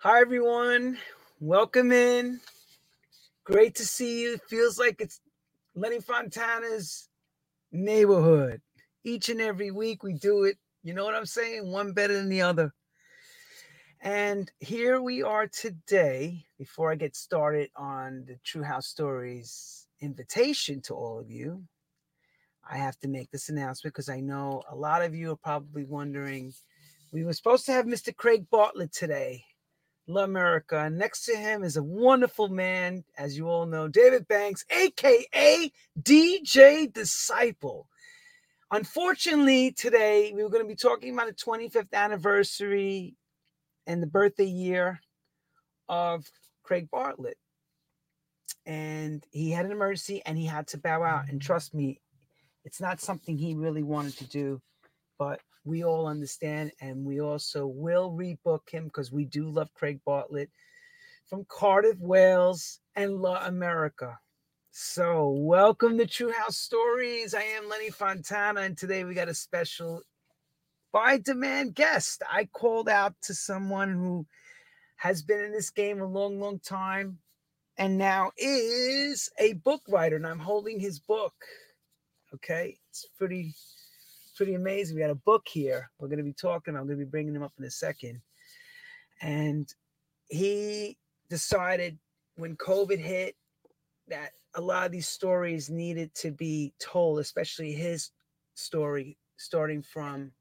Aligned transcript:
Hi, 0.00 0.20
everyone. 0.20 0.98
Welcome 1.40 1.90
in. 1.90 2.38
Great 3.44 3.76
to 3.76 3.86
see 3.86 4.22
you. 4.22 4.38
Feels 4.48 4.78
like 4.78 5.00
it's 5.00 5.20
Lenny 5.74 6.00
Fontana's 6.00 7.08
neighborhood. 7.72 8.62
Each 9.04 9.28
and 9.30 9.40
every 9.40 9.70
week 9.70 10.02
we 10.02 10.14
do 10.14 10.44
it. 10.44 10.58
You 10.84 10.94
know 10.94 11.04
what 11.04 11.14
I'm 11.14 11.26
saying? 11.26 11.72
One 11.72 11.92
better 11.92 12.14
than 12.14 12.28
the 12.28 12.42
other. 12.42 12.72
And 14.02 14.50
here 14.60 15.00
we 15.02 15.22
are 15.22 15.48
today. 15.48 16.46
Before 16.58 16.92
I 16.92 16.96
get 16.96 17.16
started 17.16 17.70
on 17.76 18.24
the 18.28 18.38
True 18.44 18.64
House 18.64 18.88
Stories 18.88 19.88
invitation 20.00 20.82
to 20.82 20.94
all 20.94 21.18
of 21.18 21.30
you, 21.30 21.64
I 22.70 22.78
have 22.78 22.98
to 23.00 23.08
make 23.08 23.30
this 23.30 23.48
announcement 23.48 23.94
because 23.94 24.08
I 24.10 24.20
know 24.20 24.62
a 24.70 24.76
lot 24.76 25.02
of 25.02 25.14
you 25.14 25.32
are 25.32 25.36
probably 25.36 25.84
wondering. 25.84 26.54
We 27.12 27.24
were 27.24 27.32
supposed 27.34 27.66
to 27.66 27.72
have 27.72 27.86
Mr. 27.86 28.14
Craig 28.16 28.46
Bartlett 28.50 28.92
today, 28.92 29.44
La 30.06 30.22
America. 30.22 30.78
And 30.78 30.98
next 30.98 31.24
to 31.24 31.36
him 31.36 31.64
is 31.64 31.76
a 31.76 31.82
wonderful 31.82 32.48
man, 32.48 33.04
as 33.18 33.36
you 33.36 33.48
all 33.48 33.66
know, 33.66 33.88
David 33.88 34.28
Banks, 34.28 34.64
aka 34.70 35.72
DJ 36.00 36.92
Disciple. 36.92 37.88
Unfortunately, 38.70 39.72
today 39.72 40.32
we 40.34 40.42
were 40.42 40.50
going 40.50 40.64
to 40.64 40.68
be 40.68 40.76
talking 40.76 41.14
about 41.14 41.26
the 41.26 41.34
25th 41.34 41.92
anniversary 41.92 43.14
and 43.86 44.02
the 44.02 44.06
birthday 44.08 44.44
year 44.44 45.00
of 45.88 46.26
Craig 46.62 46.88
Bartlett. 46.90 47.38
And 48.64 49.24
he 49.30 49.52
had 49.52 49.66
an 49.66 49.72
emergency 49.72 50.22
and 50.26 50.36
he 50.36 50.46
had 50.46 50.66
to 50.68 50.78
bow 50.78 51.02
out. 51.02 51.22
And 51.28 51.40
mm-hmm. 51.40 51.46
trust 51.46 51.74
me, 51.74 52.00
it's 52.64 52.80
not 52.80 53.00
something 53.00 53.38
he 53.38 53.54
really 53.54 53.84
wanted 53.84 54.18
to 54.18 54.24
do, 54.24 54.60
but 55.18 55.40
we 55.66 55.84
all 55.84 56.06
understand. 56.06 56.72
And 56.80 57.04
we 57.04 57.20
also 57.20 57.66
will 57.66 58.10
rebook 58.12 58.70
him 58.70 58.84
because 58.84 59.12
we 59.12 59.24
do 59.24 59.50
love 59.50 59.72
Craig 59.74 60.00
Bartlett 60.06 60.50
from 61.28 61.44
Cardiff, 61.48 61.98
Wales, 61.98 62.80
and 62.94 63.20
La 63.20 63.44
America. 63.46 64.18
So, 64.70 65.30
welcome 65.30 65.98
to 65.98 66.06
True 66.06 66.32
House 66.32 66.56
Stories. 66.56 67.34
I 67.34 67.42
am 67.42 67.68
Lenny 67.68 67.90
Fontana, 67.90 68.60
and 68.60 68.76
today 68.76 69.04
we 69.04 69.14
got 69.14 69.28
a 69.28 69.34
special 69.34 70.02
by 70.92 71.18
demand 71.18 71.74
guest. 71.74 72.22
I 72.30 72.44
called 72.44 72.88
out 72.88 73.14
to 73.22 73.34
someone 73.34 73.94
who 73.94 74.26
has 74.96 75.22
been 75.22 75.40
in 75.40 75.52
this 75.52 75.70
game 75.70 76.00
a 76.00 76.06
long, 76.06 76.40
long 76.40 76.60
time 76.60 77.18
and 77.78 77.98
now 77.98 78.32
is 78.36 79.30
a 79.38 79.54
book 79.54 79.82
writer, 79.88 80.16
and 80.16 80.26
I'm 80.26 80.38
holding 80.38 80.80
his 80.80 80.98
book. 80.98 81.34
Okay, 82.34 82.78
it's 82.90 83.06
pretty, 83.18 83.54
pretty 84.36 84.54
amazing. 84.54 84.94
We 84.94 85.02
got 85.02 85.10
a 85.10 85.14
book 85.14 85.46
here. 85.48 85.90
We're 85.98 86.08
going 86.08 86.18
to 86.18 86.24
be 86.24 86.34
talking. 86.34 86.76
I'm 86.76 86.86
going 86.86 86.98
to 86.98 87.04
be 87.04 87.10
bringing 87.10 87.34
him 87.34 87.42
up 87.42 87.54
in 87.58 87.64
a 87.64 87.70
second. 87.70 88.20
And 89.22 89.66
he 90.28 90.98
decided 91.30 91.98
when 92.36 92.56
COVID 92.56 92.98
hit 92.98 93.34
that 94.08 94.32
a 94.54 94.60
lot 94.60 94.86
of 94.86 94.92
these 94.92 95.08
stories 95.08 95.70
needed 95.70 96.14
to 96.16 96.30
be 96.30 96.74
told, 96.78 97.18
especially 97.18 97.72
his 97.72 98.10
story, 98.54 99.16
starting 99.36 99.82
from 99.82 100.32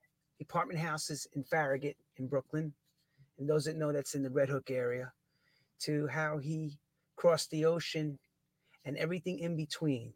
apartment 0.41 0.79
houses 0.79 1.27
in 1.33 1.43
Farragut 1.43 1.95
in 2.17 2.27
Brooklyn. 2.27 2.73
And 3.37 3.49
those 3.49 3.65
that 3.65 3.77
know 3.77 3.91
that's 3.91 4.15
in 4.15 4.23
the 4.23 4.29
Red 4.29 4.49
Hook 4.49 4.69
area, 4.69 5.11
to 5.81 6.07
how 6.07 6.37
he 6.37 6.77
crossed 7.15 7.49
the 7.49 7.65
ocean 7.65 8.19
and 8.85 8.97
everything 8.97 9.39
in 9.39 9.55
between, 9.55 10.13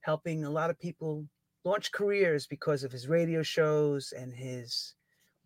helping 0.00 0.44
a 0.44 0.50
lot 0.50 0.70
of 0.70 0.78
people 0.78 1.26
launch 1.64 1.92
careers 1.92 2.46
because 2.46 2.84
of 2.84 2.92
his 2.92 3.08
radio 3.08 3.42
shows 3.42 4.12
and 4.16 4.34
his 4.34 4.94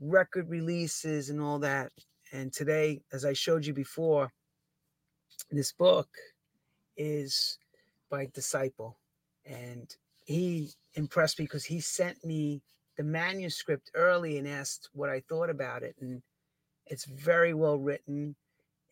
record 0.00 0.48
releases 0.48 1.30
and 1.30 1.40
all 1.40 1.58
that. 1.60 1.92
And 2.32 2.52
today, 2.52 3.00
as 3.12 3.24
I 3.24 3.32
showed 3.32 3.64
you 3.64 3.72
before, 3.72 4.30
this 5.50 5.72
book 5.72 6.08
is 6.96 7.58
by 8.10 8.26
Disciple. 8.34 8.98
And 9.46 9.94
he 10.24 10.70
impressed 10.94 11.38
me 11.38 11.44
because 11.44 11.64
he 11.64 11.80
sent 11.80 12.22
me 12.24 12.60
the 12.96 13.04
manuscript 13.04 13.90
early 13.94 14.38
and 14.38 14.46
asked 14.46 14.90
what 14.92 15.08
I 15.08 15.20
thought 15.28 15.48
about 15.48 15.82
it. 15.82 15.94
And 16.00 16.20
it's 16.86 17.04
very 17.04 17.54
well 17.54 17.78
written. 17.78 18.34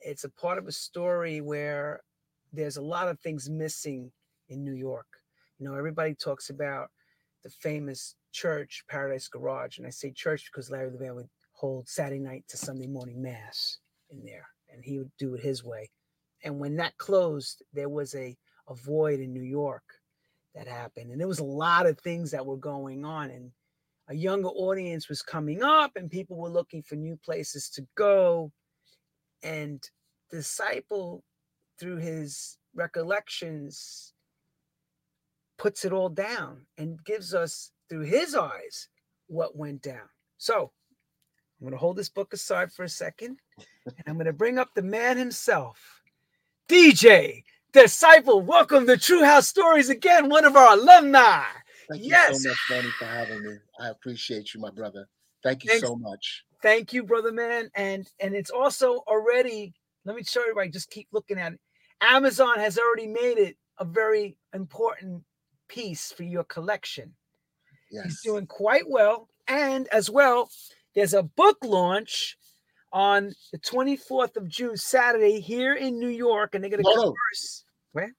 It's 0.01 0.25
a 0.25 0.31
part 0.31 0.59
of 0.59 0.69
a 0.69 0.73
story 0.73 1.41
where 1.41 2.01
there's 2.53 2.77
a 2.77 2.83
lot 2.83 3.09
of 3.09 3.19
things 3.21 3.51
missing 3.51 4.13
in 4.49 4.65
New 4.65 4.75
York. 4.75 5.07
You 5.59 5.67
know, 5.67 5.75
everybody 5.75 6.15
talks 6.15 6.51
about 6.51 6.91
the 7.47 7.53
famous 7.61 8.17
church, 8.33 8.83
Paradise 8.91 9.29
Garage. 9.29 9.79
And 9.79 9.87
I 9.87 9.91
say 9.91 10.11
church 10.11 10.51
because 10.51 10.69
Larry 10.69 10.91
Levan 10.91 11.15
would 11.15 11.29
hold 11.53 11.89
Saturday 11.89 12.19
night 12.19 12.45
to 12.49 12.57
Sunday 12.57 12.89
morning 12.89 13.23
mass 13.23 13.79
in 14.11 14.25
there, 14.25 14.49
and 14.69 14.85
he 14.85 14.99
would 14.99 15.13
do 15.17 15.35
it 15.35 15.41
his 15.41 15.63
way. 15.63 15.89
And 16.43 16.59
when 16.59 16.75
that 16.77 16.99
closed, 16.99 17.63
there 17.73 17.89
was 17.89 18.17
a, 18.17 18.37
a 18.69 18.75
void 18.75 19.21
in 19.21 19.33
New 19.33 19.45
York 19.45 19.85
that 20.57 20.67
happened. 20.67 21.13
And 21.13 21.21
there 21.21 21.29
was 21.29 21.39
a 21.39 21.45
lot 21.45 21.87
of 21.87 22.01
things 22.01 22.33
that 22.33 22.45
were 22.45 22.57
going 22.57 23.05
on. 23.05 23.31
And 23.31 23.53
a 24.09 24.15
younger 24.15 24.49
audience 24.49 25.09
was 25.09 25.23
coming 25.23 25.63
up, 25.63 25.93
and 25.95 26.11
people 26.11 26.37
were 26.37 26.49
looking 26.49 26.83
for 26.83 26.97
new 26.97 27.17
places 27.25 27.71
to 27.71 27.87
go. 27.97 28.51
And 29.45 29.81
Disciple, 30.33 31.23
through 31.79 31.99
his 31.99 32.59
recollections, 32.75 34.15
puts 35.59 35.85
it 35.85 35.93
all 35.93 36.09
down 36.09 36.63
and 36.79 37.03
gives 37.05 37.35
us, 37.35 37.73
through 37.89 38.03
his 38.03 38.35
eyes, 38.35 38.89
what 39.29 39.57
went 39.57 39.83
down. 39.83 40.09
So 40.39 40.73
I'm 41.61 41.67
going 41.67 41.73
to 41.73 41.79
hold 41.79 41.97
this 41.97 42.09
book 42.09 42.33
aside 42.33 42.73
for 42.73 42.85
a 42.85 42.89
second, 42.89 43.39
and 43.87 44.05
I'm 44.07 44.15
going 44.15 44.27
to 44.27 44.33
bring 44.33 44.59
up 44.59 44.71
the 44.75 44.83
man 44.83 45.17
himself, 45.17 46.03
DJ 46.69 47.45
Disciple. 47.73 48.41
Welcome 48.41 48.87
to 48.87 48.97
True 48.97 49.25
House 49.25 49.49
Stories 49.49 49.89
again, 49.89 50.29
one 50.29 50.45
of 50.45 50.57
our 50.57 50.75
alumni. 50.75 51.45
Thank 51.89 52.03
you 52.03 52.35
so 52.35 52.49
much, 52.49 52.59
Danny, 52.69 52.89
for 52.99 53.05
having 53.05 53.43
me. 53.43 53.57
I 53.81 53.89
appreciate 53.89 54.53
you, 54.53 54.61
my 54.61 54.71
brother. 54.71 55.09
Thank 55.43 55.65
you 55.65 55.71
Thanks. 55.71 55.87
so 55.87 55.95
much. 55.95 56.45
Thank 56.63 56.93
you, 56.93 57.05
brother 57.05 57.33
man. 57.33 57.71
And 57.75 58.11
and 58.19 58.35
it's 58.35 58.51
also 58.51 59.05
already, 59.07 59.75
let 60.05 60.17
me 60.17 60.25
show 60.25 60.45
you 60.45 60.55
right, 60.55 60.73
just 60.73 60.91
keep 60.91 61.07
looking 61.13 61.39
at 61.39 61.53
it. 61.53 61.61
Amazon 62.01 62.59
has 62.59 62.79
already 62.79 63.07
made 63.07 63.39
it 63.39 63.57
a 63.79 63.85
very 63.85 64.37
important 64.53 65.23
piece 65.69 66.13
for 66.13 66.23
your 66.23 66.45
collection. 66.45 67.15
He's 67.91 68.21
doing 68.23 68.47
quite 68.47 68.89
well. 68.89 69.29
And 69.49 69.89
as 69.89 70.11
well, 70.11 70.51
there's 70.95 71.15
a 71.15 71.23
book 71.23 71.59
launch 71.63 72.37
on 72.93 73.33
the 73.53 73.59
24th 73.59 74.37
of 74.37 74.49
June, 74.49 74.77
Saturday, 74.77 75.41
here 75.41 75.75
in 75.75 75.99
New 75.99 76.09
York. 76.09 76.55
And 76.55 76.63
they're 76.65 76.71
going 76.71 76.83
to 76.83 76.89
oh. 76.89 76.95
No, 76.95 77.03
no. 77.03 77.09
converse. 77.09 77.65
Where? 77.93 78.15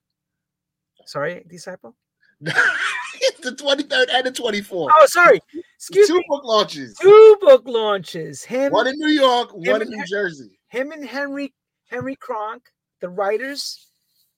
Sorry, 1.06 1.44
disciple. 1.48 1.96
it's 2.40 3.40
the 3.40 3.50
23rd 3.50 4.06
and 4.12 4.26
the 4.26 4.30
24th. 4.30 4.90
Oh, 4.96 5.06
sorry. 5.06 5.40
Excuse 5.76 6.08
Two 6.08 6.18
me. 6.18 6.24
book 6.28 6.44
launches. 6.44 6.96
Two 6.98 7.36
book 7.40 7.62
launches. 7.66 8.44
Him, 8.44 8.72
One 8.72 8.86
in 8.86 8.94
New 8.96 9.08
York, 9.08 9.50
one 9.52 9.82
in 9.82 9.88
New 9.88 10.04
Jersey. 10.06 10.58
him 10.68 10.92
and 10.92 11.04
Henry 11.04 11.52
Henry 11.88 12.16
Kronk, 12.16 12.62
the 13.00 13.08
writers. 13.08 13.86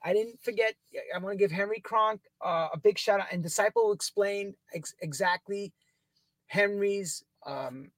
I 0.02 0.12
didn't 0.12 0.42
forget. 0.42 0.74
I 1.14 1.18
want 1.18 1.34
to 1.34 1.38
give 1.38 1.50
Henry 1.50 1.80
Kronk 1.80 2.20
uh, 2.44 2.68
a 2.72 2.78
big 2.78 2.98
shout 2.98 3.20
out. 3.20 3.26
And 3.32 3.42
Disciple 3.42 3.86
will 3.86 3.92
explain 3.92 4.54
ex- 4.74 4.94
exactly 5.00 5.72
Henry's 6.46 7.22
um, 7.46 7.90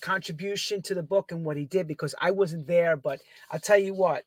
contribution 0.00 0.82
to 0.82 0.94
the 0.94 1.02
book 1.02 1.32
and 1.32 1.44
what 1.44 1.56
he 1.56 1.64
did 1.64 1.88
because 1.88 2.14
I 2.20 2.30
wasn't 2.30 2.66
there. 2.66 2.96
But 2.96 3.20
I'll 3.50 3.58
tell 3.60 3.78
you 3.78 3.94
what, 3.94 4.24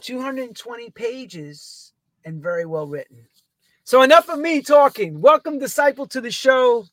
220 0.00 0.90
pages 0.90 1.92
and 2.24 2.42
very 2.42 2.66
well 2.66 2.86
written. 2.86 3.26
So 3.84 4.02
enough 4.02 4.28
of 4.28 4.38
me 4.38 4.62
talking. 4.62 5.20
Welcome, 5.20 5.58
Disciple, 5.58 6.06
to 6.08 6.20
the 6.20 6.30
show. 6.30 6.86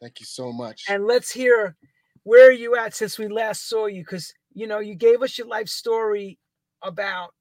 Thank 0.00 0.20
you 0.20 0.26
so 0.26 0.52
much. 0.52 0.84
and 0.88 1.06
let's 1.06 1.30
hear 1.30 1.76
where 2.24 2.48
are 2.48 2.52
you 2.52 2.76
at 2.76 2.94
since 2.94 3.18
we 3.18 3.28
last 3.28 3.68
saw 3.68 3.86
you 3.86 4.02
because 4.02 4.34
you 4.52 4.66
know 4.66 4.78
you 4.80 4.94
gave 4.94 5.22
us 5.22 5.38
your 5.38 5.46
life 5.46 5.68
story 5.68 6.38
about 6.82 7.32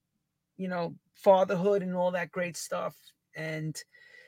you 0.57 0.67
know 0.67 0.95
fatherhood 1.15 1.81
and 1.81 1.95
all 1.95 2.11
that 2.11 2.31
great 2.31 2.57
stuff 2.57 2.95
and 3.35 3.81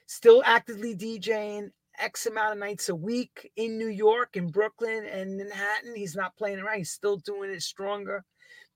still 0.08 0.42
actively 0.46 0.96
djing 0.96 1.70
x 2.00 2.26
amount 2.26 2.54
of 2.54 2.58
nights 2.60 2.90
a 2.90 2.96
week 2.96 3.52
in 3.56 3.78
new 3.78 3.88
york 3.88 4.36
in 4.36 4.48
brooklyn 4.48 5.06
and 5.06 5.38
manhattan. 5.38 5.96
He's 5.96 6.16
not 6.16 6.36
playing 6.36 6.60
around. 6.60 6.78
He's 6.78 6.92
still 6.92 7.18
doing 7.18 7.52
it 7.52 7.62
stronger 7.62 8.24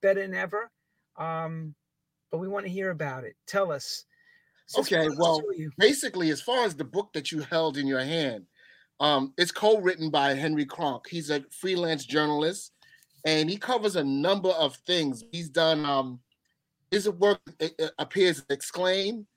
better 0.01 0.21
than 0.21 0.33
ever. 0.33 0.71
Um 1.17 1.75
but 2.31 2.39
we 2.39 2.47
want 2.47 2.65
to 2.65 2.71
hear 2.71 2.91
about 2.91 3.23
it. 3.23 3.35
Tell 3.47 3.71
us. 3.71 4.05
Okay, 4.77 5.09
well, 5.17 5.41
Basically, 5.79 6.29
as 6.29 6.41
far 6.41 6.63
as 6.63 6.75
the 6.75 6.83
book 6.83 7.11
that 7.13 7.31
you 7.31 7.39
held 7.39 7.77
in 7.77 7.87
your 7.87 8.03
hand, 8.03 8.45
um, 8.99 9.33
it's 9.37 9.51
co-written 9.51 10.11
by 10.11 10.35
Henry 10.35 10.65
Kronk. 10.65 11.07
He's 11.07 11.31
a 11.31 11.43
freelance 11.49 12.05
journalist, 12.05 12.71
and 13.25 13.49
he 13.49 13.57
covers 13.57 13.95
a 13.95 14.03
number 14.03 14.49
of 14.49 14.75
things. 14.85 15.23
He's 15.31 15.49
done 15.49 15.85
um, 15.85 16.19
his 16.91 17.09
work 17.09 17.39
uh, 17.61 17.67
uh, 17.81 17.87
appears 17.97 18.39
in 18.39 18.45
Exclaim 18.49 19.27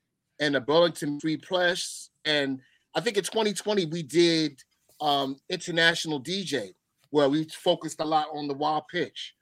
and 0.40 0.54
the 0.54 0.60
Burlington 0.60 1.20
Free 1.20 1.36
Press, 1.36 2.10
and 2.24 2.60
I 2.94 3.00
think 3.00 3.16
in 3.16 3.24
2020 3.24 3.86
we 3.86 4.02
did 4.02 4.60
um, 5.00 5.36
international 5.48 6.22
DJ 6.22 6.72
where 7.10 7.28
we 7.28 7.44
focused 7.44 8.00
a 8.00 8.04
lot 8.04 8.26
on 8.32 8.48
the 8.48 8.54
wild 8.54 8.84
pitch. 8.90 9.34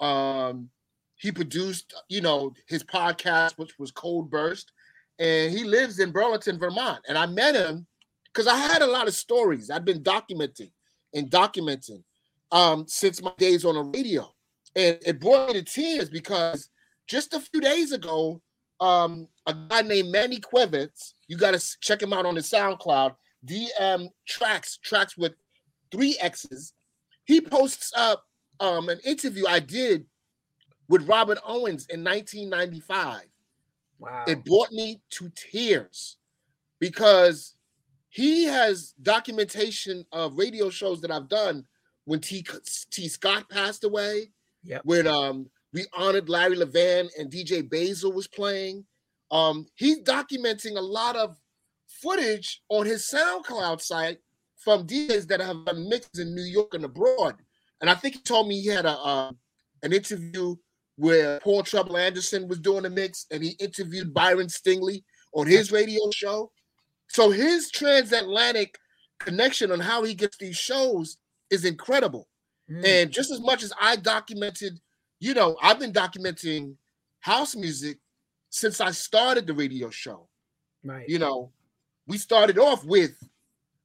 Um, 0.00 0.70
he 1.16 1.30
produced, 1.30 1.92
you 2.08 2.20
know, 2.20 2.54
his 2.66 2.82
podcast, 2.82 3.58
which 3.58 3.78
was 3.78 3.90
Cold 3.90 4.30
Burst, 4.30 4.72
and 5.18 5.52
he 5.52 5.64
lives 5.64 5.98
in 5.98 6.10
Burlington, 6.10 6.58
Vermont. 6.58 7.00
And 7.08 7.18
I 7.18 7.26
met 7.26 7.54
him 7.54 7.86
because 8.32 8.46
I 8.46 8.56
had 8.56 8.82
a 8.82 8.86
lot 8.86 9.08
of 9.08 9.14
stories. 9.14 9.68
I've 9.68 9.84
been 9.84 10.02
documenting 10.02 10.70
and 11.12 11.30
documenting 11.30 12.02
um, 12.50 12.86
since 12.86 13.20
my 13.20 13.32
days 13.36 13.64
on 13.64 13.74
the 13.74 13.82
radio, 13.82 14.32
and 14.74 14.98
it 15.04 15.20
brought 15.20 15.48
me 15.48 15.54
to 15.54 15.62
tears 15.62 16.08
because 16.08 16.70
just 17.08 17.34
a 17.34 17.40
few 17.40 17.60
days 17.60 17.92
ago, 17.92 18.40
um, 18.80 19.26
a 19.46 19.54
guy 19.54 19.82
named 19.82 20.10
Manny 20.10 20.38
Quevitz, 20.38 21.14
you 21.26 21.36
got 21.36 21.58
to 21.58 21.76
check 21.80 22.00
him 22.00 22.12
out 22.12 22.26
on 22.26 22.34
the 22.34 22.40
SoundCloud, 22.40 23.14
DM 23.44 24.08
Tracks, 24.26 24.78
Tracks 24.82 25.16
with 25.16 25.32
three 25.90 26.16
X's. 26.20 26.74
He 27.24 27.40
posts 27.40 27.92
up 27.96 28.24
um, 28.60 28.88
an 28.88 29.00
interview 29.04 29.46
I 29.46 29.60
did 29.60 30.06
with 30.88 31.08
Robert 31.08 31.38
Owens 31.44 31.86
in 31.86 32.04
1995. 32.04 33.22
Wow. 33.98 34.24
It 34.28 34.44
brought 34.44 34.70
me 34.70 35.00
to 35.10 35.30
tears 35.34 36.16
because 36.78 37.56
he 38.10 38.44
has 38.44 38.94
documentation 39.02 40.04
of 40.12 40.38
radio 40.38 40.70
shows 40.70 41.00
that 41.00 41.10
I've 41.10 41.28
done 41.28 41.64
when 42.04 42.20
T, 42.20 42.44
T 42.90 43.08
Scott 43.08 43.48
passed 43.50 43.84
away. 43.84 44.30
Yeah. 44.62 44.78
When 44.84 45.06
um 45.06 45.50
we 45.72 45.84
honored 45.92 46.28
Larry 46.28 46.56
Levan 46.56 47.08
and 47.18 47.30
DJ 47.30 47.68
Basil 47.68 48.12
was 48.12 48.26
playing. 48.26 48.84
Um, 49.30 49.66
he's 49.74 50.02
documenting 50.02 50.76
a 50.76 50.82
lot 50.82 51.16
of 51.16 51.36
footage 51.86 52.62
on 52.68 52.86
his 52.86 53.10
SoundCloud 53.12 53.80
site 53.80 54.18
from 54.56 54.86
DJs 54.86 55.28
that 55.28 55.40
have 55.40 55.64
been 55.64 55.88
mixed 55.88 56.18
in 56.18 56.34
New 56.34 56.42
York 56.42 56.74
and 56.74 56.84
abroad. 56.84 57.36
And 57.80 57.88
I 57.88 57.94
think 57.94 58.14
he 58.14 58.20
told 58.20 58.48
me 58.48 58.60
he 58.60 58.68
had 58.68 58.86
a 58.86 58.98
uh, 58.98 59.32
an 59.82 59.92
interview 59.92 60.56
where 60.96 61.38
Paul 61.40 61.62
Trouble 61.62 61.96
Anderson 61.96 62.48
was 62.48 62.58
doing 62.58 62.84
a 62.84 62.90
mix, 62.90 63.26
and 63.30 63.42
he 63.42 63.50
interviewed 63.60 64.12
Byron 64.12 64.48
Stingley 64.48 65.04
on 65.32 65.46
his 65.46 65.70
radio 65.70 66.10
show. 66.12 66.50
So 67.08 67.30
his 67.30 67.70
transatlantic 67.70 68.76
connection 69.20 69.70
on 69.70 69.78
how 69.80 70.02
he 70.02 70.14
gets 70.14 70.36
these 70.36 70.56
shows 70.56 71.18
is 71.50 71.64
incredible. 71.64 72.28
Mm. 72.70 72.84
And 72.84 73.10
just 73.12 73.30
as 73.30 73.40
much 73.40 73.62
as 73.62 73.72
I 73.80 73.96
documented, 73.96 74.80
you 75.20 75.34
know, 75.34 75.56
I've 75.62 75.78
been 75.78 75.92
documenting 75.92 76.76
house 77.20 77.56
music 77.56 77.98
since 78.50 78.80
I 78.80 78.90
started 78.92 79.46
the 79.46 79.54
radio 79.54 79.90
show. 79.90 80.28
Right. 80.84 81.08
You 81.08 81.18
know, 81.18 81.52
we 82.06 82.18
started 82.18 82.58
off 82.58 82.84
with 82.84 83.12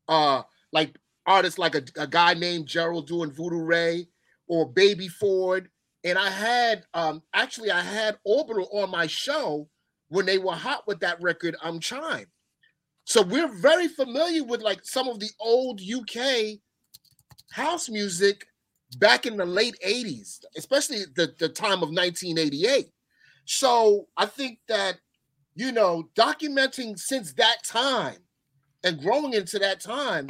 uh 0.07 0.43
like 0.71 0.97
artists 1.25 1.59
like 1.59 1.75
a, 1.75 1.83
a 1.97 2.07
guy 2.07 2.33
named 2.33 2.67
Gerald 2.67 3.07
doing 3.07 3.31
Voodoo 3.31 3.63
Ray 3.63 4.07
or 4.47 4.69
Baby 4.69 5.07
Ford. 5.07 5.69
And 6.03 6.17
I 6.17 6.29
had 6.29 6.85
um 6.93 7.23
actually 7.33 7.71
I 7.71 7.81
had 7.81 8.17
Orbital 8.23 8.69
on 8.71 8.91
my 8.91 9.07
show 9.07 9.67
when 10.09 10.25
they 10.25 10.37
were 10.37 10.53
hot 10.53 10.85
with 10.85 10.99
that 10.99 11.21
record, 11.21 11.55
I'm 11.63 11.79
Chime. 11.79 12.27
So 13.05 13.21
we're 13.21 13.47
very 13.47 13.87
familiar 13.87 14.43
with 14.43 14.61
like 14.61 14.85
some 14.85 15.07
of 15.07 15.19
the 15.19 15.29
old 15.39 15.81
UK 15.81 16.59
house 17.51 17.89
music 17.89 18.45
back 18.95 19.25
in 19.25 19.37
the 19.37 19.45
late 19.45 19.75
80s, 19.85 20.39
especially 20.57 21.03
the, 21.15 21.33
the 21.39 21.49
time 21.49 21.83
of 21.83 21.89
1988. 21.89 22.89
So 23.45 24.07
I 24.17 24.25
think 24.25 24.59
that, 24.67 24.97
you 25.55 25.71
know, 25.71 26.09
documenting 26.15 26.97
since 26.97 27.33
that 27.33 27.63
time 27.65 28.17
and 28.83 28.99
growing 28.99 29.33
into 29.33 29.59
that 29.59 29.79
time, 29.79 30.29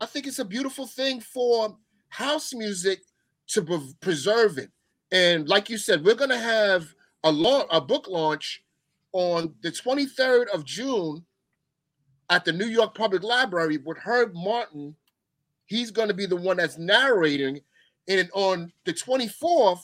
I 0.00 0.06
think 0.06 0.26
it's 0.26 0.38
a 0.38 0.44
beautiful 0.44 0.86
thing 0.86 1.20
for 1.20 1.76
house 2.08 2.52
music 2.54 3.00
to 3.48 3.62
pre- 3.62 3.94
preserve 4.00 4.58
it. 4.58 4.70
And 5.10 5.48
like 5.48 5.70
you 5.70 5.78
said, 5.78 6.04
we're 6.04 6.14
going 6.14 6.30
to 6.30 6.38
have 6.38 6.94
a, 7.24 7.32
la- 7.32 7.66
a 7.70 7.80
book 7.80 8.06
launch 8.08 8.62
on 9.12 9.54
the 9.62 9.70
23rd 9.70 10.48
of 10.48 10.64
June 10.64 11.24
at 12.30 12.44
the 12.44 12.52
New 12.52 12.66
York 12.66 12.94
Public 12.94 13.22
Library 13.22 13.78
with 13.78 13.98
Herb 13.98 14.32
Martin. 14.34 14.94
He's 15.66 15.90
going 15.90 16.08
to 16.08 16.14
be 16.14 16.26
the 16.26 16.36
one 16.36 16.58
that's 16.58 16.78
narrating. 16.78 17.60
And 18.08 18.30
on 18.32 18.72
the 18.84 18.92
24th, 18.94 19.82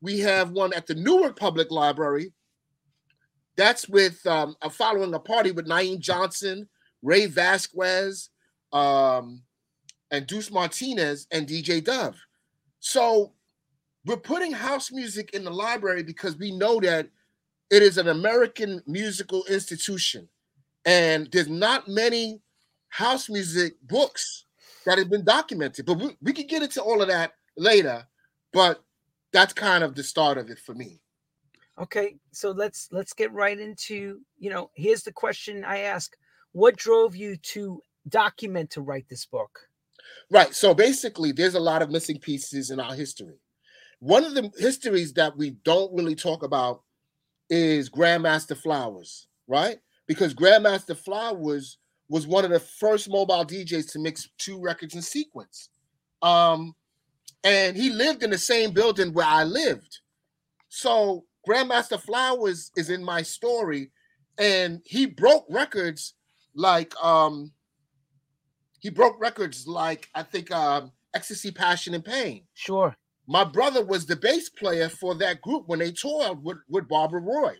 we 0.00 0.20
have 0.20 0.52
one 0.52 0.72
at 0.74 0.86
the 0.86 0.94
Newark 0.94 1.38
Public 1.38 1.70
Library. 1.70 2.32
That's 3.56 3.88
with 3.88 4.24
um, 4.26 4.56
a 4.62 4.70
following 4.70 5.14
a 5.14 5.18
party 5.18 5.50
with 5.50 5.66
Naeem 5.66 5.98
Johnson, 5.98 6.68
Ray 7.02 7.26
Vasquez, 7.26 8.30
um, 8.72 9.42
and 10.10 10.26
Deuce 10.26 10.50
Martinez 10.50 11.26
and 11.30 11.46
DJ 11.46 11.82
Dove. 11.82 12.16
So 12.80 13.32
we're 14.04 14.16
putting 14.16 14.52
house 14.52 14.92
music 14.92 15.30
in 15.32 15.44
the 15.44 15.50
library 15.50 16.02
because 16.02 16.36
we 16.36 16.56
know 16.56 16.80
that 16.80 17.08
it 17.70 17.82
is 17.82 17.98
an 17.98 18.08
American 18.08 18.82
musical 18.86 19.44
institution. 19.48 20.28
And 20.84 21.28
there's 21.32 21.48
not 21.48 21.88
many 21.88 22.40
house 22.88 23.28
music 23.28 23.74
books 23.82 24.44
that 24.84 24.98
have 24.98 25.08
been 25.08 25.24
documented. 25.24 25.86
But 25.86 25.98
we, 25.98 26.16
we 26.20 26.32
can 26.32 26.46
get 26.46 26.62
into 26.62 26.82
all 26.82 27.00
of 27.00 27.08
that 27.08 27.32
later. 27.56 28.06
But 28.52 28.82
that's 29.32 29.52
kind 29.52 29.82
of 29.82 29.94
the 29.94 30.02
start 30.02 30.38
of 30.38 30.50
it 30.50 30.58
for 30.58 30.74
me. 30.74 31.00
Okay, 31.78 32.16
so 32.30 32.52
let's 32.52 32.88
let's 32.92 33.12
get 33.12 33.32
right 33.32 33.58
into, 33.58 34.20
you 34.38 34.50
know, 34.50 34.70
here's 34.74 35.02
the 35.02 35.12
question 35.12 35.64
I 35.64 35.80
ask. 35.80 36.16
What 36.52 36.76
drove 36.76 37.16
you 37.16 37.36
to 37.36 37.80
document 38.08 38.70
to 38.70 38.80
write 38.80 39.08
this 39.08 39.26
book? 39.26 39.58
Right. 40.30 40.54
So 40.54 40.72
basically, 40.72 41.32
there's 41.32 41.54
a 41.56 41.60
lot 41.60 41.82
of 41.82 41.90
missing 41.90 42.18
pieces 42.18 42.70
in 42.70 42.78
our 42.78 42.94
history. 42.94 43.40
One 43.98 44.24
of 44.24 44.34
the 44.34 44.52
histories 44.58 45.12
that 45.14 45.36
we 45.36 45.50
don't 45.64 45.92
really 45.94 46.14
talk 46.14 46.42
about 46.42 46.82
is 47.50 47.90
Grandmaster 47.90 48.56
Flowers, 48.56 49.26
right? 49.48 49.78
Because 50.06 50.34
Grandmaster 50.34 50.96
Flowers 50.96 51.78
was 52.08 52.26
one 52.26 52.44
of 52.44 52.50
the 52.50 52.60
first 52.60 53.08
mobile 53.08 53.44
DJs 53.44 53.92
to 53.92 53.98
mix 53.98 54.28
two 54.38 54.60
records 54.60 54.94
in 54.94 55.02
sequence. 55.02 55.70
Um, 56.22 56.74
and 57.44 57.76
he 57.76 57.90
lived 57.90 58.22
in 58.22 58.30
the 58.30 58.38
same 58.38 58.72
building 58.72 59.12
where 59.12 59.26
I 59.26 59.44
lived. 59.44 60.00
So 60.70 61.26
Grandmaster 61.46 62.00
Flowers 62.00 62.72
is 62.76 62.90
in 62.90 63.04
my 63.04 63.22
story, 63.22 63.90
and 64.38 64.80
he 64.84 65.06
broke 65.06 65.44
records 65.48 66.14
like 66.56 66.94
um 67.02 67.52
he 68.80 68.90
broke 68.90 69.20
records 69.20 69.66
like 69.66 70.08
I 70.14 70.22
think 70.22 70.50
um 70.50 70.92
Ecstasy, 71.14 71.52
Passion, 71.52 71.94
and 71.94 72.04
Pain. 72.04 72.44
Sure. 72.54 72.96
My 73.26 73.44
brother 73.44 73.84
was 73.84 74.06
the 74.06 74.16
bass 74.16 74.48
player 74.48 74.88
for 74.88 75.14
that 75.14 75.40
group 75.40 75.64
when 75.66 75.78
they 75.78 75.92
toured 75.92 76.42
with, 76.42 76.58
with 76.68 76.88
Barbara 76.88 77.20
Roy. 77.20 77.54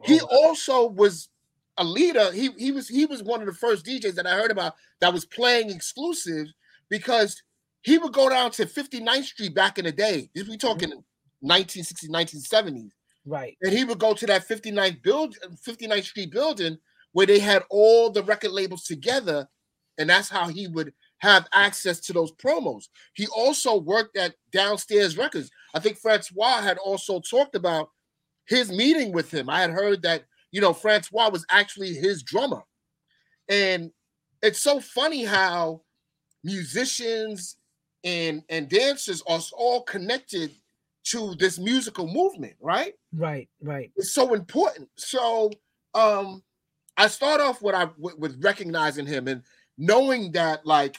Oh. 0.00 0.04
He 0.04 0.20
also 0.20 0.86
was 0.86 1.28
a 1.76 1.84
leader. 1.84 2.32
He 2.32 2.50
he 2.56 2.70
was 2.70 2.88
he 2.88 3.06
was 3.06 3.22
one 3.22 3.40
of 3.40 3.46
the 3.46 3.52
first 3.52 3.84
DJs 3.84 4.14
that 4.14 4.26
I 4.26 4.34
heard 4.34 4.50
about 4.50 4.74
that 5.00 5.12
was 5.12 5.24
playing 5.26 5.70
exclusive 5.70 6.46
because 6.88 7.42
he 7.86 7.98
would 7.98 8.12
go 8.12 8.28
down 8.28 8.50
to 8.50 8.66
59th 8.66 9.24
Street 9.24 9.54
back 9.54 9.78
in 9.78 9.84
the 9.84 9.92
day. 9.92 10.28
If 10.34 10.48
we 10.48 10.56
talking 10.56 10.90
mm-hmm. 10.90 11.48
1960s, 11.48 12.10
1970s. 12.10 12.90
Right. 13.24 13.56
And 13.62 13.72
he 13.72 13.84
would 13.84 14.00
go 14.00 14.12
to 14.12 14.26
that 14.26 14.48
59th 14.48 15.02
build 15.04 15.36
59th 15.64 16.02
Street 16.02 16.32
building 16.32 16.78
where 17.12 17.26
they 17.26 17.38
had 17.38 17.62
all 17.70 18.10
the 18.10 18.24
record 18.24 18.50
labels 18.50 18.82
together. 18.82 19.46
And 19.98 20.10
that's 20.10 20.28
how 20.28 20.48
he 20.48 20.66
would 20.66 20.92
have 21.18 21.46
access 21.54 22.00
to 22.00 22.12
those 22.12 22.32
promos. 22.32 22.86
He 23.14 23.28
also 23.28 23.78
worked 23.78 24.16
at 24.16 24.34
Downstairs 24.50 25.16
Records. 25.16 25.48
I 25.72 25.78
think 25.78 25.98
Francois 25.98 26.62
had 26.62 26.78
also 26.78 27.20
talked 27.20 27.54
about 27.54 27.90
his 28.48 28.68
meeting 28.72 29.12
with 29.12 29.32
him. 29.32 29.48
I 29.48 29.60
had 29.60 29.70
heard 29.70 30.02
that, 30.02 30.24
you 30.50 30.60
know, 30.60 30.72
Francois 30.72 31.30
was 31.30 31.46
actually 31.50 31.94
his 31.94 32.24
drummer. 32.24 32.62
And 33.48 33.92
it's 34.42 34.60
so 34.60 34.80
funny 34.80 35.24
how 35.24 35.82
musicians 36.42 37.56
and 38.06 38.42
and 38.48 38.68
dancers 38.68 39.22
are 39.28 39.40
all 39.58 39.82
connected 39.82 40.52
to 41.04 41.34
this 41.34 41.58
musical 41.58 42.06
movement, 42.06 42.54
right? 42.60 42.94
Right, 43.12 43.48
right. 43.60 43.90
It's 43.96 44.12
so 44.12 44.32
important. 44.32 44.88
So 44.96 45.50
um 45.92 46.42
I 46.96 47.08
start 47.08 47.40
off 47.40 47.60
with 47.60 47.74
I 47.74 47.88
with, 47.98 48.16
with 48.18 48.42
recognizing 48.42 49.06
him 49.06 49.26
and 49.28 49.42
knowing 49.76 50.32
that 50.32 50.64
like 50.64 50.96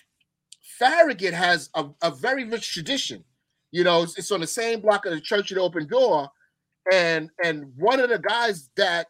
Farragut 0.78 1.34
has 1.34 1.70
a, 1.74 1.86
a 2.04 2.12
very 2.12 2.44
rich 2.44 2.74
tradition. 2.74 3.24
You 3.72 3.84
know, 3.84 4.04
it's, 4.04 4.18
it's 4.18 4.32
on 4.32 4.42
the 4.42 4.48
same 4.48 4.82
block 4.82 5.06
of 5.06 5.14
the 5.14 5.22
Church 5.22 5.52
of 5.52 5.56
the 5.56 5.62
Open 5.62 5.88
Door, 5.88 6.30
and 6.92 7.30
and 7.44 7.72
one 7.78 8.00
of 8.00 8.10
the 8.10 8.20
guys 8.20 8.70
that 8.76 9.08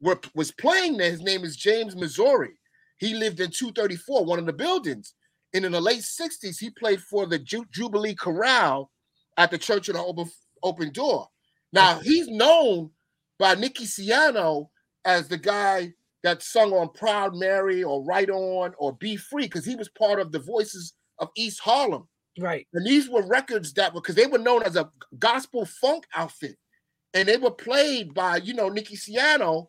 were 0.00 0.20
was 0.34 0.50
playing 0.50 0.96
there, 0.96 1.10
his 1.10 1.22
name 1.22 1.44
is 1.44 1.56
James 1.56 1.94
Missouri. 1.94 2.54
He 2.98 3.14
lived 3.14 3.40
in 3.40 3.50
234, 3.50 4.24
one 4.24 4.38
of 4.38 4.46
the 4.46 4.52
buildings. 4.52 5.14
And 5.54 5.64
in 5.64 5.72
the 5.72 5.80
late 5.80 6.02
60s, 6.02 6.58
he 6.58 6.70
played 6.70 7.00
for 7.00 7.26
the 7.26 7.38
Ju- 7.38 7.66
Jubilee 7.72 8.14
Chorale 8.14 8.90
at 9.36 9.50
the 9.50 9.58
Church 9.58 9.88
of 9.88 9.96
the 9.96 10.02
Open, 10.02 10.30
Open 10.62 10.92
Door. 10.92 11.28
Now, 11.72 11.98
he's 12.00 12.28
known 12.28 12.90
by 13.38 13.54
Nicky 13.54 13.84
Siano 13.84 14.68
as 15.04 15.28
the 15.28 15.38
guy 15.38 15.92
that 16.22 16.42
sung 16.42 16.72
on 16.72 16.90
Proud 16.90 17.34
Mary 17.34 17.82
or 17.82 18.04
Right 18.04 18.28
On 18.28 18.72
or 18.78 18.92
Be 18.94 19.16
Free 19.16 19.44
because 19.44 19.64
he 19.64 19.76
was 19.76 19.88
part 19.88 20.20
of 20.20 20.32
the 20.32 20.38
Voices 20.38 20.94
of 21.18 21.30
East 21.36 21.60
Harlem 21.60 22.06
Right. 22.38 22.66
And 22.72 22.86
these 22.86 23.08
were 23.08 23.26
records 23.26 23.72
that 23.74 23.92
were 23.94 24.00
because 24.00 24.14
they 24.14 24.26
were 24.26 24.38
known 24.38 24.62
as 24.62 24.76
a 24.76 24.90
gospel 25.18 25.66
funk 25.66 26.04
outfit. 26.14 26.56
And 27.12 27.26
they 27.26 27.36
were 27.36 27.50
played 27.50 28.14
by, 28.14 28.36
you 28.36 28.54
know, 28.54 28.68
Nicky 28.68 28.96
Siano, 28.96 29.66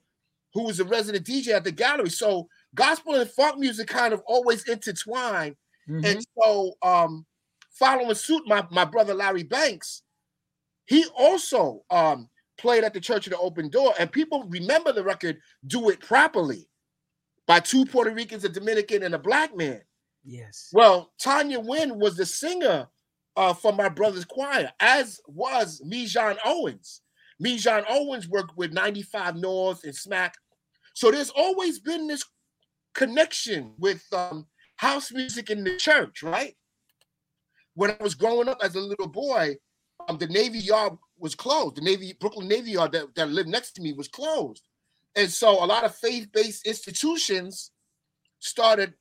who 0.53 0.63
was 0.63 0.79
a 0.79 0.85
resident 0.85 1.25
DJ 1.25 1.49
at 1.49 1.63
the 1.63 1.71
gallery. 1.71 2.09
So 2.09 2.47
gospel 2.75 3.15
and 3.15 3.29
funk 3.29 3.57
music 3.57 3.87
kind 3.87 4.13
of 4.13 4.21
always 4.27 4.67
intertwine. 4.67 5.55
Mm-hmm. 5.91 6.05
And 6.05 6.25
so 6.41 6.73
um 6.81 7.25
following 7.71 8.15
suit, 8.15 8.43
my, 8.45 8.65
my 8.71 8.85
brother 8.85 9.13
Larry 9.13 9.43
Banks, 9.43 10.03
he 10.85 11.05
also 11.17 11.83
um 11.89 12.29
played 12.57 12.83
at 12.83 12.93
the 12.93 13.01
Church 13.01 13.27
of 13.27 13.31
the 13.31 13.39
Open 13.39 13.69
Door. 13.69 13.95
And 13.99 14.11
people 14.11 14.45
remember 14.47 14.93
the 14.93 15.03
record 15.03 15.37
Do 15.65 15.89
It 15.89 15.99
Properly 15.99 16.67
by 17.47 17.59
two 17.59 17.85
Puerto 17.85 18.11
Ricans, 18.11 18.43
a 18.43 18.49
Dominican, 18.49 19.03
and 19.03 19.15
a 19.15 19.19
black 19.19 19.55
man. 19.55 19.81
Yes. 20.23 20.69
Well, 20.71 21.11
Tanya 21.19 21.59
Wynn 21.59 21.99
was 21.99 22.15
the 22.15 22.25
singer 22.25 22.87
uh, 23.35 23.53
for 23.53 23.73
my 23.73 23.89
brother's 23.89 24.25
choir, 24.25 24.71
as 24.79 25.19
was 25.27 25.81
Me 25.83 26.05
John 26.05 26.37
Owens. 26.45 27.01
Me 27.39 27.57
John 27.57 27.83
Owens 27.89 28.27
worked 28.27 28.55
with 28.55 28.71
95 28.71 29.35
North 29.35 29.83
and 29.83 29.95
Smack. 29.95 30.35
So 30.93 31.09
there's 31.09 31.31
always 31.31 31.79
been 31.79 32.07
this 32.07 32.23
connection 32.93 33.73
with 33.79 34.05
um, 34.13 34.45
house 34.81 35.11
music 35.11 35.51
in 35.51 35.63
the 35.63 35.77
church, 35.77 36.23
right? 36.23 36.55
When 37.75 37.91
I 37.91 37.97
was 38.01 38.15
growing 38.15 38.49
up 38.49 38.57
as 38.63 38.73
a 38.73 38.79
little 38.79 39.07
boy, 39.07 39.55
um, 40.09 40.17
the 40.17 40.25
Navy 40.25 40.57
Yard 40.57 40.93
was 41.19 41.35
closed. 41.35 41.75
The 41.75 41.81
Navy 41.81 42.17
Brooklyn 42.19 42.47
Navy 42.47 42.71
Yard 42.71 42.91
that, 42.93 43.13
that 43.13 43.29
lived 43.29 43.47
next 43.47 43.73
to 43.73 43.81
me 43.83 43.93
was 43.93 44.07
closed. 44.07 44.63
And 45.15 45.29
so 45.29 45.63
a 45.63 45.67
lot 45.67 45.83
of 45.83 45.95
faith-based 45.95 46.65
institutions 46.65 47.71
started 48.39 48.95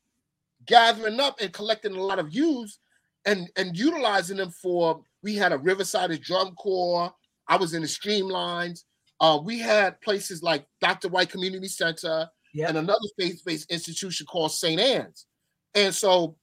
gathering 0.67 1.19
up 1.19 1.41
and 1.41 1.51
collecting 1.51 1.97
a 1.97 2.03
lot 2.03 2.19
of 2.19 2.31
youths 2.31 2.79
and, 3.25 3.49
and 3.57 3.75
utilizing 3.75 4.37
them 4.37 4.51
for 4.51 5.03
we 5.23 5.35
had 5.35 5.53
a 5.53 5.59
Riverside 5.59 6.21
drum 6.21 6.55
corps. 6.57 7.11
I 7.49 7.57
was 7.57 7.73
in 7.73 7.81
the 7.81 7.89
streamlines. 7.89 8.81
Uh, 9.19 9.41
we 9.43 9.59
had 9.59 9.99
places 10.03 10.43
like 10.43 10.67
Dr. 10.83 11.09
White 11.09 11.31
Community 11.31 11.69
Center 11.69 12.29
yep. 12.53 12.69
and 12.69 12.77
another 12.77 13.09
faith-based 13.19 13.71
institution 13.71 14.27
called 14.27 14.53
St. 14.53 14.79
Anne's. 14.79 15.25
And 15.75 15.95
so 15.95 16.37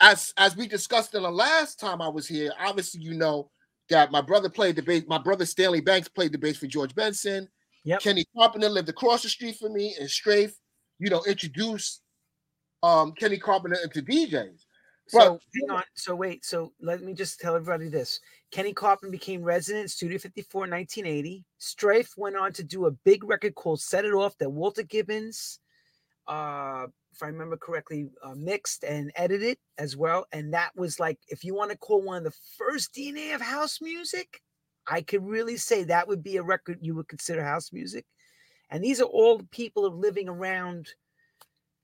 as 0.00 0.32
as 0.36 0.56
we 0.56 0.68
discussed 0.68 1.14
in 1.14 1.22
the 1.22 1.30
last 1.30 1.80
time 1.80 2.00
I 2.00 2.08
was 2.08 2.26
here, 2.26 2.52
obviously 2.58 3.00
you 3.00 3.14
know 3.14 3.50
that 3.90 4.10
my 4.12 4.20
brother 4.20 4.48
played 4.48 4.76
the 4.76 4.82
bass. 4.82 5.04
My 5.06 5.18
brother 5.18 5.46
Stanley 5.46 5.80
Banks 5.80 6.08
played 6.08 6.32
the 6.32 6.38
bass 6.38 6.56
for 6.58 6.66
George 6.66 6.94
Benson. 6.94 7.48
Yep. 7.84 8.00
Kenny 8.00 8.24
Carpenter 8.36 8.68
lived 8.68 8.88
across 8.88 9.22
the 9.22 9.28
street 9.28 9.56
from 9.56 9.72
me, 9.72 9.94
and 9.98 10.10
Strafe, 10.10 10.54
you 10.98 11.08
know, 11.08 11.22
introduced 11.26 12.02
um, 12.82 13.12
Kenny 13.12 13.38
Carpenter 13.38 13.78
into 13.82 14.02
DJs. 14.02 14.64
So 15.08 15.40
hang 15.54 15.70
on. 15.70 15.82
So 15.94 16.14
wait. 16.14 16.44
So 16.44 16.72
let 16.80 17.02
me 17.02 17.14
just 17.14 17.40
tell 17.40 17.56
everybody 17.56 17.88
this: 17.88 18.20
Kenny 18.50 18.74
Carpenter 18.74 19.10
became 19.10 19.42
resident 19.42 19.84
in 19.84 19.88
Studio 19.88 20.18
54 20.18 20.66
in 20.66 20.70
1980. 20.70 21.44
Strafe 21.56 22.12
went 22.16 22.36
on 22.36 22.52
to 22.52 22.62
do 22.62 22.86
a 22.86 22.90
big 22.90 23.24
record 23.24 23.54
called 23.54 23.80
"Set 23.80 24.04
It 24.04 24.12
Off" 24.12 24.36
that 24.38 24.50
Walter 24.50 24.82
Gibbons, 24.82 25.60
uh, 26.26 26.86
if 27.18 27.24
I 27.24 27.26
remember 27.26 27.56
correctly, 27.56 28.08
uh, 28.22 28.34
mixed 28.36 28.84
and 28.84 29.10
edited 29.16 29.58
as 29.76 29.96
well. 29.96 30.26
And 30.30 30.54
that 30.54 30.70
was 30.76 31.00
like, 31.00 31.18
if 31.26 31.42
you 31.42 31.52
want 31.52 31.72
to 31.72 31.76
call 31.76 32.00
one 32.00 32.18
of 32.18 32.24
the 32.24 32.38
first 32.56 32.94
DNA 32.94 33.34
of 33.34 33.40
house 33.40 33.80
music, 33.80 34.40
I 34.86 35.02
could 35.02 35.26
really 35.26 35.56
say 35.56 35.82
that 35.84 36.06
would 36.06 36.22
be 36.22 36.36
a 36.36 36.42
record 36.44 36.78
you 36.80 36.94
would 36.94 37.08
consider 37.08 37.42
house 37.42 37.72
music. 37.72 38.06
And 38.70 38.84
these 38.84 39.00
are 39.00 39.04
all 39.04 39.38
the 39.38 39.46
people 39.46 39.90
living 39.90 40.28
around 40.28 40.90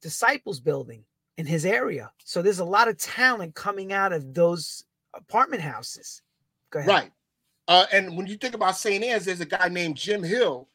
Disciples 0.02 0.60
Building 0.60 1.04
in 1.36 1.46
his 1.46 1.66
area. 1.66 2.12
So 2.24 2.40
there's 2.40 2.60
a 2.60 2.64
lot 2.64 2.86
of 2.86 2.96
talent 2.96 3.56
coming 3.56 3.92
out 3.92 4.12
of 4.12 4.34
those 4.34 4.84
apartment 5.14 5.62
houses. 5.62 6.22
Go 6.70 6.78
ahead. 6.78 6.88
Right. 6.88 7.10
Uh, 7.66 7.86
and 7.92 8.16
when 8.16 8.28
you 8.28 8.36
think 8.36 8.54
about 8.54 8.76
St. 8.76 9.02
Anne's, 9.02 9.24
there's 9.24 9.40
a 9.40 9.46
guy 9.46 9.68
named 9.68 9.96
Jim 9.96 10.22
Hill, 10.22 10.68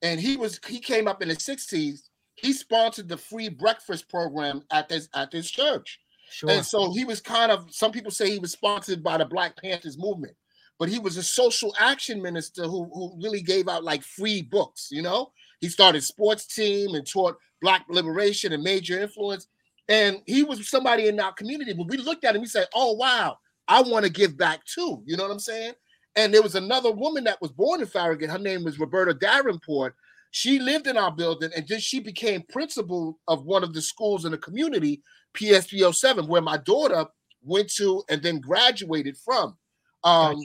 and 0.00 0.18
he 0.18 0.38
was 0.38 0.58
he 0.66 0.78
came 0.78 1.06
up 1.06 1.20
in 1.20 1.28
the 1.28 1.36
60s. 1.36 2.09
He 2.40 2.52
sponsored 2.52 3.08
the 3.08 3.16
free 3.16 3.48
breakfast 3.48 4.08
program 4.08 4.62
at 4.70 4.88
this 4.88 5.08
at 5.14 5.30
this 5.30 5.50
church. 5.50 6.00
Sure. 6.30 6.50
And 6.50 6.64
so 6.64 6.92
he 6.92 7.04
was 7.04 7.20
kind 7.20 7.50
of 7.50 7.66
some 7.70 7.92
people 7.92 8.10
say 8.10 8.30
he 8.30 8.38
was 8.38 8.52
sponsored 8.52 9.02
by 9.02 9.18
the 9.18 9.24
Black 9.24 9.56
Panthers 9.60 9.98
movement 9.98 10.36
but 10.80 10.88
he 10.88 10.98
was 10.98 11.18
a 11.18 11.22
social 11.22 11.74
action 11.78 12.22
minister 12.22 12.62
who, 12.62 12.90
who 12.94 13.12
really 13.22 13.42
gave 13.42 13.68
out 13.68 13.84
like 13.84 14.02
free 14.02 14.40
books, 14.40 14.88
you 14.90 15.02
know? 15.02 15.30
He 15.60 15.68
started 15.68 16.02
sports 16.02 16.46
team 16.46 16.94
and 16.94 17.06
taught 17.06 17.36
black 17.60 17.84
liberation 17.90 18.54
and 18.54 18.62
major 18.62 18.98
influence. 18.98 19.46
And 19.90 20.22
he 20.26 20.42
was 20.42 20.70
somebody 20.70 21.06
in 21.06 21.20
our 21.20 21.34
community. 21.34 21.74
When 21.74 21.86
we 21.86 21.98
looked 21.98 22.24
at 22.24 22.34
him, 22.34 22.40
we 22.40 22.46
said, 22.46 22.66
Oh 22.74 22.94
wow, 22.94 23.36
I 23.68 23.82
want 23.82 24.06
to 24.06 24.10
give 24.10 24.38
back 24.38 24.64
too. 24.64 25.02
You 25.04 25.18
know 25.18 25.24
what 25.24 25.32
I'm 25.32 25.38
saying? 25.38 25.74
And 26.16 26.32
there 26.32 26.42
was 26.42 26.54
another 26.54 26.90
woman 26.90 27.24
that 27.24 27.42
was 27.42 27.52
born 27.52 27.82
in 27.82 27.86
Farragut. 27.86 28.30
Her 28.30 28.38
name 28.38 28.64
was 28.64 28.80
Roberta 28.80 29.12
Davenport. 29.12 29.94
She 30.30 30.58
lived 30.58 30.86
in 30.86 30.96
our 30.96 31.10
building 31.10 31.50
and 31.56 31.66
then 31.66 31.80
she 31.80 32.00
became 32.00 32.42
principal 32.50 33.18
of 33.26 33.44
one 33.44 33.64
of 33.64 33.74
the 33.74 33.82
schools 33.82 34.24
in 34.24 34.32
the 34.32 34.38
community, 34.38 35.02
PS 35.34 35.66
307, 35.66 36.26
where 36.28 36.42
my 36.42 36.56
daughter 36.56 37.06
went 37.42 37.70
to 37.74 38.04
and 38.08 38.22
then 38.22 38.40
graduated 38.40 39.16
from. 39.16 39.56
Um, 40.04 40.44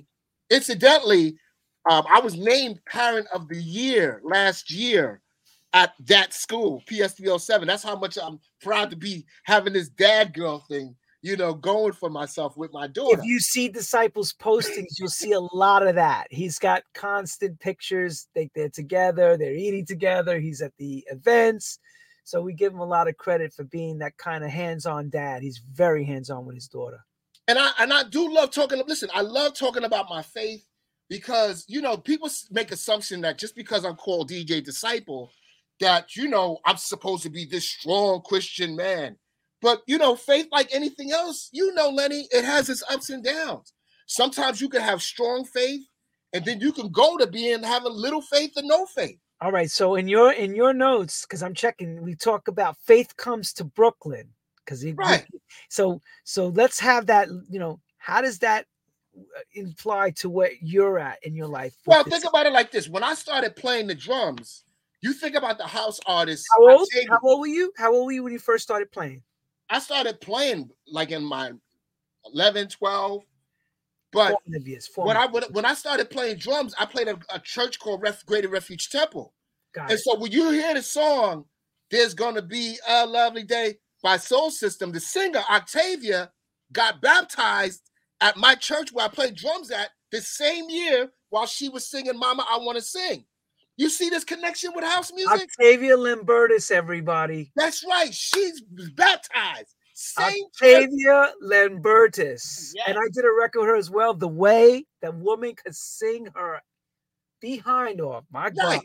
Incidentally, 0.50 1.38
um, 1.90 2.06
I 2.10 2.20
was 2.20 2.36
named 2.38 2.80
Parent 2.88 3.28
of 3.34 3.48
the 3.48 3.62
Year 3.62 4.22
last 4.24 4.72
year 4.72 5.22
at 5.74 5.94
that 6.06 6.34
school, 6.34 6.84
PS307. 6.90 7.66
That's 7.66 7.84
how 7.84 7.96
much 7.96 8.18
I'm 8.22 8.40
proud 8.62 8.90
to 8.92 8.96
be 8.96 9.26
having 9.44 9.74
this 9.74 9.90
dad 9.90 10.34
girl 10.34 10.64
thing, 10.70 10.96
you 11.26 11.36
know, 11.36 11.54
going 11.54 11.94
for 11.94 12.10
myself 12.10 12.56
with 12.56 12.72
my 12.72 12.88
daughter. 12.88 13.20
If 13.20 13.26
you 13.26 13.40
see 13.40 13.68
Disciples 13.68 14.34
postings, 14.34 15.00
you'll 15.00 15.10
see 15.10 15.32
a 15.32 15.40
lot 15.40 15.86
of 15.86 15.96
that. 15.96 16.28
He's 16.30 16.60
got 16.60 16.84
constant 16.94 17.60
pictures. 17.60 18.28
They, 18.36 18.50
they're 18.54 18.70
together, 18.70 19.36
they're 19.36 19.56
eating 19.56 19.86
together. 19.86 20.40
He's 20.40 20.62
at 20.62 20.74
the 20.78 21.04
events. 21.10 21.80
So 22.24 22.42
we 22.42 22.54
give 22.54 22.74
him 22.74 22.80
a 22.80 22.86
lot 22.86 23.08
of 23.08 23.18
credit 23.18 23.54
for 23.54 23.64
being 23.64 24.00
that 24.00 24.18
kind 24.18 24.44
of 24.44 24.52
hands-on 24.52 25.10
dad. 25.10 25.42
He's 25.42 25.58
very 25.58 26.06
hands-on 26.06 26.46
with 26.46 26.56
his 26.56 26.68
daughter 26.68 27.06
and 27.48 27.60
I 27.60 27.72
and 27.80 27.94
I 27.94 28.04
do 28.04 28.34
love 28.34 28.52
talking. 28.52 28.82
Listen, 28.88 29.10
I 29.14 29.22
love 29.22 29.54
talking 29.58 29.84
about 29.84 30.10
my 30.10 30.22
faith 30.22 30.66
because 31.10 31.66
you 31.68 31.82
know 31.82 31.98
people 31.98 32.30
make 32.52 32.72
assumption 32.72 33.22
that 33.22 33.38
just 33.38 33.56
because 33.56 33.86
I'm 33.86 33.96
called 33.96 34.30
DJ 34.30 34.64
Disciple, 34.64 35.32
that 35.80 36.16
you 36.16 36.28
know 36.28 36.60
I'm 36.66 36.78
supposed 36.78 37.24
to 37.24 37.30
be 37.30 37.46
this 37.46 37.68
strong 37.68 38.22
Christian 38.26 38.76
man. 38.76 39.18
But 39.66 39.82
you 39.88 39.98
know, 39.98 40.16
faith 40.16 40.48
like 40.52 40.70
anything 40.72 41.12
else, 41.12 41.50
you 41.52 41.74
know, 41.74 41.90
Lenny, 41.90 42.28
it 42.32 42.46
has 42.46 42.70
its 42.70 42.84
ups 42.88 43.10
and 43.10 43.24
downs. 43.24 43.74
Sometimes 44.06 44.62
you 44.62 44.70
can 44.70 44.82
have 44.82 45.02
strong 45.02 45.44
faith, 45.44 45.82
and 46.34 46.46
then 46.46 46.60
you 46.60 46.72
can 46.72 46.92
go 46.92 47.18
to 47.18 47.26
being 47.26 47.64
having 47.64 47.92
little 47.92 48.22
faith 48.22 48.52
and 48.58 48.68
no 48.68 48.86
faith. 48.86 49.18
All 49.42 49.52
right. 49.52 49.72
So 49.72 49.96
in 49.96 50.08
your 50.08 50.32
in 50.34 50.54
your 50.54 50.72
notes, 50.72 51.26
because 51.26 51.42
I'm 51.42 51.56
checking, 51.56 52.04
we 52.04 52.14
talk 52.14 52.48
about 52.48 52.78
faith 52.78 53.18
comes 53.18 53.54
to 53.54 53.64
Brooklyn 53.64 54.30
because 54.64 54.86
right. 54.98 55.26
So 55.70 56.00
so 56.26 56.50
let's 56.50 56.80
have 56.82 57.08
that. 57.08 57.28
You 57.50 57.60
know, 57.60 57.80
how 57.98 58.22
does 58.22 58.38
that 58.40 58.68
uh, 59.18 59.42
imply 59.56 60.12
to 60.18 60.30
what 60.30 60.52
you're 60.62 61.00
at 61.00 61.18
in 61.24 61.34
your 61.34 61.48
life? 61.48 61.74
Well, 61.88 62.04
this? 62.04 62.14
think 62.14 62.26
about 62.26 62.46
it 62.46 62.54
like 62.54 62.70
this: 62.70 62.88
when 62.88 63.02
I 63.02 63.16
started 63.16 63.56
playing 63.56 63.88
the 63.88 63.96
drums, 63.96 64.64
you 65.02 65.12
think 65.12 65.36
about 65.36 65.58
the 65.58 65.66
house 65.66 66.00
artists. 66.06 66.46
How 66.56 66.70
old? 66.70 66.88
How 67.10 67.20
old 67.24 67.40
were 67.40 67.48
you? 67.48 67.74
How 67.78 67.92
old 67.96 68.06
were 68.06 68.12
you 68.12 68.22
when 68.22 68.32
you 68.32 68.38
first 68.38 68.64
started 68.64 68.92
playing? 68.92 69.24
I 69.70 69.80
started 69.80 70.22
playing 70.22 70.70
like 70.88 71.12
in 71.12 71.24
my 71.24 71.52
11, 72.34 72.70
12. 72.70 73.22
But 74.12 74.38
when 74.96 75.18
I 75.18 75.28
when 75.28 75.66
I 75.66 75.74
started 75.74 76.10
playing 76.10 76.38
drums, 76.38 76.74
I 76.80 76.86
played 76.86 77.10
a, 77.10 77.20
a 77.34 77.40
church 77.40 77.80
called 77.80 78.02
Ref, 78.02 78.26
Greater 78.26 78.48
Refuge 78.48 78.90
Temple. 78.90 79.34
Got 79.74 79.92
and 79.92 80.00
it. 80.00 80.04
so 80.04 80.18
when 80.18 80.32
you 80.32 80.52
hear 80.52 80.74
the 80.74 80.82
song, 80.82 81.46
"There's 81.92 82.14
Gonna 82.14 82.42
Be 82.42 82.78
a 82.88 83.06
Lovely 83.06 83.44
Day," 83.44 83.76
by 84.02 84.16
Soul 84.16 84.52
System, 84.52 84.94
the 84.94 85.02
singer 85.02 85.44
Octavia 85.50 86.32
got 86.72 87.02
baptized 87.02 87.90
at 88.22 88.38
my 88.38 88.56
church 88.56 88.94
where 88.94 89.06
I 89.06 89.10
played 89.10 89.36
drums 89.36 89.70
at 89.70 89.90
the 90.12 90.22
same 90.22 90.70
year 90.70 91.12
while 91.30 91.46
she 91.46 91.68
was 91.68 91.86
singing 91.86 92.18
Mama, 92.18 92.46
I 92.50 92.58
Want 92.58 92.78
to 92.78 92.84
Sing. 92.84 93.26
You 93.78 93.90
see 93.90 94.10
this 94.10 94.24
connection 94.24 94.72
with 94.74 94.86
house 94.86 95.12
music? 95.14 95.50
Octavia 95.60 95.98
Lambertus, 95.98 96.72
everybody. 96.72 97.52
That's 97.56 97.84
right. 97.88 98.14
She's 98.14 98.62
baptized. 98.96 99.76
Same 99.94 100.46
Octavia 100.46 100.90
church. 100.90 101.34
Lambertus. 101.42 102.74
Yes. 102.76 102.86
And 102.88 102.98
I 102.98 103.08
did 103.14 103.26
a 103.26 103.32
record 103.32 103.62
with 103.62 103.70
her 103.70 103.76
as 103.76 103.90
well. 103.90 104.14
The 104.14 104.28
way 104.28 104.86
that 105.02 105.16
woman 105.16 105.56
could 105.56 105.76
sing 105.76 106.28
her 106.36 106.62
behind 107.42 108.02
off. 108.02 108.24
My 108.32 108.46
right. 108.46 108.56
God. 108.56 108.82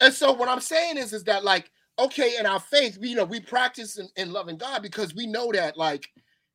And 0.00 0.14
so 0.14 0.32
what 0.32 0.48
I'm 0.48 0.60
saying 0.60 0.98
is, 0.98 1.12
is 1.12 1.24
that 1.24 1.44
like 1.44 1.70
okay, 1.98 2.36
in 2.38 2.46
our 2.46 2.60
faith, 2.60 2.98
we 3.00 3.10
you 3.10 3.16
know 3.16 3.24
we 3.24 3.40
practice 3.40 3.98
in, 3.98 4.08
in 4.16 4.32
loving 4.32 4.56
God 4.56 4.82
because 4.82 5.14
we 5.14 5.26
know 5.26 5.52
that, 5.52 5.76
like, 5.76 6.08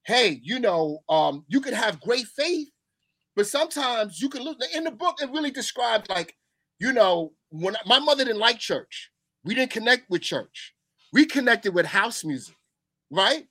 hey, 0.06 0.40
you 0.44 0.60
know, 0.60 1.00
um, 1.10 1.46
you 1.48 1.62
could 1.62 1.74
have 1.74 2.02
great 2.02 2.26
faith, 2.28 2.70
but 3.36 3.48
sometimes 3.48 4.22
you 4.22 4.30
can 4.30 4.44
look 4.44 4.58
in 4.74 4.84
the 4.84 4.92
book, 4.92 5.18
it 5.22 5.32
really 5.32 5.52
describes 5.52 6.10
like, 6.10 6.36
you 6.80 6.94
know, 6.94 7.34
when 7.50 7.76
my 7.86 8.00
mother 8.00 8.26
didn't 8.26 8.40
like 8.40 8.60
church, 8.60 9.12
we 9.44 9.56
didn't 9.56 9.72
connect 9.72 10.10
with 10.10 10.22
church, 10.22 10.74
we 11.14 11.26
connected 11.26 11.74
with 11.74 11.86
house 11.86 12.24
music, 12.24 12.56
right? 13.12 13.46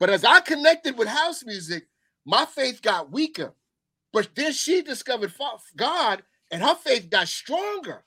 But 0.00 0.10
as 0.10 0.24
I 0.24 0.40
connected 0.40 0.98
with 0.98 1.08
house 1.08 1.44
music, 1.44 1.84
my 2.24 2.44
faith 2.44 2.82
got 2.82 3.12
weaker. 3.12 3.54
But 4.12 4.28
then 4.34 4.52
she 4.52 4.82
discovered 4.82 5.32
God 5.76 6.22
and 6.50 6.62
her 6.62 6.74
faith 6.74 7.08
got 7.08 7.28
stronger. 7.28 8.04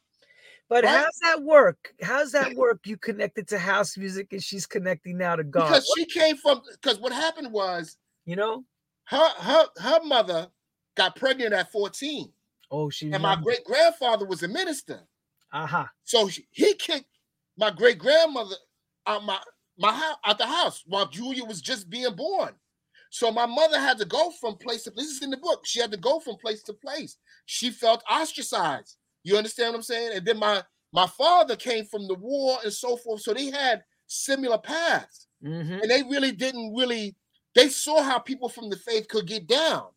But 0.67 0.83
right? 0.83 0.97
how's 0.97 1.19
that 1.21 1.43
work? 1.43 1.93
How's 2.01 2.31
that 2.31 2.55
work? 2.55 2.81
You 2.85 2.97
connected 2.97 3.47
to 3.49 3.59
house 3.59 3.97
music 3.97 4.33
and 4.33 4.43
she's 4.43 4.65
connecting 4.65 5.17
now 5.17 5.35
to 5.35 5.43
God. 5.43 5.67
Because 5.67 5.91
she 5.95 6.05
came 6.05 6.37
from 6.37 6.61
because 6.71 6.99
what 6.99 7.11
happened 7.11 7.51
was, 7.51 7.97
you 8.25 8.35
know, 8.35 8.63
her 9.05 9.29
her 9.39 9.65
her 9.77 9.99
mother 10.03 10.47
got 10.95 11.15
pregnant 11.15 11.53
at 11.53 11.71
14. 11.71 12.31
Oh, 12.75 12.89
she 12.89 13.11
and 13.11 13.23
my 13.23 13.37
great 13.37 13.63
grandfather 13.63 14.25
was 14.25 14.43
a 14.43 14.47
minister. 14.47 14.99
Uh-huh. 15.53 15.85
So 16.03 16.27
she, 16.27 16.45
he 16.51 16.73
kicked 16.73 17.05
my 17.57 17.71
great 17.71 17.97
grandmother 17.97 18.55
out 19.07 19.23
my 19.23 19.39
my 19.77 19.93
house 19.93 20.17
out 20.25 20.37
the 20.37 20.45
house 20.45 20.83
while 20.85 21.07
Julia 21.07 21.45
was 21.45 21.61
just 21.61 21.89
being 21.89 22.13
born. 22.15 22.53
So 23.11 23.31
my 23.31 23.45
mother 23.45 23.79
had 23.79 23.97
to 23.99 24.05
go 24.05 24.31
from 24.41 24.57
place 24.57 24.83
to 24.83 24.91
place. 24.91 25.07
This 25.07 25.15
is 25.17 25.23
in 25.23 25.29
the 25.29 25.37
book. 25.37 25.61
She 25.65 25.79
had 25.79 25.91
to 25.91 25.97
go 25.97 26.19
from 26.19 26.35
place 26.35 26.63
to 26.63 26.73
place. 26.73 27.17
She 27.45 27.69
felt 27.69 28.03
ostracized. 28.11 28.97
You 29.23 29.37
understand 29.37 29.71
what 29.71 29.77
I'm 29.77 29.83
saying? 29.83 30.17
And 30.17 30.25
then 30.25 30.37
my 30.37 30.61
my 30.91 31.07
father 31.07 31.55
came 31.55 31.85
from 31.85 32.07
the 32.07 32.15
war 32.15 32.57
and 32.63 32.73
so 32.73 32.97
forth. 32.97 33.21
So 33.21 33.33
they 33.33 33.51
had 33.51 33.83
similar 34.07 34.57
paths. 34.57 35.27
Mm-hmm. 35.43 35.79
And 35.81 35.89
they 35.89 36.03
really 36.03 36.31
didn't 36.31 36.73
really, 36.75 37.15
they 37.53 37.69
saw 37.69 38.01
how 38.01 38.19
people 38.19 38.49
from 38.49 38.69
the 38.69 38.77
faith 38.77 39.07
could 39.07 39.27
get 39.27 39.47
down. 39.47 39.87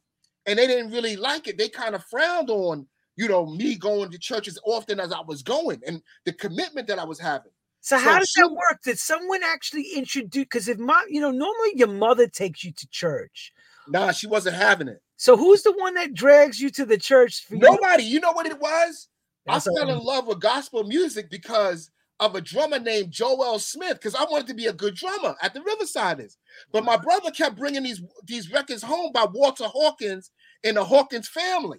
And 0.49 0.59
they 0.59 0.67
didn't 0.67 0.90
really 0.90 1.14
like 1.14 1.47
it. 1.47 1.59
They 1.59 1.69
kind 1.69 1.95
of 1.95 2.02
frowned 2.05 2.50
on, 2.50 2.87
you 3.17 3.28
know, 3.28 3.47
me 3.47 3.76
going 3.76 4.11
to 4.11 4.19
church 4.19 4.49
as 4.49 4.59
often 4.64 4.99
as 4.99 5.12
I 5.12 5.21
was 5.21 5.43
going 5.43 5.81
and 5.87 6.02
the 6.25 6.33
commitment 6.33 6.88
that 6.88 6.99
I 6.99 7.05
was 7.05 7.21
having. 7.21 7.52
So, 7.81 7.99
so 7.99 8.02
how 8.02 8.19
does 8.19 8.31
she, 8.31 8.40
that 8.40 8.50
work? 8.50 8.81
Did 8.83 8.99
someone 8.99 9.43
actually 9.45 9.90
introduce? 9.95 10.45
Because 10.45 10.69
if 10.69 10.78
my, 10.78 11.05
you 11.09 11.21
know, 11.21 11.31
normally 11.31 11.73
your 11.75 11.88
mother 11.88 12.26
takes 12.26 12.64
you 12.64 12.73
to 12.73 12.88
church. 12.88 13.52
Nah, 13.88 14.11
she 14.12 14.26
wasn't 14.26 14.57
having 14.57 14.88
it. 14.88 15.02
So 15.17 15.37
who's 15.37 15.62
the 15.62 15.73
one 15.73 15.95
that 15.95 16.14
drags 16.14 16.61
you 16.61 16.71
to 16.71 16.87
the 16.87 16.99
church? 16.99 17.45
Nobody. 17.50 18.05
You? 18.05 18.14
you 18.14 18.21
know 18.21 18.33
what 18.33 18.47
it 18.47 18.59
was? 18.59 19.09
That's 19.47 19.69
I 19.69 19.75
fell 19.75 19.90
in 19.90 19.99
love 19.99 20.26
with 20.26 20.40
gospel 20.40 20.85
music 20.85 21.31
because 21.31 21.90
of 22.21 22.35
a 22.35 22.40
drummer 22.40 22.78
named 22.78 23.12
Joel 23.12 23.59
Smith 23.59 23.95
because 23.95 24.14
I 24.14 24.25
wanted 24.25 24.49
to 24.49 24.55
be 24.55 24.67
a 24.67 24.73
good 24.73 24.95
drummer 24.95 25.37
at 25.40 25.55
the 25.55 25.61
Riversiders. 25.61 26.37
But 26.73 26.85
my 26.85 26.97
brother 26.97 27.31
kept 27.31 27.57
bringing 27.57 27.83
these 27.83 28.02
these 28.25 28.50
records 28.50 28.83
home 28.83 29.12
by 29.12 29.26
Walter 29.33 29.64
Hawkins 29.64 30.31
and 30.65 30.77
the 30.77 30.85
Hawkins 30.85 31.29
family. 31.29 31.79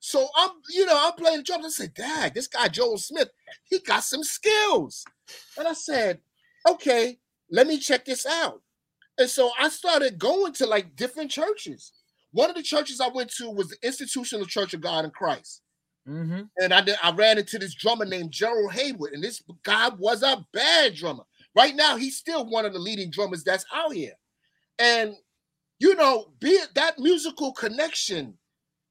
So 0.00 0.28
I'm, 0.36 0.50
you 0.70 0.84
know, 0.84 0.96
I'm 0.96 1.14
playing 1.14 1.38
the 1.38 1.42
drums. 1.44 1.64
I 1.64 1.68
said, 1.70 1.94
Dad, 1.94 2.34
this 2.34 2.46
guy 2.46 2.68
Joel 2.68 2.98
Smith, 2.98 3.30
he 3.64 3.78
got 3.78 4.04
some 4.04 4.22
skills. 4.22 5.04
And 5.58 5.66
I 5.66 5.72
said, 5.72 6.20
okay, 6.68 7.18
let 7.50 7.66
me 7.66 7.78
check 7.78 8.04
this 8.04 8.26
out. 8.26 8.60
And 9.18 9.30
so 9.30 9.50
I 9.58 9.68
started 9.68 10.18
going 10.18 10.52
to 10.54 10.66
like 10.66 10.96
different 10.96 11.30
churches. 11.30 11.92
One 12.32 12.50
of 12.50 12.56
the 12.56 12.62
churches 12.62 13.00
I 13.00 13.08
went 13.08 13.30
to 13.36 13.48
was 13.50 13.68
the 13.68 13.76
Institutional 13.82 14.46
Church 14.46 14.74
of 14.74 14.80
God 14.80 15.04
in 15.04 15.10
Christ. 15.12 15.62
Mm-hmm. 16.08 16.42
And 16.58 16.74
I 16.74 16.80
did, 16.82 16.96
I 17.02 17.12
ran 17.12 17.38
into 17.38 17.58
this 17.58 17.74
drummer 17.74 18.04
named 18.04 18.32
Gerald 18.32 18.72
Haywood, 18.72 19.12
and 19.12 19.22
this 19.22 19.42
guy 19.62 19.88
was 19.96 20.22
a 20.22 20.44
bad 20.52 20.94
drummer. 20.94 21.22
Right 21.56 21.74
now, 21.74 21.96
he's 21.96 22.16
still 22.18 22.44
one 22.44 22.66
of 22.66 22.72
the 22.72 22.78
leading 22.78 23.10
drummers 23.10 23.44
that's 23.44 23.64
out 23.72 23.94
here. 23.94 24.14
And 24.78 25.14
you 25.84 25.94
know, 25.96 26.32
be 26.40 26.48
it 26.48 26.70
that 26.76 26.98
musical 26.98 27.52
connection 27.52 28.38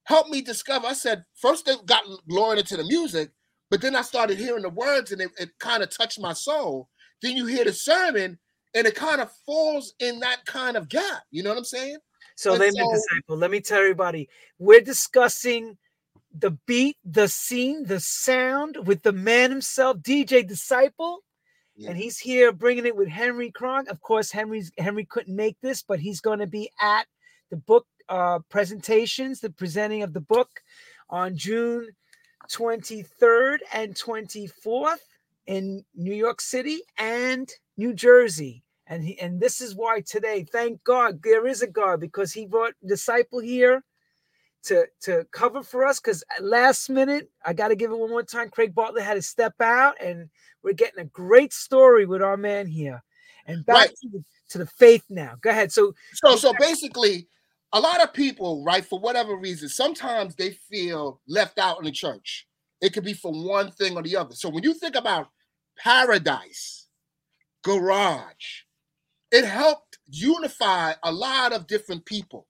helped 0.04 0.30
me 0.30 0.44
discover. 0.44 0.86
I 0.86 0.94
said, 0.94 1.26
first 1.34 1.66
they 1.66 1.74
got 1.88 2.04
lured 2.28 2.60
into 2.60 2.78
the 2.78 2.84
music, 2.84 3.32
but 3.72 3.82
then 3.82 3.96
I 3.96 4.04
started 4.04 4.38
hearing 4.38 4.62
the 4.62 4.70
words 4.70 5.12
and 5.12 5.20
it, 5.20 5.32
it 5.40 5.50
kind 5.58 5.82
of 5.82 5.90
touched 5.90 6.20
my 6.20 6.34
soul. 6.34 6.90
Then 7.24 7.36
you 7.36 7.48
hear 7.48 7.64
the 7.64 7.74
sermon, 7.74 8.38
and 8.76 8.86
it 8.86 8.94
kind 8.94 9.22
of 9.22 9.32
falls 9.44 9.96
in 10.00 10.20
that 10.20 10.46
kind 10.46 10.78
of 10.78 10.88
gap. 10.88 11.24
You 11.32 11.42
know 11.42 11.50
what 11.50 11.58
I'm 11.58 11.64
saying? 11.64 11.98
So, 12.36 12.54
let 12.54 12.74
so, 12.74 12.92
disciple, 12.92 13.38
let 13.38 13.50
me 13.50 13.60
tell 13.60 13.80
everybody, 13.80 14.30
we're 14.60 14.82
discussing 14.82 15.78
the 16.38 16.52
beat, 16.68 16.98
the 17.04 17.28
scene, 17.28 17.86
the 17.86 18.02
sound 18.02 18.86
with 18.86 19.02
the 19.02 19.14
man 19.14 19.50
himself, 19.50 19.98
DJ 19.98 20.48
Disciple. 20.48 21.24
Yeah. 21.76 21.90
And 21.90 21.98
he's 21.98 22.20
here 22.20 22.52
bringing 22.52 22.86
it 22.86 22.96
with 22.96 23.08
Henry 23.08 23.52
Kronk. 23.52 23.90
Of 23.90 24.02
course, 24.02 24.32
Henry's 24.32 24.72
Henry 24.78 25.06
couldn't 25.06 25.36
make 25.36 25.60
this, 25.62 25.82
but 25.82 26.00
he's 26.00 26.22
going 26.22 26.40
to 26.40 26.48
be 26.48 26.70
at 26.80 27.08
the 27.50 27.58
book 27.58 27.88
uh, 28.10 28.40
presentations, 28.50 29.40
the 29.40 29.50
presenting 29.50 30.04
of 30.04 30.14
the 30.14 30.22
book 30.22 30.50
on 31.10 31.36
June 31.36 31.88
23rd 32.52 33.60
and 33.74 33.96
24th 33.96 34.98
in 35.48 35.84
New 35.96 36.14
York 36.14 36.42
City 36.42 36.82
and 36.98 37.50
New 37.78 37.94
Jersey. 37.94 38.64
And 38.88 39.04
he, 39.04 39.20
and 39.20 39.40
this 39.40 39.62
is 39.62 39.76
why 39.76 40.02
today, 40.02 40.44
thank 40.44 40.84
God, 40.84 41.22
there 41.24 41.48
is 41.48 41.62
a 41.62 41.68
God 41.68 42.00
because 42.00 42.34
he 42.34 42.46
brought 42.46 42.74
disciple 42.86 43.40
here 43.40 43.84
to 44.64 44.88
to 45.02 45.26
cover 45.32 45.64
for 45.64 45.86
us 45.86 46.00
because 46.00 46.24
last 46.40 46.90
minute 46.90 47.30
I 47.46 47.54
got 47.54 47.70
to 47.70 47.76
give 47.76 47.92
it 47.92 48.00
one 48.00 48.10
more 48.10 48.24
time. 48.24 48.50
Craig 48.50 48.74
Bartlett 48.74 49.04
had 49.04 49.16
to 49.16 49.22
step 49.22 49.60
out, 49.62 50.02
and 50.02 50.30
we're 50.64 50.74
getting 50.74 51.00
a 51.00 51.06
great 51.06 51.54
story 51.54 52.06
with 52.06 52.22
our 52.22 52.38
man 52.38 52.68
here. 52.68 53.04
And 53.46 53.66
back 53.66 53.76
right. 53.76 53.90
to, 53.90 54.10
the, 54.10 54.24
to 54.52 54.58
the 54.60 54.66
faith 54.66 55.04
now. 55.10 55.34
Go 55.42 55.50
ahead. 55.50 55.72
So 55.72 55.94
so 56.14 56.36
so 56.36 56.54
basically, 56.60 57.28
a 57.74 57.80
lot 57.80 58.02
of 58.02 58.14
people, 58.14 58.64
right, 58.64 58.86
for 58.86 59.00
whatever 59.00 59.36
reason, 59.36 59.68
sometimes 59.68 60.36
they 60.36 60.52
feel 60.52 61.20
left 61.28 61.60
out 61.60 61.80
in 61.80 61.86
the 61.86 61.92
church. 61.92 62.48
It 62.82 62.94
could 62.94 63.04
be 63.04 63.14
for 63.14 63.32
one 63.32 63.72
thing 63.72 63.96
or 63.96 64.04
the 64.04 64.16
other. 64.16 64.36
So 64.36 64.50
when 64.50 64.64
you 64.64 64.74
think 64.74 64.96
about 64.96 65.28
paradise, 65.78 66.88
garage, 67.64 68.64
it 69.32 69.46
helped 69.46 69.98
unify 70.08 70.94
a 71.04 71.12
lot 71.12 71.54
of 71.54 71.68
different 71.68 72.06
people 72.06 72.48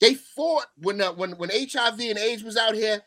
they 0.00 0.14
fought 0.14 0.66
when 0.78 1.00
uh, 1.00 1.12
when 1.12 1.32
when 1.32 1.50
HIV 1.50 2.00
and 2.00 2.18
AIDS 2.18 2.42
was 2.42 2.56
out 2.56 2.74
here. 2.74 3.02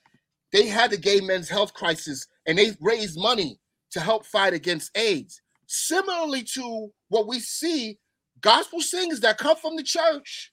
They 0.52 0.66
had 0.68 0.90
the 0.90 0.98
gay 0.98 1.22
men's 1.22 1.50
health 1.50 1.74
crisis, 1.74 2.26
and 2.48 2.58
they 2.58 2.76
raised 2.80 3.20
money 3.20 3.60
to 3.92 4.00
help 4.00 4.26
fight 4.26 4.54
against 4.54 4.96
AIDS. 4.98 5.42
Similarly 5.68 6.44
to 6.56 6.90
what 7.10 7.28
we 7.28 7.40
see, 7.40 8.00
gospel 8.42 8.82
singers 8.82 9.20
that 9.20 9.38
come 9.38 9.58
from 9.58 9.76
the 9.76 9.84
church 9.84 10.52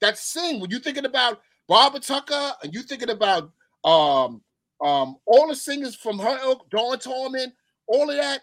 that 0.00 0.18
sing. 0.18 0.60
When 0.60 0.70
you're 0.70 0.80
thinking 0.80 1.04
about 1.04 1.40
Barbara 1.68 2.00
Tucker, 2.00 2.52
and 2.62 2.74
you're 2.74 2.82
thinking 2.82 3.10
about 3.10 3.52
um 3.84 4.42
um 4.84 5.16
all 5.26 5.48
the 5.48 5.54
singers 5.54 5.94
from 5.94 6.18
her 6.18 6.38
ilk, 6.42 6.68
Dawn 6.70 6.98
Tallman, 6.98 7.52
all 7.86 8.10
of 8.10 8.16
that, 8.16 8.40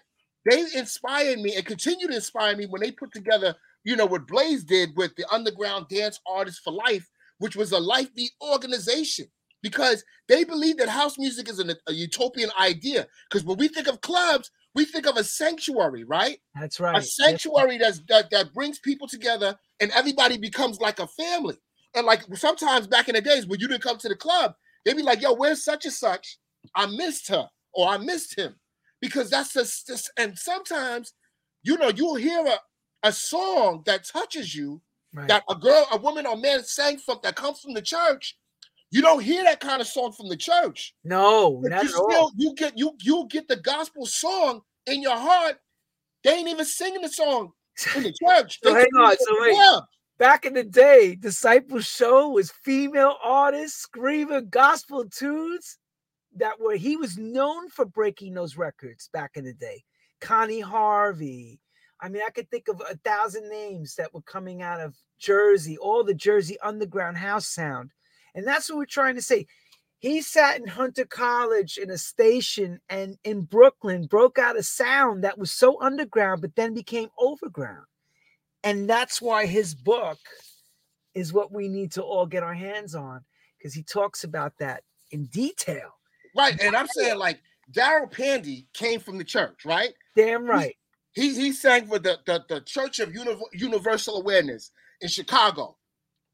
they 0.49 0.61
inspired 0.75 1.39
me 1.39 1.55
and 1.55 1.65
continue 1.65 2.07
to 2.07 2.15
inspire 2.15 2.55
me 2.55 2.67
when 2.67 2.81
they 2.81 2.91
put 2.91 3.11
together, 3.11 3.53
you 3.83 3.97
know, 3.97 4.05
what 4.05 4.27
Blaze 4.27 4.63
did 4.63 4.95
with 4.95 5.13
the 5.17 5.25
Underground 5.33 5.87
Dance 5.89 6.21
Artists 6.25 6.61
for 6.63 6.71
Life 6.71 7.05
which 7.39 7.55
was 7.55 7.71
a 7.71 7.79
life 7.79 8.13
beat 8.15 8.31
organization 8.41 9.27
because 9.61 10.03
they 10.27 10.43
believe 10.43 10.77
that 10.77 10.89
house 10.89 11.17
music 11.17 11.49
is 11.49 11.59
an, 11.59 11.73
a 11.87 11.93
utopian 11.93 12.51
idea. 12.59 13.07
Because 13.29 13.43
when 13.43 13.57
we 13.57 13.67
think 13.67 13.87
of 13.87 14.01
clubs, 14.01 14.51
we 14.75 14.85
think 14.85 15.07
of 15.07 15.17
a 15.17 15.23
sanctuary, 15.23 16.03
right? 16.03 16.37
That's 16.53 16.79
right. 16.79 16.97
A 16.97 17.01
sanctuary 17.01 17.77
that's, 17.77 18.01
that 18.09 18.29
that 18.29 18.53
brings 18.53 18.77
people 18.79 19.07
together 19.07 19.57
and 19.79 19.91
everybody 19.91 20.37
becomes 20.37 20.79
like 20.79 20.99
a 20.99 21.07
family. 21.07 21.57
And 21.95 22.05
like 22.05 22.23
sometimes 22.35 22.87
back 22.87 23.07
in 23.09 23.15
the 23.15 23.21
days 23.21 23.47
when 23.47 23.59
you 23.59 23.67
didn't 23.67 23.83
come 23.83 23.97
to 23.97 24.09
the 24.09 24.15
club, 24.15 24.53
they'd 24.83 24.97
be 24.97 25.01
like, 25.01 25.21
"Yo, 25.21 25.33
where's 25.33 25.63
such 25.63 25.85
and 25.85 25.93
such? 25.93 26.37
I 26.75 26.85
missed 26.87 27.29
her 27.29 27.47
or 27.73 27.87
I 27.87 27.97
missed 27.97 28.37
him," 28.37 28.55
because 29.01 29.29
that's 29.29 29.53
just, 29.53 29.87
just 29.87 30.11
and 30.17 30.37
sometimes, 30.37 31.13
you 31.63 31.77
know, 31.77 31.89
you'll 31.89 32.15
hear 32.15 32.45
a, 32.45 32.59
a 33.07 33.13
song 33.13 33.83
that 33.85 34.05
touches 34.05 34.53
you 34.53 34.81
right. 35.15 35.27
that 35.27 35.43
a 35.49 35.55
girl, 35.55 35.87
a 35.91 35.97
woman, 35.97 36.25
or 36.25 36.37
man 36.37 36.63
sang 36.63 36.97
from 36.97 37.19
that 37.23 37.35
comes 37.35 37.59
from 37.59 37.73
the 37.73 37.81
church. 37.81 38.37
You 38.91 39.01
don't 39.01 39.23
hear 39.23 39.43
that 39.43 39.59
kind 39.59 39.81
of 39.81 39.87
song 39.87 40.11
from 40.11 40.29
the 40.29 40.37
church. 40.37 40.93
No, 41.03 41.59
but 41.61 41.71
not 41.71 41.83
you 41.83 41.89
at 41.89 41.95
still, 41.95 42.11
all. 42.13 42.31
You 42.35 42.53
get 42.55 42.77
you 42.77 42.91
you 43.01 43.25
get 43.29 43.47
the 43.47 43.57
gospel 43.57 44.05
song 44.05 44.61
in 44.85 45.01
your 45.01 45.17
heart. 45.17 45.57
They 46.23 46.31
ain't 46.31 46.49
even 46.49 46.65
singing 46.65 47.01
the 47.01 47.09
song 47.09 47.51
in 47.95 48.03
the 48.03 48.13
church. 48.25 48.59
so 48.63 48.73
hang 48.73 48.85
on. 48.97 49.15
So 49.17 49.35
wait. 49.41 49.81
Back 50.17 50.45
in 50.45 50.53
the 50.53 50.63
day, 50.63 51.17
Disciple 51.19 51.81
Show 51.81 52.29
was 52.29 52.49
female 52.49 53.17
artists 53.21 53.81
screaming 53.81 54.47
gospel 54.49 55.03
tunes 55.09 55.77
that 56.37 56.59
were 56.59 56.75
he 56.75 56.95
was 56.95 57.17
known 57.17 57.69
for 57.69 57.85
breaking 57.85 58.33
those 58.33 58.55
records 58.55 59.09
back 59.11 59.31
in 59.35 59.43
the 59.43 59.53
day. 59.53 59.83
Connie 60.21 60.61
Harvey, 60.61 61.59
I 62.05 62.09
mean, 62.09 62.21
I 62.23 62.29
could 62.29 62.51
think 62.51 62.67
of 62.67 62.83
a 62.87 62.95
thousand 62.97 63.49
names 63.49 63.95
that 63.95 64.13
were 64.13 64.21
coming 64.21 64.61
out 64.61 64.79
of 64.79 64.95
Jersey, 65.17 65.75
all 65.79 66.03
the 66.03 66.13
Jersey 66.13 66.55
underground 66.61 67.17
house 67.17 67.47
sound. 67.47 67.89
And 68.35 68.45
that's 68.45 68.69
what 68.69 68.77
we're 68.77 68.85
trying 68.85 69.15
to 69.15 69.23
say. 69.23 69.47
He 69.97 70.21
sat 70.21 70.59
in 70.59 70.67
Hunter 70.67 71.05
College 71.05 71.79
in 71.79 71.89
a 71.89 71.97
station 71.97 72.79
and 72.89 73.17
in 73.23 73.41
Brooklyn 73.41 74.05
broke 74.05 74.37
out 74.37 74.55
a 74.55 74.61
sound 74.61 75.23
that 75.23 75.39
was 75.39 75.51
so 75.51 75.81
underground, 75.81 76.41
but 76.41 76.55
then 76.55 76.75
became 76.75 77.09
overground. 77.17 77.87
And 78.63 78.87
that's 78.87 79.19
why 79.19 79.47
his 79.47 79.73
book 79.73 80.19
is 81.15 81.33
what 81.33 81.51
we 81.51 81.67
need 81.67 81.91
to 81.93 82.03
all 82.03 82.27
get 82.27 82.43
our 82.43 82.53
hands 82.53 82.93
on 82.93 83.21
because 83.57 83.73
he 83.73 83.81
talks 83.81 84.23
about 84.23 84.53
that 84.59 84.83
in 85.09 85.25
detail. 85.25 85.89
Right. 86.37 86.55
And 86.61 86.75
I'm 86.75 86.87
saying, 86.87 87.17
like, 87.17 87.39
Darryl 87.71 88.11
Pandy 88.11 88.67
came 88.73 88.99
from 88.99 89.17
the 89.17 89.23
church, 89.23 89.65
right? 89.65 89.95
Damn 90.15 90.45
right. 90.45 90.75
He 91.15 91.33
he 91.33 91.51
sang 91.53 91.87
for 91.87 91.99
the 91.99 92.19
the, 92.27 92.43
the 92.47 92.61
Church 92.61 92.99
of 92.99 93.15
Universal 93.53 94.17
Awareness 94.21 94.71
in 95.01 95.09
Chicago. 95.09 95.77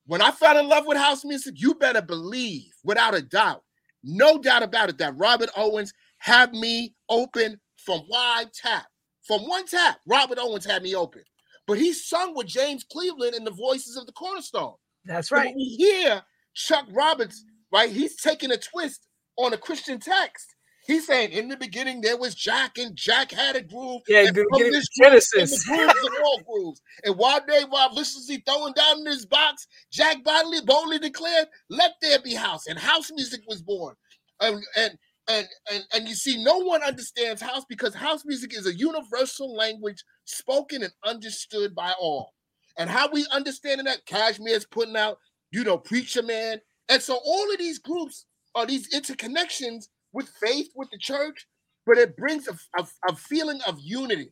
when 0.05 0.21
I 0.21 0.31
fell 0.31 0.57
in 0.59 0.67
love 0.67 0.85
with 0.87 0.97
house 0.97 1.23
music, 1.23 1.55
you 1.57 1.75
better 1.75 2.01
believe, 2.01 2.71
without 2.83 3.15
a 3.15 3.21
doubt, 3.21 3.63
no 4.03 4.37
doubt 4.39 4.63
about 4.63 4.89
it, 4.89 4.97
that 4.97 5.17
Robert 5.17 5.49
Owens 5.55 5.93
had 6.17 6.53
me 6.53 6.93
open 7.09 7.59
from 7.77 8.01
wide 8.09 8.51
tap. 8.53 8.85
From 9.23 9.47
one 9.47 9.65
tap, 9.67 9.99
Robert 10.07 10.39
Owens 10.41 10.65
had 10.65 10.83
me 10.83 10.95
open. 10.95 11.23
But 11.67 11.77
he 11.77 11.93
sung 11.93 12.35
with 12.35 12.47
James 12.47 12.83
Cleveland 12.83 13.35
in 13.35 13.43
the 13.43 13.51
voices 13.51 13.95
of 13.95 14.05
the 14.05 14.11
Cornerstone. 14.11 14.73
That's 15.05 15.31
right. 15.31 15.47
When 15.47 15.55
we 15.55 15.75
hear 15.77 16.23
Chuck 16.55 16.85
Roberts, 16.91 17.45
right? 17.71 17.89
He's 17.89 18.15
taking 18.21 18.51
a 18.51 18.57
twist 18.57 19.07
on 19.37 19.53
a 19.53 19.57
Christian 19.57 19.99
text. 19.99 20.47
He's 20.91 21.07
saying, 21.07 21.31
in 21.31 21.47
the 21.47 21.55
beginning 21.55 22.01
there 22.01 22.17
was 22.17 22.35
Jack, 22.35 22.77
and 22.77 22.93
Jack 22.97 23.31
had 23.31 23.55
a 23.55 23.61
groove. 23.61 24.01
Yeah, 24.09 24.27
and 24.27 24.35
from 24.35 24.45
this 24.59 24.89
groove 24.89 25.09
Genesis. 25.09 25.65
came 25.65 25.77
the 25.77 25.93
grooves 25.93 26.05
of 26.05 26.23
all 26.25 26.41
grooves. 26.51 26.81
And 27.05 27.15
while 27.15 27.39
they 27.47 27.63
were 27.63 27.87
viciously 27.95 28.43
throwing 28.45 28.73
down 28.73 28.99
in 28.99 29.05
his 29.05 29.25
box, 29.25 29.67
Jack 29.89 30.21
boldly, 30.25 30.59
boldly 30.65 30.99
declared, 30.99 31.47
"Let 31.69 31.93
there 32.01 32.19
be 32.19 32.33
house," 32.33 32.67
and 32.67 32.77
house 32.77 33.09
music 33.09 33.39
was 33.47 33.61
born. 33.61 33.95
And 34.41 34.61
and 34.75 34.97
and 35.29 35.47
and 35.71 35.83
and 35.93 36.09
you 36.09 36.13
see, 36.13 36.43
no 36.43 36.57
one 36.57 36.83
understands 36.83 37.41
house 37.41 37.63
because 37.69 37.95
house 37.95 38.25
music 38.25 38.53
is 38.53 38.67
a 38.67 38.75
universal 38.75 39.55
language 39.55 40.03
spoken 40.25 40.83
and 40.83 40.91
understood 41.05 41.73
by 41.73 41.93
all. 42.01 42.33
And 42.77 42.89
how 42.89 43.09
we 43.09 43.25
understanding 43.31 43.85
that 43.85 44.05
Cashmere 44.05 44.55
is 44.55 44.65
putting 44.65 44.97
out, 44.97 45.19
you 45.51 45.63
know, 45.63 45.77
Preacher 45.77 46.21
Man, 46.21 46.59
and 46.89 47.01
so 47.01 47.17
all 47.23 47.49
of 47.49 47.59
these 47.59 47.79
groups 47.79 48.25
are 48.55 48.65
these 48.65 48.93
interconnections 48.93 49.85
with 50.13 50.29
faith, 50.29 50.69
with 50.75 50.89
the 50.91 50.97
church, 50.97 51.47
but 51.85 51.97
it 51.97 52.15
brings 52.15 52.47
a, 52.47 52.57
a, 52.77 52.87
a 53.09 53.15
feeling 53.15 53.59
of 53.67 53.79
unity. 53.79 54.31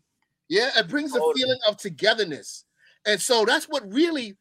Yeah, 0.50 0.70
it 0.78 0.88
brings 0.88 1.16
a 1.16 1.20
feeling 1.36 1.60
of 1.68 1.78
togetherness. 1.78 2.66
And 3.06 3.22
so 3.22 3.46
that's 3.46 3.66
what 3.66 3.92
really 3.92 4.38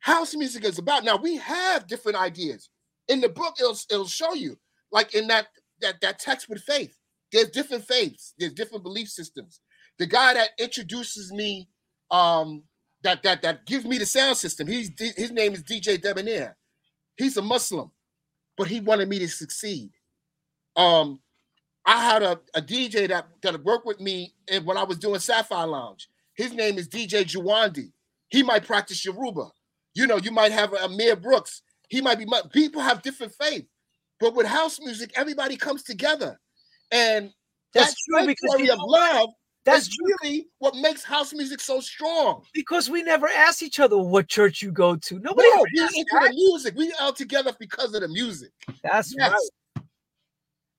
house 0.00 0.34
music 0.34 0.64
is 0.64 0.78
about. 0.78 1.04
Now 1.04 1.16
we 1.16 1.36
have 1.36 1.86
different 1.86 2.18
ideas. 2.18 2.70
In 3.08 3.20
the 3.20 3.28
book, 3.28 3.56
it'll, 3.58 3.76
it'll 3.90 4.06
show 4.06 4.34
you, 4.34 4.58
like 4.92 5.14
in 5.14 5.26
that, 5.28 5.48
that 5.80 6.00
that 6.00 6.18
text 6.18 6.48
with 6.48 6.62
faith, 6.62 6.96
there's 7.32 7.50
different 7.50 7.84
faiths, 7.84 8.34
there's 8.38 8.52
different 8.52 8.84
belief 8.84 9.08
systems. 9.08 9.60
The 9.98 10.06
guy 10.06 10.34
that 10.34 10.50
introduces 10.58 11.32
me, 11.32 11.68
um, 12.10 12.64
that 13.02 13.22
that 13.22 13.42
that 13.42 13.66
gives 13.66 13.84
me 13.84 13.98
the 13.98 14.06
sound 14.06 14.36
system, 14.36 14.66
he's 14.66 14.90
his 14.98 15.30
name 15.30 15.52
is 15.52 15.62
DJ 15.62 16.00
Debonair. 16.00 16.56
He's 17.16 17.36
a 17.36 17.42
Muslim, 17.42 17.90
but 18.56 18.68
he 18.68 18.80
wanted 18.80 19.08
me 19.08 19.18
to 19.20 19.28
succeed. 19.28 19.90
Um, 20.78 21.20
I 21.84 22.02
had 22.02 22.22
a, 22.22 22.38
a 22.54 22.62
DJ 22.62 23.08
that 23.08 23.26
that 23.42 23.62
worked 23.64 23.86
with 23.86 24.00
me 24.00 24.34
and 24.50 24.64
when 24.64 24.76
I 24.76 24.84
was 24.84 24.98
doing 24.98 25.20
Sapphire 25.20 25.66
Lounge. 25.66 26.08
His 26.34 26.52
name 26.52 26.78
is 26.78 26.88
DJ 26.88 27.24
Juwandi. 27.24 27.90
He 28.28 28.42
might 28.42 28.64
practice 28.66 29.04
Yoruba. 29.04 29.48
You 29.94 30.06
know, 30.06 30.16
you 30.18 30.30
might 30.30 30.52
have 30.52 30.72
Amir 30.72 31.16
Brooks. 31.16 31.62
He 31.88 32.00
might 32.00 32.18
be 32.18 32.26
people 32.52 32.80
have 32.80 33.02
different 33.02 33.34
faith, 33.34 33.66
but 34.20 34.34
with 34.34 34.46
house 34.46 34.78
music, 34.80 35.12
everybody 35.16 35.56
comes 35.56 35.82
together, 35.82 36.38
and 36.92 37.32
That's 37.74 37.94
that 37.94 38.18
true 38.18 38.26
because 38.26 38.60
you 38.60 38.66
know 38.66 38.76
what? 38.84 39.14
love 39.14 39.30
That's 39.64 39.88
really 40.22 40.46
what 40.58 40.76
makes 40.76 41.02
house 41.02 41.32
music 41.32 41.60
so 41.60 41.80
strong. 41.80 42.44
because 42.54 42.88
we 42.88 43.02
never 43.02 43.26
ask 43.28 43.62
each 43.62 43.80
other 43.80 43.98
what 43.98 44.28
church 44.28 44.62
you 44.62 44.70
go 44.70 44.96
to. 44.96 45.18
Nobody 45.18 45.48
No, 45.48 45.64
we 45.72 45.80
into 45.80 46.18
the 46.20 46.32
music. 46.34 46.74
We 46.76 46.92
all 47.00 47.12
together 47.12 47.52
because 47.58 47.94
of 47.94 48.02
the 48.02 48.08
music. 48.08 48.52
That's 48.84 49.14
Yes. 49.18 49.30
right. 49.30 49.50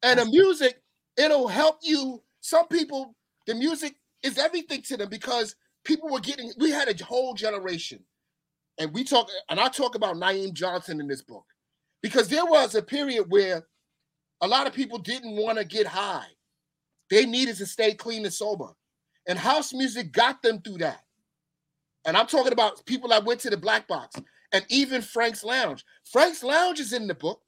And 0.03 0.19
the 0.19 0.25
music, 0.25 0.81
it'll 1.17 1.47
help 1.47 1.79
you. 1.81 2.21
Some 2.41 2.67
people, 2.67 3.15
the 3.47 3.55
music 3.55 3.95
is 4.23 4.37
everything 4.37 4.81
to 4.83 4.97
them 4.97 5.09
because 5.09 5.55
people 5.83 6.09
were 6.09 6.19
getting, 6.19 6.51
we 6.57 6.71
had 6.71 6.87
a 6.87 7.03
whole 7.03 7.33
generation. 7.33 7.99
And 8.77 8.93
we 8.93 9.03
talk, 9.03 9.29
and 9.49 9.59
I 9.59 9.67
talk 9.67 9.95
about 9.95 10.15
Naeem 10.15 10.53
Johnson 10.53 11.01
in 11.01 11.07
this 11.07 11.21
book 11.21 11.45
because 12.01 12.29
there 12.29 12.45
was 12.45 12.75
a 12.75 12.81
period 12.81 13.25
where 13.29 13.65
a 14.41 14.47
lot 14.47 14.67
of 14.67 14.73
people 14.73 14.97
didn't 14.97 15.35
want 15.35 15.57
to 15.57 15.65
get 15.65 15.85
high. 15.85 16.27
They 17.09 17.25
needed 17.25 17.57
to 17.57 17.65
stay 17.65 17.93
clean 17.93 18.23
and 18.23 18.33
sober. 18.33 18.69
And 19.27 19.37
house 19.37 19.73
music 19.73 20.13
got 20.13 20.41
them 20.41 20.61
through 20.61 20.77
that. 20.77 21.03
And 22.05 22.15
I'm 22.15 22.27
talking 22.27 22.53
about 22.53 22.85
people 22.85 23.09
that 23.09 23.25
went 23.25 23.41
to 23.41 23.49
the 23.49 23.57
black 23.57 23.87
box 23.87 24.15
and 24.53 24.65
even 24.69 25.01
Frank's 25.01 25.43
Lounge. 25.43 25.83
Frank's 26.09 26.43
Lounge 26.43 26.79
is 26.79 26.93
in 26.93 27.07
the 27.07 27.15
book 27.15 27.41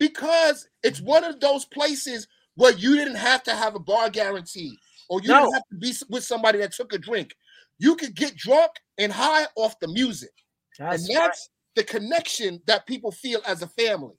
because 0.00 0.66
it's 0.82 1.00
one 1.00 1.22
of 1.22 1.38
those 1.38 1.64
places 1.66 2.26
where 2.56 2.72
you 2.72 2.96
didn't 2.96 3.14
have 3.16 3.44
to 3.44 3.54
have 3.54 3.76
a 3.76 3.78
bar 3.78 4.10
guarantee 4.10 4.76
or 5.08 5.20
you 5.20 5.28
No. 5.28 5.42
didn't 5.42 5.52
have 5.54 5.62
to 5.70 5.76
be 5.76 5.92
with 6.08 6.24
somebody 6.24 6.58
that 6.58 6.72
took 6.72 6.92
a 6.92 6.98
drink. 6.98 7.36
You 7.78 7.94
could 7.94 8.16
get 8.16 8.34
drunk 8.36 8.72
and 8.98 9.12
high 9.12 9.46
off 9.54 9.78
the 9.78 9.88
music. 9.88 10.32
That's 10.78 11.08
and 11.08 11.16
right. 11.16 11.24
that's 11.24 11.50
the 11.76 11.84
connection 11.84 12.60
that 12.66 12.86
people 12.86 13.12
feel 13.12 13.40
as 13.46 13.62
a 13.62 13.68
family. 13.68 14.16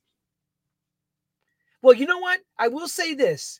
Well, 1.81 1.95
you 1.95 2.05
know 2.05 2.19
what? 2.19 2.39
I 2.57 2.67
will 2.69 2.87
say 2.87 3.15
this 3.15 3.59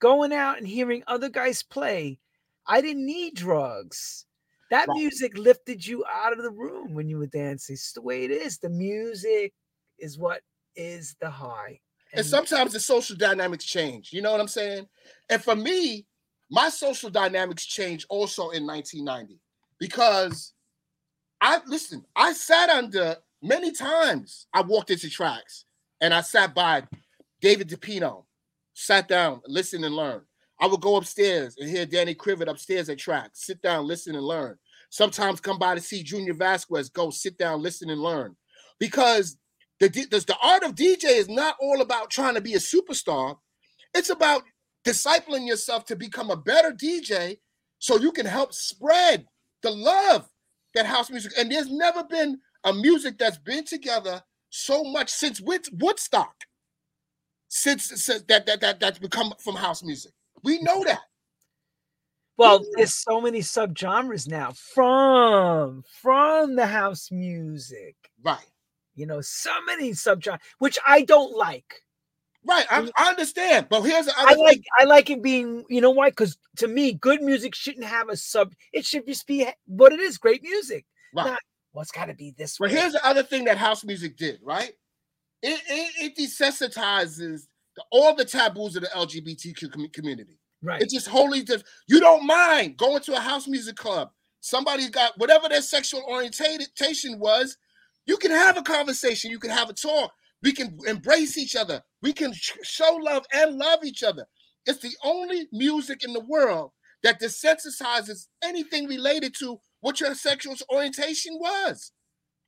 going 0.00 0.32
out 0.32 0.58
and 0.58 0.66
hearing 0.66 1.02
other 1.06 1.28
guys 1.28 1.62
play, 1.62 2.18
I 2.66 2.80
didn't 2.80 3.04
need 3.06 3.34
drugs. 3.34 4.24
That 4.70 4.88
Right. 4.88 4.96
music 4.98 5.36
lifted 5.36 5.86
you 5.86 6.04
out 6.10 6.32
of 6.32 6.42
the 6.42 6.50
room 6.50 6.94
when 6.94 7.08
you 7.08 7.18
were 7.18 7.26
dancing. 7.26 7.74
It's 7.74 7.92
the 7.92 8.02
way 8.02 8.24
it 8.24 8.30
is. 8.30 8.58
The 8.58 8.68
music 8.70 9.52
is 9.98 10.18
what 10.18 10.42
is 10.78 11.16
the 11.20 11.28
high. 11.28 11.80
And 12.14 12.24
sometimes 12.24 12.72
the 12.72 12.80
social 12.80 13.16
dynamics 13.16 13.66
change. 13.66 14.12
You 14.12 14.22
know 14.22 14.32
what 14.32 14.40
I'm 14.40 14.48
saying? 14.48 14.86
And 15.28 15.42
for 15.44 15.54
me, 15.54 16.06
my 16.50 16.70
social 16.70 17.10
dynamics 17.10 17.66
changed 17.66 18.06
also 18.08 18.50
in 18.50 18.66
1990 18.66 19.38
because 19.78 20.54
I 21.40 21.60
listen, 21.66 22.04
I 22.16 22.32
sat 22.32 22.70
under 22.70 23.16
many 23.42 23.72
times. 23.72 24.46
I 24.54 24.62
walked 24.62 24.90
into 24.90 25.10
tracks 25.10 25.66
and 26.00 26.14
I 26.14 26.22
sat 26.22 26.54
by 26.54 26.84
David 27.42 27.68
DePino, 27.68 28.24
sat 28.72 29.08
down, 29.08 29.42
listen 29.46 29.84
and 29.84 29.94
learn. 29.94 30.22
I 30.60 30.66
would 30.66 30.80
go 30.80 30.96
upstairs 30.96 31.56
and 31.58 31.68
hear 31.68 31.86
Danny 31.86 32.14
Krivit 32.14 32.50
upstairs 32.50 32.88
at 32.88 32.98
tracks, 32.98 33.44
sit 33.46 33.62
down, 33.62 33.86
listen 33.86 34.16
and 34.16 34.24
learn. 34.24 34.56
Sometimes 34.90 35.40
come 35.40 35.58
by 35.58 35.74
to 35.74 35.80
see 35.80 36.02
Junior 36.02 36.34
Vasquez, 36.34 36.88
go 36.88 37.10
sit 37.10 37.36
down, 37.36 37.62
listen 37.62 37.90
and 37.90 38.00
learn. 38.00 38.34
Because 38.80 39.36
the, 39.80 39.88
the, 39.88 40.24
the 40.26 40.36
art 40.42 40.64
of 40.64 40.74
DJ 40.74 41.04
is 41.04 41.28
not 41.28 41.56
all 41.60 41.80
about 41.80 42.10
trying 42.10 42.34
to 42.34 42.40
be 42.40 42.54
a 42.54 42.58
superstar. 42.58 43.36
It's 43.94 44.10
about 44.10 44.42
discipling 44.84 45.46
yourself 45.46 45.84
to 45.86 45.96
become 45.96 46.30
a 46.30 46.36
better 46.36 46.72
DJ 46.72 47.38
so 47.78 47.98
you 47.98 48.12
can 48.12 48.26
help 48.26 48.52
spread 48.52 49.26
the 49.62 49.70
love 49.70 50.28
that 50.74 50.86
house 50.86 51.10
music. 51.10 51.32
And 51.38 51.50
there's 51.50 51.70
never 51.70 52.04
been 52.04 52.38
a 52.64 52.72
music 52.72 53.18
that's 53.18 53.38
been 53.38 53.64
together 53.64 54.22
so 54.50 54.82
much 54.84 55.10
since 55.10 55.40
Woodstock, 55.40 56.34
since, 57.48 57.84
since 57.84 58.22
that, 58.28 58.46
that 58.46 58.60
that 58.60 58.80
that's 58.80 58.98
become 58.98 59.32
from 59.38 59.56
house 59.56 59.82
music. 59.82 60.12
We 60.42 60.60
know 60.62 60.84
that. 60.84 61.00
Well, 62.36 62.64
there's 62.76 62.94
so 62.94 63.20
many 63.20 63.40
subgenres 63.40 64.28
now 64.28 64.52
from 64.52 65.82
from 66.00 66.54
the 66.54 66.66
house 66.66 67.10
music. 67.10 67.96
Right. 68.22 68.46
You 68.98 69.06
know, 69.06 69.20
so 69.20 69.50
many 69.66 69.90
subgenres, 69.92 70.40
which 70.58 70.78
I 70.86 71.02
don't 71.02 71.36
like. 71.36 71.82
Right. 72.46 72.66
I, 72.70 72.88
I 72.96 73.08
understand. 73.10 73.66
But 73.68 73.82
here's 73.82 74.06
the 74.06 74.12
I 74.16 74.34
like 74.34 74.54
thing. 74.56 74.64
I 74.78 74.84
like 74.84 75.10
it 75.10 75.22
being, 75.22 75.64
you 75.68 75.80
know 75.80 75.90
why? 75.90 76.10
Because 76.10 76.38
to 76.56 76.68
me, 76.68 76.92
good 76.94 77.20
music 77.22 77.54
shouldn't 77.54 77.84
have 77.84 78.08
a 78.08 78.16
sub. 78.16 78.54
It 78.72 78.84
should 78.86 79.06
just 79.06 79.26
be 79.26 79.46
what 79.66 79.92
it 79.92 80.00
is, 80.00 80.18
great 80.18 80.42
music. 80.42 80.86
Right. 81.14 81.26
Not 81.26 81.40
what's 81.72 81.90
got 81.90 82.06
to 82.06 82.14
be 82.14 82.32
this 82.36 82.58
But 82.58 82.70
way. 82.70 82.76
here's 82.76 82.92
the 82.92 83.06
other 83.06 83.22
thing 83.22 83.44
that 83.44 83.58
house 83.58 83.84
music 83.84 84.16
did, 84.16 84.40
right? 84.42 84.72
It 85.42 85.60
it, 85.68 86.16
it 86.16 86.16
desensitizes 86.16 87.46
the, 87.76 87.84
all 87.90 88.14
the 88.14 88.24
taboos 88.24 88.76
of 88.76 88.82
the 88.82 88.88
LGBTQ 88.88 89.92
community. 89.92 90.38
right. 90.62 90.80
It's 90.82 90.94
just 90.94 91.08
wholly 91.08 91.40
different. 91.42 91.66
You 91.86 92.00
don't 92.00 92.26
mind 92.26 92.76
going 92.76 93.02
to 93.02 93.16
a 93.16 93.20
house 93.20 93.46
music 93.46 93.76
club. 93.76 94.10
Somebody's 94.40 94.90
got 94.90 95.18
whatever 95.18 95.48
their 95.48 95.62
sexual 95.62 96.02
orientation 96.08 97.18
was. 97.18 97.56
You 98.08 98.16
can 98.16 98.30
have 98.32 98.56
a 98.56 98.62
conversation. 98.62 99.30
You 99.30 99.38
can 99.38 99.50
have 99.50 99.68
a 99.68 99.74
talk. 99.74 100.10
We 100.42 100.52
can 100.52 100.78
embrace 100.86 101.36
each 101.36 101.54
other. 101.54 101.82
We 102.02 102.12
can 102.12 102.32
show 102.62 102.94
love 103.02 103.24
and 103.32 103.56
love 103.58 103.84
each 103.84 104.02
other. 104.02 104.26
It's 104.66 104.80
the 104.80 104.94
only 105.04 105.46
music 105.52 106.04
in 106.04 106.12
the 106.14 106.24
world 106.24 106.72
that 107.02 107.20
desensitizes 107.20 108.26
anything 108.42 108.86
related 108.86 109.34
to 109.40 109.60
what 109.80 110.00
your 110.00 110.14
sexual 110.14 110.56
orientation 110.72 111.38
was. 111.38 111.92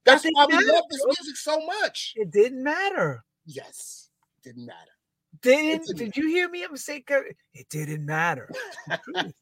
That's 0.06 0.24
why 0.32 0.46
we 0.46 0.54
matter, 0.54 0.72
love 0.72 0.84
this 0.90 1.04
music 1.04 1.36
so 1.36 1.60
much. 1.66 2.14
It 2.16 2.30
didn't 2.30 2.62
matter. 2.64 3.22
Yes, 3.44 4.08
didn't 4.42 4.64
matter. 4.66 4.78
Didn't 5.42 5.90
a- 5.90 5.94
did 5.94 6.16
you 6.16 6.26
hear 6.28 6.48
me? 6.48 6.64
I'm 6.64 6.76
saying 6.76 7.04
it 7.54 7.68
didn't 7.68 8.06
matter. 8.06 8.50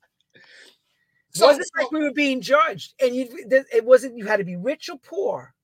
It 1.30 1.36
So, 1.36 1.46
wasn't 1.46 1.66
so- 1.66 1.82
like 1.82 1.92
we 1.92 2.00
were 2.00 2.12
being 2.12 2.40
judged, 2.40 2.94
and 3.00 3.14
you 3.14 3.28
it 3.48 3.84
wasn't 3.84 4.16
you 4.16 4.26
had 4.26 4.38
to 4.38 4.44
be 4.44 4.56
rich 4.56 4.88
or 4.88 4.98
poor. 4.98 5.54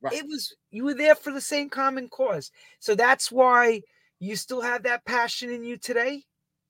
Right. 0.00 0.14
It 0.14 0.26
was 0.26 0.54
you 0.70 0.84
were 0.84 0.94
there 0.94 1.14
for 1.14 1.32
the 1.32 1.40
same 1.40 1.68
common 1.68 2.08
cause. 2.08 2.50
So 2.78 2.94
that's 2.94 3.32
why 3.32 3.82
you 4.20 4.36
still 4.36 4.60
have 4.60 4.84
that 4.84 5.04
passion 5.04 5.50
in 5.50 5.64
you 5.64 5.76
today. 5.76 6.24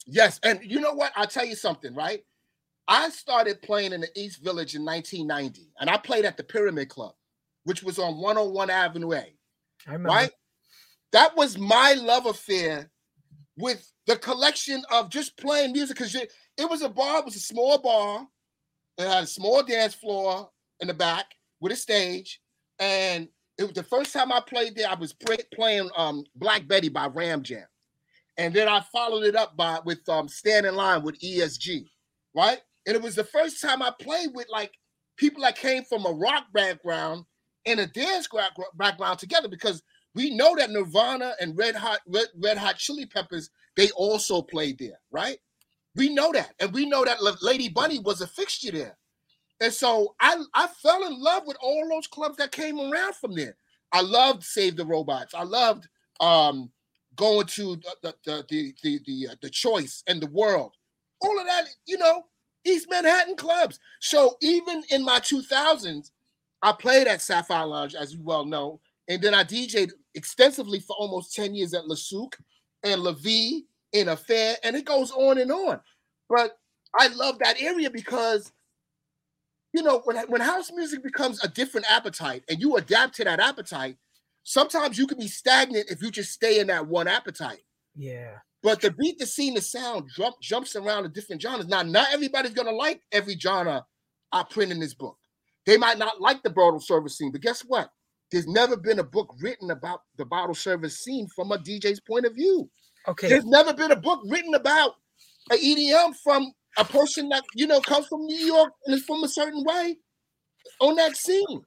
Yes, 0.07 0.41
and 0.43 0.61
you 0.63 0.81
know 0.81 0.95
what? 0.95 1.13
I'll 1.17 1.27
tell 1.27 1.45
you 1.45 1.55
something, 1.55 1.95
right? 1.95 2.25
I 2.87 3.11
started 3.11 3.61
playing 3.61 3.93
in 3.93 4.01
the 4.01 4.09
East 4.17 4.43
Village 4.43 4.75
in 4.75 4.85
1990, 4.85 5.71
and 5.79 5.91
I 5.91 5.99
played 5.99 6.25
at 6.25 6.39
the 6.39 6.45
Pyramid 6.45 6.89
Club, 6.89 7.13
which 7.65 7.83
was 7.83 7.99
on 7.99 8.17
101 8.17 8.71
Avenue 8.71 9.13
A. 9.13 9.17
I 9.87 9.93
remember. 9.93 10.09
Right? 10.09 10.31
That 11.13 11.37
was 11.37 11.59
my 11.59 11.93
love 11.95 12.25
affair 12.25 12.91
with 13.59 13.93
the 14.07 14.17
collection 14.17 14.83
of 14.91 15.11
just 15.11 15.37
playing 15.37 15.73
music 15.73 15.99
because 15.99 16.15
it 16.15 16.31
was 16.71 16.81
a 16.81 16.89
bar, 16.89 17.19
it 17.19 17.25
was 17.27 17.37
a 17.37 17.41
small 17.41 17.79
bar. 17.79 18.27
It 18.97 19.07
had 19.07 19.25
a 19.25 19.27
small 19.27 19.63
dance 19.63 19.95
floor 19.95 20.51
in 20.81 20.89
the 20.89 20.95
back 20.95 21.27
with 21.61 21.73
a 21.73 21.77
stage. 21.77 22.41
And 22.79 23.29
it 23.59 23.65
was 23.65 23.73
the 23.73 23.83
first 23.83 24.13
time 24.13 24.33
I 24.33 24.41
played 24.41 24.77
there, 24.77 24.89
I 24.89 24.95
was 24.95 25.13
play, 25.13 25.39
playing 25.55 25.91
um, 25.97 26.25
Black 26.37 26.69
Betty 26.69 26.89
by 26.89 27.07
Ram 27.07 27.43
Jam. 27.43 27.67
And 28.37 28.55
then 28.55 28.69
I 28.69 28.81
followed 28.93 29.25
it 29.25 29.35
up 29.35 29.57
by 29.57 29.81
with 29.85 30.09
um, 30.09 30.29
Stand 30.29 30.65
in 30.65 30.77
Line 30.77 31.03
with 31.03 31.21
ESG, 31.21 31.87
right? 32.37 32.61
And 32.87 32.95
it 32.95 33.03
was 33.03 33.17
the 33.17 33.25
first 33.25 33.61
time 33.61 33.83
I 33.83 33.93
played 34.01 34.31
with 34.33 34.47
like 34.49 34.73
people 35.17 35.43
that 35.43 35.59
came 35.59 35.83
from 35.85 36.07
a 36.07 36.13
rock 36.13 36.45
background 36.53 37.25
and 37.67 37.81
a 37.81 37.87
dance 37.87 38.29
background 38.75 39.19
together 39.19 39.49
because 39.49 39.83
we 40.15 40.35
know 40.35 40.55
that 40.57 40.71
Nirvana 40.71 41.35
and 41.41 41.59
Red 41.59 41.75
Hot 41.75 41.99
Red, 42.07 42.29
Red 42.41 42.59
Hot 42.59 42.77
Chili 42.77 43.07
Peppers 43.07 43.51
they 43.77 43.91
also 43.91 44.43
played 44.43 44.79
there, 44.79 44.99
right? 45.13 45.39
We 45.95 46.13
know 46.13 46.33
that, 46.33 46.53
and 46.59 46.73
we 46.73 46.85
know 46.85 47.05
that 47.05 47.23
Lady 47.43 47.69
Bunny 47.69 48.01
was 48.01 48.21
a 48.21 48.27
fixture 48.27 48.73
there. 48.73 48.99
And 49.61 49.73
so 49.73 50.15
I 50.21 50.37
I 50.55 50.69
fell 50.69 51.05
in 51.07 51.21
love 51.21 51.45
with 51.47 51.57
all 51.61 51.89
those 51.89 52.07
clubs 52.07 52.37
that 52.37 52.53
came 52.53 52.79
around 52.81 53.15
from 53.17 53.35
there. 53.35 53.57
I 53.93 54.03
loved 54.03 54.45
Save 54.45 54.77
the 54.77 54.87
Robots. 54.87 55.35
I 55.35 55.43
loved 55.45 55.89
um, 56.21 56.71
going 57.17 57.47
to 57.49 57.77
the 58.03 58.15
the 58.25 58.45
the 58.49 58.75
the 58.83 59.01
the, 59.07 59.29
uh, 59.33 59.35
the 59.43 59.51
choice 59.51 60.03
and 60.07 60.21
the 60.21 60.29
world. 60.29 60.73
All 61.21 61.41
of 61.41 61.47
that, 61.47 61.65
you 61.87 61.99
know, 61.99 62.25
East 62.65 62.87
Manhattan 62.91 63.37
clubs. 63.37 63.81
So 64.01 64.37
even 64.41 64.85
in 64.91 65.05
my 65.05 65.19
2000s, 65.19 66.11
I 66.63 66.73
played 66.73 67.07
at 67.09 67.23
Sapphire 67.23 67.67
Lounge, 67.67 67.95
as 67.95 68.13
you 68.15 68.23
well 68.23 68.45
know, 68.45 68.81
and 69.09 69.23
then 69.23 69.35
I 69.35 69.45
DJed 69.45 69.91
extensively 70.15 70.81
for 70.81 70.95
almost 70.99 71.35
10 71.35 71.55
years 71.55 71.75
at 71.75 71.87
Le 71.87 71.97
Souk 71.97 72.37
and 72.85 73.03
La 73.03 73.13
Vie 73.13 73.63
in 73.93 74.09
Affair, 74.09 74.57
and 74.63 74.77
it 74.77 74.85
goes 74.85 75.11
on 75.11 75.39
and 75.39 75.51
on. 75.51 75.81
But 76.29 76.59
I 76.99 77.09
love 77.09 77.39
that 77.41 77.61
area 77.61 77.91
because, 77.91 78.53
you 79.73 79.83
know, 79.83 80.01
when, 80.05 80.17
when 80.29 80.41
house 80.41 80.71
music 80.73 81.03
becomes 81.03 81.43
a 81.45 81.49
different 81.49 81.91
appetite 81.91 82.43
and 82.49 82.61
you 82.61 82.77
adapt 82.77 83.17
to 83.17 83.25
that 83.25 83.41
appetite, 83.41 83.97
sometimes 84.43 84.99
you 84.99 85.07
can 85.07 85.19
be 85.19 85.29
stagnant 85.29 85.91
if 85.91 86.03
you 86.03 86.11
just 86.11 86.33
stay 86.33 86.61
in 86.61 86.69
that 86.69 86.87
one 86.87 87.09
appetite. 87.09 87.63
Yeah. 87.95 88.37
But 88.63 88.81
the 88.81 88.91
beat, 88.91 89.19
the 89.19 89.27
scene, 89.27 89.55
the 89.55 89.61
sound 89.61 90.09
jump, 90.17 90.37
jumps 90.41 90.75
around 90.75 91.05
to 91.05 91.09
different 91.09 91.43
genres. 91.43 91.69
Now, 91.69 91.83
not 91.83 92.09
everybody's 92.13 92.55
gonna 92.55 92.73
like 92.73 93.03
every 93.13 93.39
genre 93.39 93.85
I 94.33 94.43
print 94.43 94.73
in 94.73 94.81
this 94.81 94.95
book. 94.95 95.17
They 95.67 95.77
might 95.77 95.99
not 95.99 96.21
like 96.21 96.43
the 96.43 96.51
bottle 96.51 96.81
service 96.81 97.19
scene, 97.19 97.31
but 97.31 97.43
guess 97.43 97.61
what? 97.61 97.91
There's 98.33 98.47
never 98.47 98.77
been 98.77 98.99
a 98.99 99.05
book 99.05 99.35
written 99.41 99.71
about 99.71 100.01
the 100.17 100.25
bottle 100.25 100.55
service 100.55 100.99
scene 100.99 101.29
from 101.35 101.53
a 101.53 101.59
DJ's 101.59 102.01
point 102.01 102.27
of 102.27 102.35
view. 102.35 102.69
Okay. 103.07 103.29
There's 103.29 103.45
never 103.45 103.73
been 103.73 103.93
a 103.93 103.97
book 103.97 104.21
written 104.27 104.55
about 104.55 104.93
a 105.51 105.55
EDM 105.55 106.15
from 106.23 106.53
a 106.79 106.85
person 106.85 107.29
that 107.31 107.45
you 107.55 107.67
know 107.67 107.81
comes 107.81 108.07
from 108.07 108.25
New 108.25 108.39
York 108.39 108.73
and 108.87 108.95
is 108.95 109.05
from 109.05 109.23
a 109.25 109.29
certain 109.29 109.65
way 109.65 109.97
on 110.81 110.97
that 110.97 111.17
scene. 111.17 111.63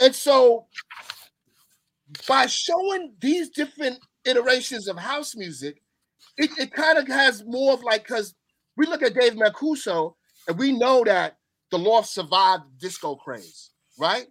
And 0.00 0.14
so 0.14 0.66
by 2.28 2.46
showing 2.46 3.14
these 3.20 3.50
different 3.50 3.98
iterations 4.24 4.88
of 4.88 4.98
house 4.98 5.36
music, 5.36 5.82
it, 6.36 6.50
it 6.58 6.72
kind 6.72 6.98
of 6.98 7.06
has 7.08 7.44
more 7.44 7.74
of 7.74 7.82
like 7.82 8.06
because 8.06 8.34
we 8.76 8.86
look 8.86 9.02
at 9.02 9.14
Dave 9.14 9.34
Mancuso 9.34 10.14
and 10.48 10.58
we 10.58 10.72
know 10.72 11.04
that 11.04 11.36
the 11.70 11.78
loft 11.78 12.08
survived 12.08 12.64
disco 12.78 13.16
craze, 13.16 13.70
right? 13.98 14.26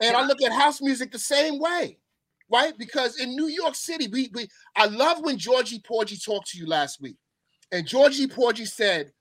And 0.00 0.16
I 0.16 0.24
look 0.24 0.42
at 0.42 0.52
house 0.52 0.80
music 0.80 1.12
the 1.12 1.18
same 1.18 1.58
way, 1.58 1.98
right? 2.50 2.76
Because 2.78 3.20
in 3.20 3.34
New 3.34 3.48
York 3.48 3.74
City, 3.74 4.08
we, 4.08 4.30
we 4.32 4.48
I 4.76 4.86
love 4.86 5.22
when 5.22 5.36
Georgie 5.36 5.82
Porgy 5.86 6.16
talked 6.16 6.48
to 6.50 6.58
you 6.58 6.66
last 6.66 7.00
week. 7.00 7.16
And 7.72 7.86
Georgie 7.86 8.26
Porgy 8.26 8.64
said, 8.64 9.12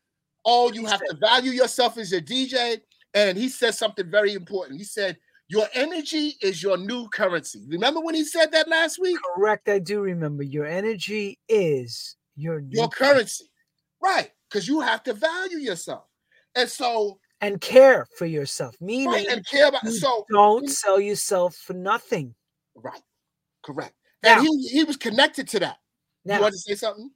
Oh, 0.45 0.71
you 0.71 0.85
have 0.85 1.01
to 1.01 1.17
value 1.19 1.51
yourself 1.51 1.97
as 1.97 2.13
a 2.13 2.21
DJ. 2.21 2.79
And 3.13 3.37
he 3.37 3.49
said 3.49 3.75
something 3.75 4.09
very 4.09 4.33
important. 4.33 4.77
He 4.79 4.85
said, 4.85 5.17
Your 5.47 5.67
energy 5.73 6.35
is 6.41 6.61
your 6.61 6.77
new 6.77 7.07
currency. 7.09 7.63
Remember 7.67 7.99
when 7.99 8.15
he 8.15 8.23
said 8.23 8.51
that 8.51 8.67
last 8.67 8.99
week? 8.99 9.17
Correct. 9.35 9.67
I 9.67 9.79
do 9.79 10.01
remember. 10.01 10.43
Your 10.43 10.65
energy 10.65 11.39
is 11.47 12.15
your 12.35 12.59
your 12.59 12.87
currency. 12.87 13.49
Right. 14.01 14.31
Because 14.49 14.67
you 14.67 14.79
have 14.79 15.03
to 15.03 15.13
value 15.13 15.57
yourself. 15.57 16.05
And 16.55 16.69
so 16.69 17.19
and 17.41 17.61
care 17.61 18.07
for 18.17 18.25
yourself. 18.25 18.75
Meaning 18.81 19.07
right, 19.07 19.27
and 19.27 19.45
care 19.45 19.67
about 19.67 19.87
so 19.87 20.25
don't 20.31 20.69
sell 20.69 20.99
yourself 20.99 21.55
for 21.55 21.73
nothing. 21.73 22.35
Right. 22.75 23.01
Correct. 23.63 23.93
Now, 24.23 24.39
and 24.39 24.47
he, 24.47 24.67
he 24.67 24.83
was 24.83 24.97
connected 24.97 25.47
to 25.49 25.59
that. 25.59 25.77
Now, 26.25 26.35
you 26.35 26.41
want 26.41 26.53
to 26.53 26.59
say 26.59 26.75
something? 26.75 27.09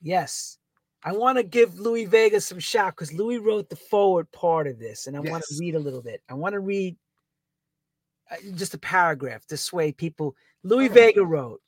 Yes. 0.00 0.58
I 1.04 1.12
want 1.12 1.38
to 1.38 1.44
give 1.44 1.78
Louie 1.78 2.06
Vega 2.06 2.40
some 2.40 2.58
shout 2.58 2.94
because 2.94 3.12
Louis 3.12 3.38
wrote 3.38 3.68
the 3.68 3.76
forward 3.76 4.30
part 4.32 4.66
of 4.66 4.78
this, 4.78 5.06
and 5.06 5.16
I 5.16 5.22
yes. 5.22 5.30
want 5.30 5.44
to 5.48 5.56
read 5.58 5.74
a 5.74 5.80
little 5.80 6.02
bit. 6.02 6.22
I 6.28 6.34
want 6.34 6.54
to 6.54 6.60
read 6.60 6.96
uh, 8.30 8.36
just 8.56 8.74
a 8.74 8.78
paragraph 8.78 9.46
this 9.46 9.72
way 9.72 9.92
people. 9.92 10.34
Louie 10.64 10.88
Vega 10.88 11.24
wrote, 11.24 11.62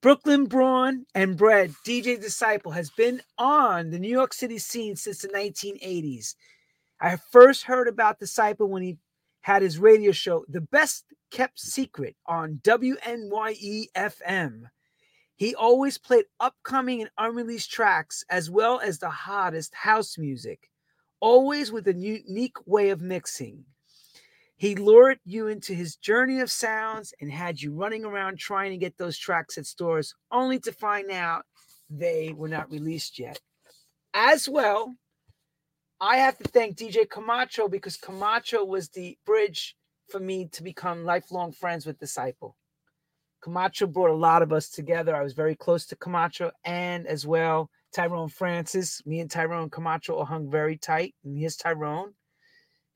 Brooklyn 0.00 0.44
Brawn 0.44 1.04
and 1.16 1.36
Bread, 1.36 1.74
DJ 1.84 2.20
Disciple, 2.20 2.70
has 2.70 2.90
been 2.90 3.20
on 3.36 3.90
the 3.90 3.98
New 3.98 4.08
York 4.08 4.32
City 4.32 4.58
scene 4.58 4.94
since 4.94 5.22
the 5.22 5.28
1980s. 5.28 6.36
I 7.00 7.16
first 7.16 7.64
heard 7.64 7.88
about 7.88 8.20
Disciple 8.20 8.68
when 8.68 8.84
he 8.84 8.98
had 9.40 9.62
his 9.62 9.78
radio 9.78 10.12
show, 10.12 10.44
The 10.48 10.60
Best 10.60 11.04
Kept 11.32 11.58
Secret, 11.58 12.14
on 12.26 12.60
WNYE 12.62 13.86
FM. 13.96 14.64
He 15.38 15.54
always 15.54 15.98
played 15.98 16.24
upcoming 16.40 17.00
and 17.00 17.10
unreleased 17.16 17.70
tracks 17.70 18.24
as 18.28 18.50
well 18.50 18.80
as 18.80 18.98
the 18.98 19.08
hottest 19.08 19.72
house 19.72 20.18
music, 20.18 20.68
always 21.20 21.70
with 21.70 21.86
a 21.86 21.94
unique 21.94 22.56
way 22.66 22.90
of 22.90 23.00
mixing. 23.00 23.64
He 24.56 24.74
lured 24.74 25.20
you 25.24 25.46
into 25.46 25.74
his 25.74 25.94
journey 25.94 26.40
of 26.40 26.50
sounds 26.50 27.14
and 27.20 27.30
had 27.30 27.62
you 27.62 27.72
running 27.72 28.04
around 28.04 28.40
trying 28.40 28.72
to 28.72 28.76
get 28.76 28.98
those 28.98 29.16
tracks 29.16 29.56
at 29.56 29.66
stores, 29.66 30.12
only 30.32 30.58
to 30.58 30.72
find 30.72 31.08
out 31.12 31.44
they 31.88 32.34
were 32.36 32.48
not 32.48 32.72
released 32.72 33.20
yet. 33.20 33.40
As 34.12 34.48
well, 34.48 34.96
I 36.00 36.16
have 36.16 36.36
to 36.38 36.44
thank 36.48 36.76
DJ 36.76 37.08
Camacho 37.08 37.68
because 37.68 37.96
Camacho 37.96 38.64
was 38.64 38.88
the 38.88 39.16
bridge 39.24 39.76
for 40.10 40.18
me 40.18 40.48
to 40.48 40.64
become 40.64 41.04
lifelong 41.04 41.52
friends 41.52 41.86
with 41.86 42.00
Disciple. 42.00 42.56
Camacho 43.40 43.86
brought 43.86 44.10
a 44.10 44.14
lot 44.14 44.42
of 44.42 44.52
us 44.52 44.68
together. 44.68 45.14
I 45.14 45.22
was 45.22 45.32
very 45.32 45.54
close 45.54 45.86
to 45.86 45.96
Camacho 45.96 46.50
and 46.64 47.06
as 47.06 47.26
well 47.26 47.70
Tyrone 47.92 48.28
Francis. 48.28 49.02
Me 49.06 49.20
and 49.20 49.30
Tyrone 49.30 49.70
Camacho 49.70 50.24
hung 50.24 50.50
very 50.50 50.76
tight. 50.76 51.14
And 51.24 51.38
here's 51.38 51.56
Tyrone. 51.56 52.12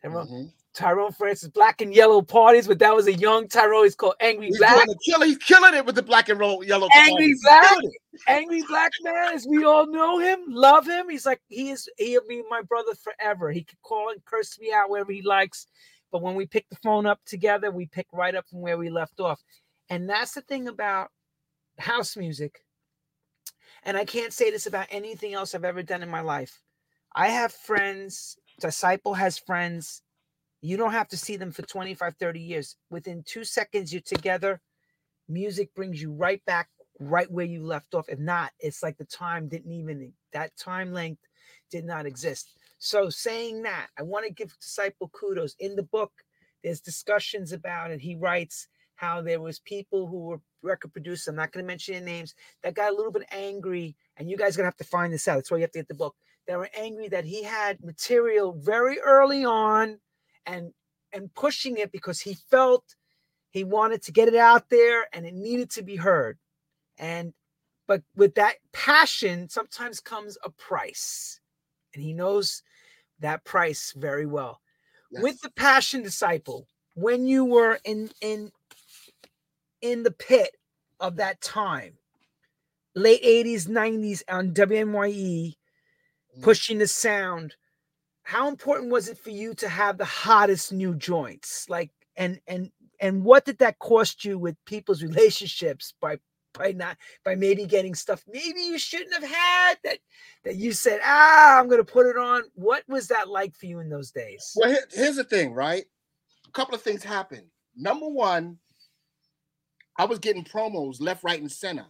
Tyrone, 0.02 0.26
mm-hmm. 0.26 0.44
Tyrone 0.74 1.12
Francis, 1.12 1.48
black 1.48 1.80
and 1.80 1.94
yellow 1.94 2.22
parties, 2.22 2.66
but 2.66 2.78
that 2.78 2.94
was 2.94 3.06
a 3.06 3.12
young 3.12 3.46
Tyrone. 3.46 3.84
He's 3.84 3.94
called 3.94 4.14
Angry 4.20 4.46
he's 4.46 4.58
Black. 4.58 4.86
Kill, 5.04 5.22
he's 5.22 5.38
killing 5.38 5.74
it 5.74 5.84
with 5.84 5.94
the 5.94 6.02
black 6.02 6.28
and 6.28 6.40
yellow. 6.64 6.88
Angry 6.94 7.34
Black, 7.42 7.76
Angry 8.26 8.62
Black 8.68 8.90
man, 9.02 9.34
as 9.34 9.46
we 9.48 9.64
all 9.64 9.86
know 9.86 10.18
him, 10.18 10.40
love 10.48 10.86
him. 10.86 11.08
He's 11.08 11.26
like 11.26 11.40
he 11.48 11.70
is. 11.70 11.88
He'll 11.98 12.26
be 12.26 12.42
my 12.50 12.62
brother 12.62 12.92
forever. 12.94 13.50
He 13.50 13.62
could 13.62 13.80
call 13.82 14.10
and 14.10 14.24
curse 14.24 14.58
me 14.58 14.72
out 14.72 14.90
wherever 14.90 15.12
he 15.12 15.22
likes, 15.22 15.66
but 16.10 16.22
when 16.22 16.34
we 16.34 16.46
pick 16.46 16.68
the 16.68 16.76
phone 16.82 17.06
up 17.06 17.20
together, 17.26 17.70
we 17.70 17.86
pick 17.86 18.06
right 18.12 18.34
up 18.34 18.48
from 18.48 18.60
where 18.60 18.78
we 18.78 18.90
left 18.90 19.20
off. 19.20 19.40
And 19.92 20.08
that's 20.08 20.32
the 20.32 20.40
thing 20.40 20.68
about 20.68 21.10
house 21.78 22.16
music. 22.16 22.64
And 23.82 23.94
I 23.94 24.06
can't 24.06 24.32
say 24.32 24.50
this 24.50 24.64
about 24.64 24.86
anything 24.90 25.34
else 25.34 25.54
I've 25.54 25.66
ever 25.66 25.82
done 25.82 26.02
in 26.02 26.08
my 26.08 26.22
life. 26.22 26.62
I 27.14 27.28
have 27.28 27.52
friends, 27.52 28.38
Disciple 28.58 29.12
has 29.12 29.38
friends. 29.38 30.00
You 30.62 30.78
don't 30.78 30.92
have 30.92 31.08
to 31.08 31.18
see 31.18 31.36
them 31.36 31.52
for 31.52 31.60
25, 31.60 32.16
30 32.18 32.40
years. 32.40 32.76
Within 32.88 33.22
two 33.26 33.44
seconds, 33.44 33.92
you're 33.92 34.00
together. 34.00 34.62
Music 35.28 35.74
brings 35.74 36.00
you 36.00 36.10
right 36.10 36.42
back, 36.46 36.70
right 36.98 37.30
where 37.30 37.44
you 37.44 37.62
left 37.62 37.94
off. 37.94 38.08
If 38.08 38.18
not, 38.18 38.52
it's 38.60 38.82
like 38.82 38.96
the 38.96 39.04
time 39.04 39.46
didn't 39.46 39.72
even, 39.72 40.14
that 40.32 40.56
time 40.56 40.94
length 40.94 41.20
did 41.70 41.84
not 41.84 42.06
exist. 42.06 42.48
So, 42.78 43.10
saying 43.10 43.64
that, 43.64 43.88
I 43.98 44.04
want 44.04 44.24
to 44.24 44.32
give 44.32 44.58
Disciple 44.58 45.10
kudos. 45.12 45.54
In 45.58 45.76
the 45.76 45.82
book, 45.82 46.12
there's 46.64 46.80
discussions 46.80 47.52
about 47.52 47.90
it. 47.90 48.00
He 48.00 48.16
writes, 48.16 48.68
how 49.02 49.20
there 49.20 49.40
was 49.40 49.58
people 49.58 50.06
who 50.06 50.20
were 50.20 50.40
record 50.62 50.92
producers, 50.92 51.26
I'm 51.26 51.34
not 51.34 51.50
going 51.50 51.64
to 51.64 51.66
mention 51.66 51.94
their 51.94 52.02
names, 52.02 52.34
that 52.62 52.74
got 52.74 52.92
a 52.92 52.96
little 52.96 53.10
bit 53.10 53.26
angry, 53.32 53.96
and 54.16 54.30
you 54.30 54.36
guys 54.36 54.54
are 54.54 54.58
going 54.58 54.64
to 54.64 54.68
have 54.68 54.76
to 54.76 54.84
find 54.84 55.12
this 55.12 55.26
out. 55.26 55.34
That's 55.34 55.50
why 55.50 55.58
you 55.58 55.62
have 55.62 55.72
to 55.72 55.80
get 55.80 55.88
the 55.88 55.94
book. 55.94 56.14
They 56.46 56.56
were 56.56 56.70
angry 56.76 57.08
that 57.08 57.24
he 57.24 57.42
had 57.42 57.82
material 57.84 58.52
very 58.52 58.98
early 59.00 59.44
on 59.44 59.98
and 60.46 60.72
and 61.12 61.32
pushing 61.34 61.76
it 61.76 61.92
because 61.92 62.20
he 62.20 62.34
felt 62.50 62.96
he 63.50 63.64
wanted 63.64 64.02
to 64.02 64.12
get 64.12 64.28
it 64.28 64.34
out 64.34 64.70
there 64.70 65.06
and 65.12 65.26
it 65.26 65.34
needed 65.34 65.70
to 65.72 65.82
be 65.82 65.96
heard. 65.96 66.38
And 66.98 67.32
but 67.86 68.02
with 68.16 68.34
that 68.36 68.56
passion 68.72 69.48
sometimes 69.48 70.00
comes 70.00 70.38
a 70.44 70.50
price. 70.50 71.40
And 71.94 72.02
he 72.02 72.12
knows 72.12 72.62
that 73.20 73.44
price 73.44 73.92
very 73.96 74.26
well. 74.26 74.60
Yes. 75.10 75.22
With 75.22 75.40
the 75.42 75.50
passion 75.50 76.02
disciple, 76.02 76.66
when 76.94 77.26
you 77.26 77.44
were 77.44 77.78
in 77.84 78.10
in 78.20 78.50
in 79.82 80.02
the 80.02 80.10
pit 80.12 80.56
of 81.00 81.16
that 81.16 81.40
time, 81.40 81.98
late 82.94 83.22
80s, 83.22 83.68
90s 83.68 84.22
on 84.28 84.52
WNYE, 84.54 85.56
Mhm. 86.36 86.42
pushing 86.42 86.78
the 86.78 86.88
sound, 86.88 87.54
how 88.22 88.48
important 88.48 88.90
was 88.90 89.08
it 89.08 89.18
for 89.18 89.30
you 89.30 89.54
to 89.54 89.68
have 89.68 89.98
the 89.98 90.04
hottest 90.04 90.72
new 90.72 90.94
joints? 90.94 91.68
Like 91.68 91.90
and 92.16 92.40
and 92.46 92.70
and 93.00 93.24
what 93.24 93.44
did 93.44 93.58
that 93.58 93.78
cost 93.80 94.24
you 94.24 94.38
with 94.38 94.56
people's 94.64 95.02
relationships 95.02 95.94
by 96.00 96.18
by 96.54 96.72
not 96.72 96.98
by 97.24 97.34
maybe 97.34 97.64
getting 97.64 97.94
stuff 97.94 98.22
maybe 98.28 98.60
you 98.60 98.78
shouldn't 98.78 99.14
have 99.14 99.24
had 99.24 99.78
that 99.84 99.98
that 100.44 100.56
you 100.56 100.70
said 100.72 101.00
ah 101.02 101.58
i'm 101.58 101.66
gonna 101.66 101.82
put 101.82 102.06
it 102.06 102.18
on 102.18 102.42
what 102.54 102.86
was 102.88 103.08
that 103.08 103.26
like 103.26 103.56
for 103.56 103.64
you 103.64 103.78
in 103.80 103.88
those 103.88 104.10
days 104.10 104.52
Well, 104.54 104.76
here's 104.92 105.16
the 105.16 105.24
thing, 105.24 105.54
right? 105.54 105.84
A 106.46 106.50
couple 106.52 106.74
of 106.74 106.82
things 106.82 107.02
happened. 107.02 107.46
Number 107.74 108.06
one, 108.06 108.58
I 109.98 110.04
was 110.04 110.18
getting 110.18 110.44
promos 110.44 111.00
left, 111.00 111.24
right, 111.24 111.40
and 111.40 111.50
center 111.50 111.86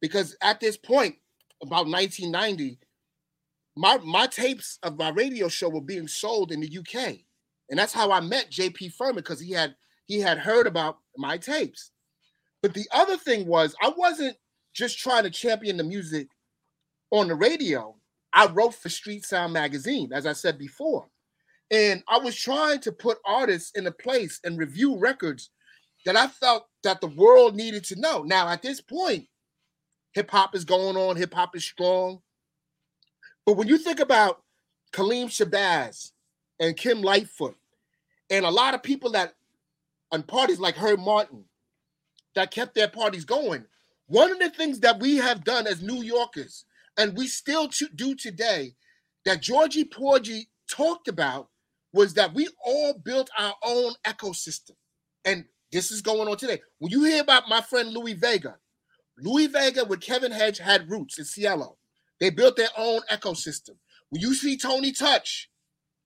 because 0.00 0.36
at 0.42 0.60
this 0.60 0.76
point, 0.76 1.16
about 1.62 1.86
1990, 1.86 2.78
my 3.76 3.96
my 3.98 4.26
tapes 4.26 4.78
of 4.82 4.98
my 4.98 5.10
radio 5.10 5.48
show 5.48 5.70
were 5.70 5.80
being 5.80 6.08
sold 6.08 6.52
in 6.52 6.60
the 6.60 6.78
UK, 6.78 7.18
and 7.70 7.78
that's 7.78 7.92
how 7.92 8.12
I 8.12 8.20
met 8.20 8.50
JP 8.50 8.92
Furman 8.94 9.16
because 9.16 9.40
he 9.40 9.52
had 9.52 9.74
he 10.06 10.20
had 10.20 10.38
heard 10.38 10.66
about 10.66 10.98
my 11.16 11.38
tapes. 11.38 11.92
But 12.62 12.74
the 12.74 12.86
other 12.92 13.16
thing 13.16 13.46
was, 13.46 13.74
I 13.82 13.92
wasn't 13.96 14.36
just 14.74 14.98
trying 14.98 15.24
to 15.24 15.30
champion 15.30 15.76
the 15.76 15.84
music 15.84 16.28
on 17.10 17.28
the 17.28 17.34
radio. 17.34 17.96
I 18.32 18.46
wrote 18.46 18.74
for 18.74 18.88
Street 18.88 19.24
Sound 19.24 19.52
magazine, 19.52 20.10
as 20.12 20.26
I 20.26 20.32
said 20.32 20.58
before. 20.58 21.06
And 21.70 22.02
I 22.08 22.18
was 22.18 22.36
trying 22.36 22.80
to 22.80 22.92
put 22.92 23.18
artists 23.24 23.72
in 23.74 23.86
a 23.86 23.92
place 23.92 24.40
and 24.44 24.58
review 24.58 24.98
records 24.98 25.50
that 26.04 26.16
I 26.16 26.26
felt 26.28 26.66
that 26.82 27.00
the 27.00 27.06
world 27.06 27.54
needed 27.54 27.84
to 27.84 28.00
know. 28.00 28.22
Now, 28.22 28.48
at 28.48 28.62
this 28.62 28.80
point, 28.80 29.26
hip 30.12 30.30
hop 30.30 30.54
is 30.54 30.64
going 30.64 30.96
on, 30.96 31.16
hip 31.16 31.34
hop 31.34 31.56
is 31.56 31.64
strong. 31.64 32.20
But 33.46 33.54
when 33.54 33.68
you 33.68 33.78
think 33.78 34.00
about 34.00 34.42
Kaleem 34.92 35.26
Shabazz 35.26 36.12
and 36.60 36.76
Kim 36.76 37.02
Lightfoot, 37.02 37.56
and 38.30 38.44
a 38.44 38.50
lot 38.50 38.74
of 38.74 38.82
people 38.82 39.12
that 39.12 39.34
on 40.10 40.22
parties 40.22 40.60
like 40.60 40.76
Herb 40.76 41.00
Martin 41.00 41.44
that 42.34 42.50
kept 42.50 42.74
their 42.74 42.88
parties 42.88 43.24
going, 43.24 43.64
one 44.06 44.30
of 44.30 44.38
the 44.38 44.50
things 44.50 44.80
that 44.80 45.00
we 45.00 45.16
have 45.16 45.44
done 45.44 45.66
as 45.66 45.82
New 45.82 46.02
Yorkers, 46.02 46.64
and 46.98 47.16
we 47.16 47.26
still 47.26 47.70
do 47.94 48.14
today, 48.14 48.74
that 49.24 49.40
Georgie 49.42 49.84
Porgy 49.84 50.48
talked 50.70 51.08
about 51.08 51.48
was 51.92 52.14
that 52.14 52.34
we 52.34 52.48
all 52.64 52.94
built 52.94 53.30
our 53.38 53.54
own 53.62 53.92
ecosystem. 54.06 54.72
And 55.24 55.44
this 55.72 55.90
is 55.90 56.02
going 56.02 56.28
on 56.28 56.36
today. 56.36 56.60
When 56.78 56.92
you 56.92 57.04
hear 57.04 57.22
about 57.22 57.48
my 57.48 57.60
friend 57.62 57.92
Louie 57.92 58.14
Vega, 58.14 58.56
Louie 59.18 59.46
Vega 59.46 59.84
with 59.84 60.00
Kevin 60.00 60.32
Hedge 60.32 60.58
had 60.58 60.90
roots 60.90 61.18
in 61.18 61.24
Cielo. 61.24 61.78
They 62.20 62.30
built 62.30 62.56
their 62.56 62.68
own 62.76 63.00
ecosystem. 63.10 63.76
When 64.10 64.20
you 64.20 64.34
see 64.34 64.56
Tony 64.56 64.92
Touch 64.92 65.50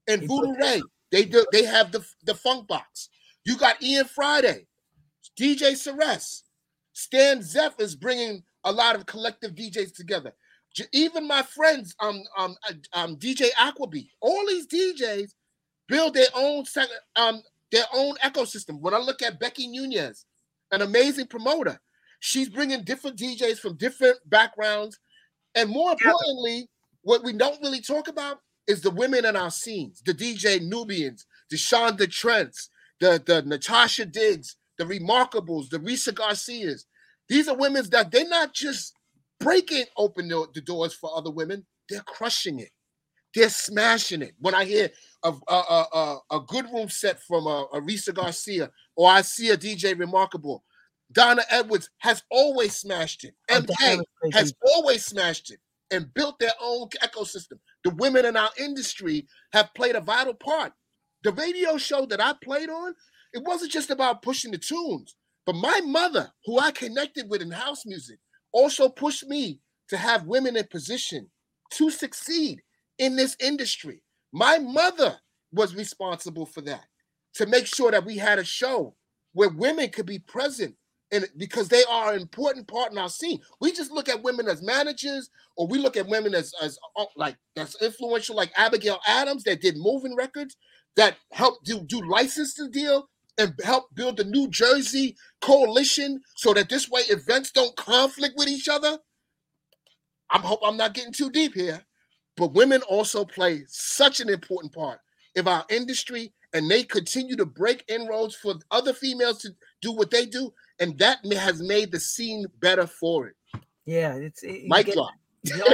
and 0.08 0.26
Voodoo 0.26 0.54
Ray, 0.58 0.80
they 1.10 1.24
do, 1.24 1.44
they 1.52 1.64
have 1.64 1.92
the, 1.92 2.04
the 2.24 2.34
funk 2.34 2.68
box. 2.68 3.08
You 3.44 3.56
got 3.56 3.82
Ian 3.82 4.06
Friday, 4.06 4.66
DJ 5.38 5.76
Ceres, 5.76 6.44
Stan 6.92 7.40
Zeff 7.40 7.80
is 7.80 7.94
bringing 7.94 8.42
a 8.64 8.72
lot 8.72 8.96
of 8.96 9.06
collective 9.06 9.54
DJs 9.54 9.94
together. 9.94 10.32
Even 10.92 11.26
my 11.26 11.42
friends, 11.42 11.94
um, 12.00 12.22
um, 12.38 12.56
uh, 12.68 12.72
um, 12.92 13.16
DJ 13.16 13.48
Aquabeat, 13.52 14.08
all 14.20 14.46
these 14.46 14.66
DJs 14.66 15.30
build 15.88 16.14
their 16.14 16.28
own 16.34 16.64
um 17.16 17.42
their 17.72 17.84
own 17.94 18.16
ecosystem. 18.24 18.80
When 18.80 18.94
I 18.94 18.98
look 18.98 19.22
at 19.22 19.40
Becky 19.40 19.66
Nunez, 19.68 20.24
an 20.70 20.82
amazing 20.82 21.26
promoter, 21.26 21.80
she's 22.20 22.48
bringing 22.48 22.82
different 22.84 23.18
DJs 23.18 23.58
from 23.58 23.76
different 23.76 24.18
backgrounds, 24.26 24.98
and 25.54 25.70
more 25.70 25.92
importantly, 25.92 26.68
what 27.02 27.24
we 27.24 27.32
don't 27.32 27.62
really 27.62 27.80
talk 27.80 28.08
about 28.08 28.38
is 28.66 28.80
the 28.80 28.90
women 28.90 29.24
in 29.24 29.36
our 29.36 29.50
scenes, 29.50 30.02
the 30.04 30.12
DJ 30.12 30.60
Nubians, 30.60 31.26
the 31.50 31.56
Shonda 31.56 32.10
Trents, 32.10 32.70
the 33.00 33.22
the 33.24 33.42
Natasha 33.42 34.06
Diggs, 34.06 34.56
the 34.78 34.84
Remarkables, 34.84 35.70
the 35.70 35.78
Risa 35.78 36.14
Garcias. 36.14 36.86
These 37.28 37.48
are 37.48 37.56
women 37.56 37.88
that 37.90 38.10
they're 38.10 38.28
not 38.28 38.54
just 38.54 38.92
breaking 39.40 39.84
open 39.96 40.28
the, 40.28 40.46
the 40.54 40.60
doors 40.60 40.94
for 40.94 41.10
other 41.16 41.30
women; 41.30 41.66
they're 41.88 42.00
crushing 42.00 42.58
it. 42.60 42.70
They're 43.36 43.50
smashing 43.50 44.22
it. 44.22 44.32
When 44.38 44.54
I 44.54 44.64
hear 44.64 44.90
a 45.22 45.30
a, 45.46 45.52
a, 45.52 46.18
a, 46.30 46.40
good 46.40 46.64
room 46.72 46.88
set 46.88 47.22
from 47.22 47.46
uh, 47.46 47.64
a, 47.64 47.64
a 47.74 47.80
Risa 47.82 48.14
Garcia, 48.14 48.70
or 48.96 49.10
I 49.10 49.20
see 49.20 49.50
a 49.50 49.58
DJ 49.58 49.96
Remarkable, 49.96 50.64
Donna 51.12 51.42
Edwards 51.50 51.90
has 51.98 52.22
always 52.30 52.74
smashed 52.78 53.24
it. 53.24 53.34
Oh, 53.50 53.60
MK 53.60 53.66
Donna 53.78 53.96
was 53.98 54.06
great, 54.22 54.34
has 54.34 54.54
always 54.62 55.04
smashed 55.04 55.50
it 55.50 55.60
and 55.90 56.12
built 56.14 56.38
their 56.38 56.54
own 56.62 56.88
ecosystem. 57.04 57.58
The 57.84 57.90
women 57.90 58.24
in 58.24 58.38
our 58.38 58.48
industry 58.58 59.26
have 59.52 59.68
played 59.74 59.96
a 59.96 60.00
vital 60.00 60.32
part. 60.32 60.72
The 61.22 61.32
radio 61.32 61.76
show 61.76 62.06
that 62.06 62.22
I 62.22 62.32
played 62.42 62.70
on, 62.70 62.94
it 63.34 63.42
wasn't 63.44 63.70
just 63.70 63.90
about 63.90 64.22
pushing 64.22 64.50
the 64.50 64.58
tunes, 64.58 65.14
but 65.44 65.56
my 65.56 65.82
mother, 65.84 66.32
who 66.46 66.58
I 66.58 66.70
connected 66.70 67.28
with 67.28 67.42
in 67.42 67.50
house 67.50 67.84
music, 67.84 68.18
also 68.52 68.88
pushed 68.88 69.26
me 69.26 69.60
to 69.90 69.98
have 69.98 70.24
women 70.24 70.56
in 70.56 70.66
position 70.68 71.28
to 71.72 71.90
succeed 71.90 72.62
in 72.98 73.16
this 73.16 73.36
industry. 73.40 74.02
My 74.32 74.58
mother 74.58 75.16
was 75.52 75.74
responsible 75.74 76.46
for 76.46 76.60
that 76.62 76.84
to 77.34 77.46
make 77.46 77.66
sure 77.66 77.90
that 77.90 78.04
we 78.04 78.16
had 78.16 78.38
a 78.38 78.44
show 78.44 78.94
where 79.32 79.48
women 79.50 79.90
could 79.90 80.06
be 80.06 80.18
present 80.18 80.74
and 81.12 81.26
because 81.36 81.68
they 81.68 81.84
are 81.84 82.12
an 82.14 82.20
important 82.20 82.66
part 82.66 82.92
in 82.92 82.98
our 82.98 83.08
scene. 83.08 83.40
We 83.60 83.72
just 83.72 83.92
look 83.92 84.08
at 84.08 84.22
women 84.22 84.48
as 84.48 84.62
managers, 84.62 85.30
or 85.56 85.66
we 85.68 85.78
look 85.78 85.96
at 85.96 86.08
women 86.08 86.34
as 86.34 86.52
as 86.62 86.78
uh, 86.96 87.04
like 87.16 87.36
that's 87.54 87.80
influential, 87.80 88.36
like 88.36 88.50
Abigail 88.56 88.98
Adams 89.06 89.44
that 89.44 89.60
did 89.60 89.76
moving 89.76 90.16
records, 90.16 90.56
that 90.96 91.16
helped 91.32 91.64
do 91.64 91.80
do 91.80 92.00
licensing 92.08 92.70
deal 92.70 93.08
and 93.38 93.54
help 93.62 93.94
build 93.94 94.16
the 94.16 94.24
New 94.24 94.48
Jersey 94.48 95.16
coalition 95.40 96.22
so 96.36 96.54
that 96.54 96.68
this 96.68 96.88
way 96.88 97.02
events 97.02 97.50
don't 97.52 97.76
conflict 97.76 98.34
with 98.36 98.48
each 98.48 98.68
other. 98.68 98.98
I 100.30 100.38
hope 100.38 100.60
I'm 100.64 100.76
not 100.76 100.94
getting 100.94 101.12
too 101.12 101.30
deep 101.30 101.54
here, 101.54 101.82
but 102.36 102.52
women 102.52 102.82
also 102.82 103.24
play 103.24 103.64
such 103.68 104.20
an 104.20 104.28
important 104.28 104.72
part 104.72 105.00
of 105.36 105.48
our 105.48 105.64
industry, 105.70 106.32
and 106.52 106.70
they 106.70 106.82
continue 106.82 107.36
to 107.36 107.46
break 107.46 107.84
inroads 107.88 108.34
for 108.34 108.54
other 108.70 108.92
females 108.92 109.38
to 109.42 109.50
do 109.80 109.92
what 109.92 110.10
they 110.10 110.26
do, 110.26 110.52
and 110.80 110.98
that 110.98 111.18
has 111.32 111.62
made 111.62 111.90
the 111.90 112.00
scene 112.00 112.46
better 112.60 112.86
for 112.86 113.28
it. 113.28 113.36
yeah 113.84 114.14
it's 114.14 114.42
it, 114.42 114.64
Mic 114.66 114.92
drop. 114.92 115.12
Yo, 115.44 115.64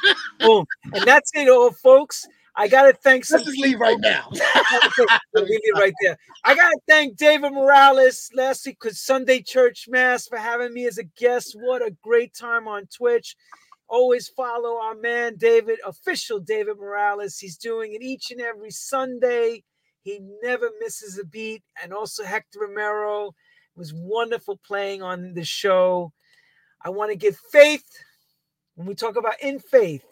boom 0.40 0.64
and 0.94 1.04
that's 1.04 1.30
it 1.34 1.50
all 1.50 1.70
folks 1.70 2.26
i 2.56 2.66
gotta 2.66 2.94
thank 2.94 3.26
some 3.26 3.38
Let's 3.38 3.50
just 3.50 3.60
leave 3.60 3.78
right 3.78 4.00
now. 4.00 4.30
Leave 5.34 5.60
it 5.62 5.78
right 5.78 5.92
there. 6.02 6.18
I 6.44 6.54
gotta 6.54 6.78
thank 6.88 7.16
David 7.16 7.52
Morales 7.52 8.30
last 8.34 8.66
week 8.66 8.78
because 8.80 9.00
Sunday 9.00 9.42
Church 9.42 9.86
Mass 9.88 10.26
for 10.26 10.38
having 10.38 10.72
me 10.74 10.86
as 10.86 10.98
a 10.98 11.04
guest. 11.04 11.56
What 11.60 11.82
a 11.82 11.94
great 12.02 12.34
time 12.34 12.66
on 12.66 12.86
Twitch. 12.86 13.36
Always 13.88 14.28
follow 14.28 14.78
our 14.80 14.94
man 14.94 15.36
David, 15.36 15.78
official 15.86 16.40
David 16.40 16.78
Morales. 16.78 17.38
He's 17.38 17.56
doing 17.56 17.94
it 17.94 18.02
each 18.02 18.30
and 18.30 18.40
every 18.40 18.70
Sunday. 18.70 19.64
He 20.02 20.20
never 20.42 20.70
misses 20.80 21.18
a 21.18 21.24
beat. 21.24 21.62
And 21.82 21.92
also 21.92 22.24
Hector 22.24 22.60
Romero 22.60 23.34
was 23.76 23.94
wonderful 23.94 24.60
playing 24.66 25.02
on 25.02 25.34
the 25.34 25.44
show. 25.44 26.12
I 26.84 26.90
want 26.90 27.10
to 27.10 27.16
give 27.16 27.38
faith 27.50 27.84
when 28.74 28.86
we 28.86 28.94
talk 28.94 29.16
about 29.16 29.40
in 29.42 29.58
faith, 29.58 30.04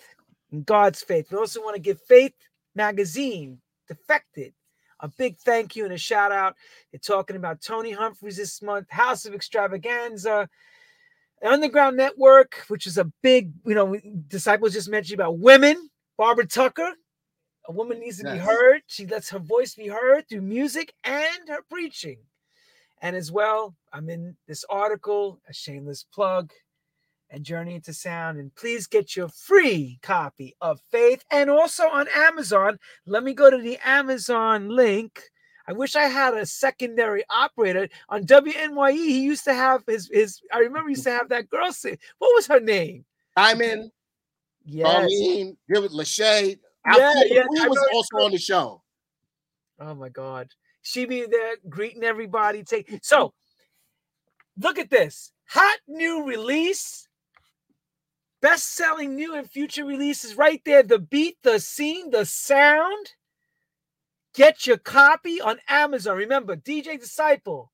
in 0.51 0.63
God's 0.63 1.03
faith. 1.03 1.31
We 1.31 1.39
also 1.39 1.63
want 1.63 1.77
to 1.77 1.83
give 1.83 2.01
Faith 2.03 2.35
Magazine, 2.75 3.61
Defected, 3.89 4.55
a 5.01 5.09
big 5.09 5.37
thank 5.39 5.77
you 5.77 5.85
and 5.85 5.95
a 5.95 5.99
shout 5.99 6.33
out. 6.33 6.57
They're 6.91 6.99
talking 6.99 7.37
about 7.37 7.63
Tony 7.63 7.93
Humphries 7.93 8.37
this 8.37 8.61
month, 8.63 8.91
House 8.91 9.25
of 9.25 9.35
Extravaganza, 9.35 10.49
Underground 11.45 11.97
Network, 11.97 12.65
which 12.69 12.87
is 12.87 12.99
a 12.99 13.11
big, 13.23 13.53
you 13.65 13.75
know, 13.75 13.99
disciples 14.29 14.73
just 14.73 14.89
mentioned 14.89 15.21
about 15.21 15.39
women. 15.39 15.91
Barbara 16.17 16.47
Tucker, 16.47 16.93
a 17.69 17.73
woman 17.73 18.01
needs 18.01 18.19
to 18.19 18.33
be 18.33 18.39
heard. 18.39 18.83
She 18.87 19.07
lets 19.07 19.29
her 19.31 19.39
voice 19.39 19.75
be 19.75 19.89
heard 19.89 20.29
through 20.29 20.43
music 20.43 20.95
and 21.05 21.49
her 21.49 21.61
preaching. 21.69 22.19
And 23.03 23.15
as 23.15 23.31
well, 23.31 23.75
I'm 23.93 24.09
in 24.09 24.37
this 24.49 24.65
article, 24.71 25.41
a 25.49 25.53
shameless 25.53 26.05
plug, 26.05 26.53
and 27.29 27.45
Journey 27.45 27.75
into 27.75 27.93
Sound. 27.93 28.39
And 28.39 28.55
please 28.55 28.87
get 28.87 29.15
your 29.15 29.29
free 29.29 29.99
copy 30.03 30.55
of 30.61 30.81
Faith 30.91 31.23
and 31.31 31.51
also 31.51 31.85
on 31.89 32.07
Amazon. 32.15 32.79
Let 33.05 33.25
me 33.25 33.35
go 33.35 33.51
to 33.51 33.59
the 33.59 33.79
Amazon 33.85 34.71
link. 34.71 35.21
I 35.69 35.73
wish 35.73 35.97
I 35.97 36.05
had 36.05 36.35
a 36.35 36.47
secondary 36.47 37.25
operator 37.29 37.89
on 38.09 38.25
WNYE. 38.25 38.93
He 38.93 39.23
used 39.23 39.45
to 39.45 39.55
have 39.55 39.83
his 39.87 40.09
his. 40.13 40.41
I 40.53 40.59
remember 40.59 40.89
he 40.89 40.93
used 40.93 41.05
to 41.05 41.11
have 41.11 41.29
that 41.31 41.49
girl 41.49 41.73
say, 41.73 41.99
"What 42.19 42.35
was 42.35 42.47
her 42.47 42.61
name?" 42.61 43.05
I'm 43.37 43.61
in. 43.61 43.91
Yes. 44.65 45.09
Was 45.69 45.93
Lachey. 45.93 46.59
Yeah, 46.97 47.15
yeah, 47.27 47.67
was 47.67 47.85
also 47.93 48.25
on 48.25 48.33
the 48.33 48.39
show. 48.39 48.83
Oh 49.81 49.95
my 49.95 50.09
God. 50.09 50.49
She 50.83 51.05
be 51.05 51.27
there 51.27 51.57
greeting 51.69 52.05
everybody. 52.05 52.63
Take 52.63 53.01
so 53.03 53.35
look 54.59 54.79
at 54.79 54.91
this 54.91 55.33
hot 55.49 55.79
new 55.89 56.25
release, 56.25 57.09
best 58.41 58.75
selling 58.75 59.17
new 59.17 59.35
and 59.35 59.51
future 59.51 59.85
releases 59.85 60.37
right 60.37 60.63
there. 60.65 60.83
The 60.83 60.99
beat, 60.99 61.39
the 61.43 61.59
scene, 61.59 62.11
the 62.11 62.25
sound. 62.25 63.13
Get 64.37 64.67
your 64.67 64.77
copy 64.77 65.41
on 65.41 65.59
Amazon. 65.67 66.19
Remember, 66.19 66.57
DJ 66.57 67.01
Disciple, 67.01 67.73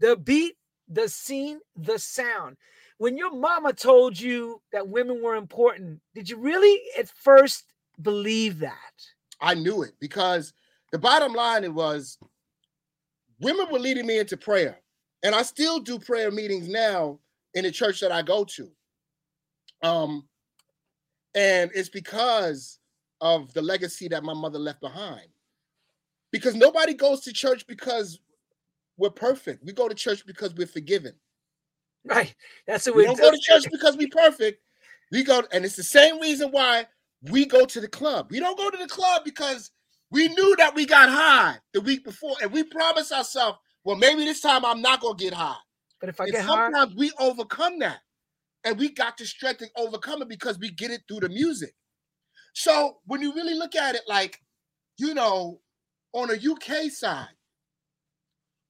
the 0.00 0.16
beat, 0.16 0.56
the 0.88 1.08
scene, 1.08 1.60
the 1.76 2.00
sound. 2.00 2.56
When 2.98 3.16
your 3.16 3.32
mama 3.32 3.72
told 3.72 4.18
you 4.18 4.60
that 4.72 4.88
women 4.88 5.22
were 5.22 5.36
important, 5.36 6.00
did 6.16 6.28
you 6.28 6.36
really 6.36 6.80
at 6.98 7.08
first 7.08 7.64
believe 8.02 8.58
that? 8.58 8.92
I 9.40 9.54
knew 9.54 9.84
it 9.84 9.92
because 10.00 10.52
the 10.90 10.98
bottom 10.98 11.32
line 11.32 11.62
it 11.62 11.72
was 11.72 12.18
women 13.40 13.68
were 13.70 13.78
leading 13.78 14.06
me 14.06 14.18
into 14.18 14.36
prayer. 14.36 14.80
And 15.22 15.32
I 15.32 15.42
still 15.42 15.78
do 15.78 16.00
prayer 16.00 16.32
meetings 16.32 16.68
now 16.68 17.20
in 17.54 17.62
the 17.62 17.70
church 17.70 18.00
that 18.00 18.10
I 18.10 18.22
go 18.22 18.44
to. 18.44 18.68
Um, 19.84 20.28
and 21.36 21.70
it's 21.72 21.88
because 21.88 22.80
of 23.20 23.52
the 23.52 23.62
legacy 23.62 24.08
that 24.08 24.24
my 24.24 24.34
mother 24.34 24.58
left 24.58 24.80
behind. 24.80 25.28
Because 26.32 26.54
nobody 26.54 26.94
goes 26.94 27.20
to 27.22 27.32
church 27.32 27.66
because 27.66 28.20
we're 28.96 29.10
perfect. 29.10 29.64
We 29.64 29.72
go 29.72 29.88
to 29.88 29.94
church 29.94 30.26
because 30.26 30.54
we're 30.54 30.66
forgiven. 30.66 31.14
Right. 32.04 32.34
That's 32.66 32.86
what 32.86 32.96
we 32.96 33.04
don't 33.04 33.18
go 33.18 33.30
to 33.30 33.38
church 33.38 33.64
because 33.70 33.96
we're 33.96 34.08
perfect. 34.10 34.60
We 35.10 35.24
go, 35.24 35.42
and 35.52 35.64
it's 35.64 35.76
the 35.76 35.82
same 35.82 36.20
reason 36.20 36.50
why 36.50 36.86
we 37.22 37.46
go 37.46 37.64
to 37.64 37.80
the 37.80 37.88
club. 37.88 38.28
We 38.30 38.40
don't 38.40 38.58
go 38.58 38.70
to 38.70 38.76
the 38.76 38.88
club 38.88 39.22
because 39.24 39.70
we 40.10 40.28
knew 40.28 40.56
that 40.56 40.74
we 40.74 40.86
got 40.86 41.08
high 41.08 41.56
the 41.72 41.80
week 41.80 42.04
before, 42.04 42.36
and 42.42 42.52
we 42.52 42.62
promised 42.64 43.12
ourselves, 43.12 43.58
well, 43.84 43.96
maybe 43.96 44.24
this 44.24 44.40
time 44.40 44.64
I'm 44.64 44.82
not 44.82 45.00
gonna 45.00 45.16
get 45.16 45.32
high. 45.32 45.56
But 46.00 46.10
if 46.10 46.20
I 46.20 46.24
and 46.24 46.32
get 46.32 46.44
sometimes 46.44 46.92
high, 46.92 46.96
we 46.96 47.10
overcome 47.18 47.78
that, 47.80 47.98
and 48.64 48.78
we 48.78 48.90
got 48.90 49.16
the 49.16 49.26
strength 49.26 49.58
to 49.58 49.68
overcome 49.76 50.22
it 50.22 50.28
because 50.28 50.58
we 50.58 50.70
get 50.70 50.90
it 50.90 51.02
through 51.08 51.20
the 51.20 51.28
music. 51.28 51.74
So 52.54 52.98
when 53.06 53.20
you 53.20 53.34
really 53.34 53.54
look 53.54 53.76
at 53.76 53.94
it, 53.94 54.02
like 54.08 54.40
you 54.98 55.14
know, 55.14 55.60
on 56.12 56.28
the 56.28 56.36
UK 56.36 56.90
side, 56.90 57.28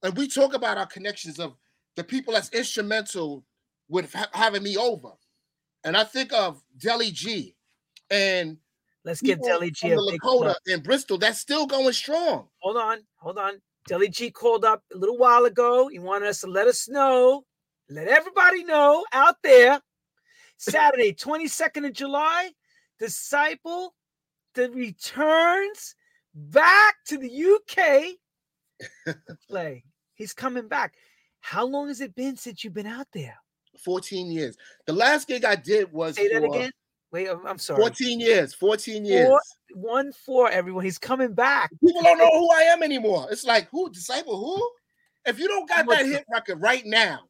and 0.03 0.15
we 0.15 0.27
talk 0.27 0.53
about 0.53 0.77
our 0.77 0.85
connections 0.85 1.39
of 1.39 1.55
the 1.95 2.03
people 2.03 2.33
that's 2.33 2.49
instrumental 2.49 3.45
with 3.87 4.13
ha- 4.13 4.29
having 4.33 4.63
me 4.63 4.77
over, 4.77 5.09
and 5.83 5.97
I 5.97 6.03
think 6.03 6.33
of 6.33 6.61
Deli 6.77 7.11
G, 7.11 7.55
and 8.09 8.57
let's 9.03 9.21
get 9.21 9.41
Deli 9.41 9.71
G 9.71 9.89
from 9.89 9.99
Lakota 9.99 10.55
and 10.67 10.83
Bristol. 10.83 11.17
That's 11.17 11.39
still 11.39 11.65
going 11.65 11.93
strong. 11.93 12.47
Hold 12.59 12.77
on, 12.77 12.99
hold 13.17 13.37
on. 13.37 13.61
Deli 13.87 14.09
G 14.09 14.29
called 14.29 14.65
up 14.65 14.83
a 14.93 14.97
little 14.97 15.17
while 15.17 15.45
ago. 15.45 15.87
He 15.87 15.99
wanted 15.99 16.27
us 16.27 16.41
to 16.41 16.47
let 16.47 16.67
us 16.67 16.87
know, 16.87 17.45
let 17.89 18.07
everybody 18.07 18.63
know 18.63 19.05
out 19.13 19.37
there. 19.43 19.81
Saturday, 20.57 21.13
22nd 21.13 21.87
of 21.87 21.93
July, 21.93 22.51
Disciple 22.99 23.95
the 24.55 24.69
returns 24.71 25.95
back 26.33 26.95
to 27.07 27.17
the 27.17 27.27
UK 27.27 28.15
to 29.05 29.37
play. 29.47 29.83
He's 30.15 30.33
coming 30.33 30.67
back. 30.67 30.93
How 31.41 31.65
long 31.65 31.87
has 31.87 32.01
it 32.01 32.15
been 32.15 32.35
since 32.35 32.63
you've 32.63 32.73
been 32.73 32.87
out 32.87 33.07
there? 33.13 33.37
14 33.83 34.31
years. 34.31 34.57
The 34.85 34.93
last 34.93 35.27
gig 35.27 35.45
I 35.45 35.55
did 35.55 35.91
was 35.91 36.15
say 36.15 36.27
that 36.29 36.41
for, 36.41 36.55
again. 36.55 36.71
Wait, 37.11 37.27
I'm 37.47 37.57
sorry. 37.57 37.81
14 37.81 38.19
years. 38.19 38.53
14 38.53 39.05
years. 39.05 39.27
Four, 39.27 39.41
one 39.73 40.11
four, 40.11 40.49
everyone. 40.49 40.83
He's 40.83 40.99
coming 40.99 41.33
back. 41.33 41.71
People 41.83 42.03
don't 42.03 42.17
know 42.17 42.29
who 42.29 42.51
I 42.51 42.63
am 42.63 42.83
anymore. 42.83 43.27
It's 43.31 43.45
like, 43.45 43.67
who? 43.69 43.89
Disciple 43.89 44.37
who? 44.37 44.69
If 45.25 45.39
you 45.39 45.47
don't 45.47 45.67
got 45.67 45.87
that 45.89 46.05
hit 46.05 46.25
record 46.31 46.61
right 46.61 46.85
now 46.85 47.21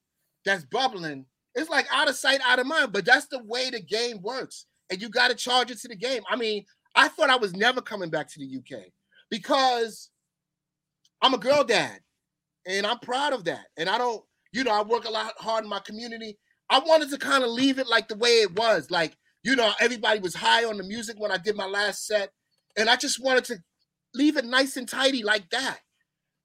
that's 0.45 0.66
bubbling, 0.66 1.26
it's 1.56 1.70
like 1.70 1.88
out 1.91 2.10
of 2.10 2.16
sight, 2.16 2.39
out 2.45 2.60
of 2.60 2.68
mind. 2.68 2.91
But 2.91 3.06
that's 3.06 3.28
the 3.28 3.43
way 3.43 3.70
the 3.70 3.82
game 3.82 4.22
works. 4.22 4.66
And 4.89 5.02
you 5.02 5.10
got 5.10 5.30
to 5.30 5.36
charge 5.36 5.72
it 5.72 5.80
to 5.80 5.88
the 5.88 5.95
game. 5.95 6.24
I 6.30 6.36
mean, 6.36 6.66
I 6.96 7.08
thought 7.08 7.30
I 7.30 7.38
was 7.38 7.54
never 7.54 7.82
coming 7.82 8.10
back 8.10 8.28
to 8.30 8.40
the 8.40 8.58
UK 8.58 8.84
because 9.30 10.10
I'm 11.22 11.34
a 11.34 11.38
girl 11.38 11.64
dad 11.64 12.00
and 12.66 12.86
I'm 12.86 13.00
proud 13.00 13.34
of 13.34 13.46
that. 13.46 13.66
And 13.78 13.90
I 13.90 13.98
don't, 13.98 14.24
you 14.52 14.64
know, 14.64 14.72
I 14.72 14.82
work 14.82 15.06
a 15.06 15.12
lot 15.12 15.34
hard 15.38 15.64
in 15.64 15.70
my 15.70 15.80
community. 15.80 16.38
I 16.70 16.80
wanted 16.80 17.10
to 17.12 17.18
kind 17.18 17.44
of 17.44 17.50
leave 17.50 17.80
it 17.80 17.88
like 17.88 18.08
the 18.08 18.18
way 18.18 18.42
it 18.42 18.56
was. 18.56 18.90
Like, 18.92 19.16
you 19.44 19.56
know, 19.56 19.72
everybody 19.80 20.20
was 20.20 20.36
high 20.36 20.66
on 20.66 20.78
the 20.78 20.84
music 20.84 21.16
when 21.20 21.32
I 21.32 21.38
did 21.38 21.56
my 21.56 21.66
last 21.66 22.06
set. 22.06 22.32
And 22.78 22.90
I 22.90 22.96
just 22.96 23.24
wanted 23.24 23.46
to 23.46 23.58
leave 24.14 24.38
it 24.38 24.46
nice 24.46 24.78
and 24.78 24.88
tidy 24.88 25.24
like 25.24 25.50
that. 25.50 25.80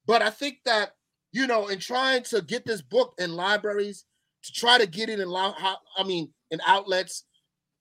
But 0.06 0.22
I 0.22 0.30
think 0.30 0.58
that, 0.64 0.92
you 1.32 1.46
know, 1.46 1.68
in 1.68 1.78
trying 1.78 2.22
to 2.24 2.42
get 2.42 2.64
this 2.64 2.82
book 2.82 3.14
in 3.18 3.34
libraries, 3.34 4.04
to 4.44 4.52
try 4.52 4.76
to 4.78 4.86
get 4.86 5.08
it 5.08 5.20
in, 5.20 5.28
I 5.34 5.76
mean, 6.04 6.32
in 6.50 6.60
outlets, 6.66 7.24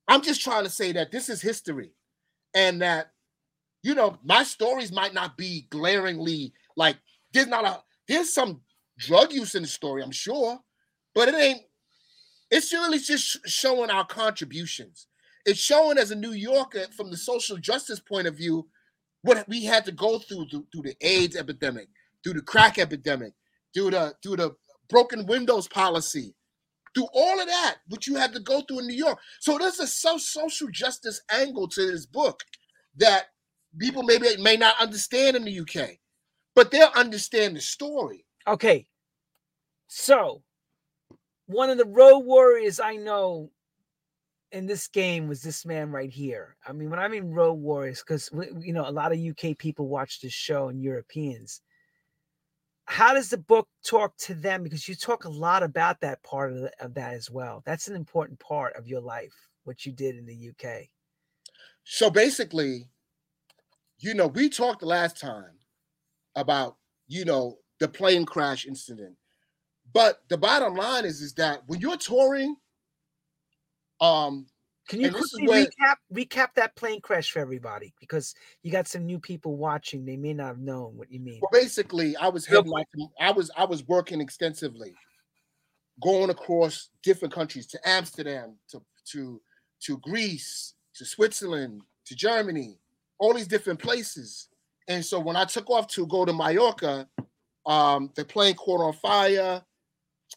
I'm 0.07 0.21
just 0.21 0.41
trying 0.41 0.63
to 0.63 0.69
say 0.69 0.93
that 0.93 1.11
this 1.11 1.29
is 1.29 1.41
history 1.41 1.91
and 2.53 2.81
that, 2.81 3.11
you 3.81 3.95
know, 3.95 4.17
my 4.23 4.43
stories 4.43 4.91
might 4.91 5.13
not 5.13 5.37
be 5.37 5.67
glaringly 5.69 6.53
like 6.75 6.97
there's 7.33 7.47
not 7.47 7.65
a, 7.65 7.81
there's 8.07 8.33
some 8.33 8.61
drug 8.97 9.33
use 9.33 9.55
in 9.55 9.63
the 9.63 9.67
story, 9.67 10.03
I'm 10.03 10.11
sure, 10.11 10.59
but 11.15 11.29
it 11.29 11.35
ain't 11.35 11.61
it's 12.53 12.71
really 12.71 12.99
just 12.99 13.39
showing 13.47 13.89
our 13.89 14.05
contributions. 14.05 15.07
It's 15.43 15.59
showing 15.59 15.97
as 15.97 16.11
a 16.11 16.15
New 16.15 16.33
Yorker 16.33 16.85
from 16.95 17.09
the 17.09 17.17
social 17.17 17.57
justice 17.57 17.99
point 17.99 18.27
of 18.27 18.37
view 18.37 18.67
what 19.23 19.47
we 19.49 19.65
had 19.65 19.85
to 19.85 19.91
go 19.91 20.19
through 20.19 20.49
through, 20.49 20.67
through 20.71 20.83
the 20.83 20.95
AIDS 21.01 21.35
epidemic, 21.35 21.87
through 22.23 22.33
the 22.33 22.41
crack 22.41 22.77
epidemic, 22.77 23.33
through 23.73 23.91
the 23.91 24.13
through 24.21 24.35
the 24.37 24.55
broken 24.87 25.25
windows 25.25 25.67
policy, 25.67 26.35
through 26.93 27.07
all 27.13 27.39
of 27.39 27.47
that, 27.47 27.77
which 27.87 28.07
you 28.07 28.15
had 28.15 28.33
to 28.33 28.39
go 28.39 28.61
through 28.61 28.79
in 28.79 28.87
New 28.87 28.95
York. 28.95 29.19
So 29.39 29.57
there's 29.57 29.79
a 29.79 29.87
so 29.87 30.17
social 30.17 30.67
justice 30.69 31.21
angle 31.31 31.67
to 31.69 31.91
this 31.91 32.05
book 32.05 32.41
that 32.97 33.27
people 33.79 34.03
maybe 34.03 34.27
may 34.39 34.57
not 34.57 34.79
understand 34.79 35.35
in 35.35 35.43
the 35.43 35.59
UK, 35.59 35.97
but 36.55 36.71
they'll 36.71 36.91
understand 36.95 37.55
the 37.55 37.61
story. 37.61 38.25
Okay. 38.47 38.87
So 39.87 40.43
one 41.47 41.69
of 41.69 41.77
the 41.77 41.85
road 41.85 42.19
warriors 42.19 42.79
I 42.79 42.95
know 42.95 43.51
in 44.51 44.67
this 44.67 44.87
game 44.87 45.27
was 45.27 45.41
this 45.41 45.65
man 45.65 45.91
right 45.91 46.11
here. 46.11 46.55
I 46.65 46.73
mean, 46.73 46.89
when 46.89 46.99
I 46.99 47.07
mean 47.07 47.31
road 47.31 47.53
warriors, 47.55 48.03
because 48.05 48.29
you 48.59 48.73
know 48.73 48.87
a 48.87 48.91
lot 48.91 49.11
of 49.11 49.19
UK 49.19 49.57
people 49.57 49.87
watch 49.87 50.21
this 50.21 50.33
show 50.33 50.69
and 50.69 50.81
Europeans. 50.81 51.61
How 52.85 53.13
does 53.13 53.29
the 53.29 53.37
book 53.37 53.67
talk 53.85 54.15
to 54.17 54.33
them? 54.33 54.63
Because 54.63 54.87
you 54.87 54.95
talk 54.95 55.25
a 55.25 55.29
lot 55.29 55.63
about 55.63 56.01
that 56.01 56.21
part 56.23 56.51
of, 56.51 56.59
the, 56.59 56.71
of 56.79 56.93
that 56.95 57.13
as 57.13 57.31
well. 57.31 57.63
That's 57.65 57.87
an 57.87 57.95
important 57.95 58.39
part 58.39 58.75
of 58.75 58.87
your 58.87 59.01
life, 59.01 59.33
what 59.63 59.85
you 59.85 59.91
did 59.91 60.17
in 60.17 60.25
the 60.25 60.49
UK. 60.49 60.89
So 61.85 62.09
basically, 62.09 62.89
you 63.99 64.13
know, 64.13 64.27
we 64.27 64.49
talked 64.49 64.83
last 64.83 65.19
time 65.19 65.57
about 66.35 66.77
you 67.07 67.25
know 67.25 67.57
the 67.79 67.87
plane 67.87 68.25
crash 68.25 68.65
incident 68.65 69.15
but 69.93 70.23
the 70.27 70.37
bottom 70.37 70.75
line 70.75 71.05
is, 71.05 71.21
is 71.21 71.33
that 71.33 71.61
when 71.67 71.79
you're 71.79 71.97
touring, 71.97 72.55
um, 74.01 74.47
can 74.87 74.99
you 74.99 75.11
quickly 75.11 75.47
where, 75.47 75.65
recap 75.65 75.95
recap 76.13 76.47
that 76.55 76.75
plane 76.75 76.99
crash 76.99 77.31
for 77.31 77.39
everybody 77.39 77.93
because 77.99 78.35
you 78.63 78.71
got 78.71 78.87
some 78.87 79.05
new 79.05 79.19
people 79.19 79.55
watching. 79.55 80.05
They 80.05 80.17
may 80.17 80.33
not 80.33 80.47
have 80.47 80.59
known 80.59 80.97
what 80.97 81.11
you 81.11 81.19
mean. 81.19 81.39
Well, 81.41 81.61
basically, 81.61 82.17
I 82.17 82.27
was 82.27 82.45
heading 82.45 82.71
like 82.71 82.87
I 83.19 83.31
was 83.31 83.49
I 83.55 83.65
was 83.65 83.87
working 83.87 84.19
extensively, 84.19 84.93
going 86.01 86.29
across 86.29 86.89
different 87.01 87.33
countries 87.33 87.67
to 87.67 87.79
Amsterdam, 87.87 88.57
to 88.71 88.81
to 89.11 89.41
to 89.83 89.97
Greece, 89.99 90.73
to 90.95 91.05
Switzerland, 91.05 91.81
to 92.05 92.15
Germany, 92.15 92.77
all 93.19 93.33
these 93.33 93.47
different 93.47 93.79
places. 93.79 94.49
And 94.89 95.03
so 95.03 95.19
when 95.19 95.37
I 95.37 95.45
took 95.45 95.69
off 95.69 95.87
to 95.89 96.05
go 96.07 96.25
to 96.25 96.33
Mallorca, 96.33 97.07
um, 97.65 98.11
the 98.15 98.25
plane 98.25 98.55
caught 98.55 98.81
on 98.81 98.93
fire 98.93 99.63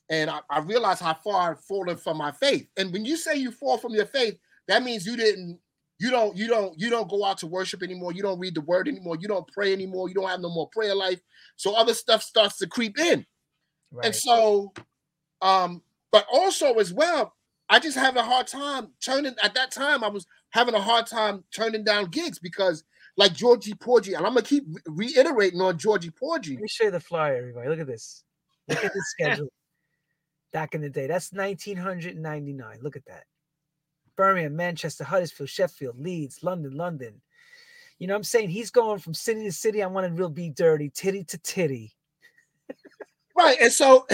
and 0.09 0.31
I, 0.31 0.41
I 0.49 0.61
realized 0.61 1.03
how 1.03 1.15
far 1.15 1.51
I've 1.51 1.61
fallen 1.61 1.97
from 1.97 2.19
my 2.19 2.31
faith. 2.33 2.69
And 2.77 2.93
when 2.93 3.05
you 3.05 3.17
say 3.17 3.37
you 3.37 3.51
fall 3.51 3.79
from 3.79 3.93
your 3.93 4.07
faith, 4.07 4.39
that 4.69 4.83
means 4.83 5.07
you 5.07 5.17
didn't, 5.17 5.59
you 5.99 6.11
don't, 6.11 6.37
you 6.37 6.47
don't, 6.47 6.79
you 6.79 6.91
don't 6.91 7.09
go 7.09 7.25
out 7.25 7.39
to 7.39 7.47
worship 7.47 7.83
anymore. 7.83 8.13
You 8.13 8.23
don't 8.23 8.39
read 8.39 8.55
the 8.55 8.61
word 8.61 8.89
anymore. 8.89 9.17
You 9.19 9.29
don't 9.29 9.47
pray 9.49 9.73
anymore. 9.73 10.09
You 10.09 10.15
don't 10.15 10.29
have 10.29 10.41
no 10.41 10.51
more 10.51 10.69
prayer 10.69 10.95
life. 10.95 11.21
So 11.57 11.75
other 11.75 11.95
stuff 11.95 12.23
starts 12.23 12.59
to 12.59 12.67
creep 12.67 12.99
in. 12.99 13.27
Right. 13.91 14.07
And 14.07 14.15
so, 14.15 14.73
um, 15.43 15.83
but 16.13 16.27
also 16.33 16.75
as 16.75 16.93
well, 16.93 17.35
I 17.69 17.81
just 17.81 17.97
have 17.97 18.17
a 18.17 18.23
hard 18.23 18.47
time 18.47 18.89
turning 19.05 19.35
at 19.43 19.55
that 19.55 19.73
time. 19.73 20.05
I 20.05 20.09
was 20.09 20.27
having 20.51 20.75
a 20.75 20.81
hard 20.81 21.07
time 21.07 21.43
turning 21.55 21.83
down 21.83 22.07
gigs 22.07 22.39
because 22.39 22.85
like 23.17 23.33
Georgie 23.33 23.75
Porgy, 23.75 24.15
and 24.15 24.25
I'm 24.25 24.35
gonna 24.35 24.43
keep 24.43 24.65
reiterating 24.87 25.61
on 25.61 25.79
Georgie 25.79 26.11
Porgy. 26.11 26.53
Let 26.53 26.63
me 26.63 26.69
show 26.69 26.85
you 26.85 26.91
the 26.93 27.01
flyer, 27.01 27.37
everybody. 27.37 27.69
Look 27.69 27.81
at 27.81 27.87
this. 27.87 28.23
Look 28.69 28.85
at 28.85 28.93
the 28.93 29.05
schedule 29.09 29.49
back 30.57 30.75
in 30.75 30.81
the 30.81 30.89
day. 30.89 31.07
That's 31.07 31.35
1999. 31.35 32.79
Look 32.81 32.97
at 32.97 33.05
that. 33.05 33.25
Birmingham, 34.17 34.57
Manchester, 34.57 35.05
Huddersfield, 35.05 35.51
Sheffield, 35.51 36.01
Leeds, 36.01 36.43
London, 36.43 36.75
London, 36.75 37.21
You 37.99 38.07
know 38.07 38.15
what 38.15 38.21
I'm 38.21 38.25
saying? 38.25 38.49
He's 38.49 38.71
going 38.71 38.99
from 39.01 39.13
city 39.13 39.45
to 39.45 39.53
city. 39.53 39.83
I 39.83 39.87
want 39.87 40.07
to 40.07 40.15
real 40.15 40.31
be 40.31 40.49
dirty, 40.49 40.89
titty 40.89 41.25
to 41.25 41.37
titty. 41.37 41.93
Right. 43.37 43.59
And 43.61 43.71
so 43.71 44.07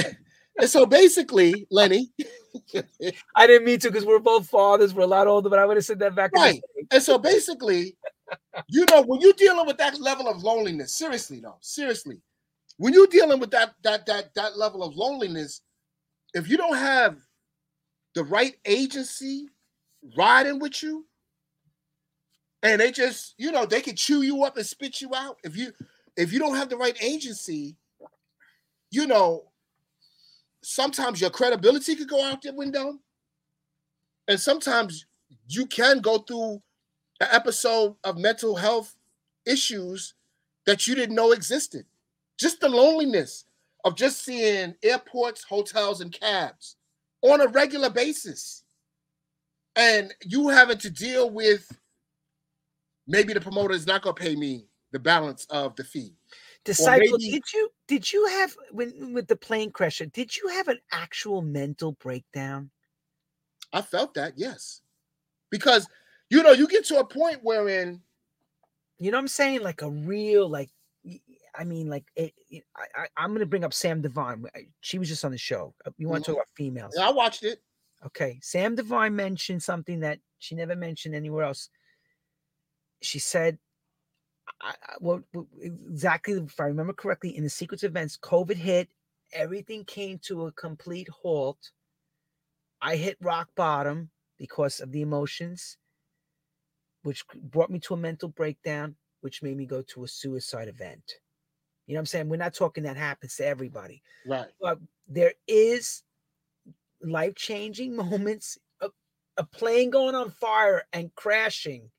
and 0.58 0.68
so 0.68 0.84
basically, 0.84 1.68
Lenny. 1.70 2.10
I 3.36 3.46
didn't 3.46 3.64
mean 3.64 3.78
to 3.78 3.88
because 3.88 4.04
we're 4.04 4.18
both 4.18 4.48
fathers. 4.48 4.92
We're 4.92 5.04
a 5.04 5.06
lot 5.06 5.28
older, 5.28 5.48
but 5.48 5.60
I 5.60 5.64
would 5.64 5.76
have 5.76 5.84
said 5.84 6.00
that 6.00 6.16
back. 6.16 6.32
Right. 6.34 6.60
And 6.90 7.00
so 7.00 7.18
basically, 7.18 7.96
you 8.66 8.84
know, 8.90 9.02
when 9.02 9.20
you're 9.20 9.32
dealing 9.34 9.64
with 9.64 9.78
that 9.78 10.00
level 10.00 10.26
of 10.26 10.42
loneliness, 10.42 10.92
seriously 10.92 11.38
though, 11.38 11.58
seriously, 11.60 12.20
when 12.78 12.92
you're 12.92 13.06
dealing 13.06 13.38
with 13.38 13.52
that 13.52 13.74
that 13.84 14.06
that 14.06 14.34
that 14.34 14.58
level 14.58 14.82
of 14.82 14.96
loneliness, 14.96 15.60
if 16.34 16.48
you 16.48 16.56
don't 16.56 16.76
have 16.76 17.16
the 18.14 18.24
right 18.24 18.56
agency 18.64 19.48
riding 20.16 20.58
with 20.58 20.82
you, 20.82 21.06
and 22.62 22.80
they 22.80 22.92
just, 22.92 23.34
you 23.38 23.50
know, 23.50 23.66
they 23.66 23.80
can 23.80 23.96
chew 23.96 24.22
you 24.22 24.44
up 24.44 24.56
and 24.56 24.66
spit 24.66 25.00
you 25.00 25.10
out. 25.14 25.38
If 25.42 25.56
you 25.56 25.72
if 26.16 26.32
you 26.32 26.38
don't 26.38 26.56
have 26.56 26.68
the 26.68 26.76
right 26.76 26.96
agency, 27.02 27.76
you 28.90 29.06
know, 29.06 29.44
sometimes 30.62 31.20
your 31.20 31.30
credibility 31.30 31.96
could 31.96 32.08
go 32.08 32.24
out 32.24 32.42
the 32.42 32.52
window. 32.52 32.98
And 34.28 34.38
sometimes 34.38 35.06
you 35.48 35.66
can 35.66 35.98
go 35.98 36.18
through 36.18 36.62
an 37.20 37.28
episode 37.30 37.96
of 38.04 38.18
mental 38.18 38.54
health 38.54 38.94
issues 39.44 40.14
that 40.66 40.86
you 40.86 40.94
didn't 40.94 41.16
know 41.16 41.32
existed. 41.32 41.84
Just 42.38 42.60
the 42.60 42.68
loneliness 42.68 43.44
of 43.84 43.96
just 43.96 44.24
seeing 44.24 44.74
airports, 44.82 45.44
hotels, 45.44 46.00
and 46.00 46.12
cabs 46.12 46.76
on 47.22 47.40
a 47.40 47.48
regular 47.48 47.90
basis. 47.90 48.64
And 49.76 50.12
you 50.22 50.48
having 50.48 50.78
to 50.78 50.90
deal 50.90 51.30
with 51.30 51.66
maybe 53.06 53.32
the 53.32 53.40
promoter 53.40 53.74
is 53.74 53.86
not 53.86 54.02
going 54.02 54.14
to 54.14 54.22
pay 54.22 54.36
me 54.36 54.66
the 54.92 54.98
balance 54.98 55.46
of 55.50 55.74
the 55.76 55.84
fee. 55.84 56.14
Disciple, 56.64 57.18
maybe, 57.18 57.32
did 57.32 57.42
you 57.52 57.70
did 57.88 58.12
you 58.12 58.26
have 58.26 58.54
when 58.70 59.12
with 59.12 59.26
the 59.26 59.34
plane 59.34 59.72
crasher? 59.72 60.12
Did 60.12 60.36
you 60.36 60.48
have 60.48 60.68
an 60.68 60.78
actual 60.92 61.42
mental 61.42 61.92
breakdown? 61.92 62.70
I 63.72 63.82
felt 63.82 64.14
that, 64.14 64.34
yes, 64.36 64.82
because 65.50 65.88
you 66.30 66.42
know 66.42 66.52
you 66.52 66.68
get 66.68 66.84
to 66.86 67.00
a 67.00 67.04
point 67.04 67.40
wherein, 67.42 68.00
you 68.98 69.10
know, 69.10 69.16
what 69.16 69.22
I'm 69.22 69.28
saying 69.28 69.62
like 69.62 69.82
a 69.82 69.90
real 69.90 70.48
like, 70.48 70.70
I 71.54 71.64
mean, 71.64 71.88
like 71.88 72.04
it, 72.16 72.32
it, 72.50 72.64
I, 72.76 73.06
I 73.16 73.24
am 73.24 73.32
gonna 73.32 73.46
bring 73.46 73.64
up 73.64 73.74
Sam 73.74 74.00
Divine. 74.00 74.44
She 74.80 74.98
was 74.98 75.08
just 75.08 75.24
on 75.24 75.32
the 75.32 75.38
show. 75.38 75.74
Uh, 75.86 75.90
you 75.98 76.08
want 76.08 76.24
to 76.24 76.30
mm-hmm. 76.30 76.36
talk 76.36 76.44
about 76.44 76.56
females? 76.56 76.94
Yeah, 76.96 77.08
I 77.08 77.12
watched 77.12 77.44
it. 77.44 77.62
Okay, 78.06 78.38
Sam 78.42 78.74
Divine 78.74 79.14
mentioned 79.14 79.62
something 79.62 80.00
that 80.00 80.18
she 80.38 80.54
never 80.54 80.74
mentioned 80.74 81.14
anywhere 81.14 81.44
else. 81.44 81.68
She 83.00 83.18
said 83.18 83.58
I, 84.60 84.74
what, 84.98 85.22
what 85.32 85.46
exactly, 85.60 86.34
if 86.34 86.60
I 86.60 86.64
remember 86.64 86.92
correctly, 86.92 87.36
in 87.36 87.44
the 87.44 87.50
sequence 87.50 87.82
of 87.82 87.90
events, 87.90 88.16
COVID 88.16 88.56
hit, 88.56 88.88
everything 89.32 89.84
came 89.84 90.18
to 90.24 90.46
a 90.46 90.52
complete 90.52 91.08
halt. 91.08 91.58
I 92.80 92.96
hit 92.96 93.16
rock 93.20 93.48
bottom 93.56 94.10
because 94.38 94.80
of 94.80 94.92
the 94.92 95.02
emotions, 95.02 95.76
which 97.02 97.24
brought 97.34 97.70
me 97.70 97.78
to 97.80 97.94
a 97.94 97.96
mental 97.96 98.28
breakdown, 98.28 98.96
which 99.20 99.42
made 99.42 99.56
me 99.56 99.66
go 99.66 99.82
to 99.82 100.04
a 100.04 100.08
suicide 100.08 100.68
event. 100.68 101.14
You 101.86 101.94
know 101.94 101.98
what 101.98 102.02
I'm 102.02 102.06
saying? 102.06 102.28
We're 102.28 102.36
not 102.36 102.54
talking 102.54 102.84
that 102.84 102.96
happens 102.96 103.36
to 103.36 103.46
everybody. 103.46 104.02
Right. 104.26 104.46
But 104.60 104.78
there 105.08 105.34
is 105.46 106.02
life 107.02 107.34
changing 107.34 107.96
moments. 108.10 108.58
A, 108.80 108.88
a 109.36 109.44
plane 109.44 109.90
going 109.90 110.14
on 110.14 110.30
fire 110.30 110.84
and 110.92 111.14
crashing 111.14 111.90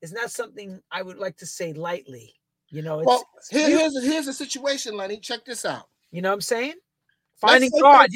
is 0.00 0.12
not 0.12 0.30
something 0.30 0.80
I 0.90 1.02
would 1.02 1.18
like 1.18 1.36
to 1.38 1.46
say 1.46 1.72
lightly. 1.72 2.34
You 2.68 2.80
know, 2.82 3.02
well, 3.04 3.22
here, 3.50 3.68
here's 3.68 4.02
here's 4.02 4.26
the 4.26 4.32
situation, 4.32 4.96
Lenny. 4.96 5.18
Check 5.18 5.44
this 5.44 5.66
out. 5.66 5.88
You 6.10 6.22
know 6.22 6.30
what 6.30 6.36
I'm 6.36 6.40
saying? 6.40 6.74
Finding 7.36 7.70
God. 7.78 8.08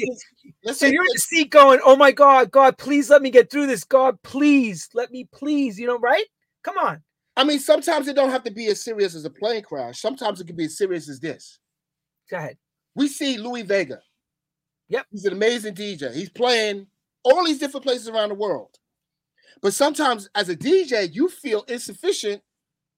Let's 0.63 0.79
so 0.79 0.87
you're 0.87 1.03
in 1.03 1.09
the 1.13 1.19
seat 1.19 1.51
going, 1.51 1.79
"Oh 1.85 1.95
my 1.95 2.11
God, 2.11 2.49
God, 2.49 2.77
please 2.79 3.09
let 3.09 3.21
me 3.21 3.29
get 3.29 3.51
through 3.51 3.67
this. 3.67 3.83
God, 3.83 4.19
please 4.23 4.89
let 4.95 5.11
me, 5.11 5.27
please." 5.31 5.77
You 5.79 5.85
know, 5.85 5.99
right? 5.99 6.25
Come 6.63 6.79
on. 6.79 7.03
I 7.37 7.43
mean, 7.43 7.59
sometimes 7.59 8.07
it 8.07 8.15
don't 8.15 8.31
have 8.31 8.43
to 8.45 8.51
be 8.51 8.65
as 8.67 8.83
serious 8.83 9.13
as 9.13 9.23
a 9.23 9.29
plane 9.29 9.61
crash. 9.61 10.01
Sometimes 10.01 10.41
it 10.41 10.47
can 10.47 10.55
be 10.55 10.65
as 10.65 10.75
serious 10.75 11.07
as 11.07 11.19
this. 11.19 11.59
Go 12.31 12.37
ahead. 12.37 12.57
We 12.95 13.07
see 13.07 13.37
Louie 13.37 13.61
Vega. 13.61 14.01
Yep. 14.89 15.05
He's 15.11 15.25
an 15.25 15.33
amazing 15.33 15.75
DJ. 15.75 16.13
He's 16.15 16.31
playing 16.31 16.87
all 17.23 17.45
these 17.45 17.59
different 17.59 17.85
places 17.85 18.09
around 18.09 18.29
the 18.29 18.35
world. 18.35 18.71
But 19.61 19.75
sometimes 19.75 20.27
as 20.33 20.49
a 20.49 20.55
DJ, 20.55 21.13
you 21.13 21.29
feel 21.29 21.61
insufficient 21.67 22.41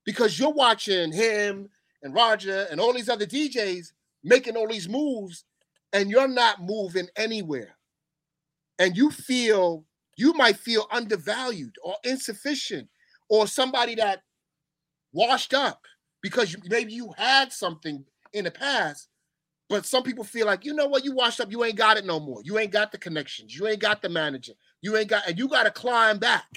because 0.06 0.40
you're 0.40 0.54
watching 0.54 1.12
him 1.12 1.70
and 2.02 2.14
Roger 2.14 2.66
and 2.72 2.80
all 2.80 2.94
these 2.94 3.10
other 3.10 3.26
DJs 3.26 3.92
making 4.24 4.56
all 4.56 4.70
these 4.70 4.88
moves 4.88 5.44
and 5.92 6.10
you're 6.10 6.30
not 6.30 6.62
moving 6.62 7.10
anywhere. 7.18 7.76
And 8.78 8.96
you 8.96 9.12
feel, 9.12 9.84
you 10.16 10.32
might 10.34 10.56
feel 10.56 10.88
undervalued 10.92 11.76
or 11.84 11.96
insufficient 12.06 12.88
or 13.30 13.46
somebody 13.46 13.96
that 13.96 14.22
washed 15.12 15.54
up 15.54 15.86
because 16.22 16.54
you, 16.54 16.60
maybe 16.70 16.94
you 16.94 17.14
had 17.18 17.52
something 17.52 18.06
in 18.34 18.44
the 18.46 18.52
past. 18.52 19.08
But 19.70 19.86
some 19.86 20.02
people 20.04 20.24
feel 20.24 20.48
like, 20.48 20.66
you 20.66 20.74
know 20.74 20.88
what, 20.88 21.06
you 21.06 21.14
washed 21.14 21.40
up, 21.40 21.52
you 21.52 21.64
ain't 21.64 21.78
got 21.78 21.98
it 21.98 22.06
no 22.06 22.20
more. 22.20 22.42
You 22.44 22.58
ain't 22.58 22.72
got 22.72 22.92
the 22.92 22.98
connections, 22.98 23.56
you 23.56 23.68
ain't 23.68 23.80
got 23.80 24.02
the 24.02 24.10
manager, 24.10 24.54
you 24.82 24.98
ain't 24.98 25.10
got, 25.10 25.28
and 25.28 25.38
you 25.38 25.48
got 25.48 25.64
to 25.64 25.72
climb 25.72 26.18
back. 26.18 26.48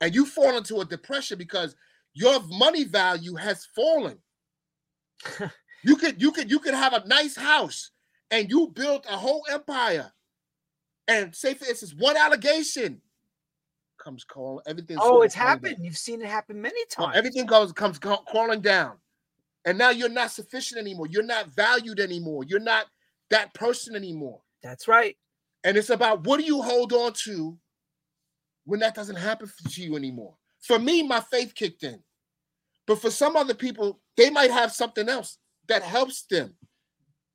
And 0.00 0.14
you 0.14 0.26
fall 0.26 0.56
into 0.56 0.80
a 0.80 0.84
depression 0.84 1.38
because 1.38 1.76
your 2.14 2.40
money 2.48 2.84
value 2.84 3.36
has 3.36 3.66
fallen. 3.76 4.18
you 5.84 5.96
could, 5.96 6.20
you 6.20 6.32
could, 6.32 6.50
you 6.50 6.58
could 6.58 6.74
have 6.74 6.94
a 6.94 7.06
nice 7.06 7.36
house 7.36 7.90
and 8.30 8.50
you 8.50 8.68
built 8.74 9.06
a 9.08 9.16
whole 9.16 9.44
empire. 9.50 10.10
And 11.06 11.34
say 11.34 11.54
for 11.54 11.66
instance, 11.66 11.94
one 11.96 12.16
allegation 12.16 13.02
comes 14.02 14.24
calling 14.24 14.62
everything. 14.66 14.96
Oh, 15.00 15.22
it's 15.22 15.34
happened. 15.34 15.76
Down. 15.76 15.84
You've 15.84 15.96
seen 15.96 16.20
it 16.20 16.28
happen 16.28 16.60
many 16.60 16.80
oh, 16.98 17.04
times. 17.04 17.16
everything 17.16 17.46
goes 17.46 17.72
comes 17.72 17.98
crawling 17.98 18.60
down, 18.60 18.96
and 19.64 19.78
now 19.78 19.90
you're 19.90 20.08
not 20.08 20.30
sufficient 20.30 20.80
anymore. 20.80 21.06
You're 21.08 21.22
not 21.22 21.54
valued 21.54 22.00
anymore. 22.00 22.44
You're 22.44 22.60
not 22.60 22.86
that 23.30 23.54
person 23.54 23.94
anymore. 23.94 24.40
That's 24.62 24.88
right. 24.88 25.16
And 25.64 25.76
it's 25.76 25.90
about 25.90 26.24
what 26.26 26.38
do 26.38 26.44
you 26.44 26.60
hold 26.62 26.92
on 26.92 27.12
to 27.24 27.56
when 28.64 28.80
that 28.80 28.94
doesn't 28.94 29.16
happen 29.16 29.50
to 29.68 29.82
you 29.82 29.96
anymore. 29.96 30.34
For 30.60 30.78
me, 30.78 31.02
my 31.02 31.20
faith 31.20 31.54
kicked 31.54 31.82
in. 31.82 32.00
But 32.86 33.00
for 33.00 33.10
some 33.10 33.36
other 33.36 33.54
people, 33.54 34.00
they 34.16 34.30
might 34.30 34.50
have 34.50 34.72
something 34.72 35.08
else 35.08 35.38
that 35.68 35.82
helps 35.82 36.22
them. 36.22 36.54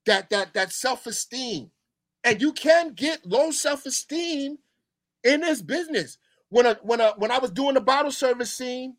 That 0.06 0.30
that 0.30 0.54
that 0.54 0.72
self-esteem. 0.72 1.70
And 2.24 2.42
you 2.42 2.52
can 2.54 2.94
get 2.94 3.26
low 3.26 3.52
self-esteem 3.52 4.58
in 5.24 5.42
this 5.42 5.62
business. 5.62 6.18
When 6.50 6.66
a, 6.66 6.76
when 6.84 7.02
a, 7.02 7.14
when 7.18 7.32
I 7.32 7.40
was 7.40 7.52
doing 7.52 7.76
the 7.76 7.82
bottle 7.82 8.12
service 8.12 8.54
scene, 8.54 8.96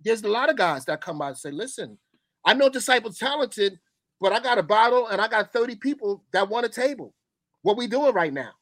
there's 0.00 0.22
a 0.22 0.28
lot 0.28 0.50
of 0.50 0.56
guys 0.56 0.84
that 0.86 1.00
come 1.00 1.22
out 1.22 1.28
and 1.28 1.38
say, 1.38 1.50
"Listen, 1.50 1.98
I 2.44 2.54
know 2.54 2.68
disciple 2.68 3.12
talented, 3.12 3.78
but 4.20 4.32
I 4.32 4.40
got 4.40 4.58
a 4.58 4.62
bottle 4.62 5.08
and 5.08 5.20
I 5.20 5.28
got 5.28 5.52
30 5.52 5.76
people 5.76 6.24
that 6.32 6.48
want 6.48 6.66
a 6.66 6.68
table 6.70 7.14
what 7.62 7.76
we 7.76 7.86
doing 7.86 8.14
right 8.14 8.32
now. 8.32 8.52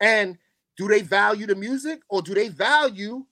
And 0.00 0.38
do 0.78 0.88
they 0.88 1.02
value 1.02 1.46
the 1.46 1.54
music 1.54 2.00
or 2.10 2.22
do 2.22 2.34
they 2.34 2.48
value 2.48 3.24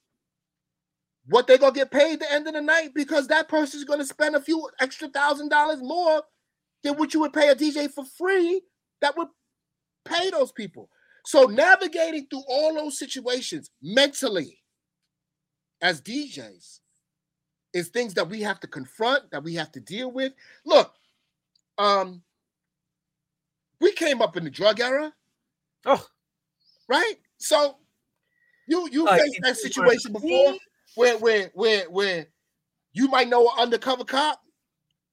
what 1.27 1.47
they're 1.47 1.59
gonna 1.59 1.73
get 1.73 1.91
paid 1.91 2.21
the 2.21 2.33
end 2.33 2.47
of 2.49 2.55
the 2.55 2.63
night? 2.63 2.91
Because 2.95 3.29
that 3.29 3.49
person's 3.49 3.85
gonna 3.85 4.05
spend 4.07 4.37
a 4.37 4.41
few 4.41 4.69
extra 4.81 5.09
thousand 5.09 5.51
dollars 5.51 5.81
more 5.83 6.23
than 6.85 6.97
what 6.97 7.15
you 7.15 7.21
would 7.21 7.33
pay 7.33 7.49
a 7.49 7.57
DJ 7.57 7.91
for 7.91 8.05
free 8.05 8.63
that 9.03 9.17
would 9.17 9.29
pay 10.05 10.31
those 10.31 10.53
people. 10.53 10.91
So 11.25 11.45
navigating 11.45 12.27
through 12.29 12.45
all 12.49 12.75
those 12.75 12.99
situations 12.99 13.71
mentally 13.83 14.59
as 15.83 16.01
DJs 16.01 16.81
is 17.73 17.89
things 17.89 18.15
that 18.15 18.29
we 18.29 18.43
have 18.43 18.61
to 18.61 18.67
confront, 18.67 19.31
that 19.31 19.43
we 19.43 19.55
have 19.55 19.71
to 19.73 19.81
deal 19.81 20.11
with. 20.11 20.33
Look, 20.65 20.93
um, 21.79 22.23
we 23.81 23.93
came 23.93 24.21
up 24.21 24.37
in 24.37 24.45
the 24.45 24.51
drug 24.51 24.81
era. 24.81 25.13
Oh, 25.87 26.05
right. 26.89 27.15
So 27.39 27.77
you 28.69 28.89
you 28.91 29.07
uh, 29.07 29.17
faced 29.17 29.41
that 29.43 29.57
situation 29.57 30.13
before 30.13 30.55
where 30.95 31.19
where 31.19 31.51
where 31.55 31.85
where 31.91 32.27
you 32.93 33.09
might 33.09 33.29
know 33.29 33.49
an 33.49 33.59
undercover 33.59 34.05
cop. 34.05 34.41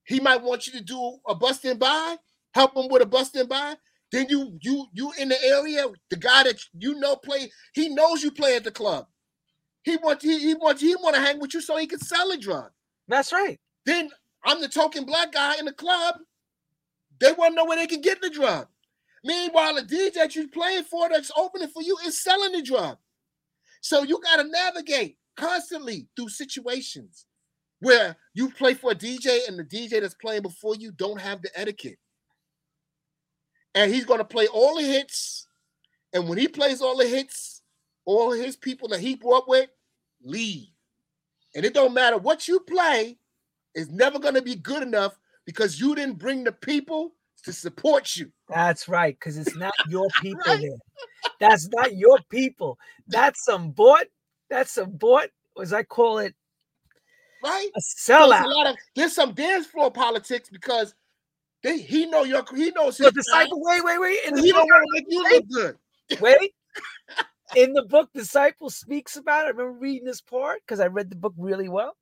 He 0.04 0.20
might 0.20 0.42
want 0.42 0.68
you 0.68 0.74
to 0.74 0.82
do 0.82 1.18
a 1.28 1.36
busting 1.36 1.78
by, 1.78 2.16
help 2.54 2.76
him 2.76 2.88
with 2.90 3.02
a 3.02 3.06
busting 3.06 3.48
by. 3.48 3.76
Then 4.12 4.28
you 4.30 4.58
you 4.62 4.88
you 4.94 5.12
in 5.20 5.30
the 5.30 5.44
area, 5.44 5.86
the 6.10 6.18
guy 6.18 6.44
that 6.44 6.60
you 6.78 7.00
know 7.00 7.16
play, 7.18 7.52
he 7.74 7.90
knows 7.90 8.24
you 8.24 8.32
play 8.32 8.56
at 8.56 8.64
the 8.64 8.72
club. 8.72 9.06
He 9.84 9.98
wants 9.98 10.24
he, 10.24 10.40
he 10.40 10.54
wants 10.56 10.82
he 10.82 10.96
want 10.96 11.16
to 11.16 11.22
hang 11.22 11.40
with 11.40 11.54
you 11.54 11.62
so 11.62 11.78
he 11.78 11.88
can 11.88 12.00
sell 12.00 12.32
a 12.32 12.38
drug. 12.38 12.72
That's 13.08 13.34
right. 13.34 13.60
Then 13.86 14.10
I'm 14.46 14.62
the 14.62 14.70
token 14.70 15.06
black 15.06 15.34
guy 15.34 15.58
in 15.60 15.66
the 15.66 15.74
club 15.74 16.16
they 17.20 17.32
want 17.34 17.52
to 17.52 17.56
know 17.56 17.66
where 17.66 17.78
they 17.78 17.88
can 17.88 18.02
get 18.02 18.22
the 18.22 18.30
drug. 18.30 18.68
Meanwhile, 19.24 19.76
the 19.76 19.82
DJ 19.82 20.14
that 20.14 20.36
you're 20.36 20.48
playing 20.48 20.84
for 20.84 21.10
that's 21.10 21.32
opening 21.36 21.70
for 21.70 21.82
you 21.82 21.98
is 22.06 22.22
selling 22.22 22.52
the 22.52 22.62
drug. 22.62 22.98
So 23.82 24.04
you 24.04 24.20
got 24.22 24.38
to 24.38 24.50
navigate. 24.50 25.18
constantly 25.38 26.08
through 26.16 26.30
situations 26.30 27.26
where 27.80 28.16
you 28.34 28.50
play 28.52 28.74
for 28.74 28.92
a 28.92 28.96
DJ 28.96 29.48
and 29.48 29.58
the 29.60 29.64
DJ 29.64 30.02
that's 30.02 30.16
playing 30.16 30.42
before 30.42 30.76
you 30.76 30.92
don't 30.92 31.22
have 31.22 31.42
the 31.42 31.50
etiquette. 31.56 31.98
And 33.76 33.94
he's 33.94 34.06
going 34.06 34.20
to 34.20 34.26
play 34.26 34.48
all 34.48 34.78
the 34.78 34.84
hits. 34.84 35.48
And 36.14 36.28
when 36.28 36.38
he 36.38 36.48
plays 36.48 36.82
all 36.82 36.98
the 36.98 37.08
hits, 37.08 37.62
all 38.06 38.32
his 38.32 38.56
people 38.56 38.88
that 38.90 39.00
he 39.00 39.16
grew 39.16 39.38
up 39.38 39.48
with 39.48 39.70
leave. 40.24 40.68
And 41.56 41.66
it 41.66 41.74
don't 41.74 41.94
matter 41.94 42.18
what 42.18 42.48
you 42.48 42.60
play, 42.62 43.18
it's 43.76 43.90
never 43.90 44.20
going 44.20 44.34
to 44.34 44.42
be 44.42 44.56
good 44.56 44.84
enough 44.84 45.18
because 45.46 45.80
you 45.80 45.96
didn't 45.96 46.18
bring 46.18 46.44
the 46.44 46.52
people 46.52 47.14
to 47.44 47.54
support 47.54 48.16
you. 48.16 48.32
That's 48.50 48.88
right, 48.88 49.16
because 49.18 49.38
it's 49.38 49.56
not 49.56 49.74
your 49.90 50.08
people 50.22 50.42
right? 50.48 50.62
there. 50.62 50.78
That's 51.40 51.68
not 51.70 51.96
your 51.96 52.20
people. 52.30 52.78
That's 53.08 53.44
some 53.44 53.72
bought. 53.72 54.08
That's 54.50 54.72
some 54.72 54.92
bought, 54.92 55.30
as 55.62 55.74
I 55.74 55.84
call 55.84 56.20
it, 56.20 56.34
right? 57.44 57.70
A 57.76 57.80
sellout. 57.80 58.30
There's, 58.30 58.46
a 58.46 58.58
lot 58.58 58.68
of, 58.68 58.76
there's 58.96 59.14
some 59.14 59.34
dance 59.34 59.68
floor 59.68 59.92
politics 59.92 60.50
because 60.50 60.94
they 61.68 61.80
he 61.80 62.06
know 62.06 62.24
your 62.24 62.44
he 62.56 62.72
knows 62.72 62.98
his 62.98 63.12
disciple. 63.12 63.62
Wait, 63.62 63.84
wait, 63.84 64.00
wait. 64.00 64.20
And 64.26 64.40
he 64.40 64.52
don't 64.52 64.66
want 64.66 64.84
to 64.84 64.94
make 64.94 65.06
you 65.10 65.24
look 65.24 65.50
good. 65.50 66.22
Wait. 66.22 66.54
In 67.56 67.74
the 67.74 67.84
book, 67.84 68.10
Disciple 68.14 68.70
speaks 68.70 69.16
about 69.16 69.46
it. 69.46 69.48
I 69.48 69.50
remember 69.50 69.80
reading 69.80 70.06
this 70.06 70.22
part 70.22 70.60
because 70.66 70.80
I 70.80 70.88
read 70.88 71.10
the 71.10 71.16
book 71.16 71.34
really 71.38 71.70
well. 71.70 71.96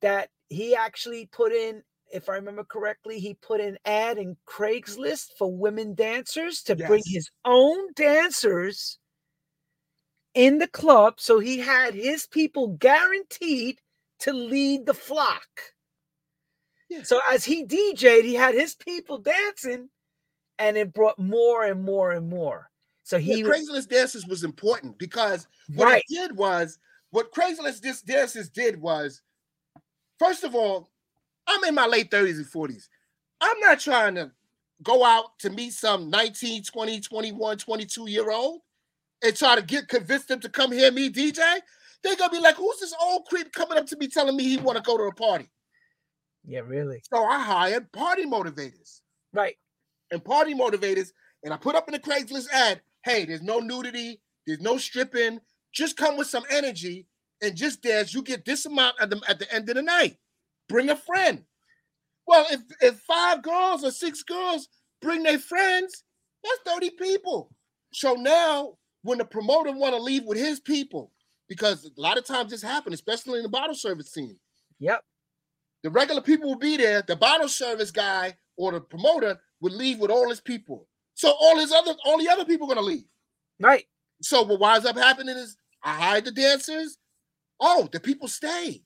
That 0.00 0.30
he 0.48 0.74
actually 0.74 1.26
put 1.26 1.52
in, 1.52 1.82
if 2.12 2.30
I 2.30 2.34
remember 2.34 2.64
correctly, 2.64 3.18
he 3.18 3.34
put 3.34 3.60
an 3.60 3.76
ad 3.84 4.16
in 4.16 4.36
Craigslist 4.48 5.36
for 5.38 5.54
women 5.54 5.94
dancers 5.94 6.62
to 6.62 6.76
yes. 6.78 6.88
bring 6.88 7.02
his 7.04 7.30
own 7.44 7.92
dancers 7.94 8.98
in 10.34 10.58
the 10.58 10.68
club. 10.68 11.14
So 11.18 11.38
he 11.38 11.58
had 11.58 11.92
his 11.92 12.26
people 12.26 12.68
guaranteed 12.68 13.80
to 14.20 14.32
lead 14.32 14.86
the 14.86 14.94
flock. 14.94 15.46
Yeah. 16.88 17.02
So 17.02 17.20
as 17.30 17.44
he 17.44 17.64
DJ'd, 17.64 18.24
he 18.24 18.34
had 18.34 18.54
his 18.54 18.74
people 18.74 19.18
dancing, 19.18 19.88
and 20.58 20.76
it 20.76 20.92
brought 20.92 21.18
more 21.18 21.64
and 21.64 21.82
more 21.84 22.12
and 22.12 22.28
more. 22.28 22.70
So 23.02 23.18
he 23.18 23.40
yeah, 23.40 23.46
Craigslist 23.46 23.88
dances 23.88 24.26
was 24.26 24.44
important 24.44 24.98
because 24.98 25.46
what 25.74 25.86
right. 25.86 26.02
it 26.08 26.14
did 26.14 26.36
was 26.36 26.78
what 27.10 27.32
Craigslist 27.32 28.04
dances 28.04 28.48
did 28.48 28.80
was, 28.80 29.22
first 30.18 30.44
of 30.44 30.54
all, 30.54 30.90
I'm 31.46 31.62
in 31.64 31.74
my 31.74 31.86
late 31.86 32.10
30s 32.10 32.36
and 32.36 32.46
40s. 32.46 32.88
I'm 33.40 33.60
not 33.60 33.78
trying 33.78 34.16
to 34.16 34.32
go 34.82 35.04
out 35.04 35.38
to 35.40 35.50
meet 35.50 35.72
some 35.72 36.10
19, 36.10 36.64
20, 36.64 37.00
21, 37.00 37.58
22 37.58 38.10
year 38.10 38.30
old 38.30 38.60
and 39.22 39.36
try 39.36 39.56
to 39.56 39.62
get 39.62 39.88
convince 39.88 40.24
them 40.24 40.40
to 40.40 40.48
come 40.48 40.72
hear 40.72 40.90
me 40.90 41.10
DJ. 41.10 41.58
They're 42.02 42.16
gonna 42.16 42.30
be 42.30 42.40
like, 42.40 42.56
"Who's 42.56 42.80
this 42.80 42.94
old 43.00 43.26
creep 43.26 43.52
coming 43.52 43.78
up 43.78 43.86
to 43.86 43.96
me 43.96 44.08
telling 44.08 44.36
me 44.36 44.44
he 44.44 44.58
want 44.58 44.76
to 44.76 44.82
go 44.82 44.96
to 44.96 45.04
a 45.04 45.14
party?" 45.14 45.48
Yeah, 46.46 46.60
really. 46.60 47.02
So 47.12 47.24
I 47.24 47.40
hired 47.40 47.90
party 47.92 48.24
motivators. 48.24 49.00
Right. 49.32 49.56
And 50.10 50.24
party 50.24 50.54
motivators, 50.54 51.08
and 51.42 51.52
I 51.52 51.56
put 51.56 51.74
up 51.74 51.88
in 51.88 51.92
the 51.92 51.98
Craigslist 51.98 52.48
ad, 52.52 52.80
hey, 53.04 53.24
there's 53.24 53.42
no 53.42 53.58
nudity, 53.58 54.20
there's 54.46 54.60
no 54.60 54.78
stripping. 54.78 55.40
Just 55.72 55.96
come 55.96 56.16
with 56.16 56.28
some 56.28 56.44
energy 56.50 57.06
and 57.42 57.56
just 57.56 57.82
dance. 57.82 58.14
You 58.14 58.22
get 58.22 58.44
this 58.44 58.66
amount 58.66 58.96
at 59.00 59.10
the 59.10 59.20
at 59.28 59.38
the 59.38 59.52
end 59.52 59.68
of 59.68 59.74
the 59.74 59.82
night. 59.82 60.16
Bring 60.68 60.88
a 60.88 60.96
friend. 60.96 61.44
Well, 62.26 62.46
if 62.50 62.60
if 62.80 63.00
five 63.00 63.42
girls 63.42 63.84
or 63.84 63.90
six 63.90 64.22
girls 64.22 64.68
bring 65.02 65.22
their 65.22 65.38
friends, 65.38 66.04
that's 66.42 66.74
30 66.74 66.90
people. 66.90 67.50
So 67.92 68.14
now 68.14 68.74
when 69.02 69.18
the 69.18 69.24
promoter 69.24 69.72
want 69.72 69.94
to 69.94 70.00
leave 70.02 70.24
with 70.24 70.38
his 70.38 70.60
people, 70.60 71.12
because 71.48 71.84
a 71.84 72.00
lot 72.00 72.18
of 72.18 72.24
times 72.24 72.50
this 72.50 72.62
happens, 72.62 72.94
especially 72.94 73.38
in 73.38 73.42
the 73.42 73.48
bottle 73.48 73.74
service 73.74 74.10
scene. 74.12 74.38
Yep. 74.80 75.02
The 75.86 75.92
regular 75.92 76.20
people 76.20 76.48
will 76.48 76.58
be 76.58 76.76
there. 76.76 77.00
The 77.00 77.14
bottle 77.14 77.48
service 77.48 77.92
guy 77.92 78.36
or 78.56 78.72
the 78.72 78.80
promoter 78.80 79.38
would 79.60 79.72
leave 79.72 80.00
with 80.00 80.10
all 80.10 80.28
his 80.28 80.40
people. 80.40 80.88
So 81.14 81.32
all 81.40 81.60
his 81.60 81.70
other, 81.70 81.94
all 82.04 82.18
the 82.18 82.28
other 82.28 82.44
people 82.44 82.66
are 82.66 82.74
gonna 82.74 82.84
leave. 82.84 83.04
Right. 83.60 83.84
So 84.20 84.42
what 84.42 84.58
winds 84.58 84.84
up 84.84 84.96
happening 84.96 85.36
is 85.36 85.56
I 85.84 85.94
hide 85.94 86.24
the 86.24 86.32
dancers. 86.32 86.98
Oh, 87.60 87.88
the 87.92 88.00
people 88.00 88.26
stay. 88.26 88.82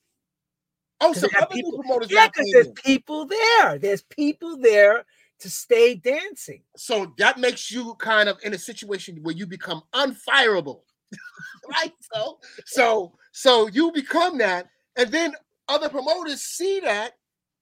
Oh, 1.00 1.14
some 1.14 1.30
other 1.38 1.46
people, 1.46 1.72
promoters. 1.78 2.10
Yeah, 2.10 2.26
because 2.26 2.50
there's 2.52 2.72
people 2.84 3.24
there. 3.24 3.78
There's 3.78 4.02
people 4.02 4.58
there 4.58 5.06
to 5.38 5.48
stay 5.48 5.94
dancing. 5.94 6.60
So 6.76 7.14
that 7.16 7.38
makes 7.38 7.70
you 7.70 7.94
kind 7.94 8.28
of 8.28 8.36
in 8.44 8.52
a 8.52 8.58
situation 8.58 9.20
where 9.22 9.34
you 9.34 9.46
become 9.46 9.80
unfireable. 9.94 10.82
right? 11.70 11.94
So, 12.12 12.40
so, 12.66 13.14
so 13.32 13.68
you 13.68 13.90
become 13.90 14.36
that, 14.36 14.68
and 14.96 15.10
then 15.10 15.32
other 15.70 15.88
promoters 15.88 16.42
see 16.42 16.80
that, 16.80 17.12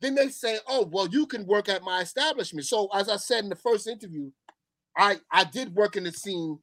then 0.01 0.15
they 0.15 0.29
say, 0.29 0.59
"Oh, 0.67 0.87
well, 0.87 1.09
you 1.09 1.27
can 1.27 1.47
work 1.47 1.69
at 1.69 1.83
my 1.83 2.01
establishment." 2.01 2.67
So, 2.67 2.89
as 2.93 3.09
I 3.09 3.17
said 3.17 3.45
in 3.45 3.51
the 3.51 3.57
first 3.57 3.87
interview, 3.87 4.31
I 4.97 5.21
I 5.31 5.45
did 5.45 5.75
work 5.75 5.97
in 5.97 6.05
the 6.05 6.13
scene 6.13 6.59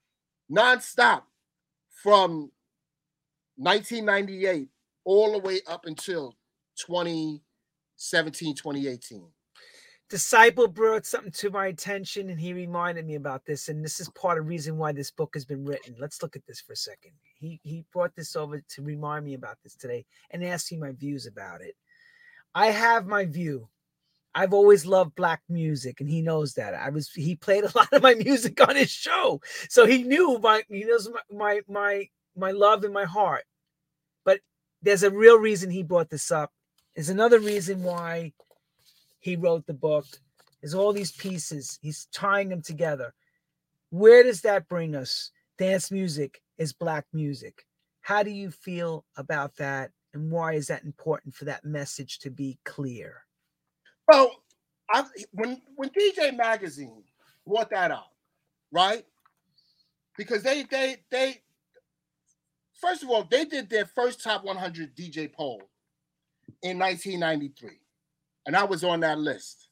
nonstop 0.51 1.23
from 2.03 2.51
1998 3.57 4.69
all 5.05 5.31
the 5.31 5.39
way 5.39 5.61
up 5.67 5.85
until 5.85 6.35
2017, 6.77 8.55
2018. 8.55 9.31
Disciple 10.09 10.67
brought 10.67 11.05
something 11.05 11.31
to 11.31 11.49
my 11.49 11.67
attention 11.67 12.29
and 12.29 12.39
he 12.39 12.53
reminded 12.53 13.07
me 13.07 13.15
about 13.15 13.45
this. 13.45 13.69
And 13.69 13.83
this 13.83 13.99
is 13.99 14.09
part 14.09 14.37
of 14.37 14.43
the 14.43 14.49
reason 14.49 14.77
why 14.77 14.91
this 14.91 15.09
book 15.09 15.31
has 15.33 15.45
been 15.45 15.65
written. 15.65 15.95
Let's 15.99 16.21
look 16.21 16.35
at 16.35 16.45
this 16.45 16.61
for 16.61 16.73
a 16.73 16.77
second. 16.77 17.11
He 17.45 17.59
he 17.63 17.85
brought 17.93 18.15
this 18.15 18.35
over 18.35 18.59
to 18.59 18.81
remind 18.81 19.23
me 19.23 19.35
about 19.35 19.57
this 19.63 19.75
today 19.75 20.05
and 20.31 20.43
ask 20.43 20.71
me 20.71 20.79
my 20.79 20.93
views 20.93 21.27
about 21.27 21.61
it. 21.61 21.75
I 22.55 22.67
have 22.67 23.05
my 23.05 23.25
view. 23.25 23.69
I've 24.33 24.53
always 24.53 24.85
loved 24.85 25.15
black 25.15 25.43
music, 25.47 26.01
and 26.01 26.09
he 26.09 26.23
knows 26.23 26.55
that. 26.55 26.73
I 26.73 26.89
was 26.89 27.11
he 27.11 27.35
played 27.35 27.63
a 27.63 27.71
lot 27.75 27.93
of 27.93 28.01
my 28.01 28.15
music 28.15 28.59
on 28.67 28.75
his 28.75 28.89
show, 28.89 29.41
so 29.69 29.85
he 29.85 30.01
knew 30.01 30.39
my 30.39 30.63
he 30.69 30.85
knows 30.85 31.07
my 31.09 31.21
my 31.31 31.61
my, 31.69 32.09
my 32.35 32.51
love 32.51 32.83
in 32.83 32.91
my 32.91 33.05
heart. 33.05 33.43
But 34.23 34.39
there's 34.81 35.03
a 35.03 35.11
real 35.11 35.37
reason 35.37 35.69
he 35.69 35.83
brought 35.83 36.09
this 36.09 36.31
up. 36.31 36.51
There's 36.95 37.09
another 37.09 37.39
reason 37.39 37.83
why 37.83 38.33
he 39.19 39.35
wrote 39.35 39.67
the 39.67 39.73
book. 39.73 40.05
There's 40.61 40.73
all 40.73 40.93
these 40.93 41.11
pieces. 41.11 41.77
He's 41.81 42.07
tying 42.11 42.49
them 42.49 42.63
together. 42.63 43.13
Where 43.91 44.23
does 44.23 44.41
that 44.41 44.67
bring 44.67 44.95
us? 44.95 45.29
Dance 45.57 45.91
music 45.91 46.41
is 46.57 46.73
black 46.73 47.05
music. 47.13 47.65
How 48.01 48.23
do 48.23 48.31
you 48.31 48.51
feel 48.51 49.05
about 49.17 49.55
that? 49.57 49.91
And 50.13 50.31
why 50.31 50.53
is 50.53 50.67
that 50.67 50.83
important 50.83 51.35
for 51.35 51.45
that 51.45 51.65
message 51.65 52.19
to 52.19 52.29
be 52.29 52.57
clear? 52.63 53.23
Well, 54.07 54.31
I, 54.91 55.03
when 55.31 55.61
when 55.75 55.89
DJ 55.89 56.35
Magazine 56.35 57.03
brought 57.45 57.69
that 57.71 57.91
up, 57.91 58.13
right? 58.71 59.05
Because 60.17 60.43
they 60.43 60.63
they 60.63 60.97
they 61.09 61.41
first 62.73 63.03
of 63.03 63.09
all 63.09 63.23
they 63.23 63.45
did 63.45 63.69
their 63.69 63.85
first 63.85 64.23
top 64.23 64.45
100 64.45 64.95
DJ 64.95 65.31
poll 65.31 65.61
in 66.61 66.79
1993 66.79 67.79
and 68.45 68.55
I 68.55 68.63
was 68.63 68.83
on 68.83 68.99
that 69.01 69.19
list. 69.19 69.69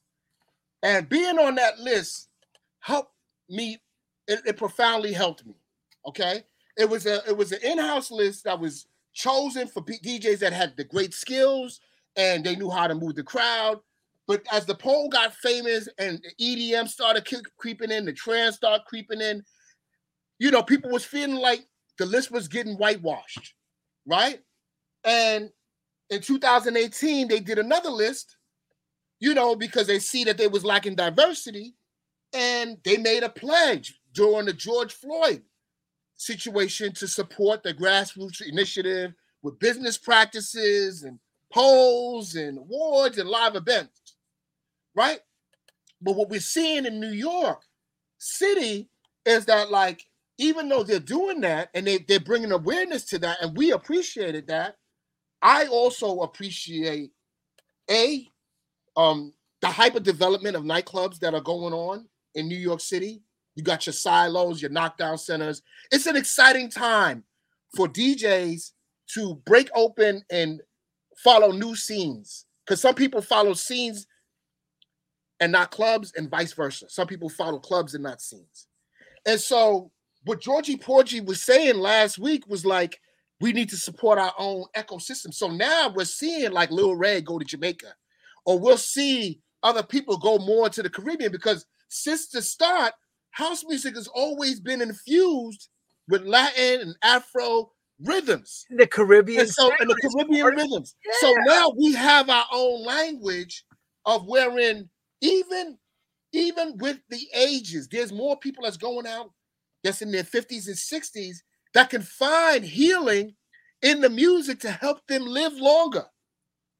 And 0.81 1.07
being 1.07 1.39
on 1.39 1.55
that 1.55 1.79
list 1.79 2.29
helped 2.79 3.13
me. 3.49 3.77
It, 4.27 4.41
it 4.45 4.57
profoundly 4.57 5.13
helped 5.13 5.45
me. 5.45 5.55
Okay, 6.07 6.43
it 6.77 6.89
was 6.89 7.05
a 7.05 7.21
it 7.27 7.35
was 7.35 7.51
an 7.51 7.59
in-house 7.63 8.11
list 8.11 8.43
that 8.45 8.59
was 8.59 8.87
chosen 9.13 9.67
for 9.67 9.83
DJs 9.83 10.39
that 10.39 10.53
had 10.53 10.75
the 10.75 10.83
great 10.83 11.13
skills 11.13 11.79
and 12.15 12.43
they 12.43 12.55
knew 12.55 12.69
how 12.69 12.87
to 12.87 12.95
move 12.95 13.15
the 13.15 13.23
crowd. 13.23 13.79
But 14.27 14.43
as 14.51 14.65
the 14.65 14.75
poll 14.75 15.09
got 15.09 15.33
famous 15.35 15.87
and 15.97 16.19
the 16.23 16.71
EDM 16.73 16.87
started 16.87 17.27
creeping 17.57 17.91
in, 17.91 18.05
the 18.05 18.13
trance 18.13 18.55
started 18.55 18.85
creeping 18.85 19.21
in, 19.21 19.43
you 20.39 20.49
know, 20.49 20.63
people 20.63 20.89
was 20.89 21.03
feeling 21.05 21.35
like 21.35 21.67
the 21.97 22.05
list 22.05 22.31
was 22.31 22.47
getting 22.47 22.75
whitewashed, 22.75 23.53
right? 24.07 24.39
And 25.03 25.49
in 26.09 26.21
2018, 26.21 27.27
they 27.27 27.39
did 27.39 27.59
another 27.59 27.89
list 27.89 28.37
you 29.23 29.33
know, 29.33 29.55
because 29.55 29.87
they 29.87 29.99
see 29.99 30.25
that 30.25 30.37
they 30.37 30.47
was 30.47 30.65
lacking 30.65 30.95
diversity, 30.95 31.75
and 32.33 32.77
they 32.83 32.97
made 32.97 33.23
a 33.23 33.29
pledge 33.29 33.97
during 34.11 34.45
the 34.45 34.51
George 34.51 34.91
Floyd 34.91 35.41
situation 36.15 36.93
to 36.93 37.07
support 37.07 37.63
the 37.63 37.73
grassroots 37.73 38.41
initiative 38.41 39.13
with 39.41 39.59
business 39.59 39.97
practices 39.97 41.03
and 41.03 41.19
polls 41.51 42.35
and 42.35 42.57
awards 42.57 43.17
and 43.17 43.29
live 43.29 43.55
events, 43.55 44.15
right? 44.95 45.19
But 46.01 46.15
what 46.15 46.29
we're 46.29 46.39
seeing 46.39 46.85
in 46.85 46.99
New 46.99 47.11
York 47.11 47.61
City 48.17 48.89
is 49.25 49.45
that, 49.45 49.69
like, 49.69 50.05
even 50.37 50.67
though 50.67 50.83
they're 50.83 50.99
doing 50.99 51.41
that 51.41 51.69
and 51.73 51.85
they, 51.85 51.99
they're 51.99 52.19
bringing 52.19 52.51
awareness 52.51 53.05
to 53.05 53.19
that, 53.19 53.37
and 53.41 53.55
we 53.55 53.71
appreciated 53.71 54.47
that, 54.47 54.77
I 55.41 55.67
also 55.67 56.21
appreciate 56.21 57.11
a 57.89 58.27
um, 58.95 59.33
the 59.61 59.67
hyper 59.67 59.99
development 59.99 60.55
of 60.55 60.63
nightclubs 60.63 61.19
that 61.19 61.33
are 61.33 61.41
going 61.41 61.73
on 61.73 62.07
in 62.35 62.47
New 62.47 62.57
York 62.57 62.79
City. 62.79 63.21
You 63.55 63.63
got 63.63 63.85
your 63.85 63.93
silos, 63.93 64.61
your 64.61 64.71
knockdown 64.71 65.17
centers. 65.17 65.61
It's 65.91 66.07
an 66.07 66.15
exciting 66.15 66.69
time 66.69 67.23
for 67.75 67.87
DJs 67.87 68.71
to 69.13 69.35
break 69.45 69.69
open 69.75 70.23
and 70.31 70.61
follow 71.23 71.51
new 71.51 71.75
scenes 71.75 72.45
because 72.65 72.81
some 72.81 72.95
people 72.95 73.21
follow 73.21 73.53
scenes 73.53 74.07
and 75.39 75.51
not 75.51 75.71
clubs, 75.71 76.13
and 76.15 76.29
vice 76.29 76.53
versa. 76.53 76.89
Some 76.89 77.07
people 77.07 77.27
follow 77.27 77.59
clubs 77.59 77.95
and 77.95 78.03
not 78.03 78.21
scenes. 78.21 78.67
And 79.25 79.39
so, 79.39 79.91
what 80.23 80.39
Georgie 80.39 80.77
Porgy 80.77 81.19
was 81.19 81.43
saying 81.43 81.77
last 81.77 82.17
week 82.17 82.47
was 82.47 82.65
like, 82.65 82.99
we 83.41 83.51
need 83.51 83.69
to 83.69 83.75
support 83.75 84.17
our 84.17 84.33
own 84.37 84.63
ecosystem. 84.73 85.33
So 85.33 85.49
now 85.49 85.91
we're 85.93 86.05
seeing 86.05 86.51
like 86.51 86.71
Lil 86.71 86.95
Ray 86.95 87.19
go 87.19 87.37
to 87.37 87.43
Jamaica, 87.43 87.93
or 88.45 88.57
we'll 88.57 88.77
see 88.77 89.41
other 89.63 89.83
people 89.83 90.17
go 90.17 90.37
more 90.37 90.69
to 90.69 90.81
the 90.81 90.89
Caribbean 90.89 91.31
because 91.31 91.65
since 91.89 92.27
the 92.27 92.41
start, 92.41 92.93
house 93.33 93.63
music 93.67 93.95
has 93.95 94.07
always 94.07 94.59
been 94.59 94.81
infused 94.81 95.69
with 96.07 96.23
Latin 96.23 96.81
and 96.81 96.95
Afro 97.03 97.71
rhythms. 98.01 98.65
The 98.69 98.87
Caribbean. 98.87 99.41
And 99.41 99.49
so 99.49 99.71
and 99.79 99.89
the 99.89 99.95
Caribbean 99.95 100.45
rhythms. 100.55 100.95
Yeah. 101.05 101.13
So 101.19 101.35
now 101.45 101.73
we 101.77 101.93
have 101.93 102.29
our 102.29 102.45
own 102.51 102.85
language 102.85 103.65
of 104.05 104.27
wherein 104.27 104.89
even 105.21 105.77
even 106.31 106.77
with 106.77 106.97
the 107.09 107.27
ages, 107.35 107.87
there's 107.87 108.11
more 108.11 108.37
people 108.37 108.63
that's 108.63 108.77
going 108.77 109.05
out 109.05 109.29
that's 109.83 110.01
in 110.01 110.11
their 110.11 110.23
50s 110.23 110.67
and 110.67 110.75
60s 110.75 111.37
that 111.75 111.91
can 111.91 112.01
find 112.01 112.65
healing 112.65 113.35
in 113.83 114.01
the 114.01 114.09
music 114.09 114.59
to 114.61 114.71
help 114.71 115.05
them 115.07 115.25
live 115.25 115.53
longer. 115.53 116.05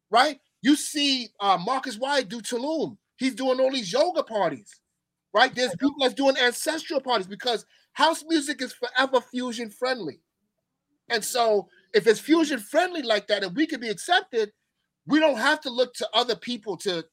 Right? 0.09 0.39
You 0.61 0.75
see 0.75 1.29
uh, 1.39 1.57
Marcus 1.63 1.97
White 1.97 2.29
do 2.29 2.41
Tulum. 2.41 2.97
He's 3.17 3.35
doing 3.35 3.59
all 3.59 3.71
these 3.71 3.91
yoga 3.91 4.23
parties. 4.23 4.79
Right? 5.33 5.53
There's 5.53 5.75
people 5.75 5.95
that's 5.99 6.13
doing 6.13 6.37
ancestral 6.37 7.01
parties 7.01 7.27
because 7.27 7.65
house 7.93 8.23
music 8.27 8.61
is 8.61 8.73
forever 8.73 9.19
fusion 9.19 9.69
friendly. 9.69 10.19
And 11.09 11.23
so 11.23 11.67
if 11.93 12.07
it's 12.07 12.19
fusion 12.19 12.59
friendly 12.59 13.01
like 13.01 13.27
that 13.27 13.43
and 13.43 13.55
we 13.55 13.67
can 13.67 13.79
be 13.79 13.89
accepted, 13.89 14.51
we 15.05 15.19
don't 15.19 15.37
have 15.37 15.61
to 15.61 15.69
look 15.69 15.93
to 15.95 16.09
other 16.13 16.35
people 16.35 16.77
to 16.77 17.05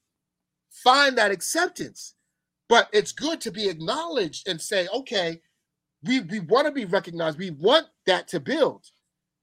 find 0.71 1.19
that 1.19 1.31
acceptance. 1.31 2.15
But 2.69 2.89
it's 2.93 3.13
good 3.13 3.41
to 3.43 3.51
be 3.51 3.69
acknowledged 3.69 4.49
and 4.49 4.61
say, 4.61 4.87
okay, 4.95 5.41
we, 6.05 6.21
we 6.21 6.41
want 6.41 6.67
to 6.67 6.73
be 6.73 6.85
recognized. 6.85 7.39
We 7.39 7.51
want 7.51 7.87
that 8.07 8.29
to 8.29 8.41
build. 8.41 8.85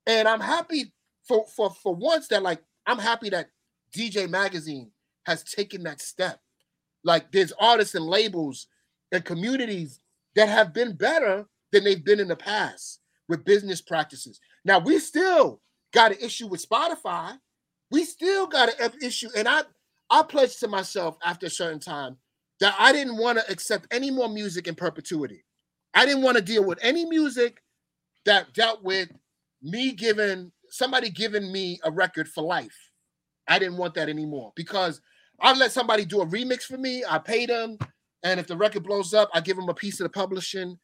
And 0.05 0.27
I'm 0.27 0.39
happy 0.39 0.93
for, 1.27 1.45
for, 1.55 1.69
for 1.69 1.93
once 1.93 2.29
that 2.29 2.41
like 2.41 2.61
I'm 2.85 2.99
happy 2.99 3.29
that 3.31 3.49
DJ 3.95 4.29
Magazine 4.29 4.91
has 5.25 5.43
taken 5.43 5.83
that 5.83 6.01
step. 6.01 6.39
Like 7.03 7.31
there's 7.31 7.53
artists 7.59 7.95
and 7.95 8.05
labels 8.05 8.67
and 9.11 9.23
communities 9.23 9.99
that 10.35 10.49
have 10.49 10.73
been 10.73 10.95
better 10.95 11.45
than 11.71 11.83
they've 11.83 12.03
been 12.03 12.19
in 12.19 12.27
the 12.27 12.35
past 12.35 12.99
with 13.27 13.45
business 13.45 13.81
practices. 13.81 14.39
Now 14.65 14.79
we 14.79 14.99
still 14.99 15.61
got 15.93 16.11
an 16.11 16.17
issue 16.21 16.47
with 16.47 16.67
Spotify. 16.67 17.37
We 17.91 18.03
still 18.03 18.47
got 18.47 18.69
an 18.79 18.91
issue, 19.01 19.29
and 19.35 19.47
I 19.47 19.61
I 20.09 20.23
pledged 20.23 20.59
to 20.59 20.67
myself 20.67 21.17
after 21.23 21.47
a 21.47 21.49
certain 21.49 21.79
time 21.79 22.17
that 22.59 22.75
I 22.77 22.91
didn't 22.91 23.17
want 23.17 23.37
to 23.37 23.51
accept 23.51 23.87
any 23.91 24.11
more 24.11 24.29
music 24.29 24.67
in 24.67 24.75
perpetuity. 24.75 25.43
I 25.93 26.05
didn't 26.05 26.23
want 26.23 26.37
to 26.37 26.43
deal 26.43 26.63
with 26.63 26.79
any 26.81 27.05
music 27.05 27.61
that 28.25 28.53
dealt 28.53 28.83
with 28.83 29.09
me 29.61 29.91
giving 29.93 30.51
somebody 30.69 31.09
giving 31.09 31.51
me 31.51 31.79
a 31.83 31.91
record 31.91 32.27
for 32.27 32.43
life. 32.43 32.75
I 33.47 33.59
didn't 33.59 33.77
want 33.77 33.93
that 33.95 34.09
anymore 34.09 34.51
because 34.55 35.01
I 35.39 35.53
let 35.53 35.71
somebody 35.71 36.05
do 36.05 36.21
a 36.21 36.25
remix 36.25 36.63
for 36.63 36.77
me. 36.77 37.03
I 37.07 37.19
pay 37.19 37.45
them, 37.45 37.77
and 38.23 38.39
if 38.39 38.47
the 38.47 38.57
record 38.57 38.83
blows 38.83 39.13
up, 39.13 39.29
I 39.33 39.41
give 39.41 39.55
them 39.55 39.69
a 39.69 39.73
piece 39.73 39.99
of 39.99 40.05
the 40.05 40.09
publishing, 40.09 40.77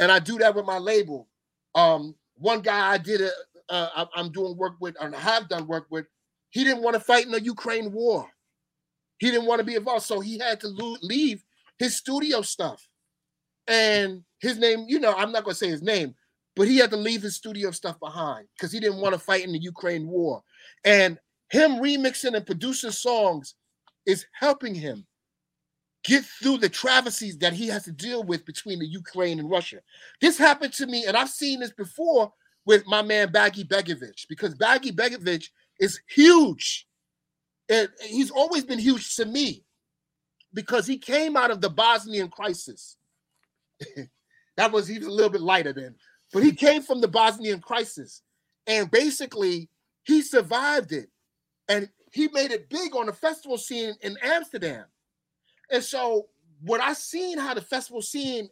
and 0.00 0.10
I 0.10 0.18
do 0.18 0.38
that 0.38 0.54
with 0.54 0.64
my 0.66 0.78
label. 0.78 1.28
Um, 1.74 2.14
one 2.36 2.60
guy 2.60 2.90
I 2.92 2.98
did 2.98 3.20
a, 3.20 3.30
uh, 3.68 4.06
I'm 4.16 4.32
doing 4.32 4.56
work 4.56 4.74
with, 4.80 4.96
and 5.00 5.14
have 5.14 5.48
done 5.48 5.66
work 5.66 5.86
with. 5.90 6.06
He 6.50 6.64
didn't 6.64 6.82
want 6.82 6.94
to 6.94 7.00
fight 7.00 7.26
in 7.26 7.32
the 7.32 7.42
Ukraine 7.42 7.92
war. 7.92 8.28
He 9.18 9.30
didn't 9.30 9.46
want 9.46 9.60
to 9.60 9.64
be 9.64 9.76
involved, 9.76 10.04
so 10.04 10.18
he 10.20 10.38
had 10.38 10.58
to 10.60 10.68
leave 11.02 11.44
his 11.78 11.96
studio 11.96 12.42
stuff. 12.42 12.86
And 13.68 14.24
his 14.40 14.58
name, 14.58 14.86
you 14.88 14.98
know, 14.98 15.14
I'm 15.14 15.30
not 15.30 15.44
going 15.44 15.54
to 15.54 15.58
say 15.58 15.68
his 15.68 15.82
name, 15.82 16.14
but 16.56 16.66
he 16.66 16.78
had 16.78 16.90
to 16.90 16.96
leave 16.96 17.22
his 17.22 17.36
studio 17.36 17.70
stuff 17.70 18.00
behind 18.00 18.48
because 18.56 18.72
he 18.72 18.80
didn't 18.80 19.00
want 19.00 19.14
to 19.14 19.20
fight 19.20 19.44
in 19.44 19.52
the 19.52 19.58
Ukraine 19.58 20.08
war. 20.08 20.42
And 20.84 21.18
him 21.50 21.72
remixing 21.72 22.34
and 22.34 22.46
producing 22.46 22.90
songs 22.90 23.54
is 24.06 24.26
helping 24.32 24.74
him 24.74 25.06
get 26.04 26.24
through 26.24 26.58
the 26.58 26.68
travesties 26.68 27.38
that 27.38 27.52
he 27.52 27.68
has 27.68 27.84
to 27.84 27.92
deal 27.92 28.22
with 28.24 28.44
between 28.46 28.78
the 28.78 28.86
Ukraine 28.86 29.38
and 29.38 29.50
Russia. 29.50 29.80
This 30.20 30.38
happened 30.38 30.72
to 30.74 30.86
me, 30.86 31.04
and 31.06 31.16
I've 31.16 31.28
seen 31.28 31.60
this 31.60 31.72
before 31.72 32.32
with 32.64 32.86
my 32.86 33.02
man 33.02 33.32
Baggy 33.32 33.64
Begovic 33.64 34.26
because 34.28 34.54
Baggy 34.54 34.92
Begovic 34.92 35.48
is 35.78 36.00
huge. 36.08 36.86
And 37.68 37.88
he's 38.02 38.30
always 38.30 38.64
been 38.64 38.78
huge 38.78 39.14
to 39.16 39.24
me 39.24 39.64
because 40.52 40.86
he 40.86 40.98
came 40.98 41.36
out 41.36 41.50
of 41.50 41.60
the 41.60 41.70
Bosnian 41.70 42.28
crisis. 42.28 42.96
that 44.56 44.72
was 44.72 44.90
even 44.90 45.08
a 45.08 45.12
little 45.12 45.30
bit 45.30 45.40
lighter 45.40 45.72
then, 45.72 45.94
but 46.32 46.42
he 46.42 46.52
came 46.52 46.82
from 46.82 47.00
the 47.00 47.08
Bosnian 47.08 47.60
crisis. 47.60 48.22
And 48.66 48.90
basically, 48.90 49.68
he 50.04 50.22
survived 50.22 50.92
it. 50.92 51.08
And 51.68 51.88
he 52.10 52.28
made 52.28 52.50
it 52.50 52.68
big 52.68 52.94
on 52.94 53.06
the 53.06 53.12
festival 53.12 53.58
scene 53.58 53.94
in 54.02 54.16
Amsterdam. 54.22 54.84
And 55.70 55.82
so 55.82 56.26
when 56.62 56.80
I 56.80 56.92
seen 56.92 57.38
how 57.38 57.54
the 57.54 57.62
festival 57.62 58.02
scene 58.02 58.48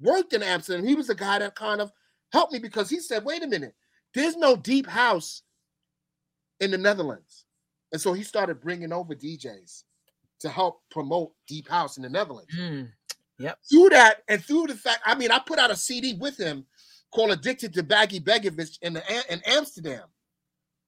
worked 0.00 0.32
in 0.32 0.42
Amsterdam, 0.42 0.86
he 0.86 0.94
was 0.94 1.06
the 1.06 1.14
guy 1.14 1.38
that 1.38 1.54
kind 1.54 1.80
of 1.80 1.90
helped 2.32 2.52
me 2.52 2.58
because 2.58 2.90
he 2.90 3.00
said, 3.00 3.24
wait 3.24 3.42
a 3.42 3.46
minute, 3.46 3.74
there's 4.14 4.36
no 4.36 4.56
deep 4.56 4.86
house 4.86 5.42
in 6.60 6.70
the 6.70 6.78
Netherlands. 6.78 7.46
And 7.92 8.00
so 8.00 8.12
he 8.12 8.22
started 8.22 8.60
bringing 8.60 8.92
over 8.92 9.14
DJs 9.14 9.84
to 10.40 10.48
help 10.48 10.82
promote 10.90 11.32
deep 11.46 11.68
house 11.68 11.96
in 11.96 12.02
the 12.02 12.08
Netherlands. 12.08 12.54
Mm, 12.56 12.90
yep. 13.38 13.58
Through 13.68 13.90
that 13.90 14.22
and 14.28 14.44
through 14.44 14.68
the 14.68 14.74
fact, 14.74 15.00
I 15.04 15.14
mean, 15.14 15.30
I 15.30 15.38
put 15.38 15.58
out 15.58 15.70
a 15.70 15.76
CD 15.76 16.14
with 16.14 16.36
him 16.36 16.66
called 17.12 17.32
Addicted 17.32 17.74
to 17.74 17.82
Baggy 17.82 18.20
Begovic 18.20 18.78
in, 18.82 18.94
the, 18.94 19.02
in 19.32 19.40
Amsterdam 19.46 20.04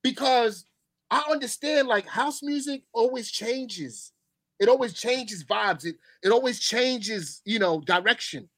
because 0.03 0.67
I 1.13 1.25
understand 1.31 1.89
like 1.89 2.07
house 2.07 2.43
music 2.43 2.85
always 2.95 3.31
changes. 3.31 4.13
It 4.59 4.71
always 4.71 4.95
changes 4.95 5.45
vibes. 5.45 5.85
It, 5.85 5.97
it 6.23 6.31
always 6.31 6.59
changes, 6.59 7.43
you 7.45 7.59
know, 7.59 7.83
direction. 7.83 8.49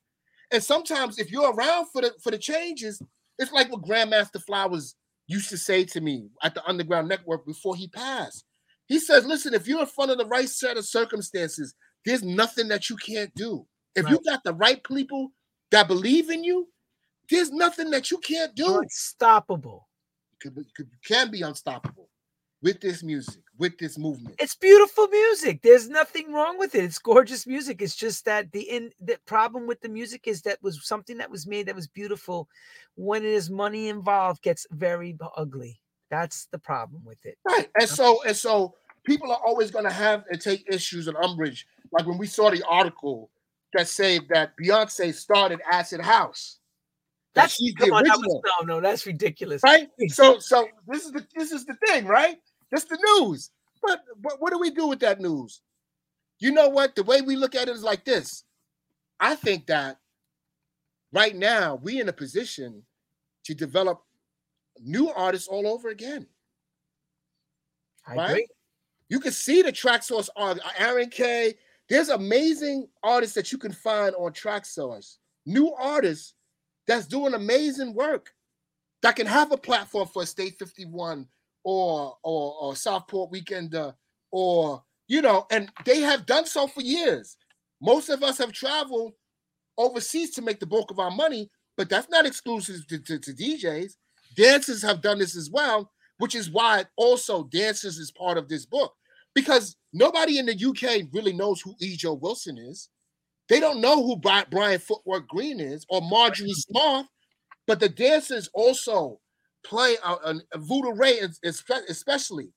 And 0.53 0.63
sometimes 0.63 1.19
if 1.19 1.33
you're 1.33 1.53
around 1.53 1.87
for 1.93 2.01
the 2.01 2.13
for 2.23 2.31
the 2.31 2.39
changes, 2.39 3.03
it's 3.41 3.51
like 3.51 3.73
what 3.73 3.83
Grandmaster 3.83 4.41
Flowers 4.41 4.95
used 5.27 5.49
to 5.49 5.59
say 5.59 5.85
to 5.85 6.01
me 6.01 6.29
at 6.45 6.55
the 6.55 6.65
Underground 6.65 7.09
Network 7.09 7.45
before 7.45 7.75
he 7.75 7.89
passed. 7.89 8.45
He 8.87 9.01
says, 9.01 9.27
"Listen, 9.27 9.53
if 9.53 9.67
you're 9.67 9.81
in 9.81 9.87
front 9.87 10.13
of 10.13 10.19
the 10.19 10.27
right 10.27 10.49
set 10.49 10.77
of 10.77 10.87
circumstances, 10.87 11.75
there's 12.05 12.23
nothing 12.23 12.69
that 12.69 12.89
you 12.89 12.95
can't 12.97 13.35
do. 13.35 13.67
If 13.97 14.05
right. 14.05 14.13
you 14.13 14.21
got 14.25 14.45
the 14.45 14.55
right 14.55 14.83
people 14.85 15.33
that 15.73 15.89
believe 15.89 16.31
in 16.31 16.45
you, 16.45 16.69
there's 17.29 17.51
nothing 17.51 17.91
that 17.91 18.13
you 18.13 18.19
can't 18.19 18.55
do. 18.55 18.79
Unstoppable. 18.79 19.89
You 20.45 20.51
can, 20.53 20.67
you 20.79 20.87
can 21.05 21.33
be 21.33 21.43
unstoppable 21.43 22.11
with 22.65 22.81
this 22.81 23.03
music, 23.03 23.43
with 23.59 23.77
this 23.79 23.99
movement. 23.99 24.35
It's 24.39 24.57
beautiful 24.57 25.07
music. 25.09 25.61
There's 25.63 25.91
nothing 25.91 26.33
wrong 26.33 26.59
with 26.59 26.75
it. 26.75 26.83
It's 26.83 26.99
gorgeous 26.99 27.47
music. 27.47 27.83
It's 27.83 27.95
just 27.95 28.25
that 28.25 28.51
the 28.53 28.63
in 28.63 28.91
the 29.03 29.19
problem 29.27 29.67
with 29.67 29.83
the 29.83 29.89
music 29.91 30.23
is 30.27 30.41
that 30.43 30.63
was 30.63 30.81
something 30.89 31.19
that 31.19 31.31
was 31.31 31.47
made 31.47 31.67
that 31.67 31.75
was 31.75 31.87
beautiful. 31.87 32.49
When 32.97 33.23
there's 33.23 33.51
money 33.51 33.89
involved, 33.91 34.43
gets 34.43 34.67
very 34.71 35.17
ugly. 35.37 35.79
That's 36.11 36.47
the 36.47 36.59
problem 36.59 37.03
with 37.05 37.25
it. 37.27 37.37
Right. 37.47 37.69
And 37.79 37.89
so 37.89 38.23
and 38.25 38.35
so 38.35 38.75
people 39.05 39.31
are 39.31 39.41
always 39.47 39.71
going 39.71 39.85
to 39.85 39.93
have 39.93 40.25
and 40.31 40.41
take 40.41 40.65
issues 40.67 41.07
and 41.07 41.19
umbrage. 41.19 41.67
Like 41.93 42.07
when 42.07 42.17
we 42.17 42.27
saw 42.27 42.51
the 42.51 42.65
article 42.67 43.31
that 43.75 43.89
said 43.89 44.23
that 44.31 44.53
Beyonce 44.57 45.13
started 45.13 45.61
Acid 45.71 46.01
House. 46.01 46.61
That's 47.35 47.55
she's 47.57 47.75
the 47.75 47.91
on, 47.91 48.05
original. 48.05 48.41
Was, 48.41 48.53
no, 48.63 48.75
no, 48.75 48.81
that's 48.81 49.07
ridiculous. 49.07 49.61
Right. 49.63 49.89
So 50.09 50.39
so 50.39 50.67
this 50.89 51.05
is 51.05 51.13
the 51.13 51.27
this 51.35 51.53
is 51.53 51.67
the 51.67 51.75
thing, 51.87 52.07
right? 52.07 52.39
That's 52.75 52.87
the 52.87 52.99
news. 53.21 53.51
But, 53.81 54.03
but 54.21 54.41
what 54.41 54.53
do 54.53 54.59
we 54.59 54.71
do 54.71 54.89
with 54.89 54.99
that 55.01 55.21
news? 55.21 55.61
You 56.41 56.51
know 56.51 56.69
what? 56.69 56.97
The 56.97 57.05
way 57.05 57.21
we 57.21 57.37
look 57.37 57.55
at 57.55 57.69
it 57.69 57.77
is 57.77 57.85
like 57.85 58.05
this. 58.05 58.43
I 59.21 59.37
think 59.37 59.67
that 59.67 59.99
right 61.13 61.37
now 61.37 61.77
we 61.77 62.01
in 62.01 62.09
a 62.09 62.13
position 62.13 62.83
to 63.45 63.55
develop 63.55 64.03
new 64.83 65.09
artists 65.09 65.47
all 65.47 65.69
over 65.69 65.91
again. 65.91 66.27
I 68.09 68.17
right? 68.17 68.31
Agree. 68.31 68.47
You 69.09 69.21
can 69.21 69.31
see 69.31 69.63
the 69.63 69.71
Traxsource 69.71 70.29
on 70.35 70.59
Aaron 70.77 71.11
K. 71.11 71.55
There's 71.89 72.09
amazing 72.09 72.89
artists 73.05 73.37
that 73.37 73.53
you 73.53 73.59
can 73.59 73.73
find 73.73 74.17
on 74.17 74.33
Traxsource. 74.33 75.19
New 75.47 75.73
artists 75.75 76.35
that's 76.89 77.07
doing 77.07 77.35
amazing 77.35 77.95
work 77.95 78.35
that 79.03 79.15
can 79.15 79.27
have 79.29 79.53
a 79.53 79.57
platform 79.57 80.09
for 80.09 80.27
State 80.27 80.59
51 80.59 81.29
or 81.65 82.17
or, 82.23 82.55
or 82.61 82.77
Southport 82.77 83.31
Weekend 83.31 83.75
uh, 83.75 83.93
or 84.31 84.83
you 85.09 85.21
know, 85.23 85.47
and 85.51 85.71
they 85.85 86.01
have 86.01 86.27
done 86.27 86.47
so 86.47 86.67
for 86.67 86.81
years. 86.81 87.37
Most 87.81 88.09
of 88.09 88.23
us 88.23 88.39
have 88.39 88.53
traveled 88.53 89.13
overseas 89.77 90.31
to 90.31 90.43
make 90.43 90.61
the 90.61 90.67
bulk 90.67 90.91
of 90.91 90.99
our 90.99 91.11
money, 91.11 91.51
but 91.77 91.89
that's 91.89 92.09
not 92.09 92.27
exclusive 92.27 92.87
to, 92.89 92.99
to, 92.99 93.19
to 93.19 93.33
DJs. 93.33 93.93
dancers 94.37 94.83
have 94.83 95.03
done 95.03 95.19
this 95.19 95.37
as 95.37 95.51
well, 95.51 95.91
which 96.19 96.35
is 96.35 96.51
why 96.51 96.85
also 96.97 97.45
dancers 97.45 97.99
is 97.99 98.13
part 98.13 98.39
of 98.39 98.49
this 98.49 98.65
book 98.65 98.95
because 99.35 99.77
nobody 99.93 100.39
in 100.39 100.47
the 100.47 100.53
UK 100.55 101.09
really 101.13 101.33
knows 101.33 101.61
who 101.61 101.75
Ejoe 101.83 102.21
Wilson 102.21 102.57
is. 102.57 102.89
They 103.49 103.61
don't 103.61 103.81
know 103.81 104.03
who 104.03 104.17
Brian 104.17 104.79
Footwork 104.79 105.29
Green 105.29 105.61
is 105.61 105.85
or 105.89 106.01
Marjory 106.01 106.53
Smith, 106.53 107.07
but 107.67 107.81
the 107.81 107.89
dancers 107.89 108.49
also 108.55 109.21
play 109.65 109.97
uh, 110.05 110.17
uh, 110.25 110.35
Voodoo 110.57 110.93
Ray, 110.93 111.21
especially. 111.43 112.53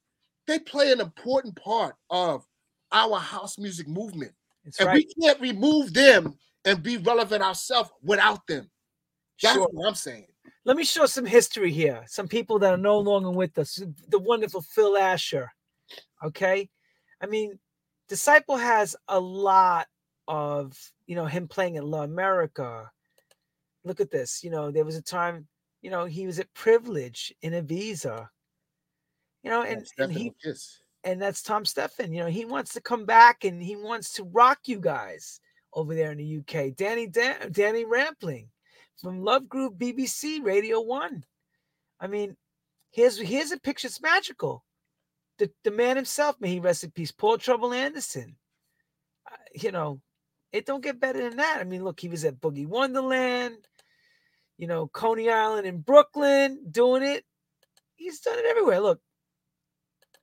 They 0.45 0.59
play 0.59 0.91
an 0.91 1.01
important 1.01 1.55
part 1.55 1.95
of 2.09 2.45
our 2.91 3.19
house 3.19 3.57
music 3.57 3.87
movement, 3.87 4.31
That's 4.63 4.79
and 4.79 4.87
right. 4.87 4.95
we 4.95 5.21
can't 5.21 5.39
remove 5.41 5.93
them 5.93 6.37
and 6.65 6.81
be 6.81 6.97
relevant 6.97 7.43
ourselves 7.43 7.89
without 8.01 8.45
them. 8.47 8.69
That's 9.41 9.55
sure. 9.55 9.67
what 9.71 9.87
I'm 9.87 9.95
saying. 9.95 10.27
Let 10.65 10.77
me 10.77 10.83
show 10.83 11.05
some 11.05 11.25
history 11.25 11.71
here. 11.71 12.03
Some 12.07 12.27
people 12.27 12.59
that 12.59 12.73
are 12.73 12.77
no 12.77 12.99
longer 12.99 13.31
with 13.31 13.57
us. 13.57 13.81
The 14.09 14.19
wonderful 14.19 14.61
Phil 14.61 14.97
Asher. 14.97 15.49
Okay. 16.23 16.69
I 17.21 17.25
mean, 17.25 17.57
Disciple 18.09 18.57
has 18.57 18.95
a 19.07 19.19
lot 19.19 19.87
of 20.27 20.77
you 21.05 21.15
know 21.15 21.25
him 21.25 21.47
playing 21.47 21.75
in 21.75 21.83
La 21.83 22.03
America. 22.03 22.89
Look 23.83 24.01
at 24.01 24.11
this. 24.11 24.43
You 24.43 24.49
know, 24.49 24.71
there 24.71 24.85
was 24.85 24.95
a 24.95 25.01
time, 25.01 25.47
you 25.87 25.91
know, 25.91 26.03
he 26.03 26.27
was 26.27 26.37
at 26.37 26.53
Privilege 26.53 27.33
in 27.41 27.53
Ibiza. 27.53 28.27
You 29.41 29.49
know, 29.49 29.61
and, 29.61 29.87
and 29.97 30.11
he 30.11 30.33
and 31.05 31.21
that's 31.21 31.41
Tom 31.41 31.63
Stephan. 31.63 32.11
You 32.11 32.25
know, 32.25 32.29
he 32.29 32.43
wants 32.43 32.73
to 32.73 32.81
come 32.81 33.05
back 33.05 33.45
and 33.45 33.63
he 33.63 33.77
wants 33.77 34.11
to 34.15 34.25
rock 34.25 34.59
you 34.65 34.81
guys 34.81 35.39
over 35.71 35.95
there 35.95 36.11
in 36.11 36.17
the 36.17 36.39
UK. 36.39 36.75
Danny 36.75 37.07
Dan- 37.07 37.53
Danny 37.53 37.85
Rampling 37.85 38.49
from 39.01 39.23
Love 39.23 39.47
Groove 39.47 39.75
BBC 39.75 40.43
Radio 40.43 40.81
One. 40.81 41.23
I 42.01 42.07
mean, 42.07 42.35
here's 42.91 43.17
here's 43.17 43.53
a 43.53 43.57
picture. 43.57 43.87
It's 43.87 44.01
magical. 44.01 44.65
The 45.37 45.49
the 45.63 45.71
man 45.71 45.95
himself, 45.95 46.35
may 46.41 46.49
he 46.49 46.59
rest 46.59 46.83
in 46.83 46.91
peace, 46.91 47.13
Paul 47.13 47.37
Trouble 47.37 47.71
Anderson. 47.71 48.35
Uh, 49.25 49.37
you 49.55 49.71
know, 49.71 50.01
it 50.51 50.65
don't 50.65 50.83
get 50.83 50.99
better 50.99 51.21
than 51.29 51.37
that. 51.37 51.59
I 51.61 51.63
mean, 51.63 51.85
look, 51.85 52.01
he 52.01 52.09
was 52.09 52.25
at 52.25 52.41
Boogie 52.41 52.67
Wonderland, 52.67 53.69
you 54.57 54.67
know, 54.67 54.87
Coney 54.87 55.29
Island 55.29 55.67
in 55.67 55.79
Brooklyn 55.79 56.59
doing 56.69 57.03
it. 57.03 57.23
He's 57.95 58.19
done 58.19 58.37
it 58.37 58.45
everywhere. 58.45 58.79
Look, 58.79 59.01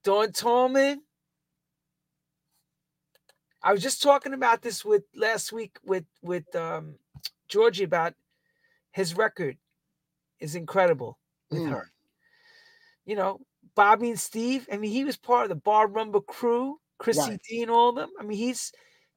Don 0.02 0.32
Tallman. 0.32 1.02
I 3.62 3.72
was 3.72 3.82
just 3.82 4.02
talking 4.02 4.34
about 4.34 4.60
this 4.60 4.84
with 4.84 5.04
last 5.14 5.52
week 5.52 5.78
with 5.84 6.04
with 6.22 6.54
um, 6.54 6.96
Georgie 7.48 7.84
about 7.84 8.14
his 8.90 9.16
record 9.16 9.56
is 10.38 10.54
incredible 10.54 11.18
with 11.50 11.62
mm. 11.62 11.70
her. 11.70 11.90
You 13.06 13.16
know, 13.16 13.40
Bobby 13.74 14.10
and 14.10 14.20
Steve. 14.20 14.68
I 14.70 14.76
mean, 14.76 14.90
he 14.90 15.04
was 15.04 15.16
part 15.16 15.44
of 15.44 15.48
the 15.48 15.56
Bar 15.56 15.88
Rumba 15.88 16.24
crew. 16.26 16.78
Chrissy 16.98 17.20
right. 17.20 17.40
D 17.48 17.62
and 17.62 17.70
all 17.70 17.90
of 17.90 17.96
them. 17.96 18.10
I 18.20 18.22
mean, 18.22 18.38
he's 18.38 18.72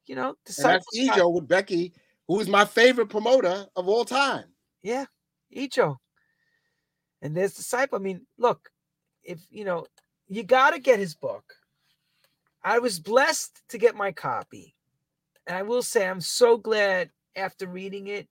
you 0.07 0.15
know, 0.15 0.29
and 0.29 0.65
that's 0.65 0.85
Ejoe 0.97 1.33
with 1.33 1.47
Becky, 1.47 1.93
who 2.27 2.39
is 2.39 2.47
my 2.47 2.65
favorite 2.65 3.09
promoter 3.09 3.67
of 3.75 3.87
all 3.87 4.05
time. 4.05 4.45
Yeah, 4.87 5.07
Ejoe. 5.53 5.97
And 7.21 7.35
there's 7.35 7.55
Disciple. 7.55 7.99
I 7.99 8.01
mean, 8.01 8.25
look, 8.37 8.69
if 9.21 9.41
you 9.49 9.65
know, 9.65 9.85
you 10.29 10.43
got 10.43 10.71
to 10.71 10.79
get 10.79 10.97
his 10.97 11.13
book. 11.13 11.43
I 12.63 12.79
was 12.79 12.97
blessed 12.97 13.61
to 13.67 13.77
get 13.77 13.97
my 13.97 14.13
copy. 14.13 14.75
And 15.45 15.57
I 15.57 15.63
will 15.63 15.81
say, 15.81 16.07
I'm 16.07 16.21
so 16.21 16.55
glad 16.57 17.09
after 17.35 17.67
reading 17.67 18.07
it. 18.07 18.29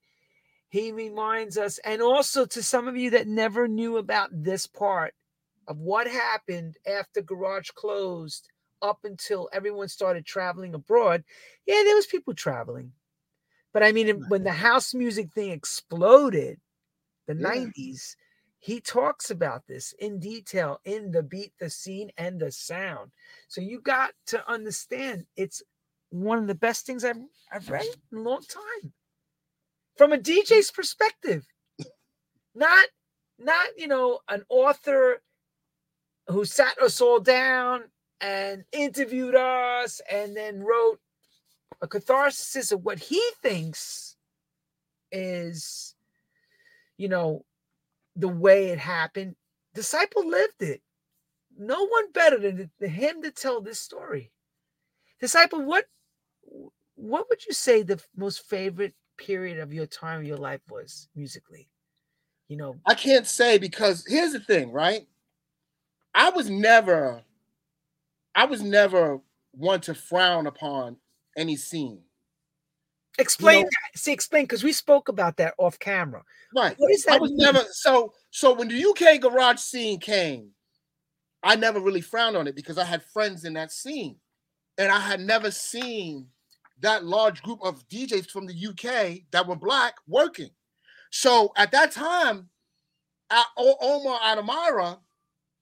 He 0.70 0.92
reminds 0.92 1.59
us, 1.59 1.76
and 1.84 2.00
also 2.00 2.46
to 2.46 2.62
some 2.62 2.88
of 2.88 2.96
you 2.96 3.11
that 3.11 3.28
never 3.28 3.68
knew 3.68 3.98
about 3.98 4.30
this 4.32 4.66
part 4.66 5.12
of 5.68 5.76
what 5.78 6.07
happened 6.07 6.78
after 6.86 7.20
Garage 7.20 7.70
closed 7.72 8.48
up 8.80 9.00
until 9.04 9.50
everyone 9.52 9.88
started 9.88 10.24
traveling 10.24 10.72
abroad, 10.72 11.22
yeah, 11.66 11.82
there 11.84 11.96
was 11.96 12.07
people 12.07 12.32
traveling. 12.32 12.92
But 13.77 13.83
I 13.83 13.93
mean, 13.93 14.24
when 14.29 14.43
the 14.43 14.53
house 14.53 14.95
music 14.95 15.31
thing 15.33 15.51
exploded, 15.51 16.59
the 17.27 17.35
yeah. 17.35 17.66
90s, 17.66 18.16
he 18.59 18.81
talks 18.81 19.31
about 19.31 19.66
this 19.66 19.93
in 19.99 20.18
detail 20.18 20.81
in 20.87 21.11
the 21.11 21.22
beat, 21.22 21.53
the 21.61 21.68
scene, 21.68 22.11
and 22.16 22.41
the 22.41 22.51
sound. 22.51 23.11
So 23.49 23.61
you 23.61 23.83
got 23.83 24.12
to 24.29 24.51
understand 24.51 25.27
it's 25.37 25.62
one 26.09 26.39
of 26.39 26.47
the 26.47 26.55
best 26.55 26.87
things 26.87 27.05
I've, 27.05 27.18
I've 27.53 27.68
read 27.68 27.85
in 28.12 28.16
a 28.16 28.22
long 28.22 28.41
time. 28.49 28.95
From 29.99 30.14
a 30.14 30.16
mm. 30.16 30.22
DJ's 30.22 30.70
perspective. 30.70 31.47
Not 32.55 32.87
not 33.39 33.66
you 33.77 33.89
know 33.89 34.20
an 34.31 34.43
author 34.49 35.20
who 36.29 36.47
sat 36.47 36.79
us 36.79 37.03
all 37.03 37.20
down 37.20 37.83
and 38.22 38.64
interviewed 38.72 39.35
us 39.35 40.01
and 40.11 40.35
then 40.35 40.61
wrote 40.61 40.99
a 41.80 41.88
catharsis 41.88 42.72
of 42.72 42.84
what 42.84 42.98
he 42.98 43.22
thinks 43.42 44.16
is, 45.12 45.94
you 46.96 47.08
know, 47.08 47.44
the 48.16 48.28
way 48.28 48.68
it 48.68 48.78
happened. 48.78 49.36
Disciple 49.74 50.28
lived 50.28 50.60
it. 50.62 50.82
No 51.58 51.86
one 51.86 52.12
better 52.12 52.38
than 52.38 52.70
him 52.80 53.22
to 53.22 53.30
tell 53.30 53.60
this 53.60 53.80
story. 53.80 54.30
Disciple, 55.20 55.62
what 55.62 55.86
what 56.94 57.26
would 57.28 57.44
you 57.44 57.52
say 57.52 57.82
the 57.82 58.02
most 58.16 58.48
favorite 58.48 58.94
period 59.18 59.58
of 59.58 59.72
your 59.72 59.86
time 59.86 60.20
of 60.20 60.26
your 60.26 60.36
life 60.38 60.60
was 60.70 61.08
musically? 61.14 61.68
You 62.48 62.56
know, 62.56 62.76
I 62.86 62.94
can't 62.94 63.26
say 63.26 63.58
because 63.58 64.04
here's 64.06 64.32
the 64.32 64.40
thing, 64.40 64.70
right? 64.72 65.06
I 66.14 66.30
was 66.30 66.48
never 66.48 67.22
I 68.34 68.44
was 68.44 68.62
never 68.62 69.20
one 69.52 69.80
to 69.82 69.94
frown 69.94 70.46
upon 70.46 70.98
any 71.37 71.57
scene. 71.57 72.01
Explain 73.18 73.59
you 73.59 73.64
know, 73.64 73.70
that. 73.93 73.99
See, 73.99 74.12
explain 74.12 74.45
because 74.45 74.62
we 74.62 74.72
spoke 74.72 75.09
about 75.09 75.39
that 75.39 75.55
off 75.59 75.78
camera. 75.78 76.22
Right. 76.55 76.74
What 76.76 76.93
is 76.93 77.05
that? 77.05 77.16
I 77.16 77.18
was 77.18 77.30
mean? 77.30 77.39
never 77.39 77.64
so 77.70 78.12
so 78.30 78.53
when 78.53 78.68
the 78.68 78.84
UK 78.84 79.20
garage 79.20 79.59
scene 79.59 79.99
came, 79.99 80.51
I 81.43 81.57
never 81.57 81.80
really 81.80 82.01
frowned 82.01 82.37
on 82.37 82.47
it 82.47 82.57
because 82.57 82.76
I 82.76 82.84
had 82.84 83.03
friends 83.03 83.45
in 83.45 83.55
that 83.55 83.72
scene. 83.72 84.16
And 84.78 84.93
I 84.93 85.01
had 85.01 85.20
never 85.20 85.51
seen 85.51 86.26
that 86.80 87.05
large 87.05 87.43
group 87.43 87.61
of 87.62 87.89
DJs 87.89 88.30
from 88.30 88.47
the 88.47 88.66
UK 88.66 89.22
that 89.30 89.47
were 89.47 89.57
black 89.57 89.95
working. 90.07 90.51
So 91.11 91.53
at 91.57 91.72
that 91.72 91.93
time, 91.93 92.51
Omar 93.57 94.20
Adamara, 94.20 94.99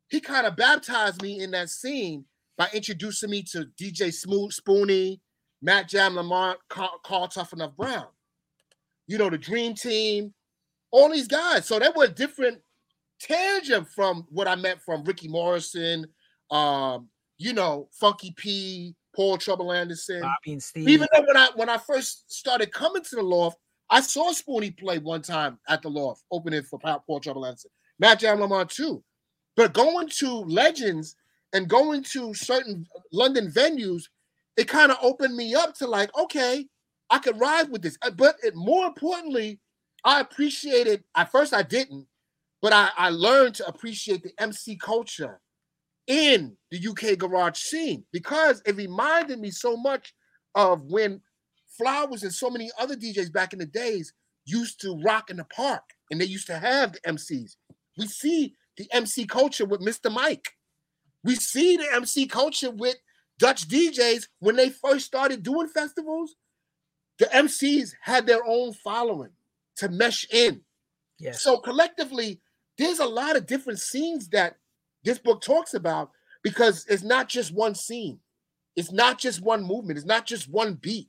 he 0.08 0.20
kind 0.20 0.46
of 0.46 0.56
baptized 0.56 1.22
me 1.22 1.40
in 1.40 1.52
that 1.52 1.70
scene 1.70 2.24
by 2.56 2.68
introducing 2.72 3.30
me 3.30 3.42
to 3.52 3.66
DJ 3.80 4.12
Smooth 4.12 4.52
Spoonie, 4.52 5.20
Matt 5.62 5.88
Jam 5.88 6.16
Lamont, 6.16 6.58
Carl, 6.68 7.00
Carl 7.02 7.28
Tough 7.28 7.52
Enough 7.52 7.76
Brown. 7.76 8.06
You 9.06 9.18
know, 9.18 9.30
the 9.30 9.38
Dream 9.38 9.74
Team, 9.74 10.32
all 10.90 11.10
these 11.10 11.28
guys. 11.28 11.66
So 11.66 11.78
they 11.78 11.88
were 11.94 12.06
different 12.06 12.60
tangent 13.20 13.88
from 13.88 14.26
what 14.30 14.48
I 14.48 14.54
met 14.54 14.82
from 14.82 15.04
Ricky 15.04 15.28
Morrison, 15.28 16.06
um, 16.50 17.08
you 17.38 17.52
know, 17.52 17.88
Funky 17.92 18.32
P, 18.36 18.94
Paul 19.14 19.38
Trouble 19.38 19.72
Anderson. 19.72 20.20
Bobby 20.20 20.52
and 20.52 20.62
Steve. 20.62 20.88
Even 20.88 21.08
though 21.12 21.24
when 21.26 21.36
I 21.36 21.48
when 21.54 21.68
I 21.68 21.78
first 21.78 22.32
started 22.32 22.72
coming 22.72 23.02
to 23.02 23.16
the 23.16 23.22
loft, 23.22 23.58
I 23.90 24.00
saw 24.00 24.32
Spoonie 24.32 24.76
play 24.76 24.98
one 24.98 25.22
time 25.22 25.58
at 25.68 25.82
the 25.82 25.90
loft, 25.90 26.24
opening 26.30 26.62
for 26.62 26.78
Paul 26.78 27.20
Trouble 27.20 27.46
Anderson. 27.46 27.70
Matt 27.98 28.20
Jam 28.20 28.40
Lamont 28.40 28.70
too. 28.70 29.02
But 29.56 29.72
going 29.72 30.08
to 30.08 30.28
Legends 30.28 31.16
and 31.52 31.68
going 31.68 32.02
to 32.02 32.34
certain 32.34 32.86
London 33.12 33.50
venues, 33.50 34.04
it 34.56 34.68
kind 34.68 34.92
of 34.92 34.98
opened 35.02 35.36
me 35.36 35.54
up 35.54 35.74
to 35.76 35.86
like, 35.86 36.16
okay, 36.16 36.66
I 37.10 37.18
could 37.18 37.38
ride 37.38 37.70
with 37.70 37.82
this. 37.82 37.98
Uh, 38.02 38.10
but 38.10 38.36
it, 38.42 38.54
more 38.54 38.86
importantly, 38.86 39.60
I 40.04 40.20
appreciated. 40.20 41.04
At 41.16 41.30
first, 41.30 41.54
I 41.54 41.62
didn't, 41.62 42.06
but 42.62 42.72
I, 42.72 42.90
I 42.96 43.10
learned 43.10 43.56
to 43.56 43.66
appreciate 43.66 44.22
the 44.22 44.32
MC 44.38 44.76
culture 44.76 45.40
in 46.06 46.56
the 46.70 46.88
UK 46.88 47.18
garage 47.18 47.58
scene 47.58 48.04
because 48.12 48.62
it 48.66 48.76
reminded 48.76 49.38
me 49.38 49.50
so 49.50 49.76
much 49.76 50.14
of 50.54 50.82
when 50.84 51.20
Flowers 51.76 52.22
and 52.22 52.32
so 52.32 52.50
many 52.50 52.70
other 52.78 52.94
DJs 52.94 53.32
back 53.32 53.52
in 53.52 53.58
the 53.58 53.66
days 53.66 54.12
used 54.44 54.80
to 54.80 55.00
rock 55.02 55.30
in 55.30 55.36
the 55.38 55.44
park 55.44 55.82
and 56.10 56.20
they 56.20 56.24
used 56.24 56.46
to 56.46 56.58
have 56.58 56.92
the 56.92 57.00
MCs. 57.00 57.56
We 57.98 58.06
see 58.06 58.54
the 58.76 58.86
MC 58.92 59.26
culture 59.26 59.64
with 59.64 59.80
Mr. 59.80 60.12
Mike. 60.12 60.50
We 61.24 61.34
see 61.34 61.76
the 61.76 61.86
MC 61.92 62.26
culture 62.26 62.70
with 62.70 62.96
Dutch 63.38 63.68
DJs 63.68 64.28
when 64.38 64.56
they 64.56 64.70
first 64.70 65.06
started 65.06 65.42
doing 65.42 65.68
festivals. 65.68 66.36
The 67.18 67.26
MCs 67.26 67.94
had 68.00 68.26
their 68.26 68.44
own 68.46 68.72
following 68.72 69.30
to 69.76 69.88
mesh 69.88 70.26
in. 70.30 70.60
Yes. 71.18 71.42
So 71.42 71.58
collectively, 71.58 72.40
there's 72.78 72.98
a 72.98 73.06
lot 73.06 73.36
of 73.36 73.46
different 73.46 73.78
scenes 73.78 74.28
that 74.30 74.56
this 75.04 75.18
book 75.18 75.42
talks 75.42 75.74
about 75.74 76.10
because 76.42 76.86
it's 76.88 77.02
not 77.02 77.28
just 77.28 77.52
one 77.52 77.74
scene. 77.74 78.18
It's 78.76 78.90
not 78.90 79.18
just 79.18 79.42
one 79.42 79.62
movement. 79.62 79.98
It's 79.98 80.06
not 80.06 80.26
just 80.26 80.50
one 80.50 80.74
beat. 80.74 81.08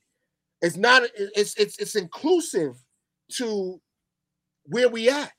It's 0.62 0.78
not. 0.78 1.04
It's 1.16 1.56
it's 1.58 1.78
it's 1.80 1.96
inclusive 1.96 2.76
to 3.34 3.82
where 4.66 4.90
we 4.90 5.10
at. 5.10 5.32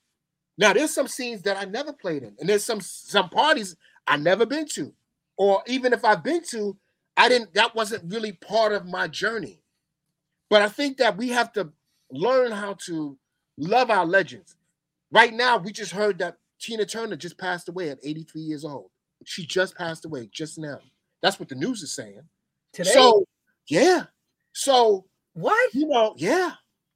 Now 0.58 0.72
there's 0.72 0.94
some 0.94 1.08
scenes 1.08 1.42
that 1.42 1.56
I 1.56 1.64
never 1.64 1.92
played 1.92 2.22
in, 2.22 2.36
and 2.40 2.48
there's 2.48 2.64
some 2.64 2.80
some 2.80 3.28
parties 3.28 3.76
I 4.06 4.16
never 4.16 4.46
been 4.46 4.66
to, 4.74 4.92
or 5.36 5.62
even 5.66 5.92
if 5.92 6.04
I've 6.04 6.24
been 6.24 6.42
to, 6.50 6.76
I 7.16 7.28
didn't. 7.28 7.54
That 7.54 7.74
wasn't 7.74 8.12
really 8.12 8.32
part 8.32 8.72
of 8.72 8.86
my 8.86 9.08
journey. 9.08 9.60
But 10.48 10.62
I 10.62 10.68
think 10.68 10.98
that 10.98 11.16
we 11.16 11.28
have 11.30 11.52
to 11.54 11.72
learn 12.10 12.52
how 12.52 12.76
to 12.86 13.18
love 13.58 13.90
our 13.90 14.06
legends. 14.06 14.56
Right 15.10 15.32
now, 15.32 15.58
we 15.58 15.72
just 15.72 15.92
heard 15.92 16.18
that 16.18 16.38
Tina 16.60 16.84
Turner 16.84 17.16
just 17.16 17.38
passed 17.38 17.68
away 17.68 17.90
at 17.90 17.98
83 18.02 18.40
years 18.42 18.64
old. 18.64 18.90
She 19.24 19.46
just 19.46 19.76
passed 19.76 20.04
away 20.04 20.28
just 20.32 20.58
now. 20.58 20.78
That's 21.22 21.40
what 21.40 21.48
the 21.48 21.54
news 21.54 21.82
is 21.82 21.92
saying. 21.92 22.22
Today? 22.72 22.90
So, 22.90 23.24
yeah. 23.68 24.04
So, 24.52 25.06
what? 25.34 25.74
you 25.74 25.86
know, 25.86 26.14
yeah, 26.16 26.52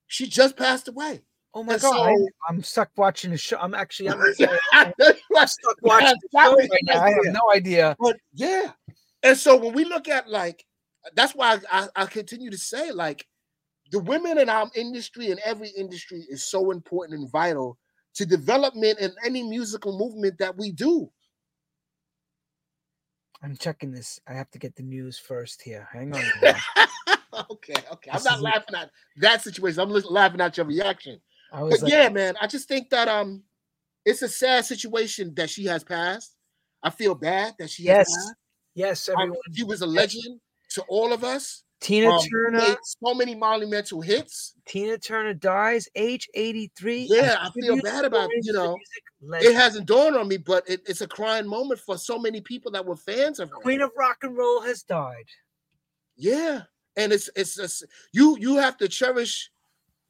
she 0.07 0.27
just 0.27 0.57
passed 0.57 0.89
away. 0.89 1.23
Oh 1.53 1.65
my 1.65 1.75
and 1.75 1.83
god! 1.83 2.09
I, 2.09 2.15
I'm 2.49 2.63
stuck 2.63 2.91
watching 2.97 3.33
the 3.33 3.39
show. 3.39 3.59
I'm 3.61 3.75
actually 3.75 4.11
I'm, 4.11 4.21
I'm 4.73 4.93
stuck 5.47 5.77
watching 5.83 6.15
the 6.23 6.29
show 6.33 6.57
right 6.57 6.71
now. 6.85 7.03
I 7.03 7.11
have 7.11 7.25
no 7.27 7.53
idea. 7.53 7.97
But 7.99 8.17
yeah. 8.35 8.73
And 9.23 9.37
so 9.37 9.57
when 9.57 9.75
we 9.75 9.85
look 9.85 10.09
at 10.09 10.29
like, 10.29 10.65
that's 11.15 11.35
why 11.35 11.59
I, 11.71 11.89
I 11.97 12.07
continue 12.07 12.51
to 12.51 12.59
say, 12.59 12.93
like, 12.93 13.27
the 13.91 13.99
women 13.99 14.39
in 14.39 14.49
our 14.49 14.71
industry 14.75 15.31
and 15.31 15.41
every 15.45 15.71
industry 15.77 16.25
is 16.29 16.49
so 16.49 16.71
important 16.71 17.21
and 17.21 17.31
vital 17.31 17.77
to 18.15 18.27
development 18.27 18.99
in 19.01 19.13
any 19.25 19.43
musical 19.43 19.99
movement 19.99 20.39
that 20.39 20.57
we 20.57 20.73
do. 20.73 21.11
I'm 23.43 23.57
checking 23.57 23.91
this. 23.91 24.21
I 24.29 24.35
have 24.35 24.51
to 24.51 24.59
get 24.59 24.77
the 24.77 24.83
news 24.83 25.19
first 25.19 25.63
here. 25.63 25.89
Hang 25.93 26.15
on. 26.15 26.23
okay, 27.51 27.75
okay. 27.93 28.11
I'm 28.13 28.23
not 28.23 28.43
laughing 28.43 28.75
at 28.77 28.91
that 29.17 29.43
situation. 29.43 29.81
I'm 29.81 29.91
laughing 29.91 30.41
at 30.41 30.57
your 30.57 30.67
reaction. 30.67 31.21
I 31.53 31.63
was 31.63 31.75
But 31.77 31.83
like, 31.85 31.93
yeah, 31.93 32.09
man, 32.09 32.37
I 32.41 32.47
just 32.47 32.69
think 32.69 32.91
that 32.91 33.09
um 33.09 33.43
it's 34.05 34.23
a 34.23 34.29
sad 34.29 34.65
situation 34.65 35.35
that 35.35 35.51
she 35.51 35.65
has 35.67 35.85
passed. 35.85 36.37
I 36.83 36.91
feel 36.91 37.15
bad 37.15 37.55
that 37.59 37.71
she 37.71 37.83
yes, 37.85 38.09
has 38.09 38.17
passed. 38.17 38.35
yes, 38.75 39.09
everyone. 39.09 39.39
she 39.53 39.65
was 39.65 39.83
a 39.83 39.87
legend 39.87 40.41
to 40.71 40.83
all 40.89 41.13
of 41.13 41.25
us. 41.25 41.65
Tina 41.81 42.11
Um, 42.11 42.21
Turner. 42.31 42.77
so 42.83 43.15
many 43.15 43.35
monumental 43.35 44.03
hits. 44.03 44.55
Tina 44.67 44.99
Turner 44.99 45.33
dies 45.33 45.89
age 45.95 46.29
83. 46.35 47.07
Yeah, 47.11 47.37
I 47.41 47.51
feel 47.59 47.81
bad 47.81 48.05
about, 48.05 48.29
you 48.43 48.53
know, 48.53 48.77
It 49.41 49.55
hasn't 49.55 49.87
dawned 49.87 50.15
on 50.15 50.29
me, 50.29 50.37
but 50.37 50.69
it, 50.69 50.83
it's 50.87 51.01
a 51.01 51.07
crying 51.09 51.47
moment 51.47 51.81
for 51.81 51.97
so 51.97 52.19
many 52.19 52.43
people 52.43 52.71
that 52.73 52.85
were 52.85 52.97
fans 52.97 53.41
of 53.41 53.49
her. 53.49 53.57
Queen 53.57 53.81
of 53.81 53.91
rock 53.97 54.19
and 54.23 54.37
roll 54.37 54.61
has 54.61 54.83
died. 54.83 55.25
Yeah, 56.17 56.63
and 56.97 57.13
it's 57.13 57.31
it's 57.35 57.57
just, 57.57 57.85
you 58.13 58.37
you 58.39 58.57
have 58.57 58.77
to 58.79 58.89
cherish 58.89 59.51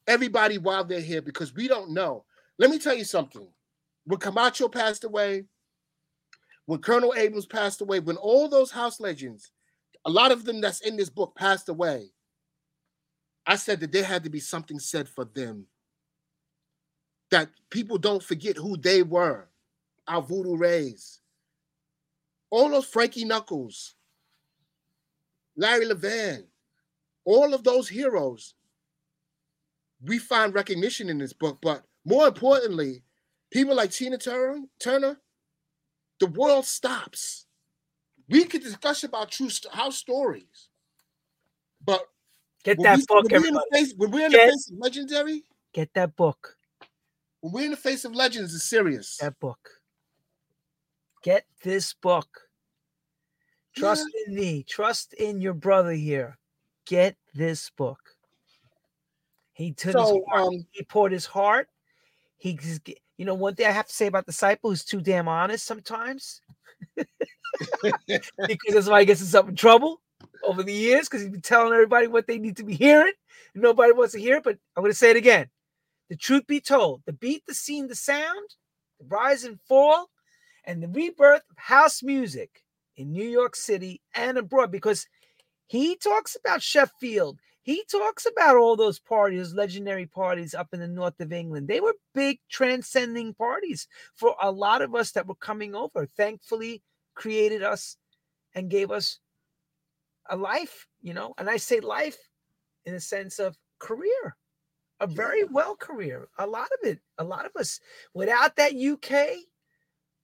everybody 0.07 0.59
while 0.59 0.85
they're 0.85 1.01
here 1.01 1.23
because 1.23 1.55
we 1.55 1.69
don't 1.69 1.91
know. 1.91 2.25
Let 2.59 2.71
me 2.71 2.79
tell 2.79 2.95
you 2.95 3.05
something. 3.05 3.49
When 4.05 4.19
Camacho 4.19 4.69
passed 4.69 5.05
away, 5.05 5.45
when 6.67 6.81
Colonel 6.81 7.15
Abrams 7.17 7.47
passed 7.47 7.81
away, 7.81 8.01
when 8.01 8.17
all 8.17 8.49
those 8.49 8.71
house 8.71 9.01
legends, 9.01 9.51
a 10.05 10.11
lot 10.11 10.33
of 10.33 10.45
them 10.45 10.61
that's 10.61 10.81
in 10.81 10.97
this 10.97 11.11
book 11.11 11.35
passed 11.37 11.69
away, 11.69 12.11
I 13.47 13.57
said 13.57 13.81
that 13.81 13.93
there 13.93 14.05
had 14.05 14.25
to 14.25 14.31
be 14.31 14.41
something 14.41 14.79
said 14.79 15.09
for 15.09 15.25
them. 15.25 15.67
That 17.31 17.49
people 17.71 17.99
don't 17.99 18.23
forget 18.23 18.57
who 18.57 18.77
they 18.77 19.03
were. 19.03 19.49
Our 20.07 20.23
voodoo 20.23 20.57
rays. 20.57 21.21
All 22.51 22.69
those 22.69 22.87
Frankie 22.87 23.25
Knuckles, 23.25 23.95
Larry 25.57 25.87
Levan, 25.87 26.45
all 27.25 27.55
of 27.55 27.63
those 27.63 27.89
heroes, 27.89 28.55
we 30.05 30.19
find 30.19 30.55
recognition 30.55 31.09
in 31.09 31.19
this 31.19 31.33
book. 31.33 31.59
But 31.63 31.85
more 32.05 32.27
importantly, 32.29 33.03
people 33.51 33.75
like 33.75 33.91
Tina 33.91 34.19
Turner, 34.19 34.63
Turner 34.79 35.19
the 36.21 36.27
world 36.27 36.67
stops. 36.67 37.47
We 38.29 38.45
could 38.45 38.63
discuss 38.63 39.03
about 39.05 39.31
true 39.31 39.49
house 39.73 39.97
stories, 39.97 40.69
but 41.85 42.07
Get 42.63 42.79
that 42.83 42.99
we, 42.99 43.05
book, 43.09 43.31
when, 43.31 43.41
we're 43.41 43.49
in 43.49 43.55
the 43.55 43.67
face, 43.73 43.95
when 43.97 44.11
we're 44.11 44.27
in 44.27 44.31
Get- 44.33 44.47
the 44.47 44.53
face 44.53 44.71
of 44.71 44.79
legendary, 44.79 45.45
Get 45.73 45.91
that 45.95 46.15
book. 46.15 46.57
when 47.41 47.53
we're 47.53 47.65
in 47.65 47.71
the 47.71 47.77
face 47.77 48.05
of 48.05 48.15
legends, 48.15 48.55
it's 48.55 48.65
serious. 48.65 49.17
That 49.17 49.41
book. 49.41 49.59
Get 51.23 51.47
this 51.65 51.95
book. 51.95 52.29
Trust 53.77 54.07
in 54.27 54.35
me. 54.35 54.63
Trust 54.69 55.15
in 55.15 55.41
your 55.41 55.55
brother 55.55 55.93
here. 55.93 56.39
Get 56.87 57.17
this 57.35 57.71
book. 57.71 57.99
He 59.61 59.73
took 59.73 59.95
his 59.95 60.09
So, 60.09 60.25
heart, 60.27 60.47
um, 60.47 60.67
he 60.71 60.83
poured 60.85 61.13
his 61.13 61.27
heart. 61.27 61.69
He 62.39 62.59
you 63.19 63.27
know 63.27 63.35
one 63.35 63.55
thing 63.55 63.67
I 63.67 63.73
have 63.73 63.87
to 63.89 63.93
say 63.93 64.07
about 64.07 64.25
disciple 64.25 64.71
is 64.71 64.85
too 64.85 65.03
damn 65.03 65.29
honest 65.29 65.67
sometimes. 65.67 66.41
because 68.07 68.73
that's 68.73 68.89
why 68.89 69.01
he 69.01 69.07
gets 69.07 69.21
himself 69.21 69.49
in 69.49 69.57
trouble 69.57 70.01
over 70.45 70.63
the 70.63 70.73
years 70.73 71.09
because 71.09 71.21
he's 71.21 71.31
been 71.31 71.43
telling 71.43 71.75
everybody 71.75 72.07
what 72.07 72.27
they 72.27 72.39
need 72.39 72.57
to 72.57 72.65
be 72.65 72.75
hearing. 72.75 73.13
And 73.53 73.63
nobody 73.63 73.93
wants 73.93 74.15
to 74.15 74.21
hear 74.21 74.37
it. 74.37 74.45
But 74.45 74.57
I'm 74.77 74.83
going 74.83 74.93
to 74.93 74.97
say 74.99 75.11
it 75.11 75.17
again. 75.17 75.51
The 76.09 76.17
truth 76.17 76.47
be 76.47 76.61
told, 76.61 77.03
the 77.05 77.13
beat, 77.13 77.45
the 77.47 77.55
scene, 77.55 77.87
the 77.87 77.95
sound, 77.95 78.49
the 78.99 79.07
rise 79.09 79.45
and 79.45 79.61
fall, 79.61 80.09
and 80.65 80.83
the 80.83 80.89
rebirth 80.89 81.43
of 81.51 81.59
house 81.59 82.03
music 82.03 82.63
in 82.97 83.13
New 83.13 83.29
York 83.29 83.55
City 83.55 84.01
and 84.15 84.39
abroad 84.39 84.73
because 84.73 85.07
he 85.67 85.97
talks 85.97 86.35
about 86.35 86.63
Sheffield. 86.63 87.39
He 87.63 87.85
talks 87.91 88.27
about 88.27 88.57
all 88.57 88.75
those 88.75 88.99
parties, 88.99 89.55
legendary 89.55 90.07
parties 90.07 90.55
up 90.55 90.69
in 90.73 90.81
the 90.81 90.89
north 90.89 91.21
of 91.21 91.33
England. 91.33 91.69
They 91.69 91.81
were 91.81 91.95
big 92.15 92.39
transcending 92.49 93.35
parties 93.35 93.87
for 94.15 94.35
a 94.41 94.51
lot 94.51 94.81
of 94.81 94.95
us 94.95 95.13
that 95.13 95.27
were 95.27 95.35
coming 95.35 95.75
over. 95.75 96.07
Thankfully, 96.07 96.83
created 97.15 97.63
us 97.63 97.97
and 98.55 98.71
gave 98.71 98.91
us 98.91 99.19
a 100.31 100.37
life, 100.37 100.87
you 101.03 101.13
know. 101.13 101.35
And 101.37 101.51
I 101.51 101.59
say 101.59 101.81
life 101.81 102.17
in 102.87 102.95
a 102.95 103.01
sense 103.01 103.39
of 103.39 103.59
career, 103.79 104.37
a 104.99 105.07
very 105.07 105.45
well 105.45 105.77
career. 105.77 106.29
A 106.39 106.47
lot 106.47 106.69
of 106.81 106.89
it, 106.89 107.01
a 107.19 107.25
lot 107.25 107.45
of 107.45 107.53
us, 107.57 107.79
without 108.15 108.57
that 108.57 108.75
UK 108.75 109.45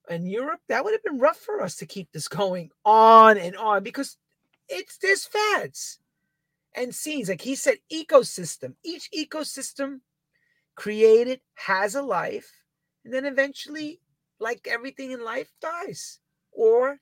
and 0.09 0.29
Europe, 0.29 0.61
that 0.69 0.83
would 0.83 0.93
have 0.93 1.03
been 1.03 1.19
rough 1.19 1.37
for 1.37 1.61
us 1.61 1.75
to 1.75 1.85
keep 1.85 2.11
this 2.11 2.27
going 2.27 2.71
on 2.83 3.37
and 3.37 3.55
on 3.55 3.83
because 3.83 4.17
it's 4.69 4.97
this 4.97 5.23
fads 5.25 5.99
and 6.75 6.93
scenes. 6.93 7.29
Like 7.29 7.41
he 7.41 7.55
said, 7.55 7.77
ecosystem. 7.91 8.75
Each 8.83 9.09
ecosystem 9.11 10.01
created 10.75 11.41
has 11.55 11.95
a 11.95 12.01
life, 12.01 12.51
and 13.03 13.13
then 13.13 13.25
eventually, 13.25 13.99
like 14.39 14.67
everything 14.69 15.11
in 15.11 15.23
life, 15.23 15.51
dies 15.61 16.19
or 16.51 16.99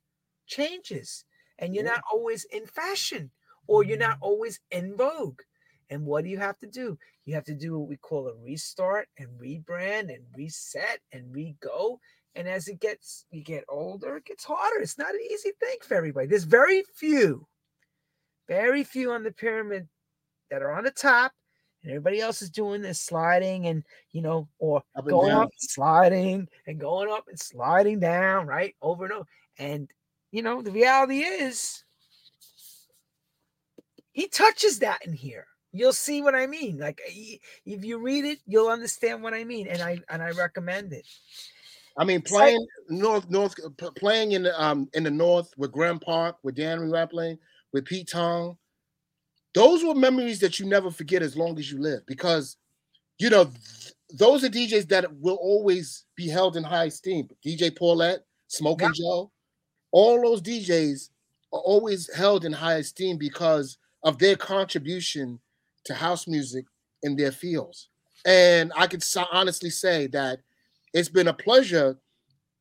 changes. 0.47 1.25
And 1.57 1.73
you're 1.73 1.83
not 1.83 2.03
always 2.11 2.45
in 2.45 2.65
fashion 2.65 3.31
or 3.67 3.83
you're 3.83 3.97
not 3.97 4.15
mm-hmm. 4.15 4.23
always 4.23 4.59
in 4.71 4.95
vogue. 4.95 5.41
And 5.89 6.05
what 6.05 6.23
do 6.23 6.29
you 6.29 6.37
have 6.37 6.57
to 6.59 6.67
do? 6.67 6.97
You 7.25 7.35
have 7.35 7.45
to 7.45 7.53
do 7.53 7.79
what 7.79 7.87
we 7.87 7.97
call 7.97 8.27
a 8.27 8.33
restart 8.35 9.07
and 9.17 9.29
rebrand 9.39 10.13
and 10.13 10.23
reset 10.35 10.99
and 11.11 11.33
re-go. 11.33 11.99
And 12.35 12.47
as 12.47 12.67
it 12.67 12.79
gets, 12.79 13.25
you 13.31 13.43
get 13.43 13.63
older, 13.69 14.17
it 14.17 14.25
gets 14.25 14.43
harder. 14.43 14.81
It's 14.81 14.97
not 14.97 15.13
an 15.13 15.21
easy 15.31 15.51
thing 15.59 15.77
for 15.81 15.95
everybody. 15.95 16.27
There's 16.27 16.43
very 16.43 16.83
few, 16.95 17.47
very 18.47 18.83
few 18.83 19.11
on 19.11 19.23
the 19.23 19.31
pyramid 19.31 19.87
that 20.51 20.61
are 20.61 20.71
on 20.71 20.83
the 20.83 20.91
top, 20.91 21.31
and 21.83 21.91
everybody 21.91 22.19
else 22.19 22.41
is 22.41 22.49
doing 22.49 22.81
this 22.81 22.99
sliding 23.01 23.67
and 23.67 23.83
you 24.11 24.21
know, 24.21 24.47
or 24.59 24.77
Up 24.95 25.03
and 25.05 25.09
going 25.09 25.29
down. 25.29 25.43
up, 25.43 25.49
sliding, 25.57 26.47
and 26.67 26.79
going 26.79 27.11
up 27.11 27.25
and 27.27 27.39
sliding 27.39 27.99
down, 27.99 28.47
right? 28.47 28.75
Over 28.81 29.05
and 29.05 29.13
over. 29.13 29.25
And 29.57 29.89
you 30.31 30.41
know, 30.41 30.61
the 30.61 30.71
reality 30.71 31.19
is 31.19 31.83
he 34.11 34.27
touches 34.27 34.79
that 34.79 35.05
in 35.05 35.13
here. 35.13 35.45
You'll 35.71 35.93
see 35.93 36.21
what 36.21 36.35
I 36.35 36.47
mean. 36.47 36.77
Like 36.77 37.01
if 37.65 37.83
you 37.83 37.97
read 37.99 38.23
it, 38.25 38.39
you'll 38.45 38.69
understand 38.69 39.21
what 39.21 39.33
I 39.33 39.43
mean. 39.43 39.67
And 39.67 39.81
I 39.81 39.99
and 40.09 40.21
I 40.23 40.31
recommend 40.31 40.93
it. 40.93 41.05
I 41.97 42.03
mean, 42.05 42.19
It's 42.21 42.31
like- 42.31 42.43
playing 42.55 42.67
North 42.89 43.29
North 43.29 43.55
playing 43.97 44.33
in 44.33 44.43
the 44.43 44.61
um 44.61 44.89
in 44.93 45.03
the 45.03 45.11
North 45.11 45.51
with 45.57 45.71
Graeme 45.71 45.99
Park, 45.99 46.37
with 46.43 46.55
Dan 46.55 46.79
Rampling, 46.89 47.37
with 47.75 47.85
Pete 47.85 48.07
Tong. 48.07 48.57
Those 49.53 49.83
were 49.83 49.93
memories 49.93 50.39
that 50.39 50.59
you 50.59 50.65
never 50.65 50.89
forget 50.89 51.21
as 51.21 51.35
long 51.35 51.59
as 51.59 51.69
you 51.69 51.77
live, 51.77 52.05
because 52.07 52.57
you 53.19 53.29
know 53.29 53.43
th- 53.45 53.93
those 54.13 54.43
are 54.43 54.49
DJs 54.49 54.87
that 54.89 55.13
will 55.17 55.35
always 55.35 56.05
be 56.15 56.27
held 56.27 56.55
in 56.55 56.63
high 56.63 56.85
esteem. 56.85 57.27
DJ 57.45 57.75
Paulette, 57.75 58.25
Smokin 58.47 58.91
Jo, 58.93 59.29
all 59.91 60.21
those 60.21 60.41
DJs 60.41 61.09
are 61.51 61.59
always 61.59 62.11
held 62.13 62.45
in 62.45 62.53
high 62.53 62.75
esteem 62.75 63.17
because 63.17 63.77
of 64.03 64.17
their 64.19 64.37
contribution 64.37 65.39
to 65.83 65.93
house 65.93 66.27
music 66.27 66.65
in 67.03 67.15
their 67.17 67.31
fields. 67.31 67.89
And 68.25 68.71
I 68.75 68.87
could 68.87 69.03
so- 69.03 69.27
honestly 69.31 69.69
say 69.69 70.07
that 70.07 70.39
it's 70.93 71.09
been 71.09 71.27
a 71.27 71.33
pleasure, 71.33 71.97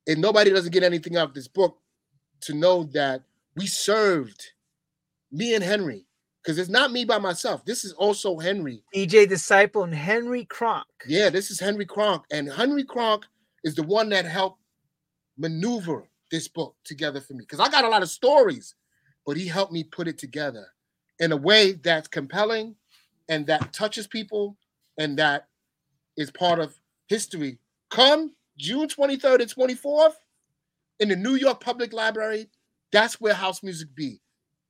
and 0.07 0.19
nobody 0.19 0.51
doesn't 0.51 0.73
get 0.73 0.83
anything 0.83 1.15
out 1.15 1.29
of 1.29 1.33
this 1.33 1.47
book, 1.47 1.77
to 2.41 2.53
know 2.53 2.83
that 2.93 3.23
we 3.55 3.65
served 3.65 4.51
me 5.35 5.53
and 5.53 5.63
Henry, 5.63 6.05
because 6.41 6.57
it's 6.57 6.69
not 6.69 6.91
me 6.91 7.03
by 7.03 7.19
myself. 7.19 7.65
This 7.65 7.83
is 7.83 7.91
also 7.93 8.37
Henry. 8.37 8.81
DJ 8.95 9.27
Disciple 9.27 9.83
and 9.83 9.93
Henry 9.93 10.45
Kronk. 10.45 10.85
Yeah, 11.07 11.29
this 11.29 11.51
is 11.51 11.59
Henry 11.59 11.85
Kronk, 11.85 12.23
and 12.31 12.49
Henry 12.51 12.85
Kronk 12.85 13.25
is 13.63 13.75
the 13.75 13.83
one 13.83 14.09
that 14.09 14.25
helped 14.25 14.61
maneuver 15.37 16.07
this 16.31 16.47
book 16.47 16.75
together 16.85 17.19
for 17.19 17.33
me 17.33 17.41
because 17.41 17.59
I 17.59 17.69
got 17.69 17.83
a 17.83 17.89
lot 17.89 18.01
of 18.01 18.09
stories, 18.09 18.75
but 19.25 19.35
he 19.35 19.47
helped 19.47 19.73
me 19.73 19.83
put 19.83 20.07
it 20.07 20.17
together 20.17 20.65
in 21.19 21.31
a 21.31 21.37
way 21.37 21.73
that's 21.73 22.07
compelling 22.07 22.75
and 23.27 23.45
that 23.47 23.73
touches 23.73 24.07
people 24.07 24.57
and 24.97 25.17
that 25.19 25.47
is 26.15 26.31
part 26.31 26.59
of 26.59 26.73
history. 27.07 27.59
Come 27.89 28.33
June 28.57 28.87
23rd 28.87 29.41
and 29.41 29.53
24th 29.53 30.15
in 30.99 31.09
the 31.09 31.15
New 31.15 31.35
York 31.35 31.59
Public 31.59 31.91
Library, 31.91 32.49
that's 32.91 33.19
where 33.19 33.33
house 33.33 33.61
music 33.61 33.89
be. 33.95 34.21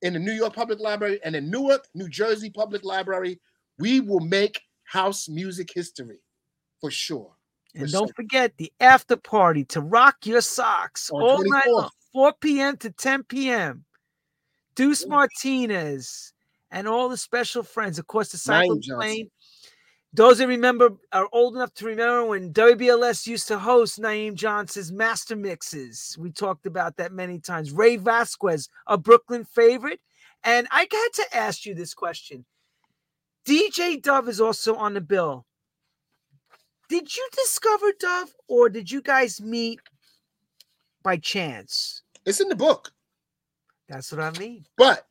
In 0.01 0.13
the 0.13 0.19
New 0.19 0.33
York 0.33 0.53
Public 0.53 0.79
Library 0.79 1.19
and 1.23 1.35
in 1.35 1.49
Newark, 1.49 1.87
New 1.93 2.09
Jersey 2.09 2.49
Public 2.49 2.83
Library, 2.83 3.39
we 3.79 4.01
will 4.01 4.19
make 4.19 4.61
house 4.83 5.27
music 5.27 5.71
history 5.73 6.19
for 6.79 6.91
sure. 6.91 7.31
And 7.73 7.91
don't 7.91 8.15
forget 8.15 8.53
the 8.57 8.71
after 8.79 9.17
party 9.17 9.65
to 9.65 9.81
rock 9.81 10.25
your 10.25 10.41
socks 10.41 11.09
On 11.11 11.21
all 11.21 11.43
night 11.43 11.67
long, 11.67 11.89
4 12.13 12.33
p.m. 12.39 12.77
to 12.77 12.89
10 12.89 13.23
p.m. 13.23 13.83
Deuce 14.75 15.05
Martinez 15.07 16.33
and 16.71 16.87
all 16.87 17.09
the 17.09 17.17
special 17.17 17.63
friends. 17.63 17.99
Of 17.99 18.07
course, 18.07 18.29
the 18.31 18.37
cycle 18.37 18.79
plane. 18.79 19.29
Those 20.16 20.38
that 20.38 20.47
remember 20.47 20.91
are 21.11 21.28
old 21.34 21.55
enough 21.55 21.74
to 21.74 21.86
remember 21.86 22.26
when 22.26 22.53
WBLS 22.53 23.28
used 23.28 23.49
to 23.49 23.59
host 23.59 23.99
Naeem 23.99 24.36
Johnson's 24.36 24.89
master 24.89 25.36
mixes. 25.36 26.16
We 26.18 26.32
talked 26.32 26.66
about 26.66 26.95
that 26.95 27.11
many 27.11 27.38
times. 27.38 27.74
Ray 27.74 27.97
Vasquez, 27.97 28.70
a 28.88 28.97
Brooklyn 28.97 29.43
favorite. 29.43 29.99
And 30.45 30.68
I 30.72 30.88
had 30.89 31.09
to 31.16 31.36
ask 31.36 31.66
you 31.66 31.76
this 31.76 31.93
question. 31.93 32.45
DJ 33.45 34.01
Dove 34.01 34.30
is 34.30 34.39
also 34.39 34.76
on 34.76 34.93
the 34.93 35.01
bill. 35.01 35.45
Did 36.88 37.13
you 37.13 37.28
discover 37.34 37.88
Dove 37.99 38.34
or 38.47 38.70
did 38.70 38.89
you 38.89 39.01
guys 39.01 39.41
meet 39.41 39.82
by 41.03 41.18
chance? 41.18 42.03
It's 42.26 42.39
in 42.39 42.47
the 42.47 42.55
book. 42.55 42.89
That's 43.89 44.13
what 44.13 44.22
I 44.22 44.32
mean. 44.39 44.66
But 44.78 45.07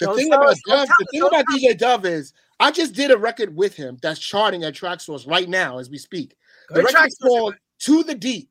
the 0.00 0.06
Don't 0.06 0.16
thing 0.16 0.34
about 0.34 0.56
Dove, 0.68 0.88
the 0.98 1.06
thing 1.10 1.22
about 1.22 1.46
DJ 1.46 1.78
Dove 1.78 2.04
is 2.04 2.34
I 2.60 2.70
just 2.70 2.94
did 2.94 3.10
a 3.10 3.18
record 3.18 3.54
with 3.54 3.74
him 3.74 3.98
that's 4.02 4.20
charting 4.20 4.64
at 4.64 4.74
Traxsource 4.74 5.28
right 5.28 5.48
now 5.48 5.78
as 5.78 5.90
we 5.90 5.98
speak. 5.98 6.36
The 6.68 6.76
Good 6.76 6.94
record 6.94 7.08
is 7.08 7.18
called 7.20 7.56
To 7.80 8.02
the 8.02 8.14
Deep. 8.14 8.50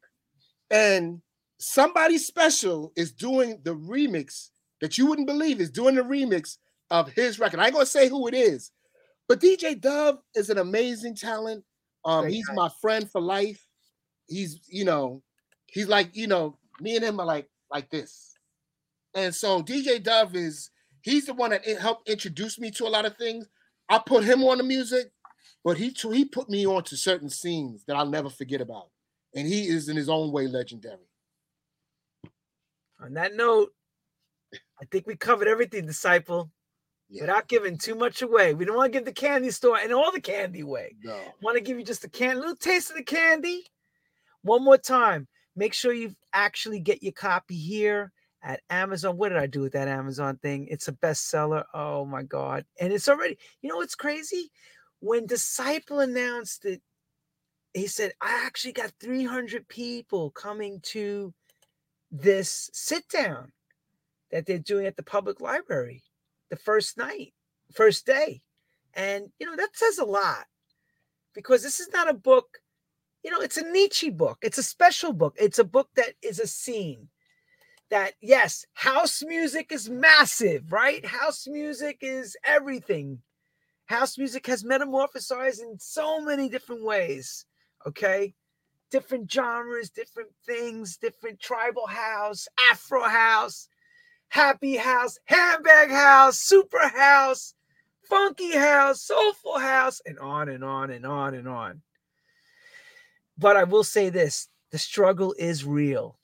And 0.69 1.21
somebody 1.59 2.17
special 2.17 2.91
is 2.95 3.11
doing 3.11 3.61
the 3.63 3.75
remix 3.75 4.49
that 4.81 4.97
you 4.97 5.05
wouldn't 5.05 5.27
believe 5.27 5.61
is 5.61 5.69
doing 5.69 5.95
the 5.95 6.01
remix 6.01 6.57
of 6.91 7.09
his 7.09 7.39
record. 7.39 7.59
I 7.59 7.65
ain't 7.65 7.73
gonna 7.73 7.85
say 7.85 8.09
who 8.09 8.27
it 8.27 8.33
is, 8.33 8.71
but 9.27 9.39
DJ 9.39 9.79
Dove 9.79 10.19
is 10.35 10.49
an 10.49 10.57
amazing 10.57 11.15
talent. 11.15 11.63
Um, 12.05 12.23
Great 12.23 12.33
he's 12.33 12.47
guy. 12.47 12.55
my 12.55 12.69
friend 12.81 13.09
for 13.09 13.21
life. 13.21 13.65
He's, 14.27 14.59
you 14.67 14.83
know, 14.83 15.23
he's 15.67 15.87
like, 15.87 16.15
you 16.15 16.27
know, 16.27 16.57
me 16.81 16.95
and 16.95 17.05
him 17.05 17.19
are 17.19 17.25
like 17.25 17.47
like 17.71 17.89
this. 17.89 18.33
And 19.15 19.33
so 19.33 19.61
DJ 19.61 20.03
Dove 20.03 20.35
is 20.35 20.69
he's 21.01 21.27
the 21.27 21.33
one 21.33 21.51
that 21.51 21.65
helped 21.65 22.09
introduce 22.09 22.59
me 22.59 22.71
to 22.71 22.85
a 22.85 22.89
lot 22.89 23.05
of 23.05 23.15
things. 23.17 23.47
I 23.93 23.99
put 23.99 24.23
him 24.23 24.43
on 24.43 24.57
the 24.57 24.63
music, 24.63 25.11
but 25.63 25.77
he 25.77 25.89
he 25.89 26.25
put 26.25 26.49
me 26.49 26.65
on 26.65 26.83
to 26.85 26.97
certain 26.97 27.29
scenes 27.29 27.83
that 27.85 27.95
I'll 27.95 28.09
never 28.09 28.29
forget 28.29 28.59
about. 28.59 28.89
And 29.35 29.47
he 29.47 29.67
is 29.67 29.87
in 29.87 29.95
his 29.95 30.09
own 30.09 30.31
way 30.31 30.47
legendary. 30.47 31.07
On 32.99 33.13
that 33.13 33.35
note, 33.35 33.69
I 34.81 34.85
think 34.91 35.05
we 35.05 35.15
covered 35.15 35.47
everything, 35.47 35.85
disciple, 35.85 36.51
Yeah. 37.09 37.21
without 37.23 37.47
giving 37.47 37.77
too 37.77 37.93
much 37.95 38.21
away. 38.23 38.55
We 38.55 38.65
don't 38.65 38.77
want 38.77 38.91
to 38.91 38.97
give 38.97 39.05
the 39.05 39.13
candy 39.13 39.51
store 39.51 39.77
and 39.77 39.93
all 39.93 40.11
the 40.11 40.21
candy 40.21 40.61
away. 40.61 40.95
No. 41.03 41.19
Want 41.41 41.57
to 41.57 41.63
give 41.63 41.77
you 41.77 41.85
just 41.85 42.03
a 42.03 42.09
can, 42.09 42.39
little 42.39 42.55
taste 42.55 42.89
of 42.89 42.95
the 42.95 43.03
candy. 43.03 43.67
One 44.41 44.63
more 44.63 44.77
time. 44.77 45.27
Make 45.55 45.73
sure 45.73 45.93
you 45.93 46.15
actually 46.33 46.79
get 46.79 47.03
your 47.03 47.13
copy 47.13 47.55
here 47.55 48.11
at 48.43 48.61
Amazon. 48.69 49.17
What 49.17 49.29
did 49.29 49.37
I 49.37 49.47
do 49.47 49.61
with 49.61 49.73
that 49.73 49.87
Amazon 49.87 50.37
thing? 50.37 50.67
It's 50.69 50.89
a 50.89 50.93
bestseller. 50.93 51.63
Oh 51.73 52.05
my 52.05 52.23
God. 52.23 52.65
And 52.79 52.91
it's 52.91 53.07
already, 53.07 53.37
you 53.61 53.69
know 53.69 53.77
what's 53.77 53.95
crazy? 53.95 54.51
When 54.99 55.25
Disciple 55.25 56.01
announced 56.01 56.65
it, 56.65 56.81
he 57.73 57.87
said, 57.87 58.13
I 58.21 58.43
actually 58.45 58.73
got 58.73 58.91
300 58.99 59.67
people 59.67 60.29
coming 60.31 60.79
to 60.83 61.33
this 62.11 62.69
sit 62.73 63.07
down 63.07 63.51
that 64.31 64.45
they're 64.45 64.59
doing 64.59 64.85
at 64.85 64.95
the 64.95 65.03
public 65.03 65.41
library 65.41 66.03
the 66.49 66.55
first 66.55 66.97
night, 66.97 67.33
first 67.73 68.05
day. 68.05 68.41
And, 68.93 69.29
you 69.39 69.47
know, 69.47 69.55
that 69.55 69.75
says 69.75 69.97
a 69.97 70.05
lot 70.05 70.45
because 71.33 71.63
this 71.63 71.79
is 71.79 71.89
not 71.91 72.09
a 72.09 72.13
book, 72.13 72.59
you 73.23 73.31
know, 73.31 73.39
it's 73.39 73.57
a 73.57 73.71
niche 73.71 74.05
book. 74.13 74.37
It's 74.41 74.59
a 74.59 74.63
special 74.63 75.13
book. 75.13 75.35
It's 75.39 75.57
a 75.57 75.63
book 75.63 75.89
that 75.95 76.13
is 76.21 76.39
a 76.39 76.45
scene 76.45 77.07
that, 77.93 78.13
yes, 78.21 78.65
house 78.73 79.21
music 79.21 79.71
is 79.71 79.87
massive, 79.87 80.73
right? 80.73 81.05
House 81.05 81.47
music 81.47 81.99
is 82.01 82.35
everything. 82.43 83.19
House 83.85 84.17
music 84.17 84.47
has 84.47 84.63
metamorphosized 84.63 85.61
in 85.61 85.77
so 85.77 86.19
many 86.19 86.49
different 86.49 86.83
ways, 86.83 87.45
okay? 87.85 88.33
Different 88.89 89.31
genres, 89.31 89.91
different 89.91 90.31
things, 90.43 90.97
different 90.97 91.39
tribal 91.39 91.85
house, 91.85 92.47
Afro 92.71 93.03
house, 93.03 93.69
happy 94.29 94.75
house, 94.75 95.19
handbag 95.25 95.91
house, 95.91 96.39
super 96.39 96.87
house, 96.87 97.53
funky 98.09 98.57
house, 98.57 99.03
soulful 99.03 99.59
house, 99.59 100.01
and 100.07 100.17
on 100.17 100.49
and 100.49 100.63
on 100.63 100.89
and 100.89 101.05
on 101.05 101.35
and 101.35 101.47
on. 101.47 101.83
But 103.37 103.55
I 103.55 103.65
will 103.65 103.83
say 103.83 104.09
this 104.09 104.49
the 104.71 104.79
struggle 104.79 105.35
is 105.37 105.63
real. 105.63 106.17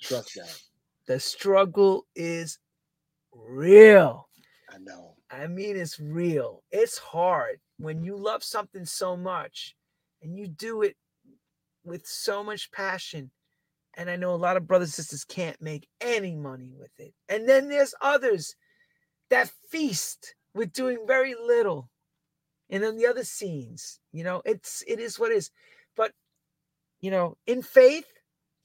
Trust 0.00 0.34
that. 0.36 0.60
The 1.06 1.20
struggle 1.20 2.06
is 2.14 2.58
real. 3.32 4.28
I 4.70 4.78
know. 4.78 5.14
I 5.30 5.46
mean, 5.46 5.76
it's 5.76 5.98
real. 5.98 6.62
It's 6.70 6.98
hard 6.98 7.60
when 7.78 8.02
you 8.02 8.16
love 8.16 8.42
something 8.42 8.84
so 8.84 9.16
much 9.16 9.74
and 10.22 10.36
you 10.38 10.48
do 10.48 10.82
it 10.82 10.96
with 11.84 12.06
so 12.06 12.42
much 12.42 12.70
passion. 12.72 13.30
And 13.94 14.10
I 14.10 14.16
know 14.16 14.34
a 14.34 14.36
lot 14.36 14.56
of 14.56 14.66
brothers 14.66 14.88
and 14.88 14.94
sisters 14.94 15.24
can't 15.24 15.60
make 15.60 15.88
any 16.00 16.34
money 16.34 16.72
with 16.76 16.90
it. 16.98 17.14
And 17.28 17.48
then 17.48 17.68
there's 17.68 17.94
others 18.00 18.54
that 19.30 19.50
feast 19.70 20.34
with 20.54 20.72
doing 20.72 20.98
very 21.06 21.34
little. 21.34 21.90
And 22.68 22.82
then 22.82 22.96
the 22.96 23.06
other 23.06 23.24
scenes, 23.24 24.00
you 24.12 24.24
know, 24.24 24.42
it's 24.44 24.82
it 24.86 24.98
is 24.98 25.18
what 25.18 25.30
it 25.30 25.38
is. 25.38 25.50
But 25.96 26.12
you 27.00 27.10
know, 27.10 27.36
in 27.46 27.62
faith, 27.62 28.06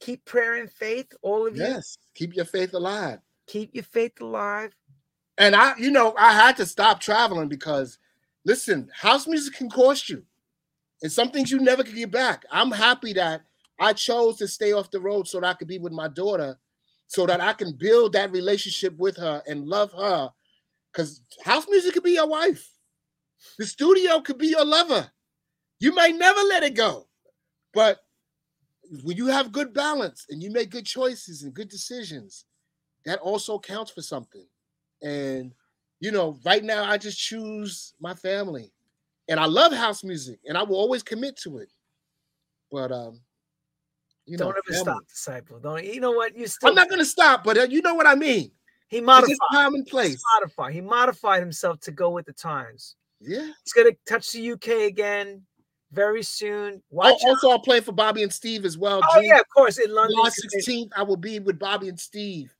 keep 0.02 0.24
prayer 0.24 0.60
and 0.60 0.70
faith. 0.70 1.12
All 1.22 1.46
of 1.46 1.56
you 1.56 1.62
Yes. 1.62 1.96
Keep 2.14 2.34
your 2.34 2.44
faith 2.44 2.74
alive. 2.74 3.20
keep 3.46 3.74
your 3.74 3.84
faith 3.84 4.20
alive. 4.20 4.74
And 5.38 5.56
I, 5.56 5.76
you 5.78 5.90
know, 5.90 6.14
I 6.18 6.32
had 6.32 6.56
to 6.58 6.66
stop 6.66 7.00
traveling 7.00 7.48
because 7.48 7.98
listen, 8.44 8.90
house 8.94 9.26
music 9.26 9.54
can 9.54 9.70
cost 9.70 10.08
you. 10.08 10.24
And 11.02 11.10
some 11.10 11.30
things 11.30 11.50
you 11.50 11.58
never 11.58 11.82
can 11.82 11.94
get 11.94 12.10
back. 12.10 12.44
I'm 12.50 12.70
happy 12.70 13.12
that 13.14 13.42
I 13.80 13.92
chose 13.92 14.36
to 14.38 14.46
stay 14.46 14.72
off 14.72 14.90
the 14.90 15.00
road 15.00 15.26
so 15.26 15.40
that 15.40 15.46
I 15.46 15.54
could 15.54 15.68
be 15.68 15.78
with 15.78 15.92
my 15.92 16.08
daughter, 16.08 16.58
so 17.08 17.26
that 17.26 17.40
I 17.40 17.52
can 17.54 17.72
build 17.72 18.12
that 18.12 18.30
relationship 18.30 18.96
with 18.98 19.16
her 19.16 19.42
and 19.46 19.66
love 19.66 19.92
her. 19.92 20.30
Because 20.92 21.22
house 21.44 21.66
music 21.68 21.94
could 21.94 22.04
be 22.04 22.12
your 22.12 22.28
wife. 22.28 22.68
The 23.58 23.66
studio 23.66 24.20
could 24.20 24.38
be 24.38 24.48
your 24.48 24.64
lover. 24.64 25.10
You 25.80 25.92
might 25.94 26.14
never 26.14 26.40
let 26.40 26.62
it 26.62 26.74
go. 26.74 27.08
But 27.74 28.01
when 29.02 29.16
you 29.16 29.26
have 29.28 29.52
good 29.52 29.72
balance 29.72 30.26
and 30.28 30.42
you 30.42 30.50
make 30.50 30.70
good 30.70 30.84
choices 30.84 31.42
and 31.42 31.54
good 31.54 31.68
decisions, 31.68 32.44
that 33.04 33.18
also 33.20 33.58
counts 33.58 33.90
for 33.90 34.02
something. 34.02 34.46
And 35.02 35.54
you 36.00 36.10
know, 36.10 36.38
right 36.44 36.62
now 36.62 36.84
I 36.84 36.98
just 36.98 37.18
choose 37.18 37.94
my 38.00 38.14
family. 38.14 38.72
And 39.28 39.38
I 39.38 39.46
love 39.46 39.72
house 39.72 40.02
music 40.02 40.40
and 40.46 40.58
I 40.58 40.64
will 40.64 40.76
always 40.76 41.02
commit 41.02 41.36
to 41.38 41.58
it. 41.58 41.70
But 42.70 42.90
um, 42.92 43.20
you 44.26 44.36
know, 44.36 44.46
Don't 44.46 44.56
ever 44.56 44.62
family. 44.68 44.82
stop, 44.82 45.08
disciple. 45.08 45.58
Don't 45.60 45.84
you 45.84 46.00
know 46.00 46.12
what 46.12 46.36
you 46.36 46.46
still 46.46 46.70
I'm 46.70 46.74
not 46.74 46.90
gonna 46.90 47.04
stop, 47.04 47.44
but 47.44 47.56
uh, 47.56 47.62
you 47.62 47.80
know 47.82 47.94
what 47.94 48.06
I 48.06 48.14
mean. 48.14 48.50
he 48.88 49.00
modified. 49.00 49.36
time 49.52 49.74
and 49.74 49.86
place. 49.86 50.22
Modified. 50.34 50.74
He 50.74 50.80
modified 50.80 51.40
himself 51.40 51.80
to 51.80 51.92
go 51.92 52.10
with 52.10 52.26
the 52.26 52.32
times. 52.32 52.96
Yeah. 53.20 53.50
He's 53.64 53.72
gonna 53.74 53.92
touch 54.06 54.32
the 54.32 54.52
UK 54.52 54.88
again 54.88 55.42
very 55.92 56.22
soon. 56.22 56.74
Oh, 56.76 56.80
Watch 56.90 57.22
out. 57.24 57.28
also, 57.30 57.50
I'll 57.50 57.58
play 57.58 57.80
for 57.80 57.92
Bobby 57.92 58.22
and 58.22 58.32
Steve 58.32 58.64
as 58.64 58.76
well. 58.78 59.00
Oh 59.02 59.14
June- 59.20 59.24
yeah, 59.28 59.38
of 59.40 59.48
course 59.54 59.78
in 59.78 59.92
London. 59.94 60.16
July 60.16 60.30
16th, 60.30 60.90
I 60.96 61.02
will 61.02 61.16
be 61.16 61.38
with 61.38 61.58
Bobby 61.58 61.88
and 61.88 62.00
Steve 62.00 62.54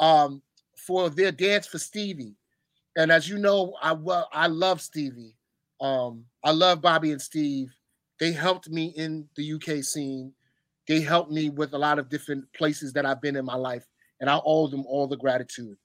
um, 0.00 0.42
for 0.76 1.10
their 1.10 1.32
dance 1.32 1.66
for 1.66 1.78
Stevie. 1.78 2.34
And 2.96 3.12
as 3.12 3.28
you 3.28 3.38
know, 3.38 3.74
I 3.82 3.92
well, 3.92 4.28
I 4.32 4.46
love 4.46 4.80
Stevie. 4.80 5.34
Um, 5.80 6.24
I 6.44 6.50
love 6.50 6.80
Bobby 6.80 7.12
and 7.12 7.22
Steve. 7.22 7.72
They 8.18 8.32
helped 8.32 8.68
me 8.68 8.86
in 8.96 9.28
the 9.36 9.52
UK 9.52 9.84
scene. 9.84 10.32
They 10.88 11.00
helped 11.00 11.30
me 11.30 11.50
with 11.50 11.74
a 11.74 11.78
lot 11.78 11.98
of 11.98 12.08
different 12.08 12.44
places 12.54 12.92
that 12.94 13.06
I've 13.06 13.20
been 13.20 13.36
in 13.36 13.44
my 13.44 13.54
life, 13.54 13.86
and 14.20 14.28
I 14.30 14.40
owe 14.44 14.66
them 14.66 14.84
all 14.86 15.06
the 15.06 15.16
gratitude. 15.16 15.76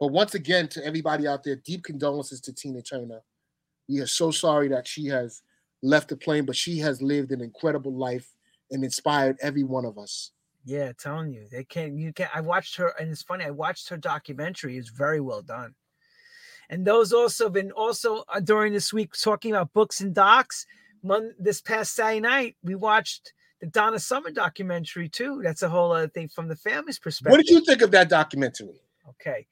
But 0.00 0.08
once 0.12 0.34
again, 0.34 0.68
to 0.68 0.84
everybody 0.86 1.26
out 1.26 1.42
there, 1.42 1.56
deep 1.56 1.82
condolences 1.84 2.40
to 2.42 2.52
Tina 2.52 2.80
Turner. 2.82 3.20
We 3.88 4.00
are 4.00 4.06
so 4.06 4.30
sorry 4.30 4.68
that 4.68 4.86
she 4.86 5.06
has 5.06 5.42
left 5.82 6.08
the 6.08 6.16
plane, 6.16 6.44
but 6.44 6.56
she 6.56 6.78
has 6.78 7.02
lived 7.02 7.32
an 7.32 7.40
incredible 7.40 7.92
life 7.92 8.34
and 8.70 8.84
inspired 8.84 9.36
every 9.40 9.62
one 9.62 9.84
of 9.84 9.98
us. 9.98 10.32
Yeah, 10.64 10.92
telling 10.98 11.32
you 11.32 11.46
they 11.50 11.64
can't. 11.64 11.96
You 11.96 12.12
can't. 12.12 12.34
I 12.34 12.40
watched 12.40 12.76
her, 12.76 12.92
and 13.00 13.10
it's 13.10 13.22
funny. 13.22 13.44
I 13.44 13.50
watched 13.50 13.88
her 13.88 13.96
documentary. 13.96 14.76
It's 14.76 14.90
very 14.90 15.20
well 15.20 15.42
done. 15.42 15.74
And 16.70 16.86
those 16.86 17.12
also 17.12 17.48
been 17.48 17.70
also 17.72 18.24
uh, 18.28 18.40
during 18.40 18.74
this 18.74 18.92
week 18.92 19.12
talking 19.14 19.52
about 19.52 19.72
books 19.72 20.00
and 20.00 20.14
docs. 20.14 20.66
Mon- 21.02 21.34
this 21.38 21.60
past 21.60 21.94
Saturday 21.94 22.20
night, 22.20 22.56
we 22.62 22.74
watched 22.74 23.32
the 23.60 23.66
Donna 23.66 23.98
Summer 23.98 24.30
documentary 24.30 25.08
too. 25.08 25.40
That's 25.42 25.62
a 25.62 25.68
whole 25.68 25.92
other 25.92 26.08
thing 26.08 26.28
from 26.28 26.48
the 26.48 26.56
family's 26.56 26.98
perspective. 26.98 27.30
What 27.30 27.46
did 27.46 27.50
you 27.50 27.64
think 27.64 27.82
of 27.82 27.90
that 27.92 28.08
documentary? 28.08 28.80
Okay. 29.08 29.46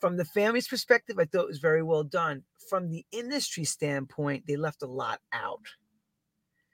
From 0.00 0.16
the 0.16 0.24
family's 0.24 0.68
perspective, 0.68 1.16
I 1.18 1.24
thought 1.24 1.44
it 1.44 1.48
was 1.48 1.58
very 1.58 1.82
well 1.82 2.04
done. 2.04 2.42
From 2.68 2.90
the 2.90 3.04
industry 3.12 3.64
standpoint, 3.64 4.44
they 4.46 4.56
left 4.56 4.82
a 4.82 4.86
lot 4.86 5.20
out. 5.32 5.62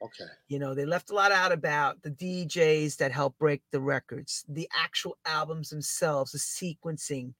Okay. 0.03 0.25
You 0.49 0.59
know, 0.59 0.75
they 0.75 0.85
left 0.85 1.11
a 1.11 1.15
lot 1.15 1.31
out 1.31 1.53
about 1.53 2.03
the 2.03 2.11
DJs 2.11 2.97
that 2.97 3.13
helped 3.13 3.39
break 3.39 3.63
the 3.71 3.81
records, 3.81 4.45
the 4.49 4.69
actual 4.77 5.17
albums 5.25 5.71
themselves, 5.71 6.33
the 6.33 6.39
sequencing. 6.39 7.35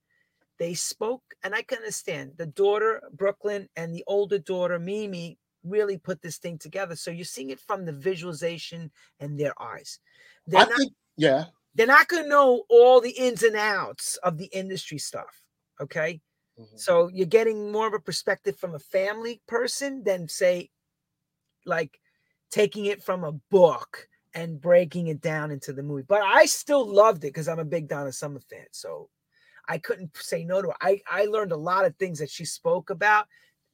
They 0.59 0.75
spoke, 0.75 1.23
and 1.43 1.55
I 1.55 1.63
can 1.63 1.79
understand 1.79 2.35
the 2.37 2.47
daughter, 2.47 3.03
Brooklyn, 3.13 3.69
and 3.75 3.93
the 3.93 4.05
older 4.07 4.39
daughter, 4.39 4.79
Mimi, 4.79 5.39
really 5.65 5.99
put 5.99 6.23
this 6.23 6.39
thing 6.39 6.59
together. 6.59 6.95
So 6.95 7.11
you're 7.11 7.25
seeing 7.25 7.51
it 7.51 7.59
from 7.59 7.85
the 7.85 7.93
visualization 7.93 8.93
and 9.19 9.39
their 9.39 9.61
eyes. 9.61 9.99
They're 10.47 10.61
I 10.61 10.65
not, 10.65 10.79
think, 10.79 10.93
yeah. 11.17 11.47
they're 11.75 11.87
not 11.87 12.07
going 12.07 12.25
to 12.25 12.29
know 12.29 12.63
all 12.69 13.01
the 13.01 13.11
ins 13.11 13.43
and 13.43 13.57
outs 13.57 14.17
of 14.23 14.39
the 14.39 14.51
industry 14.53 14.99
stuff. 14.99 15.42
Okay. 15.83 16.21
Mhm. 16.59 16.79
So 16.79 17.09
you're 17.09 17.27
getting 17.27 17.73
more 17.73 17.87
of 17.87 17.95
a 17.95 18.01
perspective 18.01 18.57
from 18.57 18.75
a 18.75 18.79
family 18.79 19.43
person 19.47 20.03
than 20.05 20.29
say 20.29 20.71
like 21.65 21.99
taking 22.51 22.87
it 22.87 23.03
from 23.03 23.25
a 23.25 23.33
book 23.51 24.09
and 24.35 24.61
breaking 24.61 25.09
it 25.09 25.21
down 25.21 25.51
into 25.51 25.73
the 25.73 25.83
movie. 25.83 26.05
But 26.07 26.23
I 26.23 26.47
still 26.47 26.87
loved 26.87 27.25
it 27.25 27.29
because 27.29 27.49
I'm 27.49 27.59
a 27.59 27.65
big 27.65 27.89
Donna 27.89 28.13
Summer 28.13 28.41
fan. 28.41 28.67
So 28.73 29.09
I 29.69 29.79
couldn't 29.79 30.17
say 30.17 30.45
no 30.45 30.63
to 30.63 30.69
her. 30.69 30.77
I, 30.81 31.01
I 31.11 31.25
learned 31.27 31.53
a 31.53 31.57
lot 31.57 31.85
of 31.85 31.97
things 31.97 32.19
that 32.19 32.31
she 32.31 32.45
spoke 32.45 32.91
about 32.91 33.27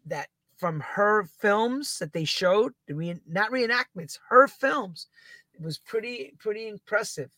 that 0.06 0.28
from 0.58 0.80
her 0.80 1.24
films 1.40 1.98
that 1.98 2.12
they 2.12 2.24
showed, 2.24 2.72
the 2.88 2.94
re- 2.94 3.20
not 3.26 3.50
reenactments, 3.52 4.18
her 4.28 4.48
films. 4.48 5.06
It 5.54 5.62
was 5.62 5.78
pretty, 5.78 6.34
pretty 6.38 6.68
impressive. 6.68 7.30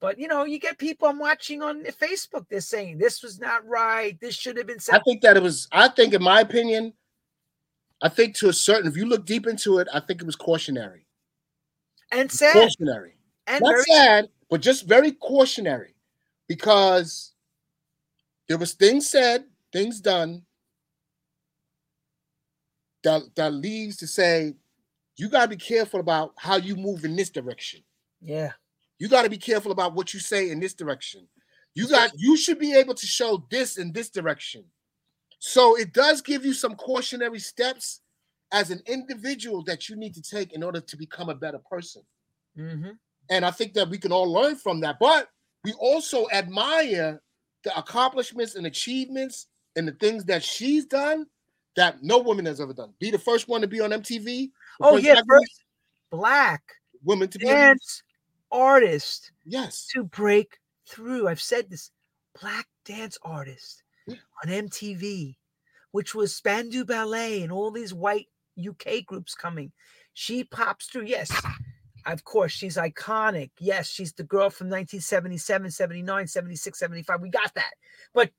But 0.00 0.18
you 0.18 0.28
know, 0.28 0.44
you 0.44 0.58
get 0.58 0.78
people 0.78 1.08
I'm 1.08 1.18
watching 1.18 1.62
on 1.62 1.84
Facebook, 1.84 2.46
they're 2.48 2.60
saying 2.60 2.98
this 2.98 3.22
was 3.22 3.40
not 3.40 3.66
right. 3.66 4.20
This 4.20 4.34
should 4.34 4.56
have 4.56 4.66
been 4.66 4.80
Said. 4.80 4.96
I 4.96 5.02
think 5.02 5.22
that 5.22 5.36
it 5.36 5.42
was, 5.42 5.68
I 5.72 5.88
think, 5.88 6.12
in 6.12 6.22
my 6.22 6.40
opinion, 6.40 6.92
I 8.02 8.08
think 8.08 8.34
to 8.36 8.48
a 8.48 8.52
certain, 8.52 8.86
if 8.86 8.96
you 8.96 9.06
look 9.06 9.24
deep 9.24 9.46
into 9.46 9.78
it, 9.78 9.88
I 9.92 10.00
think 10.00 10.20
it 10.20 10.26
was 10.26 10.36
cautionary. 10.36 11.06
And 12.12 12.30
sad. 12.30 12.52
Cautionary. 12.52 13.16
And 13.46 13.62
Not 13.62 13.70
very 13.70 13.82
sad, 13.84 14.28
but 14.50 14.60
just 14.60 14.86
very 14.86 15.12
cautionary 15.12 15.94
because 16.48 17.32
there 18.48 18.58
was 18.58 18.72
things 18.72 19.08
said, 19.08 19.44
things 19.72 20.00
done 20.00 20.42
that, 23.04 23.22
that 23.36 23.52
leads 23.54 23.96
to 23.98 24.06
say, 24.06 24.54
you 25.16 25.28
got 25.28 25.42
to 25.42 25.48
be 25.48 25.56
careful 25.56 26.00
about 26.00 26.32
how 26.36 26.56
you 26.56 26.76
move 26.76 27.04
in 27.04 27.16
this 27.16 27.30
direction. 27.30 27.82
yeah. 28.20 28.52
You 28.98 29.08
got 29.08 29.22
to 29.22 29.30
be 29.30 29.38
careful 29.38 29.72
about 29.72 29.94
what 29.94 30.14
you 30.14 30.20
say 30.20 30.50
in 30.50 30.60
this 30.60 30.74
direction. 30.74 31.26
You 31.74 31.88
got 31.88 32.12
you 32.16 32.36
should 32.36 32.58
be 32.58 32.74
able 32.74 32.94
to 32.94 33.06
show 33.06 33.44
this 33.50 33.76
in 33.78 33.92
this 33.92 34.08
direction. 34.08 34.64
So 35.40 35.76
it 35.76 35.92
does 35.92 36.22
give 36.22 36.44
you 36.44 36.54
some 36.54 36.76
cautionary 36.76 37.40
steps 37.40 38.00
as 38.52 38.70
an 38.70 38.80
individual 38.86 39.62
that 39.64 39.88
you 39.88 39.96
need 39.96 40.14
to 40.14 40.22
take 40.22 40.52
in 40.52 40.62
order 40.62 40.80
to 40.80 40.96
become 40.96 41.28
a 41.28 41.34
better 41.34 41.58
person. 41.70 42.02
hmm 42.56 42.90
And 43.28 43.44
I 43.44 43.50
think 43.50 43.74
that 43.74 43.90
we 43.90 43.98
can 43.98 44.12
all 44.12 44.30
learn 44.32 44.56
from 44.56 44.80
that. 44.80 44.98
But 45.00 45.28
we 45.64 45.72
also 45.72 46.28
admire 46.32 47.20
the 47.64 47.76
accomplishments 47.76 48.54
and 48.54 48.66
achievements 48.66 49.48
and 49.76 49.88
the 49.88 49.92
things 49.92 50.24
that 50.26 50.44
she's 50.44 50.86
done 50.86 51.26
that 51.74 52.02
no 52.02 52.18
woman 52.18 52.46
has 52.46 52.60
ever 52.60 52.72
done. 52.72 52.92
Be 53.00 53.10
the 53.10 53.18
first 53.18 53.48
one 53.48 53.60
to 53.62 53.66
be 53.66 53.80
on 53.80 53.90
MTV. 53.90 54.50
Oh 54.80 54.96
yeah, 54.96 55.14
black 55.14 55.26
first 55.26 55.64
black 56.10 56.62
woman 57.02 57.28
to 57.28 57.38
be 57.38 57.46
on- 57.46 57.56
dance 57.56 58.02
artist 58.50 59.32
yes. 59.44 59.86
to 59.94 60.04
break 60.04 60.58
through. 60.88 61.28
I've 61.28 61.40
said 61.40 61.70
this 61.70 61.90
black 62.40 62.66
dance 62.84 63.18
artist 63.22 63.82
Yeah. 64.06 64.16
on 64.44 64.50
MTV, 64.50 65.36
which 65.92 66.14
was 66.14 66.34
Spandau 66.34 66.84
Ballet 66.84 67.42
and 67.42 67.52
all 67.52 67.70
these 67.70 67.94
white 67.94 68.28
UK 68.58 69.04
groups 69.06 69.34
coming. 69.34 69.72
She 70.12 70.44
pops 70.44 70.86
through. 70.86 71.06
Yes, 71.06 71.30
of 72.06 72.24
course, 72.24 72.52
she's 72.52 72.76
iconic. 72.76 73.50
Yes, 73.58 73.88
she's 73.88 74.12
the 74.12 74.22
girl 74.24 74.50
from 74.50 74.68
1977, 74.68 75.70
79, 75.70 76.26
76, 76.26 76.78
75. 76.78 77.20
We 77.20 77.30
got 77.30 77.54
that. 77.54 77.72
But 78.12 78.30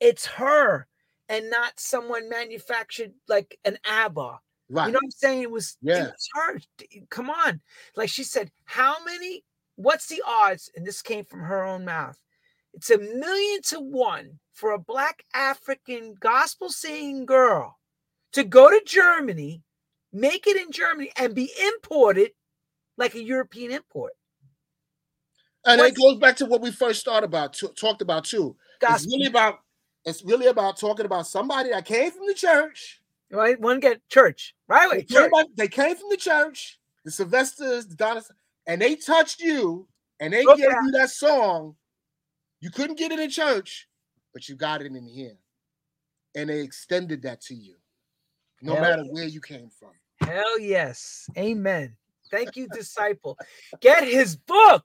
it's 0.00 0.26
her 0.26 0.86
and 1.28 1.48
not 1.48 1.78
someone 1.78 2.28
manufactured 2.28 3.12
like 3.28 3.58
an 3.64 3.78
ABBA. 3.84 4.40
Right. 4.68 4.86
You 4.86 4.92
know 4.92 4.96
what 4.96 5.04
I'm 5.04 5.10
saying? 5.10 5.42
It 5.42 5.50
was, 5.50 5.76
Yeah. 5.80 6.04
it 6.06 6.12
was 6.12 6.28
her. 6.34 6.60
Come 7.10 7.30
on. 7.30 7.60
Like 7.96 8.08
she 8.08 8.24
said, 8.24 8.50
how 8.64 9.02
many, 9.04 9.44
what's 9.82 10.06
the 10.06 10.22
odds? 10.26 10.70
And 10.76 10.86
this 10.86 11.02
came 11.02 11.24
from 11.24 11.40
her 11.40 11.62
own 11.64 11.84
mouth. 11.84 12.18
It's 12.74 12.90
a 12.90 12.98
million 12.98 13.62
to 13.64 13.80
one 13.80 14.38
for 14.52 14.72
a 14.72 14.78
black 14.78 15.24
African 15.34 16.14
gospel 16.18 16.70
singing 16.70 17.26
girl 17.26 17.78
to 18.32 18.44
go 18.44 18.70
to 18.70 18.80
Germany, 18.86 19.62
make 20.12 20.46
it 20.46 20.56
in 20.56 20.72
Germany, 20.72 21.12
and 21.16 21.34
be 21.34 21.50
imported 21.60 22.30
like 22.96 23.14
a 23.14 23.22
European 23.22 23.72
import. 23.72 24.12
And 25.64 25.80
it 25.80 25.94
goes 25.96 26.18
back 26.18 26.36
to 26.36 26.46
what 26.46 26.60
we 26.60 26.72
first 26.72 27.00
started 27.00 27.26
about, 27.26 27.52
to, 27.54 27.68
talked 27.68 28.02
about 28.02 28.24
too. 28.24 28.56
It's 28.82 29.06
really 29.06 29.26
about 29.26 29.60
it's 30.04 30.24
really 30.24 30.46
about 30.46 30.78
talking 30.78 31.06
about 31.06 31.28
somebody 31.28 31.70
that 31.70 31.84
came 31.84 32.10
from 32.10 32.26
the 32.26 32.34
church. 32.34 33.00
right? 33.30 33.58
One 33.60 33.80
get 33.80 34.06
church, 34.08 34.54
right? 34.66 34.90
They 34.90 34.96
Wait, 34.98 35.08
came, 35.08 35.44
they 35.56 35.68
came 35.68 35.96
from 35.96 36.08
the 36.10 36.16
church, 36.16 36.80
the 37.04 37.10
Sylvesters, 37.10 37.88
the 37.88 37.94
Donis, 37.96 38.28
and 38.66 38.80
they 38.80 38.96
touched 38.96 39.40
you 39.40 39.88
and 40.20 40.32
they 40.32 40.44
Look 40.44 40.58
gave 40.58 40.68
out. 40.68 40.84
you 40.84 40.90
that 40.92 41.10
song. 41.10 41.76
You 42.60 42.70
couldn't 42.70 42.98
get 42.98 43.12
it 43.12 43.18
in 43.18 43.30
church, 43.30 43.88
but 44.32 44.48
you 44.48 44.54
got 44.54 44.80
it 44.80 44.86
in 44.86 45.06
here. 45.06 45.36
And 46.34 46.48
they 46.48 46.60
extended 46.60 47.22
that 47.22 47.40
to 47.42 47.54
you, 47.54 47.74
no 48.62 48.74
Hell 48.74 48.82
matter 48.82 49.02
where 49.10 49.24
you 49.26 49.40
came 49.40 49.68
from. 49.68 49.90
Hell 50.20 50.58
yes. 50.60 51.28
Amen. 51.36 51.96
Thank 52.30 52.56
you, 52.56 52.68
disciple. 52.72 53.36
Get 53.80 54.04
his 54.04 54.36
book. 54.36 54.84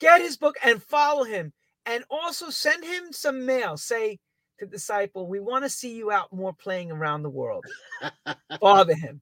Get 0.00 0.20
his 0.20 0.36
book 0.36 0.56
and 0.62 0.82
follow 0.82 1.24
him. 1.24 1.52
And 1.86 2.04
also 2.10 2.50
send 2.50 2.84
him 2.84 3.12
some 3.12 3.44
mail. 3.44 3.76
Say 3.76 4.20
to 4.58 4.66
disciple, 4.66 5.26
we 5.26 5.40
want 5.40 5.64
to 5.64 5.68
see 5.68 5.94
you 5.94 6.10
out 6.10 6.32
more 6.32 6.52
playing 6.52 6.92
around 6.92 7.22
the 7.22 7.30
world. 7.30 7.64
Bother 8.60 8.94
him. 8.94 9.20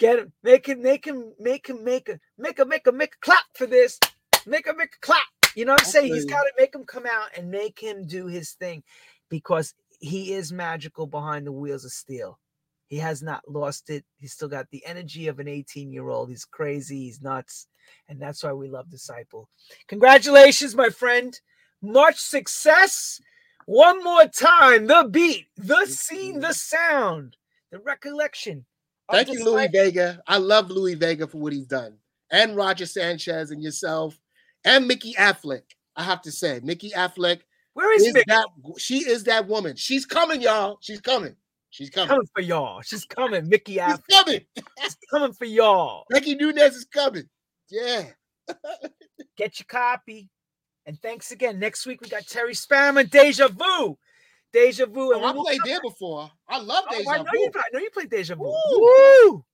Get 0.00 0.18
him, 0.18 0.32
make 0.42 0.66
him, 0.66 0.80
make 0.80 1.06
him, 1.06 1.34
make 1.38 1.68
him, 1.68 1.84
make 1.84 2.08
a, 2.08 2.18
make 2.38 2.58
a, 2.58 2.64
make 2.64 2.86
a, 2.86 2.92
make 2.92 3.14
a 3.14 3.18
clap 3.20 3.44
for 3.54 3.66
this. 3.66 3.98
Make 4.46 4.66
a, 4.66 4.72
make 4.72 4.94
a 4.96 5.06
clap. 5.06 5.22
You 5.54 5.66
know 5.66 5.72
what 5.72 5.82
I'm 5.82 5.90
saying? 5.90 6.14
He's 6.14 6.24
got 6.24 6.42
to 6.44 6.52
make 6.58 6.74
him 6.74 6.84
come 6.84 7.04
out 7.04 7.28
and 7.36 7.50
make 7.50 7.78
him 7.78 8.06
do 8.06 8.26
his 8.26 8.52
thing 8.52 8.82
because 9.28 9.74
he 10.00 10.32
is 10.32 10.52
magical 10.52 11.06
behind 11.06 11.46
the 11.46 11.52
wheels 11.52 11.84
of 11.84 11.92
steel. 11.92 12.38
He 12.86 12.96
has 12.96 13.22
not 13.22 13.42
lost 13.46 13.90
it. 13.90 14.06
He's 14.18 14.32
still 14.32 14.48
got 14.48 14.70
the 14.70 14.84
energy 14.86 15.28
of 15.28 15.38
an 15.38 15.48
18 15.48 15.92
year 15.92 16.08
old. 16.08 16.30
He's 16.30 16.46
crazy. 16.46 17.00
He's 17.00 17.20
nuts. 17.20 17.66
And 18.08 18.18
that's 18.18 18.42
why 18.42 18.54
we 18.54 18.70
love 18.70 18.88
Disciple. 18.88 19.50
Congratulations, 19.86 20.74
my 20.74 20.88
friend. 20.88 21.38
Much 21.82 22.16
success. 22.18 23.20
One 23.66 24.02
more 24.02 24.24
time. 24.26 24.86
The 24.86 25.06
beat, 25.10 25.48
the 25.58 25.84
scene, 25.84 26.40
the 26.40 26.54
sound, 26.54 27.36
the 27.70 27.80
recollection. 27.80 28.64
Thank 29.10 29.28
you, 29.28 29.44
Louie 29.44 29.66
Disciple. 29.68 29.84
Vega. 29.84 30.22
I 30.26 30.38
love 30.38 30.70
Louie 30.70 30.94
Vega 30.94 31.26
for 31.26 31.38
what 31.38 31.52
he's 31.52 31.66
done, 31.66 31.96
and 32.30 32.56
Roger 32.56 32.86
Sanchez 32.86 33.50
and 33.50 33.62
yourself, 33.62 34.18
and 34.64 34.86
Mickey 34.86 35.14
Affleck. 35.14 35.62
I 35.96 36.02
have 36.04 36.22
to 36.22 36.32
say, 36.32 36.60
Mickey 36.62 36.90
Affleck 36.90 37.40
Where 37.74 37.92
is 37.94 38.02
is 38.04 38.14
Mickey? 38.14 38.24
that 38.28 38.46
she 38.78 38.98
is 38.98 39.24
that 39.24 39.46
woman. 39.48 39.76
She's 39.76 40.06
coming, 40.06 40.40
y'all. 40.40 40.78
She's 40.80 41.00
coming. 41.00 41.34
She's 41.70 41.90
coming. 41.90 42.08
Coming 42.08 42.28
for 42.34 42.40
y'all. 42.42 42.80
She's 42.82 43.04
coming. 43.04 43.48
Mickey 43.48 43.72
She's 43.74 43.80
Apple. 43.80 44.04
coming. 44.10 44.40
She's 44.82 44.96
coming 45.10 45.32
for 45.32 45.44
y'all. 45.44 46.04
Becky 46.10 46.34
Nunez 46.34 46.74
is 46.74 46.84
coming. 46.84 47.28
Yeah. 47.68 48.04
Get 49.36 49.58
your 49.60 49.66
copy. 49.68 50.28
And 50.86 51.00
thanks 51.00 51.30
again. 51.30 51.58
Next 51.60 51.86
week 51.86 52.00
we 52.00 52.08
got 52.08 52.26
Terry 52.26 52.54
Spammer, 52.54 53.08
Deja 53.08 53.48
Vu. 53.48 53.96
Deja 54.52 54.86
Vu. 54.86 55.12
Oh, 55.12 55.16
and 55.16 55.24
Oh, 55.24 55.40
I 55.40 55.44
played 55.44 55.60
there 55.64 55.80
before. 55.80 56.30
I 56.48 56.58
love 56.58 56.84
Oh, 56.90 56.98
Deja 56.98 57.10
I 57.10 57.16
know 57.18 57.24
Vu. 57.32 57.38
you. 57.38 57.50
I 57.54 57.62
know 57.72 57.78
you 57.80 57.90
played 57.90 58.10
Deja 58.10 58.34
Vu. 58.34 59.44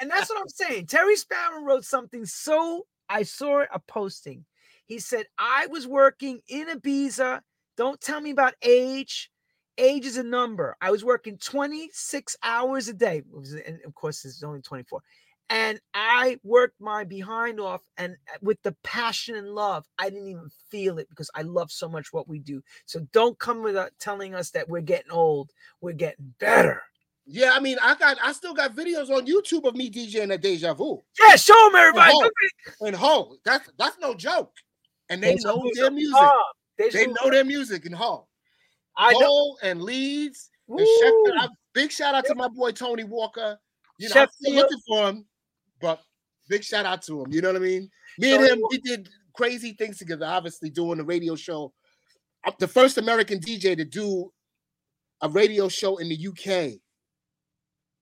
And 0.00 0.10
that's 0.10 0.30
what 0.30 0.40
I'm 0.40 0.48
saying. 0.48 0.86
Terry 0.86 1.16
Sparrow 1.16 1.62
wrote 1.62 1.84
something 1.84 2.24
so 2.24 2.86
I 3.08 3.22
saw 3.24 3.60
it 3.60 3.68
a 3.72 3.80
posting. 3.80 4.44
He 4.86 4.98
said, 5.00 5.26
I 5.38 5.66
was 5.66 5.86
working 5.86 6.40
in 6.48 6.68
Ibiza. 6.68 7.40
Don't 7.76 8.00
tell 8.00 8.20
me 8.20 8.30
about 8.30 8.54
age. 8.62 9.30
Age 9.78 10.06
is 10.06 10.16
a 10.16 10.22
number. 10.22 10.76
I 10.80 10.90
was 10.90 11.04
working 11.04 11.36
26 11.38 12.36
hours 12.42 12.88
a 12.88 12.94
day. 12.94 13.22
And 13.66 13.80
of 13.84 13.94
course, 13.94 14.24
it's 14.24 14.42
only 14.42 14.62
24. 14.62 15.00
And 15.48 15.78
I 15.94 16.38
worked 16.42 16.80
my 16.80 17.04
behind 17.04 17.60
off 17.60 17.82
and 17.98 18.16
uh, 18.32 18.38
with 18.42 18.60
the 18.62 18.74
passion 18.82 19.36
and 19.36 19.48
love, 19.48 19.86
I 19.98 20.10
didn't 20.10 20.28
even 20.28 20.50
feel 20.70 20.98
it 20.98 21.08
because 21.08 21.30
I 21.36 21.42
love 21.42 21.70
so 21.70 21.88
much 21.88 22.12
what 22.12 22.28
we 22.28 22.40
do. 22.40 22.62
So 22.86 23.00
don't 23.12 23.38
come 23.38 23.62
without 23.62 23.92
telling 24.00 24.34
us 24.34 24.50
that 24.50 24.68
we're 24.68 24.80
getting 24.80 25.12
old. 25.12 25.52
We're 25.80 25.92
getting 25.92 26.34
better. 26.40 26.82
Yeah, 27.26 27.52
I 27.54 27.60
mean, 27.60 27.76
I 27.82 27.94
got 27.96 28.18
I 28.22 28.32
still 28.32 28.54
got 28.54 28.74
videos 28.74 29.10
on 29.10 29.26
YouTube 29.26 29.66
of 29.66 29.74
me 29.74 29.90
DJing 29.90 30.32
at 30.32 30.42
Deja 30.42 30.74
Vu. 30.74 31.02
Yeah, 31.20 31.36
show 31.36 31.54
them 31.66 31.74
everybody. 31.74 32.12
And 32.12 32.22
Ho, 32.78 32.86
and 32.86 32.96
Ho. 32.96 33.36
That's 33.44 33.68
that's 33.78 33.98
no 34.00 34.14
joke. 34.14 34.52
And 35.08 35.22
they 35.22 35.34
Deja 35.34 35.48
know 35.48 35.60
Vu's 35.62 35.76
their 35.76 35.90
music. 35.90 36.28
They 36.78 36.90
Vu- 36.90 37.14
know 37.20 37.30
their 37.30 37.44
music 37.44 37.84
in 37.86 37.92
Ho. 37.92 38.28
I 38.96 39.12
know. 39.12 39.56
And 39.62 39.82
Leeds 39.82 40.50
and 40.68 40.86
Sheffield. 41.00 41.50
Big 41.74 41.90
shout 41.90 42.14
out 42.14 42.24
to 42.26 42.34
my 42.34 42.48
boy 42.48 42.70
Tony 42.70 43.04
Walker. 43.04 43.58
You 43.98 44.08
know, 44.08 44.22
I'm 44.22 44.28
still 44.30 44.54
looking 44.54 44.78
for 44.86 45.08
him, 45.08 45.24
but 45.80 46.00
big 46.48 46.64
shout 46.64 46.86
out 46.86 47.02
to 47.02 47.22
him. 47.22 47.32
You 47.32 47.40
know 47.42 47.48
what 47.52 47.56
I 47.62 47.64
mean? 47.64 47.90
Me 48.18 48.34
and 48.34 48.44
him, 48.44 48.62
we 48.70 48.78
did 48.78 49.08
crazy 49.34 49.72
things 49.72 49.98
together. 49.98 50.26
Obviously, 50.26 50.70
doing 50.70 51.00
a 51.00 51.04
radio 51.04 51.34
show. 51.34 51.72
I'm 52.44 52.54
the 52.58 52.68
first 52.68 52.98
American 52.98 53.40
DJ 53.40 53.76
to 53.76 53.84
do 53.84 54.32
a 55.22 55.28
radio 55.28 55.68
show 55.68 55.96
in 55.96 56.08
the 56.08 56.28
UK, 56.28 56.78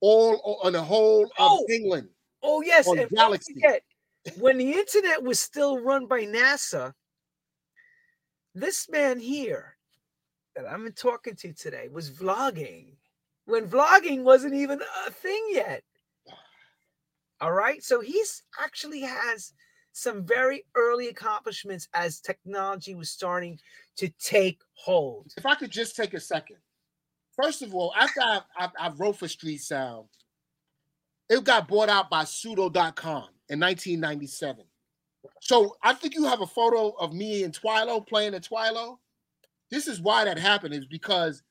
all 0.01 0.61
on 0.63 0.73
the 0.73 0.83
whole 0.83 1.25
of 1.25 1.31
Oh. 1.39 1.67
England. 1.71 2.09
Oh 2.43 2.61
yes, 2.61 2.87
on 2.87 2.99
and 2.99 3.11
Galaxy. 3.11 3.55
forget, 3.55 3.83
when 4.39 4.59
the 4.59 4.71
internet 4.73 5.23
was 5.23 5.41
still 5.41 5.79
run 5.81 6.07
by 6.07 6.23
NASA, 6.27 6.93
this 8.55 8.89
man 8.91 9.19
here 9.19 9.77
that 10.55 10.67
I'm 10.71 10.93
talking 10.93 11.35
to 11.37 11.53
today 11.55 11.89
was 11.91 12.11
vlogging 12.11 12.97
when 13.47 13.67
vlogging 13.67 14.23
wasn't 14.23 14.55
even 14.55 14.81
a 15.07 15.11
thing 15.11 15.43
yet. 15.51 15.83
All 17.45 17.53
right, 17.53 17.85
so 17.85 18.01
he's 18.01 18.43
actually 18.59 19.03
has 19.03 19.53
some 19.93 20.25
very 20.25 20.65
early 20.75 21.09
accomplishments 21.09 21.89
as 21.93 22.19
technology 22.19 22.95
was 22.95 23.11
starting 23.11 23.61
to 23.99 24.09
take 24.19 24.62
hold. 24.73 25.31
If 25.37 25.45
I 25.45 25.55
could 25.55 25.71
just 25.71 25.95
take 25.95 26.15
a 26.15 26.21
second. 26.21 26.57
First 27.37 27.61
of 27.61 27.75
all, 27.75 27.93
after 28.01 28.23
I, 28.23 28.41
I, 28.57 28.71
I 28.81 28.93
wrote 28.97 29.19
for 29.19 29.29
Street 29.29 29.59
Sound, 29.59 30.09
it 31.29 31.45
got 31.45 31.69
bought 31.69 31.91
out 31.91 32.09
by 32.09 32.25
pseudo.com 32.25 33.29
in 33.51 33.61
1997. 33.61 34.65
So 35.43 35.77
I 35.83 35.93
think 35.93 36.15
you 36.15 36.25
have 36.25 36.41
a 36.41 36.47
photo 36.47 36.93
of 36.99 37.12
me 37.12 37.45
and 37.45 37.53
Twilo 37.53 38.07
playing 38.07 38.33
at 38.33 38.49
Twilo. 38.49 38.97
This 39.71 39.87
is 39.87 40.01
why 40.01 40.25
that 40.25 40.39
happened, 40.39 40.73
is 40.73 40.87
because 40.87 41.43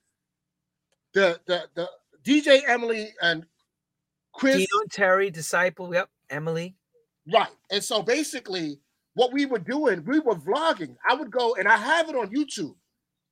the 1.14 1.40
the 1.46 1.66
the 1.76 1.88
DJ 2.24 2.68
Emily 2.68 3.14
and 3.22 3.46
Chris 4.34 4.58
Dino 4.58 4.82
and 4.82 4.92
Terry, 4.92 5.30
disciple, 5.30 5.94
yep, 5.94 6.10
Emily. 6.30 6.76
Right. 7.32 7.50
And 7.72 7.84
so 7.84 8.02
basically, 8.02 8.80
what 9.14 9.32
we 9.32 9.46
were 9.46 9.60
doing, 9.60 10.04
we 10.06 10.20
were 10.20 10.36
vlogging. 10.36 10.96
I 11.08 11.14
would 11.14 11.32
go 11.32 11.56
and 11.56 11.68
I 11.68 11.78
have 11.78 12.10
it 12.10 12.16
on 12.16 12.34
YouTube. 12.34 12.76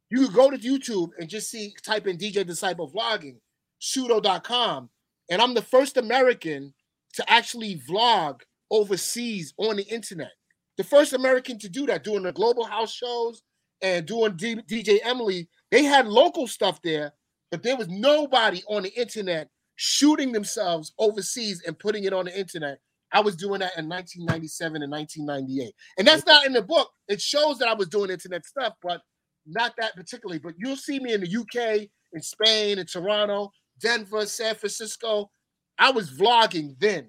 You 0.09 0.25
could 0.25 0.35
go 0.35 0.49
to 0.49 0.57
YouTube 0.57 1.11
and 1.19 1.29
just 1.29 1.49
see, 1.49 1.73
type 1.83 2.05
in 2.07 2.17
DJ 2.17 2.45
Disciple 2.45 2.91
Vlogging, 2.91 3.37
pseudo.com. 3.79 4.89
And 5.29 5.41
I'm 5.41 5.53
the 5.53 5.61
first 5.61 5.97
American 5.97 6.73
to 7.13 7.31
actually 7.31 7.81
vlog 7.89 8.41
overseas 8.69 9.53
on 9.57 9.77
the 9.77 9.83
internet. 9.83 10.31
The 10.77 10.83
first 10.83 11.13
American 11.13 11.59
to 11.59 11.69
do 11.69 11.85
that, 11.87 12.03
doing 12.03 12.23
the 12.23 12.31
global 12.31 12.65
house 12.65 12.93
shows 12.93 13.41
and 13.81 14.05
doing 14.05 14.35
D- 14.35 14.61
DJ 14.69 14.99
Emily. 15.03 15.49
They 15.71 15.83
had 15.83 16.07
local 16.07 16.47
stuff 16.47 16.81
there, 16.81 17.13
but 17.49 17.63
there 17.63 17.77
was 17.77 17.87
nobody 17.87 18.61
on 18.67 18.83
the 18.83 18.93
internet 18.99 19.49
shooting 19.83 20.31
themselves 20.31 20.93
overseas 20.99 21.63
and 21.65 21.77
putting 21.79 22.03
it 22.03 22.13
on 22.13 22.25
the 22.25 22.39
internet. 22.39 22.77
I 23.13 23.19
was 23.19 23.35
doing 23.35 23.61
that 23.61 23.75
in 23.79 23.89
1997 23.89 24.83
and 24.83 24.91
1998. 24.91 25.73
And 25.97 26.07
that's 26.07 26.23
not 26.27 26.45
in 26.45 26.53
the 26.53 26.61
book. 26.61 26.91
It 27.07 27.19
shows 27.19 27.57
that 27.57 27.67
I 27.67 27.73
was 27.73 27.89
doing 27.89 28.11
internet 28.11 28.45
stuff, 28.45 28.75
but 28.83 29.01
not 29.47 29.73
that 29.79 29.95
particularly. 29.95 30.37
But 30.37 30.53
you'll 30.59 30.75
see 30.75 30.99
me 30.99 31.13
in 31.13 31.21
the 31.21 31.35
UK, 31.35 31.89
in 32.13 32.21
Spain, 32.21 32.77
in 32.77 32.85
Toronto, 32.85 33.51
Denver, 33.79 34.27
San 34.27 34.53
Francisco. 34.53 35.31
I 35.79 35.89
was 35.89 36.11
vlogging 36.11 36.75
then 36.79 37.07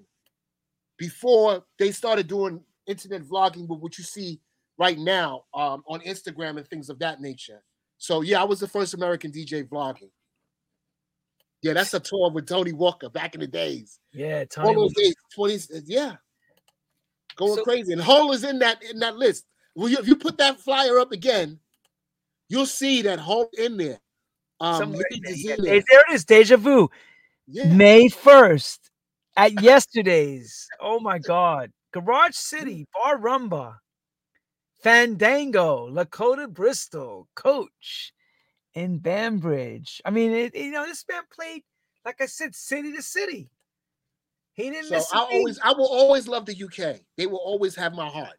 before 0.97 1.63
they 1.77 1.91
started 1.91 2.25
doing 2.25 2.59
internet 2.87 3.21
vlogging 3.21 3.67
with 3.67 3.81
what 3.81 3.99
you 3.99 4.03
see 4.03 4.41
right 4.79 4.97
now 4.97 5.43
um, 5.53 5.83
on 5.87 5.99
Instagram 5.99 6.57
and 6.57 6.67
things 6.69 6.89
of 6.89 6.97
that 6.99 7.21
nature. 7.21 7.61
So 7.99 8.21
yeah, 8.21 8.41
I 8.41 8.45
was 8.45 8.59
the 8.59 8.67
first 8.67 8.95
American 8.95 9.31
DJ 9.31 9.63
vlogging. 9.63 10.09
Yeah, 11.63 11.73
that's 11.73 11.93
a 11.93 11.99
tour 11.99 12.29
with 12.29 12.47
Tony 12.47 12.73
Walker 12.73 13.09
back 13.09 13.33
in 13.35 13.41
the 13.41 13.47
days. 13.47 13.99
Yeah, 14.11 14.39
All 14.57 14.65
Tony. 14.65 14.75
those 14.75 14.93
days, 14.93 15.15
20s, 15.37 15.83
yeah. 15.87 16.17
Going 17.37 17.55
So- 17.55 17.63
crazy. 17.63 17.93
And 17.93 18.01
Hole 18.01 18.31
is 18.33 18.43
in 18.43 18.59
that 18.59 18.83
in 18.83 18.99
that 18.99 19.15
list. 19.15 19.45
Well, 19.73 19.89
you, 19.89 19.97
if 19.97 20.07
you 20.07 20.15
put 20.15 20.37
that 20.37 20.59
flyer 20.59 20.99
up 20.99 21.11
again, 21.11 21.59
you'll 22.49 22.67
see 22.67 23.01
that 23.03 23.17
Hole 23.19 23.49
in 23.57 23.77
there. 23.77 23.99
Um, 24.59 24.91
there. 24.91 25.01
is 25.11 25.43
Yeah, 25.43 25.55
in 25.55 25.63
there 25.63 25.73
there. 25.75 25.83
there 25.89 26.01
it 26.09 26.13
is, 26.13 26.25
deja 26.25 26.57
vu. 26.57 26.89
Yeah. 27.47 27.73
May 27.73 28.07
1st 28.09 28.79
at 29.35 29.61
yesterday's. 29.61 30.67
Oh 30.79 30.99
my 30.99 31.17
God. 31.17 31.71
Garage 31.91 32.35
City, 32.35 32.87
Bar 32.93 33.17
Rumba, 33.19 33.77
Fandango, 34.81 35.89
Lakota 35.89 36.47
Bristol, 36.51 37.27
Coach, 37.35 38.13
in 38.75 38.97
Bambridge. 38.97 40.01
I 40.05 40.09
mean, 40.09 40.31
it, 40.31 40.55
you 40.55 40.71
know, 40.71 40.85
this 40.85 41.05
man 41.09 41.23
played, 41.31 41.63
like 42.05 42.21
I 42.21 42.25
said, 42.25 42.55
city 42.55 42.93
to 42.93 43.01
city. 43.01 43.49
He 44.53 44.69
didn't 44.69 44.89
So 44.89 45.17
I 45.17 45.27
always, 45.31 45.59
I 45.63 45.73
will 45.73 45.87
always 45.87 46.27
love 46.27 46.45
the 46.45 46.63
UK. 46.63 47.01
They 47.17 47.25
will 47.25 47.41
always 47.43 47.75
have 47.75 47.93
my 47.93 48.07
heart. 48.07 48.37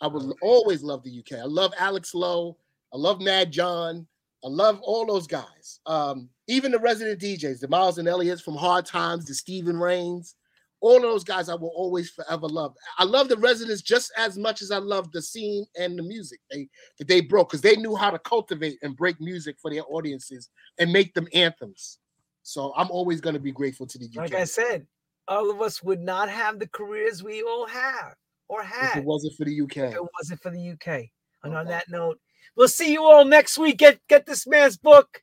I 0.00 0.06
will 0.06 0.34
always 0.42 0.82
love 0.82 1.02
the 1.02 1.18
UK. 1.18 1.40
I 1.40 1.46
love 1.46 1.72
Alex 1.78 2.14
Lowe. 2.14 2.56
I 2.92 2.96
love 2.96 3.20
Mad 3.20 3.50
John. 3.50 4.06
I 4.44 4.48
love 4.48 4.80
all 4.82 5.06
those 5.06 5.26
guys. 5.26 5.80
Um, 5.86 6.28
even 6.46 6.70
the 6.70 6.78
resident 6.78 7.20
DJs, 7.20 7.60
the 7.60 7.68
Miles 7.68 7.98
and 7.98 8.06
Elliott's 8.06 8.40
from 8.40 8.54
Hard 8.54 8.86
Times, 8.86 9.24
the 9.24 9.34
Stephen 9.34 9.76
Rains, 9.78 10.36
all 10.80 10.96
of 10.96 11.02
those 11.02 11.24
guys 11.24 11.48
I 11.48 11.54
will 11.54 11.72
always 11.74 12.10
forever 12.10 12.46
love. 12.46 12.74
I 12.98 13.04
love 13.04 13.28
the 13.28 13.36
residents 13.36 13.82
just 13.82 14.12
as 14.16 14.38
much 14.38 14.62
as 14.62 14.70
I 14.70 14.78
love 14.78 15.10
the 15.12 15.22
scene 15.22 15.66
and 15.76 15.98
the 15.98 16.02
music 16.02 16.40
they 16.50 16.68
that 16.98 17.08
they 17.08 17.20
broke 17.20 17.50
because 17.50 17.62
they 17.62 17.76
knew 17.76 17.96
how 17.96 18.10
to 18.10 18.18
cultivate 18.18 18.78
and 18.82 18.96
break 18.96 19.20
music 19.20 19.56
for 19.60 19.70
their 19.70 19.82
audiences 19.88 20.50
and 20.78 20.92
make 20.92 21.14
them 21.14 21.28
anthems. 21.32 21.98
So 22.42 22.72
I'm 22.76 22.90
always 22.90 23.20
going 23.20 23.34
to 23.34 23.40
be 23.40 23.52
grateful 23.52 23.86
to 23.86 23.98
the 23.98 24.06
UK. 24.06 24.16
like 24.16 24.34
I 24.34 24.44
said, 24.44 24.86
all 25.26 25.50
of 25.50 25.60
us 25.60 25.82
would 25.82 26.00
not 26.00 26.28
have 26.28 26.58
the 26.58 26.68
careers 26.68 27.22
we 27.22 27.42
all 27.42 27.66
have 27.66 28.14
or 28.48 28.62
if 28.62 28.66
had 28.66 28.98
it 28.98 29.04
wasn't 29.04 29.36
for 29.36 29.44
the 29.44 29.60
UK. 29.60 29.76
if 29.76 29.94
it 29.94 30.08
wasn't 30.18 30.40
for 30.42 30.50
the 30.50 30.70
UK. 30.70 31.04
And 31.44 31.54
on 31.54 31.66
that 31.66 31.88
note, 31.88 32.18
we'll 32.56 32.68
see 32.68 32.92
you 32.92 33.04
all 33.04 33.24
next 33.24 33.58
week. 33.58 33.78
Get 33.78 34.00
get 34.08 34.26
this 34.26 34.46
man's 34.46 34.76
book. 34.76 35.22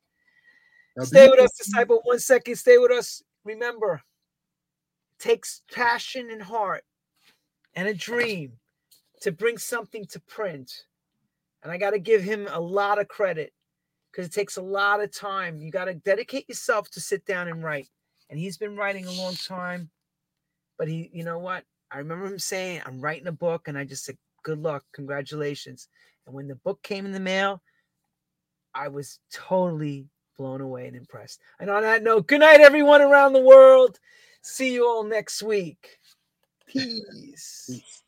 Now, 0.95 1.03
Stay 1.03 1.27
with 1.27 1.40
us, 1.40 1.52
disciple. 1.57 1.99
One 2.03 2.19
second. 2.19 2.56
Stay 2.56 2.77
with 2.77 2.91
us. 2.91 3.22
Remember, 3.44 4.02
takes 5.26 5.64
passion 5.73 6.30
and 6.30 6.41
heart 6.41 6.84
and 7.76 7.88
a 7.88 7.93
dream 7.93 8.53
to 9.22 9.31
bring 9.31 9.57
something 9.57 10.06
to 10.06 10.19
print. 10.19 10.85
And 11.64 11.72
I 11.72 11.77
got 11.77 11.91
to 11.91 11.99
give 11.99 12.22
him 12.22 12.47
a 12.52 12.60
lot 12.60 12.99
of 12.99 13.07
credit 13.07 13.52
because 14.11 14.27
it 14.27 14.34
takes 14.34 14.57
a 14.57 14.61
lot 14.61 15.02
of 15.02 15.11
time. 15.11 15.57
You 15.57 15.72
got 15.72 15.85
to 15.85 15.95
dedicate 15.95 16.47
yourself 16.47 16.91
to 16.91 17.02
sit 17.02 17.26
down 17.26 17.47
and 17.47 17.64
write. 17.64 17.89
And 18.30 18.39
he's 18.39 18.57
been 18.57 18.76
writing 18.76 19.07
a 19.07 19.11
long 19.14 19.34
time. 19.34 19.89
But 20.77 20.88
he, 20.88 21.10
you 21.11 21.23
know 21.23 21.39
what? 21.39 21.64
I 21.91 21.97
remember 21.97 22.27
him 22.27 22.38
saying, 22.38 22.81
I'm 22.85 23.02
writing 23.02 23.27
a 23.27 23.31
book. 23.31 23.68
And 23.68 23.77
I 23.77 23.84
just 23.84 24.06
said, 24.06 24.18
Good 24.43 24.60
luck. 24.60 24.84
Congratulations. 24.93 25.88
And 26.27 26.35
when 26.35 26.47
the 26.47 26.56
book 26.56 26.84
came 26.84 27.07
in 27.07 27.11
the 27.11 27.19
mail, 27.19 27.64
I 28.76 28.89
was 28.89 29.19
totally 29.34 30.06
blown 30.38 30.61
away 30.61 30.85
and 30.85 30.95
impressed. 30.95 31.39
And 31.60 31.72
on 31.72 31.81
that 31.81 32.03
note, 32.03 32.27
good 32.27 32.41
night, 32.41 32.60
everyone 32.60 33.02
around 33.02 33.34
the 33.34 33.39
world. 33.39 33.99
See 34.47 34.73
you 34.73 34.85
all 34.85 35.03
next 35.03 35.41
week. 35.41 35.97
Peace. 36.67 37.65
Peace. 37.67 38.05